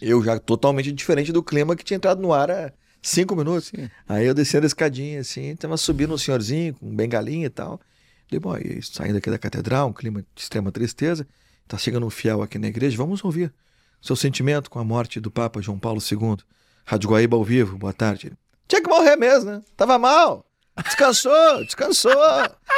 eu 0.00 0.22
já 0.24 0.38
totalmente 0.38 0.90
diferente 0.90 1.32
do 1.32 1.42
clima 1.42 1.76
que 1.76 1.84
tinha 1.84 1.96
entrado 1.96 2.22
no 2.22 2.32
ar 2.32 2.50
há 2.50 2.72
cinco 3.02 3.36
minutos. 3.36 3.68
Sim. 3.68 3.90
Aí 4.08 4.26
eu 4.26 4.32
descendo 4.32 4.64
a 4.64 4.66
escadinha, 4.66 5.20
assim, 5.20 5.54
tava 5.56 5.76
subindo 5.76 6.14
um 6.14 6.18
senhorzinho 6.18 6.74
com 6.74 6.94
bengalinha 6.94 7.46
e 7.46 7.50
tal. 7.50 7.78
Falei, 8.26 8.40
bom, 8.40 8.54
saindo 8.82 9.18
aqui 9.18 9.30
da 9.30 9.38
catedral, 9.38 9.88
um 9.88 9.92
clima 9.92 10.22
de 10.34 10.42
extrema 10.42 10.72
tristeza, 10.72 11.26
tá 11.68 11.76
chegando 11.76 12.06
um 12.06 12.10
fiel 12.10 12.40
aqui 12.40 12.58
na 12.58 12.68
igreja, 12.68 12.96
vamos 12.96 13.22
ouvir 13.22 13.52
seu 14.00 14.16
sentimento 14.16 14.68
com 14.68 14.78
a 14.78 14.84
morte 14.84 15.20
do 15.20 15.30
Papa 15.30 15.60
João 15.62 15.78
Paulo 15.78 16.00
II. 16.00 16.38
Rádio 16.84 17.10
Guaíba 17.10 17.36
ao 17.36 17.44
vivo, 17.44 17.76
boa 17.78 17.92
tarde. 17.92 18.32
Tinha 18.68 18.82
que 18.82 18.88
morrer 18.88 19.16
mesmo, 19.16 19.50
né? 19.50 19.62
Tava 19.76 19.98
mal. 19.98 20.44
Descansou, 20.84 21.64
descansou. 21.64 22.12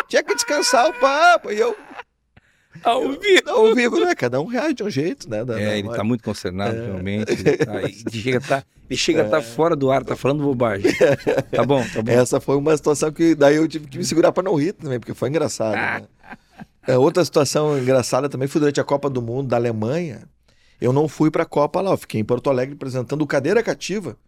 Tinha 0.09 0.23
que 0.23 0.35
descansar 0.35 0.89
o 0.89 0.93
Papa. 0.95 1.53
E 1.53 1.59
eu, 1.61 1.77
Ao 2.83 3.09
vivo. 3.13 3.49
ao 3.51 3.75
vivo, 3.75 4.01
né? 4.05 4.15
Cada 4.15 4.41
um 4.41 4.47
reage 4.47 4.75
de 4.75 4.83
um 4.83 4.91
jeito, 4.91 5.29
né? 5.31 5.45
Da- 5.45 5.55
da 5.55 5.61
É, 5.61 5.79
ele 5.79 5.89
tá 5.89 6.03
muito 6.03 6.23
consternado, 6.25 6.75
realmente. 6.77 7.31
Ele, 7.33 7.57
tá, 7.57 7.83
ele 7.83 7.95
chega 8.21 8.39
a 8.39 8.41
tá, 8.41 8.65
ele 8.91 8.97
chega 8.99 9.23
a 9.23 9.25
estar 9.27 9.43
fora 9.43 9.77
do 9.77 9.91
ar, 9.91 10.05
tá 10.05 10.17
falando 10.17 10.43
bobagem. 10.43 10.93
Tá 11.53 11.65
bom, 11.65 11.85
tá 11.93 12.03
bom. 12.03 12.11
Essa 12.13 12.41
foi 12.41 12.57
uma 12.57 12.77
situação 12.77 13.13
que 13.13 13.35
daí 13.35 13.57
eu 13.57 13.67
tive 13.69 13.87
que 13.87 13.97
me 13.99 14.05
segurar 14.05 14.33
para 14.33 14.43
não 14.43 14.55
rir 14.57 14.73
também, 14.73 14.99
porque 14.99 15.15
foi 15.15 15.29
engraçado. 15.29 15.75
né? 15.75 16.03
É, 16.87 16.99
outra 16.99 17.25
situação 17.25 17.79
engraçada 17.79 18.29
também 18.29 18.47
foi 18.47 18.61
durante 18.61 18.79
a 18.79 18.85
Copa 18.85 19.09
do 19.09 19.23
Mundo 19.23 19.49
da 19.49 19.57
Alemanha. 19.57 20.29
Eu 20.85 20.93
não 20.93 21.09
fui 21.09 21.31
para 21.31 21.45
a 21.45 21.47
Copa 21.47 21.81
lá, 21.81 21.93
eu 21.93 21.97
fiquei 21.97 22.21
em 22.21 22.25
Porto 22.25 22.51
Alegre 22.51 22.75
apresentando 22.75 23.23
o 23.23 23.27
Cadeira 23.27 23.63
Cativa, 23.63 24.19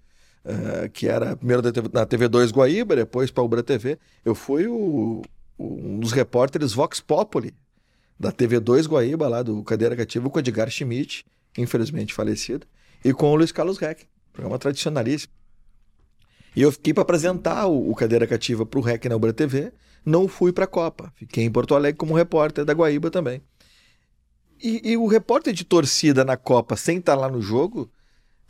eh, 0.45 0.89
que 0.93 1.07
era 1.07 1.37
primeiro 1.37 1.63
na 1.93 2.07
TV2 2.07 2.51
Guaíba, 2.51 2.97
depois 2.97 3.31
para 3.31 3.43
a 3.43 3.45
Ubra 3.45 3.63
TV. 3.63 3.99
Eu 4.25 4.35
fui 4.35 4.67
o- 4.67 5.23
um 5.59 5.99
dos 6.01 6.13
repórteres 6.13 6.73
Vox 6.73 6.99
Populi 7.01 7.55
da 8.19 8.33
TV2 8.33 8.87
Guaíba, 8.87 9.29
lá 9.29 9.43
do 9.43 9.63
Cadeira 9.65 9.95
Cativa, 9.95 10.31
com 10.31 10.37
o 10.39 10.41
Edgar 10.41 10.71
Schmidt, 10.71 11.27
infelizmente 11.59 12.15
falecido, 12.15 12.67
e 13.05 13.13
com 13.13 13.31
o 13.31 13.37
Luiz 13.37 13.53
Carlos 13.53 13.77
Reck, 13.79 14.07
programa 14.33 14.59
tradicionalíssimo. 14.59 15.33
E 16.55 16.63
eu 16.63 16.73
fiquei 16.73 16.95
para 16.95 17.03
apresentar 17.03 17.67
o, 17.67 17.91
o 17.91 17.95
Cadeira 17.95 18.27
Cativa 18.27 18.65
para 18.65 18.81
o 18.81 18.83
REC 18.83 19.05
na 19.11 19.17
Ubra 19.17 19.33
TV. 19.35 19.73
Não 20.07 20.27
fui 20.27 20.53
para 20.53 20.65
a 20.65 20.69
Copa. 20.69 21.13
Fiquei 21.17 21.45
em 21.45 21.51
Porto 21.51 21.75
Alegre 21.75 21.99
como 21.99 22.15
repórter 22.15 22.65
da 22.65 22.73
Guaíba 22.73 23.11
também. 23.11 23.43
E, 24.63 24.93
e 24.93 24.97
o 24.97 25.07
repórter 25.07 25.53
de 25.53 25.65
torcida 25.65 26.25
na 26.25 26.37
Copa, 26.37 26.77
sem 26.77 26.99
estar 26.99 27.15
lá 27.15 27.29
no 27.29 27.41
jogo, 27.41 27.91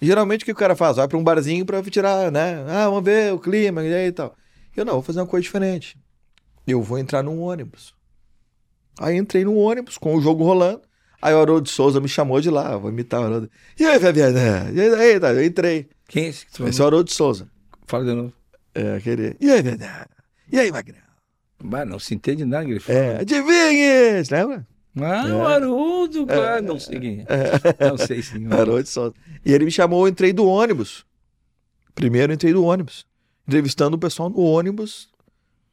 geralmente 0.01 0.43
o 0.43 0.45
que 0.45 0.53
o 0.53 0.57
cara 0.57 0.77
faz? 0.77 0.97
Vai 0.97 1.09
para 1.09 1.19
um 1.19 1.25
barzinho 1.25 1.65
para 1.65 1.83
tirar, 1.85 2.31
né? 2.31 2.65
Ah, 2.69 2.89
vamos 2.89 3.05
ver 3.05 3.33
o 3.33 3.39
clima 3.39 3.83
e 3.85 3.93
aí 3.93 4.07
e 4.09 4.13
tal. 4.13 4.35
Eu 4.77 4.85
não, 4.85 4.95
vou 4.95 5.03
fazer 5.03 5.21
uma 5.21 5.27
coisa 5.27 5.43
diferente. 5.43 5.99
Eu 6.67 6.83
vou 6.83 6.99
entrar 6.99 7.23
num 7.23 7.41
ônibus. 7.41 7.95
Aí 8.99 9.17
entrei 9.17 9.45
no 9.45 9.55
ônibus 9.57 9.99
com 9.99 10.15
o 10.15 10.21
jogo 10.21 10.45
rolando. 10.45 10.83
Aí 11.21 11.35
o 11.35 11.41
Haroldo 11.41 11.69
Souza 11.69 12.01
me 12.01 12.09
chamou 12.09 12.41
de 12.41 12.51
lá, 12.51 12.77
vou 12.77 12.91
imitar 12.91 13.21
o 13.21 13.25
Haroldo. 13.25 13.51
E 13.79 13.85
aí, 13.85 13.99
Fabiano? 13.99 14.39
E 14.75 14.81
aí, 14.81 15.19
tá? 15.19 15.33
Eu 15.33 15.45
entrei. 15.45 15.89
Quem 16.09 16.25
é 16.25 16.29
esse 16.29 16.47
que 16.47 16.53
tu 16.53 16.67
Esse 16.67 16.81
é 16.81 16.85
o 16.85 16.87
Haroldo 16.87 17.11
Souza. 17.11 17.51
Fala 17.87 18.05
de 18.05 18.13
novo. 18.13 18.33
É, 18.75 18.97
aquele. 18.97 19.37
E 19.41 19.51
aí, 19.51 19.63
Fabiano? 19.63 20.07
E 20.53 20.61
aí, 20.61 20.71
Magrão? 20.71 21.07
Bah, 21.63 21.85
não 21.85 21.99
se 21.99 22.15
entende 22.15 22.45
nada 22.45 22.67
fala. 22.81 22.99
É, 22.99 23.21
adivinha! 23.21 24.23
Lembra? 24.31 24.67
Ah, 24.99 25.27
o 25.35 25.47
Haroldo, 25.47 26.27
cara. 26.27 26.63
Não 26.63 26.79
sei 26.81 26.99
quem 27.01 27.27
é. 27.29 27.89
Não 27.89 27.99
sei 27.99 28.23
sim. 28.23 28.47
Haroldo 28.51 28.87
Souza. 28.89 29.15
E 29.45 29.53
ele 29.53 29.65
me 29.67 29.71
chamou, 29.71 30.07
eu 30.07 30.11
entrei 30.11 30.33
do 30.33 30.47
ônibus. 30.47 31.05
Primeiro 31.95 32.33
entrei 32.33 32.53
do 32.53 32.65
ônibus. 32.65 33.05
Entrevistando 33.47 33.97
o 33.97 33.99
pessoal 33.99 34.29
no 34.31 34.39
ônibus. 34.41 35.09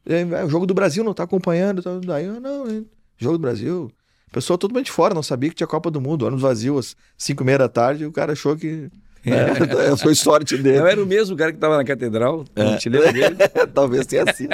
"Ah, 0.08 0.46
O 0.46 0.50
jogo 0.50 0.66
do 0.66 0.74
Brasil 0.74 1.04
não 1.04 1.14
tá 1.14 1.24
acompanhando. 1.24 1.82
tá?" 1.82 1.92
Daí 2.06 2.26
eu, 2.26 2.40
não, 2.40 2.70
hein? 2.70 2.86
jogo 3.18 3.38
do 3.38 3.42
Brasil. 3.42 3.92
Pessoa 4.32 4.58
totalmente 4.58 4.92
fora, 4.92 5.14
não 5.14 5.24
sabia 5.24 5.50
que 5.50 5.56
tinha 5.56 5.68
Copa 5.68 5.90
do 5.92 6.02
Mundo. 6.02 6.24
Ônibus 6.24 6.42
vazio 6.42 6.78
às 6.78 6.96
5 7.18 7.44
e 7.44 7.46
meia 7.46 7.58
da 7.60 7.70
tarde, 7.70 8.04
e 8.04 8.08
o 8.08 8.12
cara 8.12 8.34
achou 8.34 8.56
que. 8.58 8.90
É, 9.26 9.96
foi 9.96 10.16
sorte 10.16 10.58
dele. 10.58 10.80
Não 10.80 10.88
era 10.88 11.02
o 11.02 11.06
mesmo 11.06 11.36
cara 11.38 11.54
que 11.54 11.58
tava 11.60 11.78
na 11.78 11.86
catedral? 11.86 12.44
Não 12.56 12.78
te 12.78 12.90
lembra 12.90 13.14
dele? 13.14 13.36
Talvez 13.74 14.06
tenha 14.06 14.26
sido. 14.34 14.54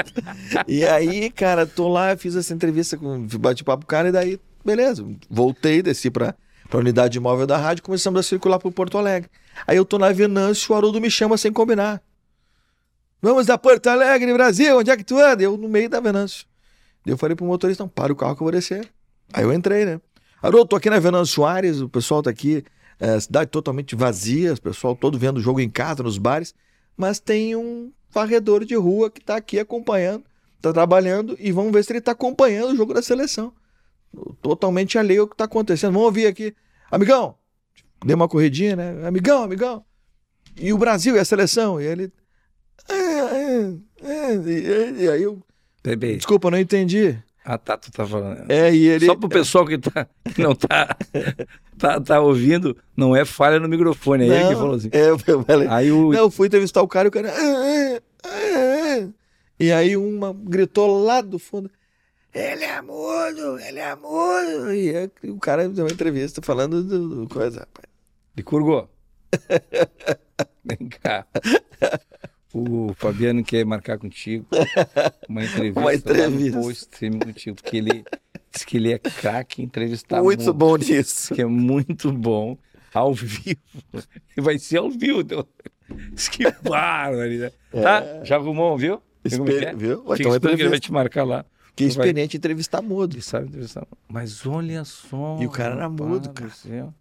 E 0.67 0.83
aí, 0.85 1.31
cara, 1.31 1.65
tô 1.65 1.87
lá, 1.87 2.15
fiz 2.15 2.35
essa 2.35 2.53
entrevista 2.53 2.95
com 2.97 3.25
bate-papo 3.39 3.85
cara, 3.87 4.09
e 4.09 4.11
daí, 4.11 4.39
beleza, 4.63 5.05
voltei, 5.29 5.81
desci 5.81 6.09
pra, 6.09 6.35
pra 6.69 6.79
unidade 6.79 7.19
móvel 7.19 7.47
da 7.47 7.57
rádio, 7.57 7.83
começamos 7.83 8.19
a 8.19 8.23
circular 8.23 8.59
pro 8.59 8.71
Porto 8.71 8.97
Alegre. 8.97 9.29
Aí 9.65 9.77
eu 9.77 9.85
tô 9.85 9.97
na 9.97 10.11
Venâncio, 10.11 10.73
o 10.73 10.75
Haroldo 10.77 10.99
me 11.01 11.09
chama 11.09 11.37
sem 11.37 11.51
combinar. 11.51 12.01
Vamos 13.21 13.45
da 13.45 13.57
Porto 13.57 13.87
Alegre, 13.87 14.31
Brasil, 14.33 14.77
onde 14.77 14.91
é 14.91 14.97
que 14.97 15.03
tu 15.03 15.17
anda? 15.19 15.43
Eu 15.43 15.57
no 15.57 15.67
meio 15.67 15.89
da 15.89 15.99
Venâncio. 15.99 16.45
Daí 17.05 17.13
eu 17.13 17.17
falei 17.17 17.35
pro 17.35 17.45
motorista, 17.45 17.83
não, 17.83 17.89
para 17.89 18.13
o 18.13 18.15
carro 18.15 18.35
que 18.35 18.41
eu 18.41 18.45
vou 18.45 18.51
descer. 18.51 18.89
Aí 19.33 19.43
eu 19.43 19.53
entrei, 19.53 19.85
né? 19.85 19.99
Haroldo, 20.41 20.69
tô 20.69 20.75
aqui 20.75 20.89
na 20.89 20.99
Venâncio 20.99 21.35
Soares, 21.35 21.81
o 21.81 21.89
pessoal 21.89 22.23
tá 22.23 22.29
aqui, 22.29 22.63
é, 22.99 23.19
cidade 23.19 23.49
totalmente 23.49 23.95
vazia, 23.95 24.53
o 24.53 24.61
pessoal 24.61 24.95
todo 24.95 25.17
vendo 25.17 25.37
o 25.37 25.41
jogo 25.41 25.59
em 25.59 25.69
casa, 25.69 26.01
nos 26.01 26.17
bares, 26.17 26.55
mas 26.95 27.19
tem 27.19 27.55
um 27.55 27.91
varredor 28.09 28.63
de 28.63 28.75
rua 28.75 29.09
que 29.09 29.21
tá 29.21 29.35
aqui 29.35 29.59
acompanhando, 29.59 30.23
tá 30.61 30.71
trabalhando, 30.71 31.35
e 31.39 31.51
vamos 31.51 31.73
ver 31.73 31.83
se 31.83 31.91
ele 31.91 32.01
tá 32.01 32.11
acompanhando 32.11 32.71
o 32.71 32.75
jogo 32.75 32.93
da 32.93 33.01
seleção. 33.01 33.53
Totalmente 34.41 34.97
alheio 34.97 35.21
ao 35.21 35.27
que 35.27 35.35
tá 35.35 35.45
acontecendo. 35.45 35.93
Vamos 35.93 36.07
ouvir 36.07 36.27
aqui. 36.27 36.55
Amigão, 36.91 37.35
dei 38.03 38.15
uma 38.15 38.27
corridinha, 38.27 38.75
né? 38.75 39.07
Amigão, 39.07 39.43
amigão. 39.43 39.85
E 40.57 40.73
o 40.73 40.77
Brasil 40.77 41.15
e 41.15 41.19
a 41.19 41.25
seleção? 41.25 41.79
E 41.79 41.85
ele. 41.85 42.11
É, 42.89 42.93
é, 42.93 43.77
é, 44.03 44.91
e, 45.03 45.09
aí 45.09 45.23
eu 45.23 45.41
Peraí. 45.81 46.17
Desculpa, 46.17 46.47
eu 46.47 46.51
não 46.51 46.59
entendi. 46.59 47.17
Ah, 47.43 47.57
tá, 47.57 47.77
tu 47.77 47.91
tá 47.91 48.05
falando. 48.05 48.51
É, 48.51 48.73
e 48.73 48.87
ele. 48.87 49.05
Só 49.05 49.15
pro 49.15 49.29
pessoal 49.29 49.65
que, 49.65 49.77
tá, 49.77 50.07
que 50.35 50.41
não 50.41 50.53
tá, 50.53 50.95
tá, 51.77 51.99
tá 51.99 52.19
ouvindo, 52.19 52.77
não 52.95 53.15
é 53.15 53.23
falha 53.25 53.59
no 53.59 53.67
microfone. 53.67 54.25
É 54.25 54.27
ele 54.27 54.47
que 54.47 54.53
Não, 54.53 54.59
falou 54.59 54.75
assim. 54.75 54.89
é, 54.91 55.09
eu 55.09 55.17
falei, 55.17 55.67
Aí 55.67 55.91
o. 55.91 56.11
Não, 56.11 56.19
eu 56.19 56.31
fui 56.31 56.47
entrevistar 56.47 56.81
o 56.81 56.87
cara 56.87 57.07
e 57.07 57.09
o 57.09 57.11
cara. 57.11 57.33
E 59.59 59.71
aí 59.71 59.97
uma 59.97 60.33
gritou 60.33 61.03
lá 61.03 61.21
do 61.21 61.39
fundo. 61.39 61.71
Ele 62.33 62.63
é 62.63 62.81
mudo, 62.81 63.59
ele 63.59 63.79
é 63.79 63.95
mudo. 63.95 64.73
E 64.73 64.95
aí 64.95 65.11
o 65.23 65.39
cara 65.39 65.67
deu 65.67 65.85
uma 65.85 65.91
entrevista 65.91 66.41
falando 66.41 66.83
do, 66.83 67.21
do 67.21 67.29
coisa, 67.29 67.61
rapaz. 67.61 67.87
Licurgo. 68.37 68.89
Vem 70.63 70.89
cá. 70.89 71.25
O 72.53 72.93
Fabiano 72.95 73.43
quer 73.43 73.65
marcar 73.65 73.97
contigo 73.97 74.45
uma 75.27 75.43
entrevista. 75.43 75.79
Uma 75.79 75.93
entrevista. 75.93 76.59
Lá 76.59 76.71
stream 76.71 77.19
contigo, 77.19 77.55
porque 77.55 77.77
ele 77.77 78.03
diz 78.51 78.63
que 78.63 78.77
ele 78.77 78.93
é 78.93 78.99
craque 78.99 79.61
em 79.61 79.65
entrevistar 79.65 80.21
Muito 80.21 80.53
bom 80.53 80.75
nisso. 80.77 81.33
Que 81.33 81.41
é 81.41 81.45
muito 81.45 82.11
bom 82.11 82.57
ao 82.93 83.13
vivo. 83.13 83.57
E 84.37 84.41
vai 84.41 84.57
ser 84.59 84.77
ao 84.77 84.89
vivo. 84.89 85.21
Então. 85.21 85.45
Diz 86.13 86.27
que 86.27 86.43
bárbaro, 86.61 87.29
né? 87.29 87.51
Tá? 87.71 88.23
Já 88.23 88.35
arrumou, 88.35 88.77
viu? 88.77 89.01
É 89.23 89.29
que 89.29 89.65
é? 89.65 89.75
Viu? 89.75 90.03
Vai 90.03 90.17
que 90.17 90.27
ele 90.27 90.69
vai 90.69 90.79
te 90.79 90.91
marcar 90.91 91.23
lá. 91.23 91.45
Que 91.79 91.95
vai- 91.95 92.07
experiente 92.07 92.37
entrevistar 92.37 92.81
mudo. 92.81 93.15
Ele 93.15 93.21
sabe 93.21 93.47
entrevistar. 93.47 93.85
Mas 94.07 94.45
olha 94.45 94.83
só. 94.85 95.37
E 95.41 95.45
o 95.45 95.49
cara 95.49 95.75
era 95.75 95.89
mudo, 95.89 96.27
do 96.27 96.33
cara. 96.33 96.49
céu. 96.51 96.93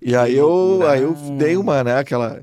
E 0.00 0.16
aí 0.16 0.34
eu, 0.34 0.80
aí 0.88 1.02
eu 1.02 1.14
dei 1.38 1.56
uma, 1.56 1.84
né, 1.84 1.96
aquela 1.98 2.42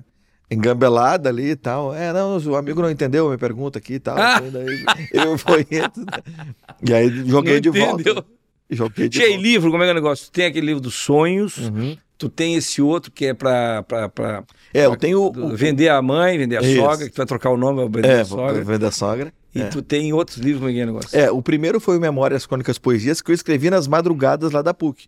engambelada 0.50 1.30
ali 1.30 1.52
e 1.52 1.56
tal. 1.56 1.94
É, 1.94 2.12
não, 2.14 2.38
o 2.38 2.56
amigo 2.56 2.82
não 2.82 2.90
entendeu 2.90 3.26
a 3.26 3.30
minha 3.30 3.38
pergunta 3.38 3.78
aqui 3.80 3.96
e 3.96 4.00
tal. 4.00 4.18
Ah! 4.18 4.40
Daí 4.40 4.86
eu 5.14 5.38
fui. 5.38 5.66
E 6.88 6.94
aí 6.94 7.10
joguei 7.28 7.56
Não 7.56 7.62
de 7.62 7.70
entendeu? 7.70 8.14
volta. 8.16 8.26
Joguei 8.70 9.10
de 9.10 9.20
e 9.22 9.28
volta. 9.28 9.42
livro, 9.42 9.72
como 9.72 9.84
é 9.84 9.86
que 9.86 9.90
é 9.90 9.92
o 9.92 9.96
negócio? 9.96 10.26
Tu 10.28 10.32
tem 10.32 10.46
aquele 10.46 10.68
livro 10.68 10.82
dos 10.82 10.94
sonhos, 10.96 11.58
Uhum. 11.58 11.98
tu 12.18 12.30
tem 12.30 12.56
esse 12.56 12.82
outro 12.82 13.12
que 13.12 13.26
é 13.26 13.34
pra, 13.34 13.84
pra, 13.84 14.08
pra 14.08 14.44
É, 14.74 14.86
eu 14.86 14.96
tenho. 14.96 15.30
do- 15.30 15.56
vender 15.56 15.90
a 15.90 16.02
mãe, 16.02 16.38
vender 16.38 16.58
a 16.58 16.62
Isso. 16.62 16.76
sogra, 16.82 17.06
que 17.08 17.12
tu 17.14 17.18
vai 17.18 17.26
trocar 17.26 17.50
o 17.50 17.58
nome, 17.58 17.78
vai 17.78 17.88
vender 18.02 18.08
É, 18.08 18.22
a 18.22 18.26
sogra. 18.26 18.64
vou 18.64 18.78
da 18.80 18.92
sogra. 18.92 19.34
E 19.56 19.62
é. 19.62 19.66
tu 19.68 19.82
tem 19.82 20.14
outros 20.14 20.38
livros, 20.38 20.60
como 20.60 20.70
é 20.70 20.74
que 20.74 20.80
é 20.80 20.86
negócio? 20.86 21.18
É, 21.20 21.32
o 21.32 21.42
primeiro 21.42 21.80
foi 21.80 21.98
o 21.98 22.00
Memórias 22.00 22.46
Crônicas 22.46 22.78
Poesias, 22.78 23.20
que 23.22 23.32
eu 23.32 23.36
escrevi 23.36 23.70
nas 23.72 23.88
madrugadas 23.88 24.52
lá 24.52 24.62
da 24.62 24.74
PUC. 24.74 25.08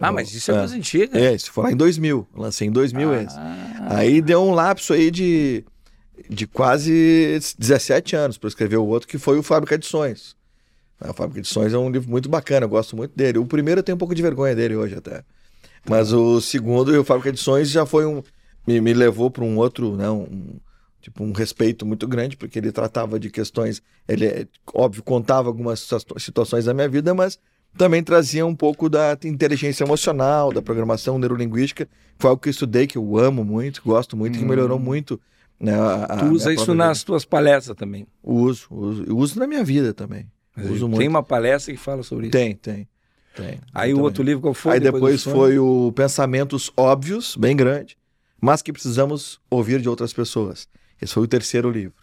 ah, 0.00 0.10
mas 0.12 0.32
isso 0.32 0.50
é, 0.50 0.54
é. 0.54 0.58
coisa 0.60 0.74
antiga. 0.76 1.18
É, 1.18 1.34
isso 1.34 1.52
foi 1.52 1.64
lá 1.64 1.72
em 1.72 1.76
2000. 1.76 2.26
Lancei 2.34 2.68
em 2.68 2.72
2000 2.72 3.14
esse. 3.20 3.36
Ah, 3.36 3.96
Aí 3.98 4.22
deu 4.22 4.42
um 4.42 4.52
lapso 4.54 4.92
aí 4.94 5.10
de, 5.10 5.62
de 6.30 6.46
quase 6.46 7.38
17 7.58 8.16
anos 8.16 8.38
para 8.38 8.48
escrever 8.48 8.76
o 8.78 8.86
outro, 8.86 9.06
que 9.08 9.18
foi 9.18 9.38
o 9.38 9.42
Fábrica 9.42 9.76
de 9.76 9.84
Sonhos. 9.84 10.34
A 11.00 11.12
Fábrica 11.12 11.42
de 11.42 11.48
Sonhos 11.48 11.74
é 11.74 11.78
um 11.78 11.90
livro 11.90 12.10
muito 12.10 12.28
bacana, 12.30 12.64
eu 12.64 12.68
gosto 12.70 12.96
muito 12.96 13.12
dele. 13.14 13.38
O 13.38 13.44
primeiro 13.46 13.80
eu 13.80 13.82
tenho 13.82 13.96
um 13.96 13.98
pouco 13.98 14.14
de 14.14 14.22
vergonha 14.22 14.54
dele 14.56 14.74
hoje 14.74 14.94
até. 14.96 15.22
Mas 15.88 16.12
o 16.12 16.40
segundo, 16.40 16.98
o 16.98 17.04
Fábrica 17.04 17.30
de 17.30 17.38
Sonhos, 17.38 17.68
já 17.68 17.84
foi 17.84 18.06
um. 18.06 18.22
Me, 18.68 18.80
me 18.80 18.92
levou 18.92 19.30
para 19.30 19.42
um 19.44 19.56
outro, 19.56 19.96
né, 19.96 20.10
um, 20.10 20.56
tipo, 21.00 21.24
um 21.24 21.32
respeito 21.32 21.86
muito 21.86 22.06
grande, 22.06 22.36
porque 22.36 22.58
ele 22.58 22.70
tratava 22.70 23.18
de 23.18 23.30
questões. 23.30 23.82
Ele, 24.06 24.46
óbvio, 24.74 25.02
contava 25.02 25.48
algumas 25.48 25.80
situa- 25.80 26.18
situações 26.18 26.66
da 26.66 26.74
minha 26.74 26.88
vida, 26.88 27.14
mas 27.14 27.38
também 27.76 28.02
trazia 28.02 28.44
um 28.44 28.54
pouco 28.54 28.88
da 28.88 29.16
inteligência 29.24 29.84
emocional, 29.84 30.52
da 30.52 30.60
programação 30.60 31.18
neurolinguística, 31.18 31.86
que 31.86 31.90
foi 32.18 32.28
algo 32.30 32.42
que 32.42 32.48
eu 32.48 32.50
estudei, 32.50 32.86
que 32.86 32.98
eu 32.98 33.16
amo 33.16 33.42
muito, 33.44 33.80
gosto 33.82 34.16
muito, 34.16 34.38
que 34.38 34.44
melhorou 34.44 34.78
muito. 34.78 35.18
Né, 35.60 35.72
a- 35.74 36.18
tu 36.18 36.26
usa 36.26 36.52
isso 36.52 36.74
nas 36.74 37.02
tuas 37.02 37.24
palestras 37.24 37.76
também. 37.76 38.02
vida. 38.02 38.12
Uso, 38.22 38.66
uso, 38.70 39.04
eu 39.08 39.16
uso 39.16 39.38
na 39.40 39.46
minha 39.46 39.64
vida 39.64 39.94
também. 39.94 40.26
Uso 40.56 40.80
tem 40.80 40.88
muito. 40.88 41.08
uma 41.08 41.22
palestra 41.22 41.72
que 41.72 41.78
fala 41.80 42.02
sobre 42.02 42.26
isso. 42.26 42.32
Tem, 42.32 42.54
tem. 42.54 42.86
tem. 43.34 43.60
Aí 43.72 43.92
Eu 43.92 43.98
o 43.98 44.02
outro 44.02 44.22
livro 44.22 44.42
qual 44.42 44.52
foi? 44.54 44.74
Aí 44.74 44.80
depois 44.80 45.20
sonho? 45.20 45.36
foi 45.36 45.58
o 45.58 45.90
Pensamentos 45.92 46.70
Óbvios, 46.76 47.36
bem 47.36 47.56
grande, 47.56 47.96
mas 48.40 48.62
que 48.62 48.72
precisamos 48.72 49.40
ouvir 49.50 49.80
de 49.80 49.88
outras 49.88 50.12
pessoas. 50.12 50.68
Esse 51.00 51.14
foi 51.14 51.22
o 51.24 51.28
terceiro 51.28 51.70
livro. 51.70 51.94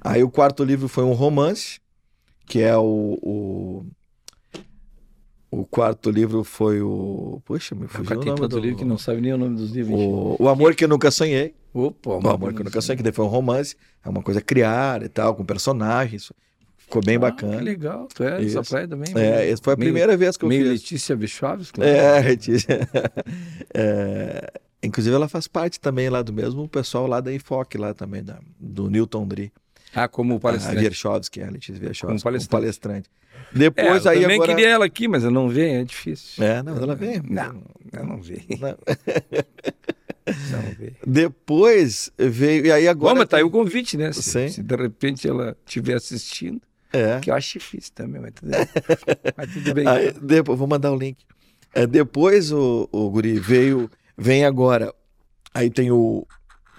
Aí 0.00 0.22
o 0.22 0.30
quarto 0.30 0.62
livro 0.64 0.88
foi 0.88 1.04
um 1.04 1.12
romance, 1.12 1.80
que 2.46 2.60
é 2.60 2.76
o. 2.76 3.18
O, 3.22 3.86
o 5.50 5.64
quarto 5.66 6.10
livro 6.10 6.44
foi 6.44 6.80
o. 6.80 7.40
Puxa, 7.44 7.74
me 7.74 7.86
O 7.86 7.88
fugiu 7.88 8.20
o 8.20 8.24
nome 8.24 8.46
do... 8.48 8.58
livro 8.58 8.78
que 8.78 8.84
não 8.84 8.98
sabe 8.98 9.20
nem 9.20 9.32
o 9.32 9.38
nome 9.38 9.56
dos 9.56 9.70
livros. 9.70 9.98
O, 9.98 10.36
o 10.38 10.48
Amor 10.48 10.74
que 10.74 10.84
eu 10.84 10.88
nunca 10.88 11.10
sonhei. 11.10 11.54
Opa, 11.74 12.10
O 12.10 12.28
Amor 12.30 12.52
que 12.54 12.60
eu 12.60 12.64
nunca 12.64 12.80
sonhei, 12.80 12.96
que 12.98 13.02
daí 13.02 13.12
foi 13.12 13.24
um 13.24 13.28
romance. 13.28 13.74
É 14.04 14.08
uma 14.08 14.22
coisa 14.22 14.40
criada 14.40 15.04
e 15.04 15.08
tal, 15.08 15.34
com 15.34 15.44
personagens. 15.44 16.30
Ficou 16.76 17.02
bem 17.04 17.16
Ah, 17.16 17.18
Que 17.18 17.44
bacana. 17.44 17.60
legal, 17.60 18.08
tu 18.14 18.22
é 18.24 18.38
dessa 18.40 18.62
praia 18.62 18.88
também. 18.88 19.12
É, 19.16 19.50
essa 19.50 19.62
foi 19.62 19.74
a 19.74 19.76
meio- 19.76 19.88
primeira 19.90 20.16
vez 20.16 20.36
que 20.36 20.44
eu 20.44 20.48
Meio 20.48 20.62
fiz. 20.62 20.70
Letícia 20.82 21.16
Bichovski. 21.16 21.82
É, 21.82 22.20
Letícia. 22.20 22.78
É, 23.74 24.50
inclusive 24.82 25.14
ela 25.14 25.28
faz 25.28 25.46
parte 25.48 25.78
também 25.80 26.08
lá 26.08 26.22
do 26.22 26.32
mesmo 26.32 26.68
pessoal 26.68 27.06
lá 27.06 27.20
da 27.20 27.32
Enfoque, 27.32 27.76
lá 27.78 27.92
também, 27.94 28.22
da, 28.22 28.38
do 28.58 28.88
Newton 28.90 29.26
Dri. 29.26 29.52
Ah, 29.94 30.06
como 30.06 30.34
A 30.36 30.40
palestrante. 30.40 30.80
Vierchovski, 30.80 31.42
a 31.42 31.50
Letícia 31.50 31.74
Vierchovski, 31.74 32.06
Como 32.06 32.18
como 32.20 32.22
palestrante. 32.22 32.50
palestrante. 32.50 33.10
É, 33.54 33.58
Depois 33.58 34.04
eu 34.04 34.10
aí 34.10 34.20
também 34.20 34.36
agora... 34.36 34.54
queria 34.54 34.68
ela 34.68 34.84
aqui, 34.84 35.08
mas 35.08 35.24
eu 35.24 35.30
não 35.30 35.48
venho, 35.48 35.80
é 35.80 35.84
difícil. 35.84 36.44
É, 36.44 36.62
não, 36.62 36.76
ela 36.76 36.94
vem. 36.94 37.22
Não, 37.28 37.62
eu 37.92 38.04
não 38.04 38.20
vejo. 38.20 38.42
Não. 38.60 38.76
Não 40.50 40.60
vejo. 40.78 40.96
Depois 41.06 42.12
veio, 42.18 42.66
e 42.66 42.72
aí 42.72 42.86
agora... 42.86 43.14
Bom, 43.14 43.20
mas 43.20 43.28
tá 43.28 43.38
aí 43.38 43.42
o 43.42 43.50
convite, 43.50 43.96
né? 43.96 44.12
Se, 44.12 44.22
Sim. 44.22 44.48
se 44.48 44.62
de 44.62 44.76
repente 44.76 45.26
ela 45.26 45.56
estiver 45.64 45.94
assistindo, 45.94 46.60
É. 46.92 47.18
que 47.20 47.30
eu 47.30 47.34
acho 47.34 47.58
difícil 47.58 47.92
também, 47.94 48.20
mas 48.20 48.32
tudo, 48.34 48.50
mas 49.36 49.52
tudo 49.54 49.72
bem. 49.74 49.86
Aí, 49.88 50.12
depois, 50.20 50.58
vou 50.58 50.68
mandar 50.68 50.92
o 50.92 50.96
link. 50.96 51.16
É, 51.74 51.86
depois 51.86 52.52
o, 52.52 52.86
o 52.92 53.08
Guri 53.10 53.38
veio, 53.38 53.90
vem 54.18 54.44
agora. 54.44 54.92
Aí 55.54 55.70
tem 55.70 55.90
o, 55.90 56.26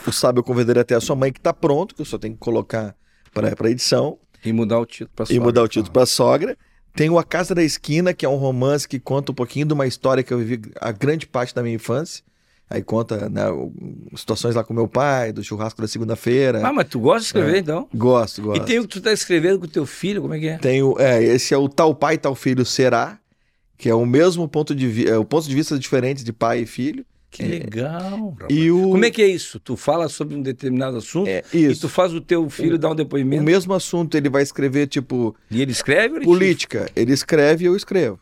o 0.06 0.12
Sabe 0.12 0.40
Eu 0.40 0.44
Convidarei 0.44 0.82
Até 0.82 0.96
a 0.96 1.02
Sua 1.02 1.16
Mãe, 1.16 1.32
que 1.34 1.40
tá 1.42 1.54
pronto, 1.54 1.96
que 1.96 2.02
eu 2.02 2.06
só 2.06 2.18
tenho 2.18 2.34
que 2.34 2.40
colocar 2.40 2.96
para 3.34 3.70
edição. 3.72 4.20
E 4.46 4.54
mudar 4.54 4.80
o 4.80 4.86
título 4.86 5.10
pra 5.16 5.24
e 5.24 5.28
sogra, 5.28 5.44
mudar 5.44 5.64
o 5.64 5.68
título 5.68 5.86
fala. 5.88 5.94
para 5.94 6.06
sogra. 6.06 6.58
Tem 6.96 7.10
o 7.10 7.18
A 7.20 7.24
Casa 7.24 7.54
da 7.56 7.64
Esquina, 7.64 8.14
que 8.14 8.26
é 8.26 8.30
um 8.30 8.36
romance 8.36 8.88
que 8.88 9.00
conta 9.00 9.32
um 9.32 9.36
pouquinho 9.36 9.66
de 9.66 9.74
uma 9.74 9.86
história 9.88 10.24
que 10.24 10.34
eu 10.34 10.40
vivi 10.40 10.62
a 10.80 10.92
grande 10.92 11.28
parte 11.28 11.54
da 11.54 11.62
minha 11.64 11.76
infância. 11.76 12.24
Aí 12.70 12.84
conta 12.84 13.28
né, 13.30 13.44
situações 14.16 14.54
lá 14.56 14.64
com 14.64 14.74
meu 14.74 14.88
pai, 14.88 15.32
do 15.34 15.44
churrasco 15.44 15.82
da 15.82 15.88
segunda-feira. 15.88 16.62
Ah, 16.68 16.72
mas 16.72 16.88
tu 16.88 17.00
gosta 17.00 17.20
de 17.22 17.26
escrever, 17.26 17.60
então? 17.62 17.88
Gosto, 17.94 18.42
gosto. 18.44 18.62
E 18.62 18.66
tem 18.66 18.78
o 18.80 18.84
que 18.84 18.90
tu 18.90 19.02
tá 19.02 19.12
escrevendo 19.12 19.58
com 19.60 19.66
o 19.66 19.70
teu 19.70 19.86
filho, 19.88 20.22
como 20.22 20.36
é 20.36 20.40
que 20.40 20.48
é? 20.48 20.58
Tem 20.60 20.84
o- 20.84 20.96
é, 21.00 21.24
esse 21.24 21.52
é 21.54 21.58
o 21.58 21.68
Tal 21.68 21.96
Pai, 21.96 22.18
Tal 22.18 22.36
Filho 22.36 22.64
Será, 22.66 23.18
que 23.78 23.90
é 23.90 23.96
o 23.96 24.06
mesmo 24.06 24.48
ponto 24.48 24.76
de 24.76 24.88
vista, 24.88 25.12
é 25.12 25.18
o 25.18 25.26
ponto 25.26 25.48
de 25.50 25.56
vista 25.56 25.80
diferente 25.80 26.24
de 26.24 26.32
pai 26.32 26.60
e 26.62 26.66
filho. 26.68 27.04
Que 27.30 27.44
legal. 27.44 28.32
rapaz. 28.32 28.50
E 28.50 28.72
o, 28.72 28.90
Como 28.90 29.06
é 29.06 29.12
que 29.12 29.22
é 29.22 29.28
isso? 29.28 29.60
Tu 29.60 29.78
fala 29.78 30.10
sobre 30.10 30.36
um 30.36 30.42
determinado 30.42 30.98
assunto 30.98 31.28
é 31.28 31.44
e 31.54 31.76
tu 31.76 31.88
faz 31.88 32.14
o 32.14 32.20
teu 32.20 32.50
filho 32.50 32.78
dar 32.78 32.90
um 32.90 32.92
O 32.92 32.96
depoimento 32.96 33.44
mesmo 33.44 33.74
assunto 33.74 34.16
ele 34.16 34.30
vai 34.30 34.42
escrever, 34.42 34.88
tipo, 34.88 35.36
e 35.50 35.62
ele 35.62 35.72
escreve 35.72 36.16
ou 36.16 36.18
ele 36.18 36.26
política. 36.26 36.90
Ele 36.96 37.14
escreve 37.14 37.66
e 37.66 37.68
eu 37.68 37.76
escrevo. 37.76 38.20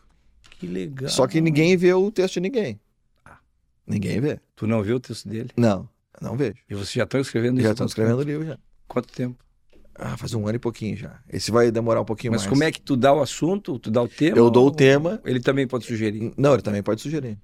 Que 0.58 0.66
legal. 0.66 1.08
Só 1.08 1.26
que 1.26 1.40
ninguém 1.40 1.76
vê 1.76 1.92
o 1.94 2.10
texto 2.10 2.34
de 2.34 2.40
ninguém. 2.40 2.78
Ninguém 3.86 4.20
vê. 4.20 4.38
Tu 4.54 4.66
não 4.66 4.82
viu 4.82 4.96
o 4.96 5.00
texto 5.00 5.28
dele? 5.28 5.50
Não, 5.56 5.88
não 6.20 6.36
vejo. 6.36 6.56
E 6.68 6.74
vocês 6.74 6.92
já 6.92 7.04
estão 7.04 7.20
escrevendo 7.20 7.60
Já 7.60 7.70
estão 7.70 7.86
escrevendo 7.86 8.18
o 8.18 8.22
livro 8.22 8.46
já. 8.46 8.58
Quanto 8.86 9.10
tempo? 9.12 9.36
Ah, 9.94 10.16
faz 10.16 10.32
um 10.34 10.46
ano 10.46 10.56
e 10.56 10.58
pouquinho 10.58 10.96
já. 10.96 11.18
Esse 11.28 11.50
vai 11.50 11.70
demorar 11.72 12.00
um 12.00 12.04
pouquinho 12.04 12.32
Mas 12.32 12.42
mais. 12.42 12.50
como 12.50 12.62
é 12.62 12.70
que 12.70 12.80
tu 12.80 12.96
dá 12.96 13.12
o 13.12 13.20
assunto? 13.20 13.78
Tu 13.78 13.90
dá 13.90 14.02
o 14.02 14.08
tema? 14.08 14.36
Eu 14.36 14.50
dou 14.50 14.68
o 14.68 14.70
tema. 14.70 15.20
Ele 15.24 15.40
também 15.40 15.66
pode 15.66 15.86
sugerir. 15.86 16.32
Não, 16.36 16.52
ele 16.52 16.62
também 16.62 16.82
pode 16.82 17.00
sugerir. 17.00 17.36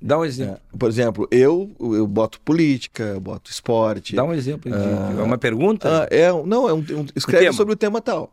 Dá 0.00 0.18
um 0.18 0.24
exemplo. 0.24 0.54
É. 0.72 0.76
Por 0.78 0.88
exemplo, 0.88 1.28
eu, 1.30 1.70
eu 1.80 2.06
boto 2.06 2.40
política, 2.40 3.02
eu 3.02 3.20
boto 3.20 3.50
esporte. 3.50 4.14
Dá 4.14 4.22
um 4.24 4.32
exemplo. 4.32 4.70
de- 4.70 4.76
Ah. 4.76 5.16
é 5.18 5.22
uma 5.22 5.36
pergunta? 5.38 6.02
Ah, 6.04 6.08
é, 6.10 6.28
não, 6.46 6.68
é 6.68 6.72
um, 6.72 6.78
um- 6.78 7.06
escreve 7.16 7.44
tema. 7.46 7.52
sobre 7.56 7.74
o 7.74 7.76
tema 7.76 8.00
tal. 8.00 8.32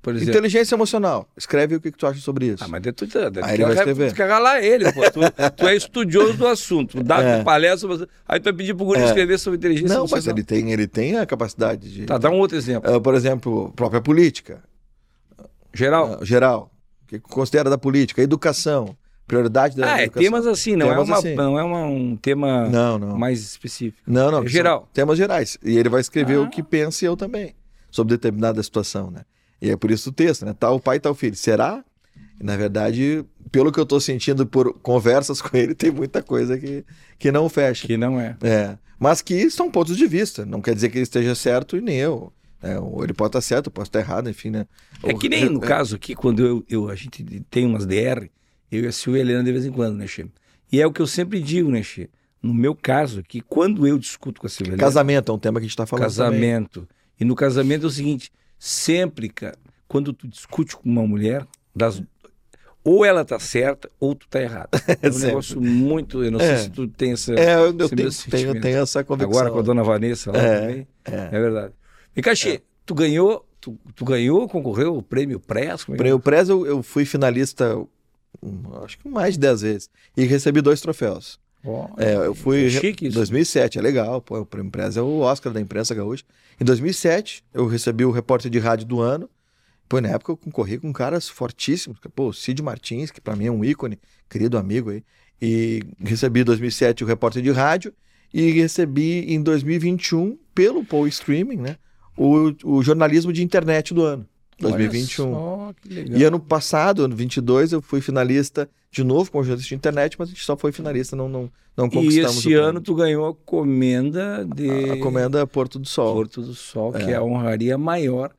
por 0.00 0.14
exemplo. 0.14 0.30
Inteligência 0.32 0.74
emocional. 0.74 1.28
Escreve 1.36 1.76
o 1.76 1.80
que, 1.80 1.90
que 1.92 1.96
tu 1.98 2.06
acha 2.08 2.18
sobre 2.20 2.46
isso. 2.46 2.64
Ah, 2.64 2.68
mas 2.68 2.82
daí 2.82 2.92
tu, 2.92 3.06
tu, 3.06 3.12
tu, 3.12 3.44
Aí 3.44 3.54
ele 3.54 3.64
vai 3.64 3.74
escrever. 3.74 4.12
Tu 4.12 4.22
ralar 4.22 4.60
ele, 4.62 4.92
pô. 4.92 5.00
Tu, 5.10 5.20
tu 5.56 5.66
é 5.68 5.76
estudioso 5.76 6.34
do 6.34 6.46
assunto. 6.46 7.02
Dá 7.04 7.20
É. 7.22 7.42
palestra, 7.44 7.88
aí 8.28 8.40
tu 8.40 8.44
vai 8.44 8.52
pedir 8.52 8.74
pro 8.74 8.84
guri 8.84 9.00
É. 9.00 9.04
escrever 9.04 9.38
sobre 9.38 9.58
inteligência 9.58 9.94
não, 9.94 10.02
mas 10.04 10.12
emocional. 10.12 10.36
ele 10.38 10.44
tem, 10.44 10.72
ele 10.72 10.86
tem 10.88 11.18
a 11.18 11.24
capacidade 11.26 11.88
de. 11.92 12.04
Tá, 12.06 12.18
dá 12.18 12.30
um 12.30 12.38
outro 12.38 12.56
exemplo. 12.56 12.92
Ah, 12.92 13.00
por 13.00 13.14
exemplo, 13.14 13.72
própria 13.76 14.00
política. 14.00 14.60
Geral. 15.74 16.18
Ah, 16.20 16.24
geral. 16.24 16.70
O 17.04 17.06
que 17.06 17.18
considera 17.20 17.68
da 17.70 17.78
política? 17.78 18.22
Educação. 18.22 18.96
Prioridade 19.32 19.74
da 19.76 19.94
Ah, 19.94 20.00
é 20.00 20.02
educação. 20.04 20.22
temas 20.30 20.46
assim, 20.46 20.76
não 20.76 20.88
Temas 20.88 21.08
é, 21.08 21.10
uma, 21.10 21.18
assim. 21.18 21.34
não 21.34 21.58
é 21.58 21.62
uma- 21.64 21.86
um 21.86 22.16
tema 22.16 22.68
Não, 22.68 22.98
não. 22.98 23.16
mais 23.18 23.40
específico. 23.40 23.96
Não, 24.06 24.30
não. 24.30 24.44
É 24.44 24.46
geral. 24.46 24.86
Temas 24.92 25.16
gerais. 25.16 25.56
E 25.64 25.78
ele 25.78 25.88
vai 25.88 26.02
escrever 26.02 26.36
Ah. 26.36 26.42
o 26.42 26.50
que 26.50 26.62
pensa 26.62 27.02
e 27.02 27.08
eu 27.08 27.16
também. 27.16 27.54
Sobre 27.90 28.14
determinada 28.14 28.62
situação, 28.62 29.10
né? 29.10 29.22
E 29.60 29.70
é 29.70 29.76
por 29.76 29.90
isso 29.90 30.10
o 30.10 30.12
texto, 30.12 30.44
né? 30.44 30.54
Tal 30.58 30.78
pai, 30.78 31.00
tal 31.00 31.14
filho. 31.14 31.34
Será? 31.34 31.82
Na 32.38 32.58
verdade, 32.58 33.24
pelo 33.50 33.72
que 33.72 33.80
eu 33.80 33.86
tô 33.86 33.98
sentindo 34.00 34.46
por 34.46 34.74
conversas 34.80 35.40
com 35.42 35.56
ele, 35.56 35.74
tem 35.74 35.90
muita 35.90 36.22
coisa 36.22 36.58
que, 36.58 36.84
que 37.18 37.32
não 37.32 37.48
fecha. 37.48 37.86
Que 37.86 37.96
não 37.96 38.20
é. 38.20 38.36
É. 38.42 38.76
Mas 38.98 39.22
que 39.22 39.48
são 39.50 39.70
pontos 39.70 39.96
de 39.96 40.06
vista. 40.06 40.44
Não 40.44 40.60
quer 40.60 40.74
dizer 40.74 40.90
que 40.90 40.98
ele 40.98 41.04
esteja 41.04 41.34
certo 41.34 41.74
e 41.78 41.80
nem 41.80 41.96
eu. 41.96 42.30
É, 42.62 42.78
ou 42.78 43.02
ele 43.02 43.14
pode 43.14 43.30
estar 43.30 43.40
certo, 43.40 43.70
pode 43.70 43.88
estar 43.88 44.00
errado, 44.00 44.28
enfim, 44.28 44.50
né? 44.50 44.66
É 45.02 45.14
que 45.14 45.28
nem 45.28 45.46
no 45.48 45.58
caso 45.58 45.96
aqui, 45.96 46.14
quando 46.14 46.44
eu, 46.46 46.64
eu, 46.68 46.88
a 46.90 46.94
gente 46.94 47.24
tem 47.50 47.64
umas 47.66 47.84
DR, 47.86 48.30
eu 48.76 48.84
e 48.84 48.86
a 48.86 48.92
Silvia 48.92 49.20
Helena 49.20 49.44
de 49.44 49.52
vez 49.52 49.64
em 49.66 49.70
quando, 49.72 49.96
né, 49.96 50.06
Che? 50.06 50.26
E 50.70 50.80
é 50.80 50.86
o 50.86 50.92
que 50.92 51.00
eu 51.02 51.06
sempre 51.06 51.40
digo, 51.40 51.70
né, 51.70 51.82
Che? 51.82 52.08
No 52.42 52.52
meu 52.52 52.74
caso 52.74 53.20
aqui, 53.20 53.40
quando 53.40 53.86
eu 53.86 53.98
discuto 53.98 54.40
com 54.40 54.46
a 54.46 54.50
Silvia 54.50 54.72
Helena... 54.72 54.82
Casamento 54.82 55.30
é 55.30 55.34
um 55.34 55.38
tema 55.38 55.60
que 55.60 55.64
a 55.64 55.66
gente 55.68 55.70
está 55.72 55.86
falando 55.86 56.04
Casamento. 56.04 56.80
Também. 56.80 56.88
E 57.20 57.24
no 57.24 57.36
casamento 57.36 57.84
é 57.84 57.86
o 57.86 57.90
seguinte, 57.90 58.32
sempre, 58.58 59.28
cara, 59.28 59.56
quando 59.86 60.12
tu 60.12 60.26
discute 60.26 60.74
com 60.76 60.88
uma 60.88 61.06
mulher, 61.06 61.46
das, 61.76 62.02
ou 62.82 63.04
ela 63.04 63.24
tá 63.24 63.38
certa 63.38 63.88
ou 64.00 64.14
tu 64.14 64.26
tá 64.28 64.40
errado. 64.42 64.70
É 65.00 65.08
um 65.08 65.18
negócio 65.18 65.60
muito. 65.60 66.24
Eu 66.24 66.32
não 66.32 66.40
É. 66.40 66.56
sei 66.56 66.64
se 66.64 66.70
tu 66.70 66.88
tem 66.88 67.12
essa. 67.12 67.32
É, 67.34 67.54
eu, 67.56 67.66
eu 67.78 67.88
tenho, 67.88 68.10
tenho, 68.30 68.60
tenho 68.60 68.78
essa 68.78 69.04
convicção. 69.04 69.38
Agora 69.38 69.52
com 69.52 69.58
a 69.60 69.62
dona 69.62 69.84
Vanessa 69.84 70.32
lá 70.32 70.38
É, 70.38 70.60
também. 70.60 70.86
é. 71.04 71.14
É 71.30 71.40
verdade. 71.40 71.74
E 72.16 72.20
Cachê, 72.22 72.60
tu 72.84 72.92
ganhou, 72.94 73.46
tu, 73.60 73.78
tu 73.94 74.04
ganhou, 74.04 74.48
concorreu 74.48 74.96
ao 74.96 75.02
prêmio 75.02 75.38
Press? 75.38 75.84
Como 75.84 75.94
é 75.96 76.02
que 76.02 76.08
é? 76.08 76.14
O 76.14 76.18
Prez 76.18 76.48
eu, 76.48 76.66
eu 76.66 76.82
fui 76.82 77.04
finalista, 77.04 77.78
acho 78.84 78.98
que 78.98 79.08
mais 79.08 79.34
de 79.34 79.40
10 79.40 79.60
vezes. 79.62 79.90
E 80.16 80.24
recebi 80.24 80.60
dois 80.60 80.80
troféus. 80.80 81.38
Ó, 81.64 81.88
É, 81.96 82.14
eu 82.14 82.34
fui 82.34 82.64
É 82.64 82.66
em 82.66 82.70
chique 82.70 83.06
isso. 83.06 83.14
2007, 83.14 83.78
é 83.78 83.82
legal, 83.82 84.20
pô, 84.20 84.40
o 84.40 84.46
prêmio 84.46 84.70
Prez 84.70 84.96
é 84.96 85.02
o 85.02 85.20
Oscar 85.20 85.52
da 85.52 85.60
imprensa 85.60 85.94
gaúcha. 85.94 86.24
Em 86.60 86.64
2007, 86.64 87.44
eu 87.54 87.66
recebi 87.66 88.04
o 88.04 88.10
repórter 88.10 88.50
de 88.50 88.58
rádio 88.58 88.86
do 88.86 89.00
ano. 89.00 89.28
Pô, 89.88 90.00
na 90.00 90.08
época 90.08 90.32
eu 90.32 90.36
concorri 90.36 90.78
com 90.78 90.92
caras 90.92 91.28
fortíssimos, 91.28 91.98
pô, 92.14 92.28
o 92.28 92.32
Cid 92.32 92.62
Martins, 92.62 93.10
que 93.10 93.20
pra 93.20 93.36
mim 93.36 93.46
é 93.46 93.50
um 93.50 93.64
ícone, 93.64 93.98
querido 94.28 94.56
amigo 94.56 94.90
aí. 94.90 95.04
E 95.40 95.82
recebi 95.98 96.40
em 96.40 96.44
2007 96.44 97.04
o 97.04 97.06
repórter 97.06 97.42
de 97.42 97.50
rádio 97.50 97.92
e 98.32 98.50
recebi 98.52 99.32
em 99.32 99.42
2021 99.42 100.38
pelo 100.54 100.84
Paul 100.84 101.06
Streaming, 101.08 101.56
né, 101.56 101.76
o, 102.16 102.54
o 102.64 102.82
jornalismo 102.82 103.32
de 103.32 103.42
internet 103.42 103.92
do 103.92 104.02
ano, 104.02 104.26
2021. 104.62 105.26
Olha 105.26 105.34
só, 105.34 105.74
que 105.80 105.94
legal. 105.94 106.18
E 106.18 106.24
ano 106.24 106.40
passado, 106.40 107.04
ano 107.04 107.14
22, 107.14 107.72
eu 107.72 107.82
fui 107.82 108.00
finalista 108.00 108.68
de 108.90 109.02
novo 109.04 109.30
com 109.30 109.38
o 109.38 109.42
jornalista 109.42 109.68
de 109.68 109.74
internet, 109.74 110.16
mas 110.18 110.28
a 110.28 110.32
gente 110.32 110.44
só 110.44 110.56
foi 110.56 110.72
finalista, 110.72 111.16
não, 111.16 111.28
não, 111.28 111.50
não 111.76 111.86
E 111.86 111.90
conquistamos 111.90 112.36
esse 112.36 112.48
o 112.48 112.50
prêmio. 112.50 112.64
ano 112.64 112.80
tu 112.80 112.94
ganhou 112.94 113.28
a 113.28 113.34
comenda 113.34 114.44
de 114.44 114.90
A 114.90 114.98
comenda 114.98 115.46
Porto 115.46 115.78
do 115.78 115.88
Sol. 115.88 116.14
Porto 116.14 116.42
do 116.42 116.54
Sol, 116.54 116.92
que 116.92 117.10
é 117.10 117.14
a 117.14 117.22
honraria 117.22 117.76
maior 117.78 118.32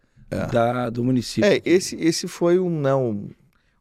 da, 0.51 0.89
do 0.89 1.03
município. 1.03 1.47
É, 1.47 1.61
esse, 1.65 1.95
esse 1.95 2.27
foi 2.27 2.59
um, 2.59 2.69
não, 2.69 3.29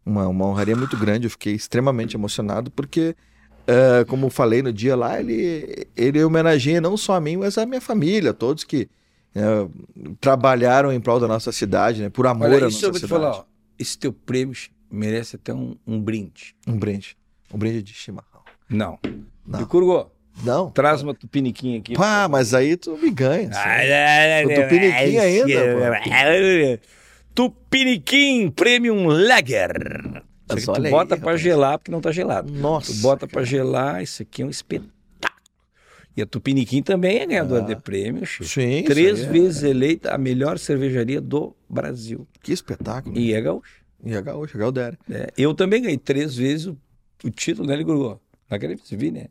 uma, 0.05 0.29
uma 0.29 0.47
honraria 0.47 0.77
muito 0.77 0.97
grande, 0.97 1.27
eu 1.27 1.31
fiquei 1.31 1.55
extremamente 1.55 2.17
emocionado, 2.17 2.71
porque, 2.71 3.15
eh, 3.67 4.05
como 4.09 4.29
falei 4.31 4.63
no 4.63 4.73
dia 4.73 4.97
lá, 4.97 5.19
ele, 5.21 5.87
ele 5.97 6.23
homenageia 6.23 6.81
não 6.81 6.97
só 6.97 7.15
a 7.15 7.21
mim, 7.21 7.37
mas 7.37 7.57
a 7.57 7.65
minha 7.65 7.81
família, 7.81 8.35
todos 8.35 8.65
que 8.65 8.89
eh, 9.35 9.67
trabalharam 10.21 10.93
em 10.93 11.01
prol 11.01 11.19
da 11.21 11.29
nossa 11.29 11.53
cidade, 11.53 12.03
né, 12.03 12.09
por 12.11 12.27
amor 12.27 12.49
Olha, 12.49 12.57
à 12.59 12.61
nossa 12.63 12.77
eu 12.87 12.91
vou 12.91 13.01
te 13.01 13.07
cidade. 13.07 13.09
falar, 13.23 13.31
ó, 13.39 13.45
esse 13.79 13.99
teu 13.99 14.13
prêmio 14.13 14.55
merece 14.91 15.37
até 15.37 15.53
um, 15.55 15.75
um 15.87 16.01
brinde. 16.01 16.55
Um 16.67 16.77
brinde, 16.77 17.17
um 17.53 17.59
brinde 17.59 17.83
de 17.83 17.93
chimarrão. 17.95 18.43
Não. 18.69 18.99
Não. 19.47 19.65
Curgo, 19.67 20.11
Não? 20.45 20.71
traz 20.71 21.03
uma 21.03 21.15
tupiniquinha 21.15 21.79
aqui. 21.79 21.95
Pá, 21.95 22.29
mas 22.29 22.55
aí 22.55 22.77
tu 22.77 22.97
me 22.97 23.11
ganha. 23.11 23.51
Ah, 23.55 24.43
O 24.45 24.55
Tupiniquim 24.55 25.19
ainda, 25.19 26.81
Tupiniquim 27.35 28.51
Premium 28.51 29.07
Lager. 29.07 30.23
Tu 30.49 30.71
olha 30.71 30.87
aí, 30.87 30.91
bota 30.91 31.17
pra 31.17 31.27
rapaz. 31.27 31.41
gelar 31.41 31.79
porque 31.79 31.91
não 31.91 32.01
tá 32.01 32.13
gelado. 32.13 32.53
Nossa. 32.53 32.93
Tu 32.93 32.99
bota 32.99 33.27
pra 33.27 33.43
gelar, 33.43 34.03
isso 34.03 34.23
aqui 34.23 34.43
é 34.43 34.47
um 34.47 34.51
espetáculo. 34.51 34.93
E 36.17 36.23
a 36.23 36.27
Tupiniquim 36.27 36.83
também 36.83 37.19
é 37.19 37.27
ganhadora 37.27 37.65
de 37.65 37.77
prêmio, 37.77 38.27
Chico. 38.27 38.45
Sim, 38.45 38.85
Três 38.85 39.21
é- 39.21 39.29
vezes 39.29 39.63
eleita 39.63 40.15
a 40.15 40.19
melhor 40.19 40.59
cervejaria 40.59 41.21
do 41.21 41.57
Brasil. 41.69 42.27
Que 42.43 42.53
espetáculo. 42.53 43.19
E 43.19 43.33
é 43.33 43.41
gaúcho. 43.41 43.83
E 44.05 44.15
a 44.15 44.21
gaúcha, 44.21 44.59
Galdéria. 44.59 44.99
É, 45.11 45.33
eu 45.39 45.55
também 45.55 45.81
ganhei 45.81 45.97
três 45.97 46.35
vezes 46.37 46.67
o, 46.67 46.77
o 47.25 47.31
título, 47.31 47.69
né, 47.69 47.77
Ligurgo? 47.77 48.21
Naquele 48.51 48.79
vi, 48.91 49.11
né? 49.11 49.27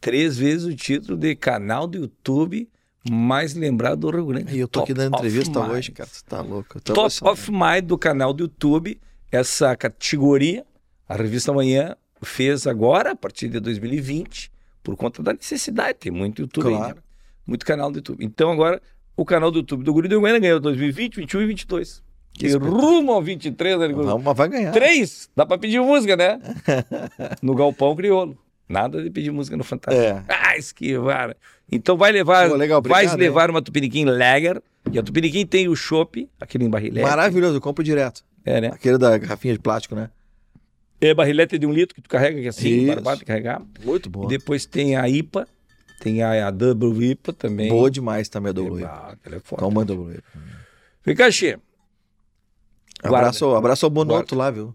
Três 0.00 0.38
vezes 0.38 0.64
o 0.64 0.74
título 0.74 1.18
de 1.18 1.34
canal 1.34 1.86
do 1.86 1.98
YouTube 1.98 2.68
mais 3.10 3.54
lembrado 3.54 4.00
do 4.00 4.10
Rio 4.10 4.26
Grande. 4.26 4.56
E 4.56 4.60
eu 4.60 4.68
tô 4.68 4.80
aqui 4.80 4.94
Top 4.94 5.02
dando 5.02 5.14
of 5.14 5.26
entrevista 5.26 5.60
hoje, 5.60 5.92
cara. 5.92 6.08
Você 6.10 6.24
tá 6.26 6.40
louco. 6.40 6.80
Top 6.80 7.14
of 7.22 7.50
Mind 7.50 7.84
do 7.84 7.98
canal 7.98 8.32
do 8.32 8.44
YouTube. 8.44 8.98
Essa 9.30 9.76
categoria, 9.76 10.64
a 11.08 11.16
revista 11.16 11.50
Amanhã 11.50 11.96
fez 12.22 12.66
agora, 12.66 13.10
a 13.10 13.16
partir 13.16 13.48
de 13.48 13.60
2020, 13.60 14.50
por 14.84 14.94
conta 14.96 15.22
da 15.22 15.32
necessidade. 15.32 15.98
Tem 15.98 16.12
muito 16.12 16.42
YouTube 16.42 16.68
aí, 16.68 16.76
Claro. 16.76 16.94
né? 16.96 17.02
Muito 17.46 17.66
canal 17.66 17.90
do 17.90 17.98
YouTube. 17.98 18.24
Então 18.24 18.52
agora, 18.52 18.80
o 19.16 19.24
canal 19.24 19.50
do 19.50 19.58
YouTube 19.58 19.82
do 19.82 19.92
Guri 19.92 20.08
do 20.08 20.20
Goiânia 20.20 20.40
ganhou 20.40 20.60
2020, 20.60 21.16
21 21.16 21.42
e 21.42 21.46
22. 21.46 22.02
Que 22.32 22.46
e 22.48 22.52
rumo 22.56 23.12
ao 23.12 23.22
23, 23.22 23.78
né, 23.78 23.88
mas 24.22 24.36
vai 24.36 24.48
ganhar. 24.48 24.72
Três, 24.72 25.30
dá 25.36 25.46
pra 25.46 25.56
pedir 25.56 25.80
música, 25.80 26.16
né? 26.16 26.38
no 27.40 27.54
Galpão 27.54 27.94
Crioulo. 27.96 28.36
Nada 28.68 29.02
de 29.02 29.10
pedir 29.10 29.30
música 29.30 29.56
no 29.56 29.62
Fantástico. 29.62 30.04
É. 30.04 30.24
Ah, 30.28 30.56
esquivar. 30.56 31.36
Então 31.70 31.96
vai 31.96 32.10
levar, 32.12 32.48
Pô, 32.48 32.56
legal, 32.56 32.82
vai 32.82 33.04
obrigado, 33.04 33.18
levar 33.18 33.50
uma 33.50 33.62
Tupiniquim 33.62 34.04
Lager. 34.04 34.60
E 34.90 34.98
a 34.98 35.02
Tupiniquim 35.02 35.46
tem 35.46 35.68
o 35.68 35.76
chopp, 35.76 36.28
aquele 36.40 36.64
em 36.64 36.70
barrilete. 36.70 37.06
Maravilhoso, 37.06 37.56
eu 37.56 37.60
compro 37.60 37.84
direto. 37.84 38.22
É, 38.44 38.60
né? 38.60 38.68
Aquele 38.68 38.98
da 38.98 39.16
garrafinha 39.16 39.54
de 39.54 39.60
plástico, 39.60 39.94
né? 39.94 40.10
É 41.00 41.12
barrilete 41.12 41.58
de 41.58 41.66
um 41.66 41.72
litro 41.72 41.94
que 41.94 42.00
tu 42.00 42.08
carrega 42.08 42.38
aqui 42.38 42.48
assim, 42.48 42.68
Isso. 42.68 42.86
barbado 42.94 43.18
de 43.18 43.24
carregar. 43.24 43.62
Muito 43.84 44.06
E 44.08 44.10
boa. 44.10 44.26
depois 44.28 44.64
tem 44.64 44.96
a 44.96 45.08
IPA, 45.08 45.46
tem 46.00 46.22
a, 46.22 46.48
a 46.48 46.50
Double 46.50 47.04
IPA 47.10 47.32
também. 47.32 47.68
Boa 47.68 47.90
demais 47.90 48.28
também 48.28 48.50
a 48.50 48.60
WWE. 48.60 48.84
Ah, 48.84 49.10
aquela 49.12 49.36
é 49.36 49.40
foda. 49.40 49.60
Calma 49.60 49.82
a. 49.84 50.20
Vem 51.04 51.14
cá, 51.16 51.30
Xê. 51.30 51.58
Guarda. 53.02 53.18
Abraço, 53.18 53.54
abraço 53.54 53.84
ao 53.86 53.90
Bonoto 53.90 54.34
lá, 54.34 54.50
viu? 54.50 54.74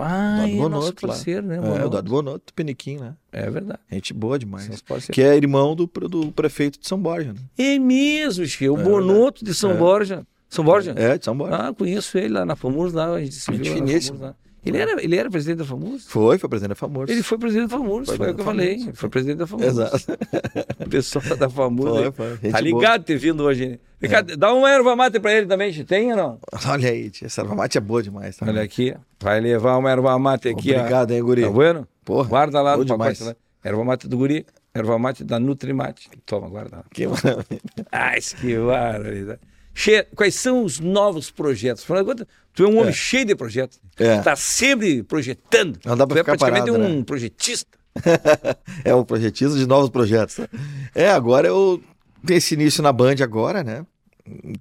Ah, 0.00 0.44
é 0.44 0.46
nosso 0.46 0.56
Bonotto 0.62 1.06
lá. 1.06 1.12
parceiro, 1.12 1.46
né? 1.46 1.56
É, 1.56 1.60
Bonoto? 1.60 1.86
o 1.86 1.90
Dado 1.90 2.10
Bonoto, 2.10 2.54
Peniquim, 2.54 2.98
né? 2.98 3.14
É 3.32 3.50
verdade. 3.50 3.80
Gente 3.90 4.14
boa 4.14 4.38
demais. 4.38 4.82
Que 5.12 5.20
é 5.22 5.36
irmão 5.36 5.74
do, 5.74 5.86
do 6.08 6.30
prefeito 6.32 6.78
de 6.78 6.86
São 6.88 6.98
Borja, 7.02 7.32
né? 7.32 7.40
É 7.58 7.78
mesmo, 7.80 8.46
Xê. 8.46 8.68
O 8.68 8.78
É 8.78 8.82
Bonoto 8.84 9.44
de 9.44 9.52
São 9.52 9.72
É. 9.72 9.74
Borja. 9.76 10.24
São 10.48 10.64
Borja? 10.64 10.94
É, 10.96 11.18
de 11.18 11.24
São 11.24 11.36
Borja. 11.36 11.56
Ah, 11.56 11.74
conheço 11.74 12.16
ele 12.16 12.28
lá 12.34 12.46
na 12.46 12.54
Famus, 12.56 12.92
lá, 12.92 13.12
a 13.14 13.20
gente 13.20 13.34
se 13.34 13.52
Gente 13.52 13.70
viu 14.10 14.18
lá 14.20 14.34
Ele 14.66 14.76
era, 14.76 15.02
ele 15.02 15.16
era 15.16 15.30
presidente 15.30 15.58
da 15.58 15.64
Famus? 15.64 16.06
Foi, 16.08 16.36
foi 16.36 16.48
presidente 16.48 16.70
da 16.70 16.74
Famoso. 16.74 17.10
Ele 17.12 17.22
foi 17.22 17.38
presidente 17.38 17.70
da 17.70 17.78
Famus, 17.78 18.06
Foi 18.08 18.16
foi, 18.16 18.30
o 18.30 18.34
que 18.34 18.40
eu 18.40 18.44
falei. 18.44 18.78
Famus. 18.80 18.98
Foi 18.98 19.08
presidente 19.08 19.38
da 19.38 19.46
Famus. 19.46 19.66
Exato. 19.66 19.96
O 20.84 20.88
pessoal 20.90 21.36
da 21.36 21.48
Famus. 21.48 21.88
Foi, 21.88 22.12
foi. 22.12 22.30
Gente 22.30 22.40
Tá 22.40 22.48
boa. 22.50 22.58
É. 22.58 22.62
ligado 22.62 23.04
ter 23.04 23.16
vindo 23.16 23.42
hoje, 23.44 23.68
né? 23.68 23.78
Vem 24.00 24.10
cá, 24.10 24.20
Dá 24.22 24.52
uma 24.52 24.70
erva 24.70 24.94
mate 24.96 25.18
pra 25.20 25.32
ele 25.32 25.46
também, 25.46 25.72
Xê. 25.72 25.84
tem 25.84 26.10
ou 26.12 26.16
não? 26.16 26.38
Olha 26.66 26.90
aí, 26.90 27.08
tia, 27.10 27.26
essa 27.26 27.40
erva 27.42 27.54
mate 27.54 27.78
é 27.78 27.80
boa 27.80 28.02
demais. 28.02 28.36
Tá? 28.36 28.46
Olha 28.46 28.62
aqui, 28.62 28.94
vai 29.20 29.40
levar 29.40 29.76
uma 29.76 29.90
erva 29.90 30.18
mate 30.18 30.48
aqui. 30.48 30.74
ó. 30.74 30.78
Obrigado, 30.80 31.10
hein, 31.12 31.22
guri? 31.22 31.42
Tá 31.42 31.50
bueno? 31.50 31.86
Porra, 32.04 32.28
Guarda 32.28 32.60
lá 32.62 32.76
no 32.76 32.84
pacote. 32.86 32.92
demais. 32.92 33.20
Lá. 33.20 33.36
Erva 33.64 33.84
mate 33.84 34.08
do 34.08 34.16
guri, 34.18 34.46
erva 34.74 34.98
mate 34.98 35.24
da 35.24 35.38
Nutrimate. 35.40 36.08
Toma, 36.26 36.48
guarda 36.48 36.76
lá. 36.78 36.84
Que 36.92 37.06
maravilha. 37.08 37.60
Ah, 37.90 38.16
esquivar. 38.16 39.00
Quais 40.14 40.34
são 40.34 40.64
os 40.64 40.80
novos 40.80 41.30
projetos? 41.30 41.82
Afinal 41.84 42.02
de 42.02 42.08
contas, 42.10 42.26
tu 42.52 42.64
é 42.64 42.66
um 42.66 42.76
homem 42.78 42.88
É. 42.88 42.92
cheio 42.92 43.24
de 43.24 43.34
projetos. 43.34 43.80
É. 43.96 44.18
Tu 44.18 44.24
tá 44.24 44.34
sempre 44.36 45.02
projetando. 45.02 45.78
Não 45.84 45.96
dá 45.96 46.06
tu 46.06 46.14
é 46.14 46.18
ficar 46.18 46.36
praticamente 46.36 46.70
parado, 46.70 46.84
um 46.92 46.98
né? 46.98 47.04
projetista. 47.04 47.78
é 48.84 48.94
um 48.94 49.04
projetista 49.04 49.56
de 49.56 49.66
novos 49.66 49.90
projetos. 49.90 50.38
né? 50.38 50.46
É, 50.94 51.10
agora 51.10 51.46
eu 51.48 51.82
tenho 52.26 52.38
esse 52.38 52.54
início 52.54 52.82
na 52.82 52.92
Band 52.92 53.16
agora, 53.22 53.62
né? 53.64 53.84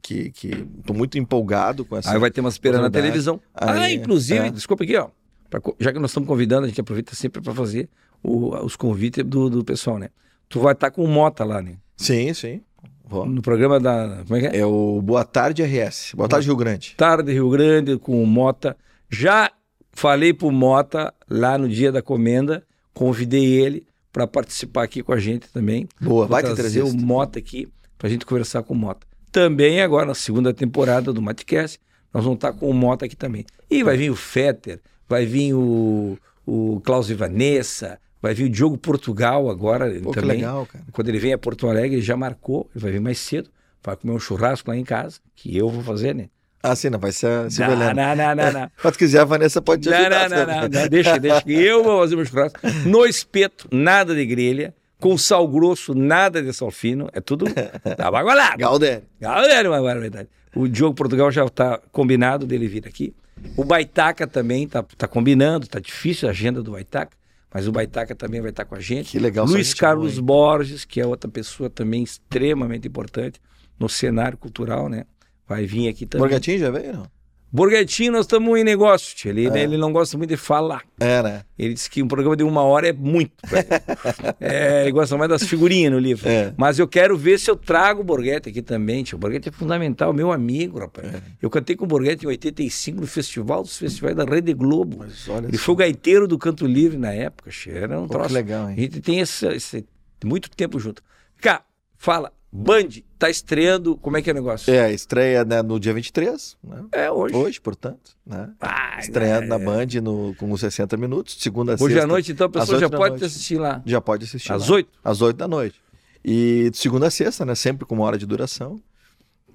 Que, 0.02 0.32
que 0.32 0.66
tô 0.86 0.94
muito 0.94 1.18
empolgado 1.18 1.84
com 1.84 1.98
essa. 1.98 2.12
Aí 2.12 2.20
vai 2.20 2.32
ter 2.32 2.40
umas 2.42 2.58
peiras 2.58 2.80
na 2.80 2.90
televisão. 2.90 3.40
Aí, 3.54 3.80
ah, 3.80 3.92
inclusive, 3.94 4.48
é. 4.48 4.50
desculpa 4.52 4.84
aqui, 4.84 4.96
ó. 4.96 5.10
pra 5.50 5.60
já 5.80 5.92
que 5.92 6.00
nós 6.00 6.12
estamos 6.12 6.28
convidando, 6.28 6.66
a 6.66 6.70
gente 6.70 6.80
aproveita 6.80 7.14
sempre 7.16 7.42
para 7.42 7.54
fazer 7.54 7.90
o- 8.24 8.56
os 8.64 8.76
convites 8.78 9.24
do, 9.26 9.50
do 9.50 9.64
pessoal, 9.66 9.98
né? 10.00 10.10
Tu 10.48 10.60
vai 10.60 10.72
estar 10.74 10.90
com 10.92 11.04
o 11.04 11.08
Mota 11.08 11.44
lá, 11.44 11.62
né? 11.62 11.76
Sim, 11.98 12.34
sim. 12.34 12.62
Vou. 13.08 13.26
No 13.26 13.42
programa 13.42 13.80
da. 13.80 14.24
Como 14.28 14.36
é 14.36 14.42
que 14.42 14.58
é? 14.58 14.60
É 14.60 14.66
o 14.66 15.02
Boa 15.02 15.24
Tarde 15.24 15.64
RS. 15.64 16.14
Boa 16.16 16.28
Tarde, 16.28 16.46
Rio 16.48 16.56
Grande. 16.56 16.94
Tarde 16.98 17.32
Rio 17.32 17.50
Grande 17.50 17.98
com 17.98 18.22
o 18.22 18.28
Mota. 18.28 18.76
Já 19.10 19.52
falei 19.94 20.34
pro 20.34 20.52
Mota 20.52 21.14
lá 21.30 21.58
no 21.58 21.70
dia 21.70 21.92
da 21.92 22.02
comenda, 22.02 22.64
convidei 22.94 23.46
ele 23.46 23.86
para 24.12 24.28
participar 24.28 24.84
aqui 24.84 25.02
com 25.02 25.14
a 25.14 25.20
gente 25.20 25.48
também. 25.50 25.88
Boa, 26.02 26.26
Vou 26.26 26.28
vai 26.28 26.44
ter 26.44 26.54
trazer 26.56 26.82
o. 26.82 26.94
Mota 26.94 27.40
aqui 27.40 27.68
pra 27.98 28.10
gente 28.10 28.26
conversar 28.26 28.64
com 28.64 28.74
o 28.74 28.78
Mota. 28.78 29.08
Também 29.32 29.82
agora 29.82 30.06
na 30.06 30.16
segunda 30.16 30.54
temporada 30.54 31.14
do 31.14 31.22
Matcast, 31.22 31.80
nós 32.14 32.24
vamos 32.24 32.38
estar 32.38 32.54
com 32.54 32.70
o 32.70 32.74
Mota 32.74 33.06
aqui 33.06 33.16
também. 33.16 33.46
E 33.70 33.84
vai 33.84 33.96
vir 33.96 34.10
o 34.10 34.16
Fetter, 34.16 34.82
vai 35.08 35.26
vir 35.26 35.54
o, 35.54 36.18
o 36.46 36.82
Klaus 36.84 37.10
e 37.10 37.14
Vanessa, 37.14 38.00
vai 38.22 38.34
vir 38.34 38.46
o 38.46 38.50
Diogo 38.50 38.78
Portugal 38.78 39.50
agora 39.50 39.90
Pô, 40.02 40.12
também. 40.12 40.38
legal, 40.38 40.66
cara. 40.66 40.84
Quando 40.92 41.10
ele 41.10 41.20
vem 41.20 41.34
a 41.34 41.38
Porto 41.38 41.68
Alegre, 41.68 41.96
ele 41.98 42.02
já 42.02 42.18
marcou, 42.18 42.70
ele 42.76 42.82
vai 42.84 42.92
vir 42.92 43.02
mais 43.02 43.18
cedo, 43.20 43.50
vai 43.84 43.96
comer 43.96 44.14
um 44.14 44.20
churrasco 44.20 44.70
lá 44.70 44.78
em 44.78 44.84
casa, 44.84 45.20
que 45.36 45.56
eu 45.56 45.70
vou 45.70 45.84
fazer, 45.84 46.14
né? 46.16 46.30
Ah, 46.64 46.76
sim, 46.76 46.90
não 46.90 47.00
vai 47.00 47.12
ser 47.12 47.28
a 47.28 47.44
Não, 47.44 47.76
não, 47.94 48.16
não, 48.16 48.36
não, 48.36 48.52
não. 48.52 48.72
Mas 48.84 48.94
se 48.94 48.98
quiser, 49.00 49.20
a 49.22 49.26
Vanessa 49.26 49.62
pode 49.62 49.84
te 49.84 49.90
Não, 49.90 49.98
ajudar. 49.98 50.30
não, 50.30 50.38
não, 50.38 50.46
não, 50.46 50.62
não, 50.70 50.88
deixa, 50.90 51.20
deixa. 51.20 51.42
que 51.44 51.54
Eu 51.54 51.84
vou 51.84 52.00
fazer 52.02 52.16
meu 52.16 52.26
churrasco 52.26 52.60
no 52.86 53.06
espeto, 53.06 53.68
nada 53.72 54.14
de 54.16 54.26
grelha, 54.26 54.74
com 55.00 55.16
sal 55.18 55.48
grosso, 55.48 55.94
nada 55.94 56.42
de 56.42 56.52
sal 56.52 56.72
fino, 56.72 57.08
é 57.14 57.22
tudo 57.22 57.46
tabagualado. 57.96 58.58
Galder. 58.58 59.04
Galera, 59.22 59.70
uma 59.70 59.82
barbaridade. 59.82 60.28
O 60.56 60.68
Diogo 60.68 60.96
Portugal 60.96 61.32
já 61.32 61.46
está 61.46 61.80
combinado 61.92 62.46
dele 62.48 62.68
vir 62.68 62.86
aqui. 62.88 63.14
O 63.56 63.64
Baitaca 63.64 64.26
também 64.26 64.64
está 64.64 64.82
tá 64.98 65.08
combinando, 65.08 65.66
está 65.66 65.80
difícil 65.80 66.28
a 66.28 66.32
agenda 66.32 66.64
do 66.64 66.72
Baitaca, 66.72 67.16
mas 67.58 67.68
o 67.68 67.72
Baitaca 67.72 68.14
também 68.14 68.40
vai 68.40 68.52
estar 68.52 68.66
com 68.66 68.76
a 68.76 68.80
gente. 68.80 69.10
Que 69.10 69.18
legal. 69.18 69.44
Luiz 69.48 69.70
gente 69.70 69.80
Carlos 69.80 70.20
boa? 70.20 70.56
Borges, 70.56 70.86
que 70.86 71.02
é 71.02 71.08
outra 71.08 71.28
pessoa 71.28 71.72
também 71.72 72.04
extremamente 72.04 72.88
importante 72.88 73.42
no 73.80 73.90
cenário 73.90 74.38
cultural, 74.38 74.88
né? 74.88 75.06
Vai 75.48 75.66
vir 75.66 75.88
aqui 75.88 76.06
também. 76.06 76.22
Borgatinho 76.22 76.60
já 76.60 76.70
veio, 76.70 76.94
não? 76.94 77.08
Borghettini, 77.52 78.10
nós 78.10 78.26
estamos 78.26 78.60
em 78.60 78.64
negócio, 78.64 79.16
tio. 79.16 79.30
Ele, 79.32 79.48
É. 79.48 79.64
ele 79.64 79.78
não 79.78 79.92
gosta 79.94 80.18
muito 80.18 80.30
de 80.32 80.38
falar. 80.38 80.84
É, 81.00 81.24
né? 81.24 81.44
Ele 81.58 81.74
disse 81.74 81.90
que 81.90 82.04
um 82.04 82.08
programa 82.08 82.36
de 82.36 82.44
uma 82.44 82.62
hora 82.62 82.90
é 82.90 82.94
muito. 82.94 83.32
é, 84.40 84.82
ele 84.84 84.92
gosta 84.92 85.18
mais 85.18 85.30
das 85.30 85.44
figurinhas 85.44 85.92
no 85.92 86.00
livro. 86.00 86.28
É. 86.28 86.54
Mas 86.58 86.78
eu 86.80 86.88
quero 86.88 87.18
ver 87.18 87.40
se 87.40 87.50
eu 87.50 87.56
trago 87.56 88.02
o 88.02 88.04
Borghetti 88.04 88.50
aqui 88.50 88.62
também, 88.62 89.04
tio. 89.04 89.16
O 89.16 89.20
Borghetti 89.20 89.50
é 89.50 89.52
fundamental, 89.52 90.12
meu 90.14 90.32
amigo, 90.32 90.80
rapaz. 90.80 91.08
É. 91.14 91.22
Eu 91.42 91.50
cantei 91.50 91.76
com 91.76 91.86
o 91.86 91.88
Borghetti 91.88 92.26
em 92.26 92.28
85 92.28 93.02
no 93.02 93.08
Festival 93.08 93.62
dos 93.64 93.78
Festivais 93.78 94.16
da 94.16 94.26
Rede 94.26 94.54
Globo. 94.54 95.06
Ele 95.48 95.58
foi 95.58 95.74
o 95.74 95.78
gaiteiro 95.78 96.28
do 96.28 96.38
Canto 96.38 96.66
Livre 96.66 96.98
na 96.98 97.14
época, 97.14 97.50
tio. 97.50 97.76
Era 97.76 98.00
um 98.00 98.08
Pô, 98.08 98.14
troço. 98.14 98.34
legal, 98.34 98.68
A 98.68 98.72
hein? 98.72 98.78
gente 98.78 99.00
tem 99.02 99.20
esse, 99.20 99.48
esse- 99.48 99.86
muito 100.24 100.50
tempo 100.50 100.80
junto. 100.80 101.02
Cá, 101.40 101.62
fala. 101.98 102.32
Band 102.52 102.88
tá 103.20 103.30
estreando. 103.30 103.98
Como 103.98 104.18
é 104.18 104.22
que 104.22 104.30
é 104.30 104.34
o 104.34 104.36
negócio? 104.36 104.74
É, 104.74 104.92
estreia 104.94 105.44
né, 105.44 105.62
no 105.62 105.80
dia 105.80 105.94
23, 105.94 106.58
né? 106.64 106.86
É, 106.92 107.12
hoje. 107.12 107.36
Hoje, 107.36 107.62
portanto, 107.62 108.16
né? 108.26 108.50
Ah, 108.62 108.98
Estreando 109.00 109.46
é. 109.46 109.48
na 109.48 109.60
Band 109.60 109.88
no, 110.02 110.34
com 110.36 110.52
os 110.52 110.62
60 110.62 110.96
minutos, 110.98 111.38
segunda 111.40 111.74
a 111.74 111.78
Hoje 111.80 112.00
à 112.00 112.08
noite, 112.08 112.32
então, 112.32 112.48
a 112.48 112.50
pessoa 112.50 112.80
já 112.80 112.90
pode 112.90 113.12
noite. 113.12 113.26
assistir 113.26 113.58
lá. 113.58 113.82
Já 113.86 114.00
pode 114.00 114.24
assistir. 114.24 114.52
Às 114.52 114.70
lá. 114.70 114.76
oito? 114.76 114.90
Às 115.04 115.22
8 115.22 115.38
da 115.38 115.48
noite. 115.48 115.80
E 116.24 116.70
de 116.72 116.78
segunda 116.78 117.08
a 117.08 117.12
sexta, 117.12 117.46
né? 117.46 117.54
Sempre 117.54 117.86
com 117.86 117.96
uma 117.96 118.06
hora 118.06 118.18
de 118.18 118.26
duração. 118.26 118.82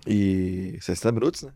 E 0.06 0.76
60 0.80 1.12
minutos, 1.12 1.42
né? 1.42 1.52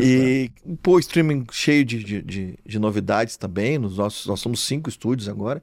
E, 0.00 0.50
pô, 0.82 0.98
streaming 0.98 1.44
cheio 1.50 1.84
de, 1.84 2.02
de, 2.02 2.22
de, 2.22 2.58
de 2.64 2.78
novidades 2.78 3.36
também. 3.36 3.78
Nos 3.78 3.96
nossos, 3.98 4.26
nós 4.26 4.40
somos 4.40 4.60
cinco 4.60 4.88
estúdios 4.88 5.28
agora. 5.28 5.62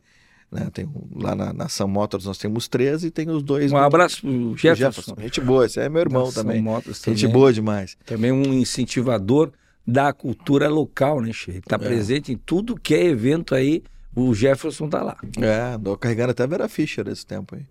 Né? 0.55 0.69
Tem, 0.73 0.89
lá 1.15 1.35
na, 1.35 1.51
na 1.53 1.67
Sun 1.69 1.87
Motors 1.87 2.25
nós 2.25 2.37
temos 2.37 2.67
13 2.67 3.07
e 3.07 3.11
tem 3.11 3.29
os 3.29 3.43
dois. 3.43 3.71
Um 3.71 3.75
do- 3.75 3.81
abraço 3.81 4.21
pro 4.21 4.29
do 4.31 4.57
Jefferson. 4.57 5.15
Gente 5.19 5.41
boa, 5.41 5.65
esse 5.65 5.79
é 5.79 5.89
meu 5.89 6.01
irmão 6.01 6.31
também. 6.31 6.61
Motors 6.61 7.01
Gente 7.05 7.21
também. 7.21 7.33
boa 7.33 7.51
demais. 7.53 7.97
Também 8.05 8.31
um 8.31 8.53
incentivador 8.53 9.51
da 9.85 10.11
cultura 10.13 10.67
local, 10.69 11.21
né, 11.21 11.31
Che? 11.33 11.61
Tá 11.61 11.77
presente 11.77 12.31
em 12.31 12.37
tudo 12.37 12.75
que 12.75 12.95
é 12.95 13.03
evento 13.05 13.53
aí, 13.53 13.83
o 14.15 14.33
Jefferson 14.33 14.87
tá 14.89 15.03
lá. 15.03 15.17
É, 15.39 15.73
andou 15.75 15.95
carregando 15.97 16.31
até 16.31 16.43
a 16.43 16.47
Vera 16.47 16.67
Fischer 16.69 17.07
esse 17.07 17.25
tempo 17.25 17.55
aí. 17.55 17.65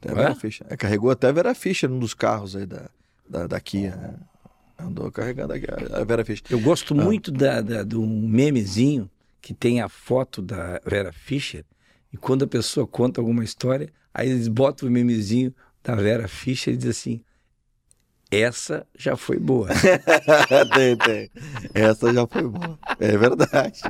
Até 0.00 0.12
É? 0.12 0.14
Vera 0.16 0.34
Fischer. 0.34 0.66
É, 0.70 0.76
carregou 0.76 1.10
até 1.10 1.28
a 1.28 1.32
Vera 1.32 1.54
Fischer 1.54 1.88
num 1.88 1.98
dos 1.98 2.14
carros 2.14 2.56
aí 2.56 2.66
da, 2.66 2.90
da, 3.28 3.46
da 3.46 3.60
Kia. 3.60 3.94
né? 3.94 4.14
Andou 4.78 5.10
carregando 5.12 5.52
aqui 5.52 5.66
a 5.70 6.00
a 6.00 6.04
Vera 6.04 6.24
Fischer. 6.24 6.44
Eu 6.50 6.58
gosto 6.60 6.92
Ah. 6.98 7.04
muito 7.04 7.30
da, 7.30 7.60
da, 7.60 7.96
um 7.98 8.26
memezinho 8.28 9.08
que 9.40 9.54
tem 9.54 9.80
a 9.80 9.88
foto 9.88 10.42
da 10.42 10.80
Vera 10.84 11.12
Fischer 11.12 11.64
e 12.14 12.16
quando 12.16 12.44
a 12.44 12.46
pessoa 12.46 12.86
conta 12.86 13.20
alguma 13.20 13.42
história, 13.42 13.92
aí 14.14 14.30
eles 14.30 14.46
botam 14.46 14.88
o 14.88 14.92
memezinho 14.92 15.52
da 15.82 15.96
Vera 15.96 16.28
Fischer 16.28 16.72
e 16.72 16.76
diz 16.76 16.90
assim, 16.90 17.20
essa 18.30 18.86
já 18.96 19.16
foi 19.16 19.36
boa. 19.36 19.68
tem, 20.72 20.96
tem. 20.96 21.30
Essa 21.74 22.14
já 22.14 22.24
foi 22.24 22.42
boa. 22.42 22.78
É 23.00 23.18
verdade. 23.18 23.80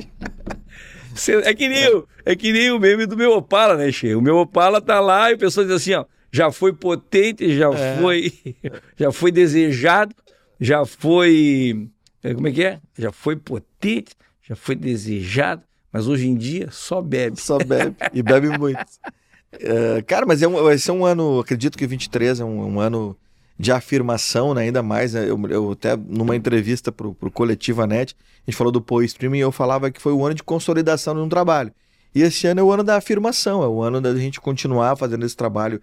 É 1.45 1.53
que, 1.55 1.69
nem 1.69 1.95
o, 1.95 2.09
é 2.25 2.35
que 2.35 2.51
nem 2.51 2.73
o 2.73 2.81
meme 2.81 3.05
do 3.05 3.15
meu 3.15 3.33
Opala, 3.33 3.77
né, 3.77 3.93
Che? 3.93 4.15
O 4.15 4.23
meu 4.23 4.39
Opala 4.39 4.81
tá 4.81 5.01
lá 5.01 5.31
e 5.31 5.35
a 5.35 5.39
pessoa 5.39 5.67
diz 5.67 5.75
assim, 5.77 5.93
ó, 5.93 6.07
já 6.33 6.51
foi 6.51 6.73
potente, 6.73 7.55
já 7.55 7.69
É. 7.75 7.99
foi 8.01 8.33
já 8.97 9.13
foi 9.13 9.31
desejado, 9.31 10.15
já 10.59 10.87
foi 10.87 11.91
é, 12.23 12.33
como 12.33 12.49
é 12.49 12.53
que 12.53 12.65
é? 12.65 12.81
Já 12.99 13.13
foi 13.13 13.37
potente, 13.37 14.15
já 14.43 14.57
foi 14.57 14.75
desejado, 14.75 15.63
mas 15.95 16.09
hoje 16.09 16.27
em 16.27 16.35
dia 16.35 16.69
só 16.73 17.01
bebe. 17.01 17.41
Só 17.41 17.57
bebe. 17.57 17.95
E 18.13 18.21
bebe 18.21 18.59
muito. 18.59 18.85
É, 19.61 20.03
cara, 20.03 20.27
mas 20.27 20.43
é 20.43 20.49
um, 20.49 20.65
vai 20.65 20.77
ser 20.77 20.91
um 20.91 21.07
ano, 21.07 21.39
acredito 21.39 21.79
que 21.79 21.87
23 21.87 22.41
é 22.41 22.45
um, 22.45 22.75
um 22.75 22.81
ano 22.81 23.17
de 23.57 23.71
afirmação, 23.71 24.53
né? 24.53 24.63
ainda 24.63 24.83
mais. 24.83 25.15
né? 25.15 25.31
Eu, 25.31 25.41
eu 25.49 25.71
até 25.71 25.97
numa 25.97 26.35
entrevista 26.35 26.91
pro, 26.91 27.15
pro 27.15 27.31
Coletiva 27.31 27.87
Net, 27.87 28.17
a 28.45 28.51
gente 28.51 28.59
falou 28.59 28.73
do 28.73 28.81
Poe 28.81 29.05
Streaming 29.05 29.39
e 29.39 29.43
eu 29.43 29.53
falava 29.53 29.93
que 29.93 30.03
foi 30.03 30.13
o 30.13 30.27
ano 30.27 30.35
de 30.35 30.43
consolidação 30.43 31.15
de 31.15 31.21
um 31.21 31.29
trabalho. 31.29 31.73
E 32.13 32.23
esse 32.23 32.49
ano 32.49 32.59
é 32.59 32.65
o 32.65 32.73
ano 32.73 32.83
da 32.83 32.97
afirmação, 32.97 33.63
é 33.63 33.69
o 33.69 33.81
ano 33.81 34.01
da 34.01 34.13
gente 34.17 34.41
continuar 34.41 34.97
fazendo 34.97 35.25
esse 35.25 35.37
trabalho 35.37 35.81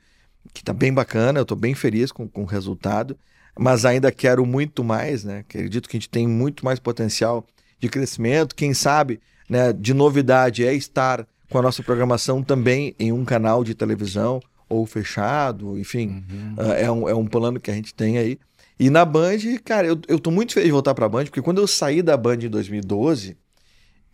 que 0.53 0.61
tá 0.61 0.73
bem 0.73 0.93
bacana, 0.93 1.39
eu 1.39 1.45
tô 1.45 1.55
bem 1.55 1.73
feliz 1.73 2.11
com, 2.11 2.27
com 2.27 2.41
o 2.43 2.45
resultado, 2.45 3.17
mas 3.57 3.85
ainda 3.85 4.11
quero 4.11 4.45
muito 4.45 4.83
mais, 4.83 5.23
né? 5.23 5.45
Acredito 5.47 5.87
que 5.87 5.95
a 5.95 5.99
gente 5.99 6.09
tem 6.09 6.27
muito 6.27 6.65
mais 6.65 6.77
potencial 6.77 7.47
de 7.79 7.87
crescimento, 7.87 8.53
quem 8.53 8.73
sabe, 8.73 9.21
né, 9.51 9.73
de 9.73 9.93
novidade 9.93 10.65
é 10.65 10.73
estar 10.73 11.27
com 11.49 11.57
a 11.57 11.61
nossa 11.61 11.83
programação 11.83 12.41
também 12.41 12.95
em 12.97 13.11
um 13.11 13.25
canal 13.25 13.65
de 13.65 13.75
televisão 13.75 14.39
ou 14.69 14.85
fechado, 14.85 15.77
enfim, 15.77 16.23
ah, 16.57 16.73
é, 16.75 16.89
um, 16.89 17.09
é 17.09 17.13
um 17.13 17.27
plano 17.27 17.59
que 17.59 17.69
a 17.69 17.73
gente 17.73 17.93
tem 17.93 18.17
aí. 18.17 18.39
E 18.79 18.89
na 18.89 19.03
Band, 19.03 19.39
cara, 19.65 19.85
eu, 19.87 19.99
eu 20.07 20.17
tô 20.17 20.31
muito 20.31 20.53
feliz 20.53 20.67
de 20.67 20.71
voltar 20.71 20.95
pra 20.95 21.09
Band, 21.09 21.25
porque 21.25 21.41
quando 21.41 21.59
eu 21.59 21.67
saí 21.67 22.01
da 22.01 22.15
Band 22.15 22.35
em 22.35 22.49
2012, 22.49 23.35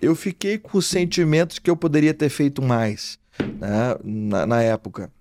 eu 0.01 0.15
fiquei 0.15 0.57
com 0.57 0.81
sentimentos 0.81 1.59
que 1.59 1.69
eu 1.69 1.77
poderia 1.77 2.15
ter 2.15 2.29
feito 2.29 2.59
mais 2.59 3.19
né, 3.39 3.95
na, 4.03 4.47
na 4.47 4.63
época. 4.63 5.11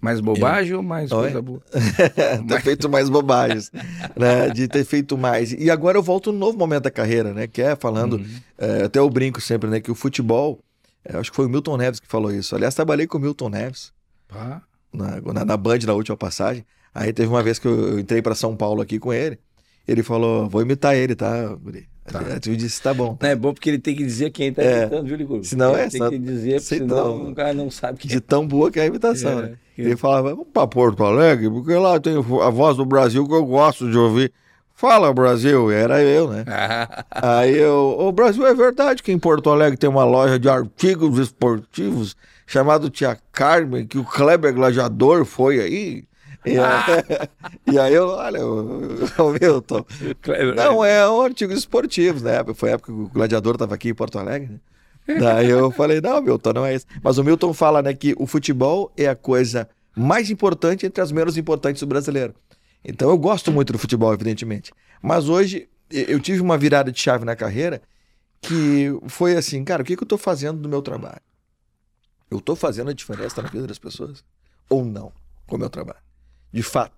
Mais 0.00 0.20
bobagem 0.20 0.74
ou 0.74 0.82
mais 0.82 1.10
Oi? 1.10 1.22
coisa 1.22 1.42
boa? 1.42 1.60
ter 2.48 2.60
feito 2.62 2.88
mais 2.88 3.08
bobagens, 3.08 3.70
né? 4.16 4.48
De 4.50 4.68
ter 4.68 4.84
feito 4.84 5.18
mais. 5.18 5.52
E 5.52 5.70
agora 5.70 5.98
eu 5.98 6.02
volto 6.02 6.30
num 6.32 6.38
novo 6.38 6.56
momento 6.56 6.84
da 6.84 6.90
carreira, 6.90 7.32
né? 7.34 7.46
Que 7.48 7.62
é 7.62 7.74
falando, 7.74 8.14
Uhum. 8.16 8.26
é, 8.58 8.84
até 8.84 9.00
eu 9.00 9.10
brinco 9.10 9.40
sempre, 9.40 9.68
né? 9.68 9.80
Que 9.80 9.90
o 9.90 9.94
futebol, 9.96 10.60
é, 11.04 11.16
acho 11.16 11.30
que 11.30 11.36
foi 11.36 11.46
o 11.46 11.48
Milton 11.48 11.76
Neves 11.76 11.98
que 11.98 12.06
falou 12.06 12.32
isso. 12.32 12.54
Aliás, 12.54 12.74
trabalhei 12.74 13.06
com 13.08 13.18
o 13.18 13.20
Milton 13.20 13.48
Neves 13.48 13.92
Ah, 14.30 14.60
na, 14.92 15.20
na, 15.32 15.44
na 15.44 15.56
Band 15.56 15.78
na 15.86 15.94
última 15.94 16.16
passagem. 16.16 16.64
Aí 16.94 17.12
teve 17.12 17.28
uma 17.28 17.42
vez 17.42 17.58
que 17.58 17.66
eu, 17.66 17.92
eu 17.92 17.98
entrei 17.98 18.22
para 18.22 18.34
São 18.36 18.54
Paulo 18.56 18.80
aqui 18.80 18.98
com 19.00 19.12
ele. 19.12 19.38
Ele 19.86 20.02
falou, 20.02 20.48
vou 20.48 20.62
imitar 20.62 20.94
ele, 20.94 21.14
tá, 21.16 21.54
Guri? 21.56 21.88
Tá. 22.04 22.20
Disse, 22.40 22.80
tá 22.80 22.94
bom. 22.94 23.18
não 23.20 23.28
é 23.28 23.34
bom 23.36 23.52
porque 23.52 23.68
ele 23.68 23.78
tem 23.78 23.94
que 23.94 24.02
dizer 24.04 24.30
quem 24.30 24.52
tá 24.52 24.62
É. 24.62 24.82
imitando, 24.82 25.06
viu, 25.06 25.16
Licurgo? 25.16 25.44
Senão 25.44 25.72
Ele 25.74 25.82
é, 25.82 25.88
Tem 25.88 25.98
só- 25.98 26.08
que 26.10 26.18
dizer, 26.18 26.60
senão 26.60 27.18
não. 27.18 27.30
o 27.32 27.34
cara 27.34 27.52
não 27.52 27.70
sabe 27.70 27.98
quem 27.98 28.10
De 28.10 28.20
tão 28.20 28.46
boa 28.46 28.70
que 28.70 28.78
é 28.78 28.82
a 28.84 28.86
imitação, 28.86 29.40
É, 29.40 29.42
né? 29.42 29.54
Ele 29.82 29.96
falava, 29.96 30.30
vamos 30.30 30.48
pra 30.52 30.66
Porto 30.66 31.04
Alegre, 31.04 31.48
porque 31.48 31.74
lá 31.74 32.00
tem 32.00 32.16
a 32.16 32.50
voz 32.50 32.76
do 32.76 32.84
Brasil 32.84 33.26
que 33.26 33.34
eu 33.34 33.44
gosto 33.44 33.88
de 33.88 33.96
ouvir. 33.96 34.32
Fala, 34.74 35.12
Brasil, 35.12 35.70
era 35.70 36.02
eu, 36.02 36.28
né? 36.28 36.44
Aí 37.10 37.56
eu, 37.56 37.96
o 37.98 38.12
Brasil 38.12 38.46
é 38.46 38.54
verdade 38.54 39.02
que 39.02 39.12
em 39.12 39.18
Porto 39.18 39.50
Alegre 39.50 39.76
tem 39.76 39.90
uma 39.90 40.04
loja 40.04 40.38
de 40.38 40.48
artigos 40.48 41.18
esportivos 41.18 42.16
chamado 42.46 42.90
Tia 42.90 43.18
Carmen, 43.32 43.86
que 43.86 43.98
o 43.98 44.04
Kleber 44.04 44.54
Gladiador 44.54 45.24
foi 45.24 45.60
aí. 45.60 46.04
E, 46.46 46.54
e 47.72 47.78
aí 47.78 47.92
eu, 47.92 48.08
olha, 48.08 48.46
o, 48.46 49.32
Milton, 49.40 49.84
não 50.56 50.84
é 50.84 51.08
um 51.08 51.20
artigos 51.20 51.58
esportivos, 51.58 52.22
né? 52.22 52.34
Foi 52.54 52.70
a 52.70 52.74
época 52.74 52.92
que 52.92 52.98
o 52.98 53.08
Gladiador 53.08 53.54
estava 53.54 53.74
aqui 53.74 53.90
em 53.90 53.94
Porto 53.94 54.18
Alegre, 54.18 54.52
né? 54.52 54.60
Daí 55.20 55.48
eu 55.48 55.70
falei, 55.70 56.00
não, 56.00 56.20
Milton, 56.20 56.52
não 56.52 56.66
é 56.66 56.74
isso. 56.74 56.86
Mas 57.02 57.16
o 57.16 57.24
Milton 57.24 57.54
fala, 57.54 57.80
né, 57.80 57.94
que 57.94 58.14
o 58.18 58.26
futebol 58.26 58.92
é 58.96 59.08
a 59.08 59.16
coisa 59.16 59.68
mais 59.96 60.30
importante 60.30 60.84
entre 60.84 61.02
as 61.02 61.10
menos 61.10 61.36
importantes 61.36 61.80
do 61.80 61.86
brasileiro. 61.86 62.34
Então 62.84 63.08
eu 63.08 63.18
gosto 63.18 63.50
muito 63.50 63.72
do 63.72 63.78
futebol, 63.78 64.12
evidentemente. 64.12 64.72
Mas 65.02 65.28
hoje 65.28 65.68
eu 65.90 66.20
tive 66.20 66.40
uma 66.40 66.58
virada 66.58 66.92
de 66.92 67.00
chave 67.00 67.24
na 67.24 67.34
carreira 67.34 67.80
que 68.40 68.88
foi 69.08 69.36
assim, 69.36 69.64
cara, 69.64 69.82
o 69.82 69.84
que, 69.84 69.96
que 69.96 70.02
eu 70.02 70.08
tô 70.08 70.18
fazendo 70.18 70.60
do 70.60 70.68
meu 70.68 70.82
trabalho? 70.82 71.20
Eu 72.30 72.40
tô 72.40 72.54
fazendo 72.54 72.90
a 72.90 72.92
diferença 72.92 73.40
na 73.42 73.48
vida 73.48 73.66
das 73.66 73.78
pessoas? 73.78 74.22
Ou 74.68 74.84
não, 74.84 75.12
com 75.46 75.56
o 75.56 75.58
meu 75.58 75.70
trabalho? 75.70 75.98
De 76.52 76.62
fato. 76.62 76.92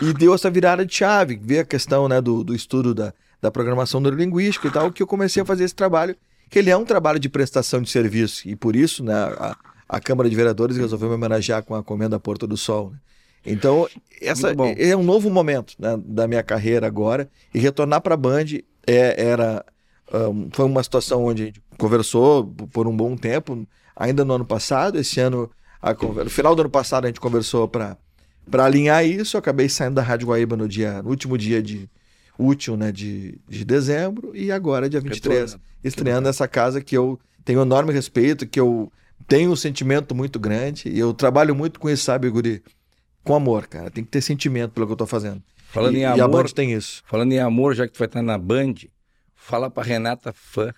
E 0.00 0.12
deu 0.14 0.32
essa 0.34 0.50
virada 0.50 0.86
de 0.86 0.94
chave, 0.94 1.36
ver 1.36 1.60
a 1.60 1.64
questão 1.64 2.08
né, 2.08 2.20
do, 2.20 2.44
do 2.44 2.54
estudo 2.54 2.94
da, 2.94 3.12
da 3.40 3.50
programação 3.50 4.00
neurolinguística 4.00 4.68
e 4.68 4.70
tal, 4.70 4.92
que 4.92 5.02
eu 5.02 5.06
comecei 5.06 5.42
a 5.42 5.46
fazer 5.46 5.64
esse 5.64 5.74
trabalho, 5.74 6.16
que 6.50 6.58
ele 6.58 6.68
é 6.68 6.76
um 6.76 6.84
trabalho 6.84 7.20
de 7.20 7.28
prestação 7.28 7.80
de 7.80 7.88
serviço. 7.88 8.48
E 8.48 8.56
por 8.56 8.74
isso, 8.74 9.04
né, 9.04 9.14
a, 9.14 9.56
a 9.88 10.00
Câmara 10.00 10.28
de 10.28 10.34
Vereadores 10.34 10.76
resolveu 10.76 11.08
me 11.08 11.14
homenagear 11.14 11.62
com 11.62 11.74
a 11.74 11.82
Comenda 11.82 12.18
Porto 12.18 12.46
do 12.46 12.56
Sol. 12.56 12.90
né? 12.90 12.98
Então, 13.46 13.88
essa 14.20 14.52
é 14.76 14.96
um 14.96 15.02
novo 15.02 15.30
momento 15.30 15.74
né, 15.78 15.98
da 16.04 16.26
minha 16.26 16.42
carreira 16.42 16.86
agora. 16.86 17.30
E 17.54 17.58
retornar 17.58 18.00
para 18.00 18.14
a 18.14 18.16
Band 18.16 18.46
é, 18.86 19.24
era, 19.24 19.64
um, 20.12 20.50
foi 20.52 20.66
uma 20.66 20.82
situação 20.82 21.24
onde 21.24 21.42
a 21.42 21.46
gente 21.46 21.62
conversou 21.78 22.44
por 22.72 22.86
um 22.86 22.94
bom 22.94 23.16
tempo, 23.16 23.66
ainda 23.96 24.24
no 24.24 24.34
ano 24.34 24.44
passado. 24.44 24.98
Esse 24.98 25.20
ano, 25.20 25.48
a 25.80 25.94
no 25.94 26.28
final 26.28 26.54
do 26.54 26.62
ano 26.62 26.70
passado, 26.70 27.04
a 27.04 27.06
gente 27.06 27.20
conversou 27.20 27.68
para 27.68 27.96
para 28.50 28.64
alinhar 28.64 29.04
isso, 29.06 29.36
eu 29.36 29.38
acabei 29.38 29.68
saindo 29.68 29.94
da 29.94 30.02
Rádio 30.02 30.26
Guaíba 30.26 30.56
no, 30.56 30.66
dia, 30.66 31.02
no 31.02 31.10
último 31.10 31.38
dia 31.38 31.62
de 31.62 31.88
útil 32.40 32.76
né, 32.76 32.90
de, 32.90 33.38
de 33.48 33.64
dezembro 33.64 34.34
e 34.34 34.50
agora, 34.50 34.88
dia 34.88 35.00
23, 35.00 35.38
Retornando. 35.52 35.62
estreando 35.84 36.28
essa 36.28 36.48
casa 36.48 36.80
que 36.80 36.96
eu 36.96 37.18
tenho 37.44 37.60
enorme 37.60 37.92
respeito, 37.92 38.46
que 38.46 38.58
eu 38.58 38.90
tenho 39.28 39.50
um 39.50 39.56
sentimento 39.56 40.14
muito 40.14 40.38
grande 40.38 40.88
e 40.88 40.98
eu 40.98 41.12
trabalho 41.12 41.54
muito 41.54 41.78
com 41.78 41.88
isso, 41.90 42.04
sabe, 42.04 42.30
Guri? 42.30 42.62
Com 43.22 43.34
amor, 43.34 43.66
cara. 43.66 43.90
Tem 43.90 44.02
que 44.02 44.10
ter 44.10 44.22
sentimento 44.22 44.72
pelo 44.72 44.86
que 44.86 44.92
eu 44.92 44.96
tô 44.96 45.06
fazendo. 45.06 45.42
Falando 45.68 45.94
e, 45.94 45.98
em 45.98 46.02
e 46.02 46.04
a 46.04 46.12
amor, 46.24 46.44
Band 46.44 46.50
tem 46.54 46.72
isso. 46.72 47.02
falando 47.06 47.32
em 47.32 47.38
amor, 47.38 47.74
já 47.74 47.86
que 47.86 47.92
tu 47.92 47.98
vai 47.98 48.06
estar 48.06 48.22
na 48.22 48.38
Band, 48.38 48.74
fala 49.36 49.70
pra 49.70 49.82
Renata 49.82 50.32
Fã. 50.32 50.72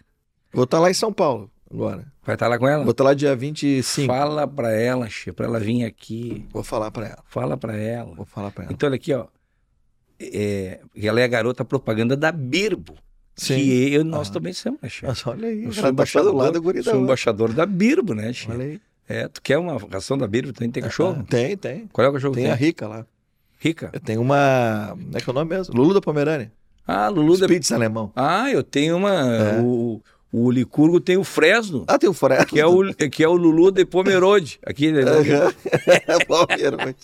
Vou 0.52 0.64
estar 0.64 0.80
lá 0.80 0.90
em 0.90 0.94
São 0.94 1.12
Paulo 1.12 1.50
agora. 1.72 2.12
Vai 2.24 2.34
estar 2.34 2.46
lá 2.48 2.58
com 2.58 2.68
ela? 2.68 2.82
Vou 2.84 2.90
estar 2.90 3.04
lá 3.04 3.14
dia 3.14 3.34
25. 3.34 4.06
Fala 4.06 4.46
pra 4.46 4.70
ela, 4.72 5.08
Che, 5.08 5.32
pra 5.32 5.46
ela 5.46 5.58
vir 5.58 5.84
aqui. 5.84 6.46
Vou 6.52 6.62
falar 6.62 6.90
pra 6.90 7.06
ela. 7.06 7.24
Fala 7.26 7.56
pra 7.56 7.76
ela. 7.76 8.14
Vou 8.14 8.26
falar 8.26 8.50
pra 8.50 8.64
ela. 8.64 8.72
Então, 8.72 8.88
olha 8.88 8.96
aqui, 8.96 9.12
ó. 9.14 9.26
É, 10.32 10.80
ela 10.96 11.20
é 11.20 11.24
a 11.24 11.28
garota 11.28 11.64
propaganda 11.64 12.16
da 12.16 12.30
Birbo. 12.32 12.94
Sim. 13.34 13.56
Que 13.56 13.92
eu, 13.94 14.04
nós 14.04 14.28
Ah. 14.28 14.32
também 14.34 14.52
somos, 14.52 14.78
né, 14.82 14.88
Che? 14.88 15.06
Mas 15.06 15.26
olha 15.26 15.48
aí, 15.48 15.64
Eu 15.64 15.72
sou 15.72 15.82
tá 15.94 16.04
do 16.22 16.36
lado 16.36 16.52
do 16.52 16.62
guri 16.62 16.82
da 16.82 16.90
sou 16.92 17.00
embaixador 17.00 17.52
da 17.52 17.64
Birbo, 17.64 18.14
né, 18.14 18.32
Che? 18.32 18.50
Olha 18.50 18.64
aí. 18.64 18.80
É, 19.08 19.26
tu 19.28 19.40
quer 19.42 19.58
uma 19.58 19.78
ração 19.90 20.16
da 20.18 20.26
Birbo? 20.26 20.52
Também 20.52 20.70
tem 20.70 20.82
cachorro? 20.82 21.16
Ah, 21.20 21.24
tem, 21.28 21.56
tem. 21.56 21.88
Qual 21.92 22.04
é 22.06 22.10
o 22.10 22.12
cachorro 22.12 22.34
Tem 22.34 22.44
que 22.44 22.50
a 22.50 22.56
tem? 22.56 22.66
Rica 22.66 22.86
lá. 22.88 23.06
Rica? 23.58 23.90
Eu 23.92 24.00
tenho 24.00 24.20
uma. 24.20 24.88
Como 24.90 25.16
é 25.16 25.20
que 25.20 25.28
é 25.28 25.32
o 25.32 25.34
nome 25.34 25.50
mesmo? 25.56 25.74
Lulu 25.74 25.94
da 25.94 26.00
Pomerânia. 26.00 26.52
Ah, 26.86 27.08
Lulu 27.08 27.38
da... 27.38 27.46
Spitz 27.46 27.70
alemão. 27.72 28.10
Ah, 28.16 28.50
eu 28.50 28.62
tenho 28.62 28.96
uma... 28.96 29.10
É. 29.36 29.60
O, 29.60 30.02
o 30.32 30.50
Licurgo 30.50 30.98
tem 30.98 31.16
o 31.18 31.24
Fresno, 31.24 31.84
Ah, 31.86 31.98
tem 31.98 32.08
o 32.08 32.14
Fresno. 32.14 32.46
que 32.46 32.58
é 32.58 32.66
o, 32.66 32.94
que 33.10 33.22
é 33.22 33.28
o 33.28 33.34
Lulu 33.34 33.70
de 33.70 33.84
Pomerode. 33.84 34.58
Aqui, 34.64 34.90
né? 34.90 35.02
É 36.08 36.24
Palmeiras. 36.24 36.94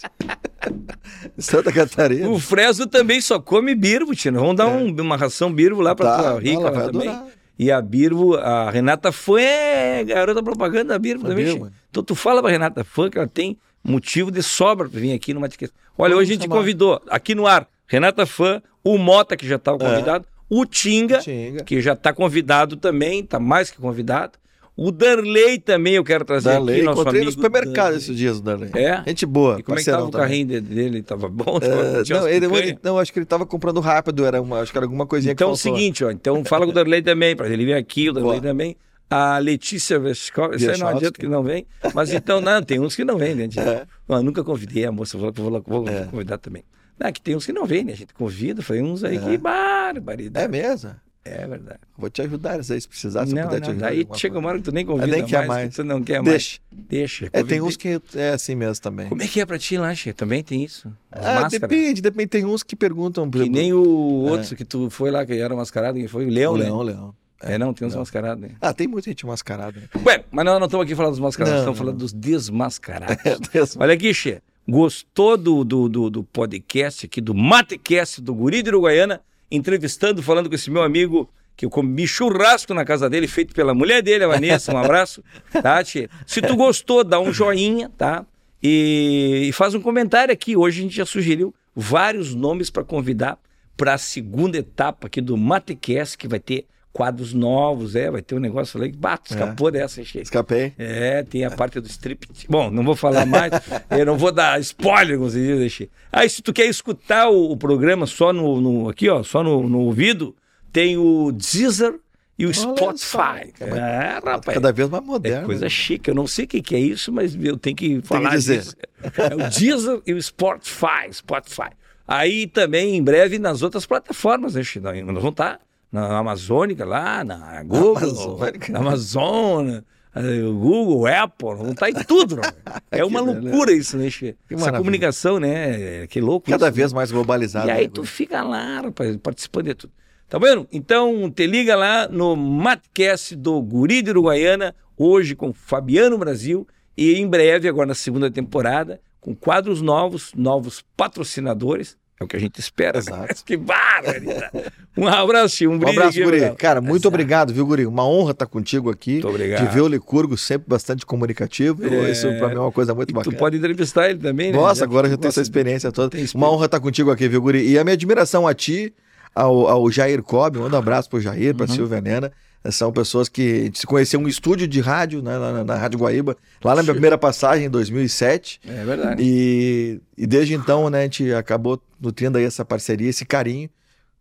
Santa 1.38 1.72
Catarina. 1.72 2.28
O 2.28 2.38
Fresno 2.38 2.86
também 2.86 3.20
só 3.20 3.38
come 3.40 3.74
birbo, 3.74 4.14
Tina. 4.14 4.38
Vamos 4.38 4.56
dar 4.56 4.66
um- 4.66 4.94
uma 5.00 5.16
ração 5.16 5.52
birbo 5.52 5.80
lá 5.80 5.94
pra 5.94 6.06
É. 6.09 6.10
Tá, 6.16 6.22
tua 6.30 6.40
rica 6.40 6.70
também. 6.70 7.09
adorar. 7.09 7.26
E 7.60 7.72
a 7.72 7.82
Birbo, 7.82 8.36
a 8.36 8.70
Renata 8.70 9.10
Fã 9.10 9.40
é 9.40 10.05
garota 10.05 10.40
propaganda 10.40 10.90
da 10.94 10.98
Birbo 10.98 11.24
Da 11.24 11.30
também. 11.30 11.44
Birbo. 11.44 11.64
Chico. 11.66 11.76
Então 11.90 12.02
tu 12.05 12.14
fala 12.14 12.40
pra 12.40 12.50
Renata 12.52 12.84
Fã 12.84 13.10
que 13.10 13.18
ela 13.18 13.26
tem 13.26 13.59
motivo 13.82 14.30
de 14.30 14.42
sobra 14.44 14.88
pra 14.88 15.00
vir 15.00 15.12
aqui 15.12 15.34
no 15.34 15.40
Matiquete. 15.40 15.72
Olha, 15.96 16.10
Vamos 16.10 16.22
hoje 16.22 16.30
a 16.30 16.34
gente 16.34 16.42
chamar. 16.44 16.56
convidou, 16.56 17.02
aqui 17.10 17.34
no 17.34 17.46
ar, 17.48 17.66
Renata 17.88 18.24
Fã, 18.26 18.62
o 18.84 18.96
Mota, 18.96 19.36
que 19.36 19.44
já 19.46 19.56
estava 19.56 19.76
convidado, 19.76 20.24
o 20.50 20.64
Tinga, 20.64 21.18
Tinga. 21.18 21.64
que 21.64 21.80
já 21.80 21.92
está 21.92 22.12
convidado 22.12 22.76
também, 22.76 23.20
está 23.20 23.38
mais 23.38 23.70
que 23.70 23.78
convidado. 23.78 24.32
O 24.80 24.92
Darley 24.92 25.58
também 25.58 25.94
eu 25.94 26.04
quero 26.04 26.24
trazer 26.24 26.50
Darley, 26.50 26.76
aqui, 26.76 26.84
nosso 26.84 27.00
encontrei 27.00 27.22
amigo. 27.22 27.36
no 27.36 27.42
supermercado 27.42 27.74
Darley. 27.74 27.98
esses 27.98 28.16
dias, 28.16 28.38
o 28.38 28.42
Darley. 28.42 28.70
É? 28.74 29.02
Gente 29.08 29.26
boa, 29.26 29.58
E 29.58 29.62
como 29.64 29.76
é 29.76 29.82
que 29.82 29.90
tava 29.90 30.04
o 30.04 30.10
carrinho 30.10 30.46
de- 30.46 30.60
dele? 30.60 31.02
Tava 31.02 31.28
bom? 31.28 31.58
É, 31.60 32.02
Tinha 32.04 32.20
não, 32.20 32.28
ele, 32.28 32.48
picanha? 32.48 32.78
não, 32.84 32.96
acho 32.98 33.12
que 33.12 33.18
ele 33.18 33.26
tava 33.26 33.44
comprando 33.44 33.80
rápido, 33.80 34.24
era 34.24 34.40
uma, 34.40 34.60
acho 34.60 34.70
que 34.70 34.78
era 34.78 34.84
alguma 34.86 35.04
coisinha 35.04 35.32
Então 35.32 35.48
é 35.48 35.50
que 35.50 35.54
o 35.54 35.56
faltou. 35.58 35.76
seguinte, 35.78 36.04
ó, 36.04 36.10
então 36.12 36.44
fala 36.44 36.64
com 36.64 36.70
o 36.70 36.74
Darley 36.74 37.02
também, 37.02 37.34
para 37.34 37.48
ele 37.48 37.64
vir 37.64 37.74
aqui, 37.74 38.08
o 38.08 38.12
Darley 38.12 38.38
Boa. 38.40 38.42
também. 38.52 38.76
A 39.10 39.38
Letícia 39.38 39.98
Vescov, 39.98 40.54
isso 40.54 40.70
aí 40.70 40.78
não 40.78 40.86
adianta 40.86 41.18
que 41.18 41.26
não 41.26 41.42
vem, 41.42 41.66
mas 41.92 42.12
então, 42.12 42.40
não, 42.40 42.62
tem 42.62 42.78
uns 42.78 42.94
que 42.94 43.04
não 43.04 43.16
vêm, 43.18 43.34
né? 43.34 43.48
É. 43.58 44.22
Nunca 44.22 44.44
convidei 44.44 44.84
a 44.84 44.92
moça, 44.92 45.18
vou, 45.18 45.32
vou, 45.32 45.60
vou 45.66 45.88
É. 45.88 46.04
convidar 46.04 46.38
também. 46.38 46.62
Não, 46.98 47.12
que 47.12 47.20
tem 47.20 47.36
uns 47.36 47.46
que 47.46 47.52
não 47.52 47.64
vêm, 47.66 47.84
né? 47.84 47.92
A 47.92 47.96
gente 47.96 48.12
convida, 48.14 48.62
foi 48.62 48.82
uns 48.82 49.04
aí 49.04 49.18
que 49.18 49.38
barbaridade. 49.38 50.44
É 50.44 50.48
mesmo? 50.48 50.90
É 51.24 51.46
verdade. 51.46 51.80
Vou 51.96 52.08
te 52.08 52.22
ajudar 52.22 52.54
aí, 52.58 52.80
se 52.80 52.88
precisar, 52.88 53.26
se 53.26 53.34
não, 53.34 53.42
puder 53.42 53.60
te 53.60 53.64
não, 53.64 53.70
ajudar. 53.72 53.86
daí 53.88 53.98
alguma 53.98 54.16
chega 54.18 54.38
uma 54.38 54.48
hora 54.48 54.58
que 54.58 54.64
tu 54.64 54.72
nem 54.72 54.86
convida 54.86 55.06
nem 55.08 55.24
quer 55.26 55.36
mais, 55.38 55.48
mais. 55.48 55.68
que 55.70 55.76
tu 55.76 55.84
não 55.84 56.02
quer 56.02 56.22
Deixa. 56.22 56.58
mais. 56.72 56.86
Deixa. 56.88 57.28
É, 57.34 57.42
tem 57.44 57.60
uns 57.60 57.76
que 57.76 58.00
é 58.14 58.30
assim 58.30 58.54
mesmo 58.54 58.82
também. 58.82 59.08
Como 59.10 59.22
é 59.22 59.26
que 59.28 59.38
é 59.38 59.44
pra 59.44 59.58
ti 59.58 59.76
lá, 59.76 59.94
Che? 59.94 60.12
Também 60.14 60.42
tem 60.42 60.64
isso? 60.64 60.88
As 61.12 61.26
Ah, 61.26 61.34
máscaras? 61.42 61.60
depende, 61.68 62.00
depende. 62.00 62.28
Tem 62.28 62.44
uns 62.46 62.62
que 62.62 62.74
perguntam. 62.74 63.28
por 63.30 63.42
Que 63.42 63.48
nem 63.50 63.74
o 63.74 63.82
outro 63.82 64.56
que 64.56 64.64
tu 64.64 64.88
foi 64.88 65.10
lá, 65.10 65.26
que 65.26 65.34
era 65.34 65.54
mascarado, 65.54 65.98
que 65.98 66.08
foi 66.08 66.24
o 66.24 66.30
Leão, 66.30 66.54
o 66.54 66.56
né? 66.56 66.64
Leão, 66.64 66.80
Leão. 66.82 67.14
É, 67.42 67.58
não, 67.58 67.72
tem 67.74 67.86
uns 67.86 67.94
mascarados, 67.94 68.40
né? 68.42 68.52
Ah, 68.60 68.72
tem 68.72 68.88
muita 68.88 69.10
gente 69.10 69.24
mascarada. 69.26 69.78
né? 69.78 69.86
Ué, 70.06 70.24
mas 70.30 70.44
nós 70.46 70.58
não 70.58 70.66
estamos 70.66 70.84
aqui 70.84 70.94
falando 70.96 71.12
dos 71.12 71.20
mascarados, 71.20 71.52
Não, 71.52 71.60
estamos 71.72 71.78
não. 71.78 71.84
falando 71.86 71.98
dos 71.98 72.12
desmascarados. 72.12 73.16
Mesmo. 73.54 73.82
Olha 73.82 73.94
aqui, 73.94 74.12
Che. 74.14 74.40
Gostou 74.68 75.38
do, 75.38 75.64
do, 75.64 75.88
do, 75.88 76.10
do 76.10 76.22
podcast 76.24 77.06
aqui, 77.06 77.22
do 77.22 77.34
Matecast 77.34 78.20
do 78.20 78.34
Guri 78.34 78.62
de 78.62 78.68
Uruguaiana, 78.68 79.22
entrevistando, 79.50 80.22
falando 80.22 80.50
com 80.50 80.54
esse 80.54 80.70
meu 80.70 80.82
amigo, 80.82 81.26
que 81.56 81.64
eu 81.64 81.70
comi 81.70 82.06
churrasco 82.06 82.74
na 82.74 82.84
casa 82.84 83.08
dele, 83.08 83.26
feito 83.26 83.54
pela 83.54 83.72
mulher 83.72 84.02
dele, 84.02 84.24
a 84.24 84.28
Vanessa. 84.28 84.74
Um 84.74 84.76
abraço, 84.76 85.24
tá? 85.62 85.82
Se 85.82 86.42
tu 86.42 86.54
gostou, 86.54 87.02
dá 87.02 87.18
um 87.18 87.32
joinha, 87.32 87.90
tá? 87.96 88.26
E, 88.62 89.46
e 89.48 89.52
faz 89.52 89.74
um 89.74 89.80
comentário 89.80 90.34
aqui. 90.34 90.54
Hoje 90.54 90.80
a 90.80 90.82
gente 90.82 90.96
já 90.96 91.06
sugeriu 91.06 91.54
vários 91.74 92.34
nomes 92.34 92.68
para 92.68 92.84
convidar 92.84 93.38
para 93.74 93.94
a 93.94 93.98
segunda 93.98 94.58
etapa 94.58 95.06
aqui 95.06 95.22
do 95.22 95.34
Matecast, 95.34 96.18
que 96.18 96.28
vai 96.28 96.40
ter 96.40 96.66
quadros 96.93 97.32
novos, 97.32 97.94
é, 97.94 98.10
vai 98.10 98.20
ter 98.23 98.35
um 98.35 98.40
negócio 98.40 98.81
ali 98.81 98.90
que 98.90 98.98
bate, 98.98 99.32
escapou 99.32 99.70
dessa, 99.70 100.02
Che. 100.02 100.20
Escapei. 100.20 100.73
É, 100.78 101.23
tem 101.23 101.44
a 101.44 101.51
parte 101.51 101.78
do 101.81 101.86
strip. 101.86 102.27
Bom, 102.48 102.70
não 102.70 102.82
vou 102.82 102.97
falar 102.97 103.24
mais, 103.27 103.52
eu 103.90 104.05
não 104.06 104.16
vou 104.19 104.32
dar 104.32 104.59
spoiler, 104.60 105.16
como 105.19 105.31
se 105.31 105.39
diz, 105.40 105.73
Xê. 105.73 105.89
Aí, 106.10 106.28
se 106.28 106.43
tu 106.43 106.52
quer 106.52 106.66
escutar 106.66 107.28
o, 107.28 107.52
o 107.52 107.56
programa 107.56 108.06
só 108.06 108.32
no, 108.32 108.60
no- 108.60 108.89
aqui, 108.89 109.09
ó, 109.09 109.23
só 109.23 109.43
no, 109.43 109.69
no 109.69 109.81
ouvido, 109.81 110.35
tem 110.73 110.97
o 110.97 111.31
Deezer 111.32 111.94
e 112.39 112.47
o 112.47 112.48
Olha 112.48 112.55
Spotify. 112.55 113.52
É, 113.60 114.19
rapaz. 114.24 114.55
Cada 114.55 114.73
vez 114.73 114.89
mais 114.89 115.02
É 115.02 115.06
moderno. 115.06 115.47
coisa 115.47 115.69
chique, 115.69 116.10
eu 116.10 116.15
não 116.15 116.27
sei 116.27 116.44
o 116.47 116.48
que, 116.48 116.62
que 116.62 116.74
é 116.74 116.81
isso, 116.81 117.12
mas 117.12 117.36
eu 117.40 117.56
tenho 117.56 117.77
que 117.77 118.01
falar 118.02 118.31
dizer. 118.31 118.59
disso. 118.60 118.77
É 119.16 119.35
o 119.35 119.48
Deezer 119.51 120.01
e 120.06 120.12
o 120.15 120.23
Spotify, 120.23 121.12
Spotify. 121.12 121.70
Aí 122.06 122.47
também, 122.47 122.97
em 122.97 123.02
breve, 123.02 123.39
nas 123.39 123.62
outras 123.62 123.85
plataformas, 123.86 124.55
né, 124.55 124.62
Xê? 124.65 124.81
Nós 124.81 124.97
nós 125.05 125.15
vamos 125.16 125.31
estar 125.31 125.60
na 125.90 126.19
Amazônica 126.19 126.85
lá, 126.85 127.24
na 127.24 127.62
Google, 127.62 127.97
Amazônica. 127.97 128.73
na 128.73 128.78
Amazônia, 128.78 129.85
Google, 130.15 131.06
Apple, 131.06 131.48
vamos 131.48 131.73
estar 131.73 131.90
em 131.90 131.94
tudo, 132.05 132.36
né? 132.36 132.43
É 132.90 133.05
uma 133.05 133.20
loucura 133.20 133.73
isso, 133.73 133.97
né, 133.97 134.09
Essa 134.51 134.73
comunicação, 134.73 135.39
né? 135.39 136.06
Que 136.06 136.20
louco 136.20 136.51
Cada 136.51 136.66
isso, 136.66 136.74
vez 136.74 136.93
mais 136.93 137.12
globalizado. 137.12 137.69
e 137.69 137.70
aí 137.70 137.85
né, 137.85 137.90
tu 137.93 138.05
fica 138.05 138.43
lá, 138.43 138.81
rapaz, 138.81 139.16
participando 139.19 139.66
de 139.66 139.74
tudo. 139.74 139.93
Tá 140.28 140.39
vendo? 140.39 140.66
Então, 140.73 141.31
te 141.31 141.47
liga 141.47 141.74
lá 141.74 142.06
no 142.09 142.36
Matcast 142.36 143.35
do 143.36 143.62
Guri 143.62 144.02
de 144.02 144.10
Uruguaiana, 144.10 144.74
hoje 144.97 145.35
com 145.35 145.52
Fabiano 145.52 146.19
Brasil, 146.19 146.66
e 146.97 147.15
em 147.15 147.27
breve, 147.27 147.69
agora 147.69 147.86
na 147.86 147.94
segunda 147.94 148.31
temporada, 148.31 149.01
com 149.20 149.35
quadros 149.35 149.81
novos, 149.81 150.32
novos 150.35 150.85
patrocinadores. 150.97 151.97
É 152.20 152.24
o 152.24 152.26
que 152.26 152.36
a 152.36 152.40
gente 152.40 152.58
espera. 152.58 152.98
Exato. 152.98 153.42
que 153.46 153.56
barbaridade. 153.56 154.50
Um 154.96 155.06
abraço, 155.06 155.54
Chico, 155.56 155.70
um 155.72 155.76
Um 155.76 155.78
brinde. 155.78 155.98
abraço, 155.98 156.20
Guri. 156.22 156.40
Bruno. 156.40 156.56
Cara, 156.56 156.80
muito 156.80 156.94
Exato. 156.96 157.08
obrigado, 157.08 157.54
viu, 157.54 157.64
Guri? 157.66 157.86
Uma 157.86 158.04
honra 158.08 158.32
estar 158.32 158.46
contigo 158.46 158.90
aqui. 158.90 159.12
Muito 159.12 159.28
obrigado. 159.28 159.68
De 159.68 159.72
ver 159.74 159.80
o 159.82 159.88
Licurgo 159.88 160.36
sempre 160.36 160.68
bastante 160.68 161.06
comunicativo. 161.06 161.86
É. 161.86 162.10
Isso 162.10 162.26
pra 162.38 162.48
mim 162.48 162.56
é 162.56 162.60
uma 162.60 162.72
coisa 162.72 162.94
muito 162.94 163.10
E 163.10 163.12
bacana. 163.12 163.36
tu 163.36 163.38
pode 163.38 163.56
entrevistar 163.56 164.10
ele 164.10 164.18
também, 164.18 164.50
né? 164.50 164.58
Nossa, 164.58 164.80
Já 164.80 164.84
agora 164.84 165.08
já 165.08 165.16
tenho 165.16 165.28
essa 165.28 165.40
de- 165.40 165.46
experiência 165.46 165.92
toda. 165.92 166.10
tem 166.10 166.26
Uma 166.34 166.50
honra 166.50 166.64
estar 166.66 166.80
contigo 166.80 167.10
aqui, 167.12 167.28
viu, 167.28 167.40
Guri? 167.40 167.68
E 167.68 167.78
a 167.78 167.84
minha 167.84 167.94
admiração 167.94 168.48
a 168.48 168.54
ti, 168.54 168.92
ao, 169.32 169.68
ao 169.68 169.88
Jair 169.90 170.20
Cobb, 170.22 170.58
manda 170.58 170.74
um 170.74 170.78
abraço 170.80 171.08
pro 171.08 171.20
Jair, 171.20 171.52
Uhum. 171.52 171.56
pra 171.58 171.66
Silvia 171.68 172.00
Nena. 172.00 172.32
São 172.70 172.93
pessoas 172.93 173.28
que 173.28 173.43
a 173.43 173.64
gente 173.64 173.78
se 173.78 173.86
conheceu 173.86 174.20
um 174.20 174.28
estúdio 174.28 174.66
de 174.66 174.80
rádio, 174.80 175.22
né, 175.22 175.39
na, 175.39 175.64
na 175.64 175.76
Rádio 175.76 175.98
Guaíba, 176.01 176.36
lá 176.62 176.74
na 176.74 176.82
minha 176.82 176.93
primeira 176.93 177.16
passagem, 177.16 177.66
em 177.66 177.70
2007. 177.70 178.60
É 178.66 178.85
verdade. 178.85 179.22
E, 179.22 180.01
e 180.16 180.26
desde 180.26 180.55
então, 180.55 180.90
né, 180.90 181.01
a 181.01 181.02
gente 181.02 181.32
acabou 181.32 181.80
nutrindo 182.01 182.36
aí 182.36 182.44
essa 182.44 182.64
parceria, 182.64 183.09
esse 183.09 183.24
carinho. 183.24 183.70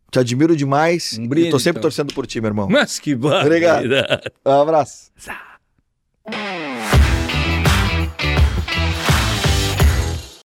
Te 0.09 0.19
admiro 0.19 0.55
demais. 0.55 1.17
Um 1.19 1.23
e 1.23 1.27
brinde, 1.27 1.49
tô 1.49 1.59
sempre 1.59 1.79
então. 1.79 1.81
torcendo 1.81 2.13
por 2.13 2.25
ti, 2.25 2.39
meu 2.39 2.49
irmão. 2.49 2.67
Mas 2.69 2.99
que 2.99 3.13
Obrigado. 3.13 3.89
barbaridade. 3.89 4.31
Um 4.45 4.51
abraço. 4.51 5.11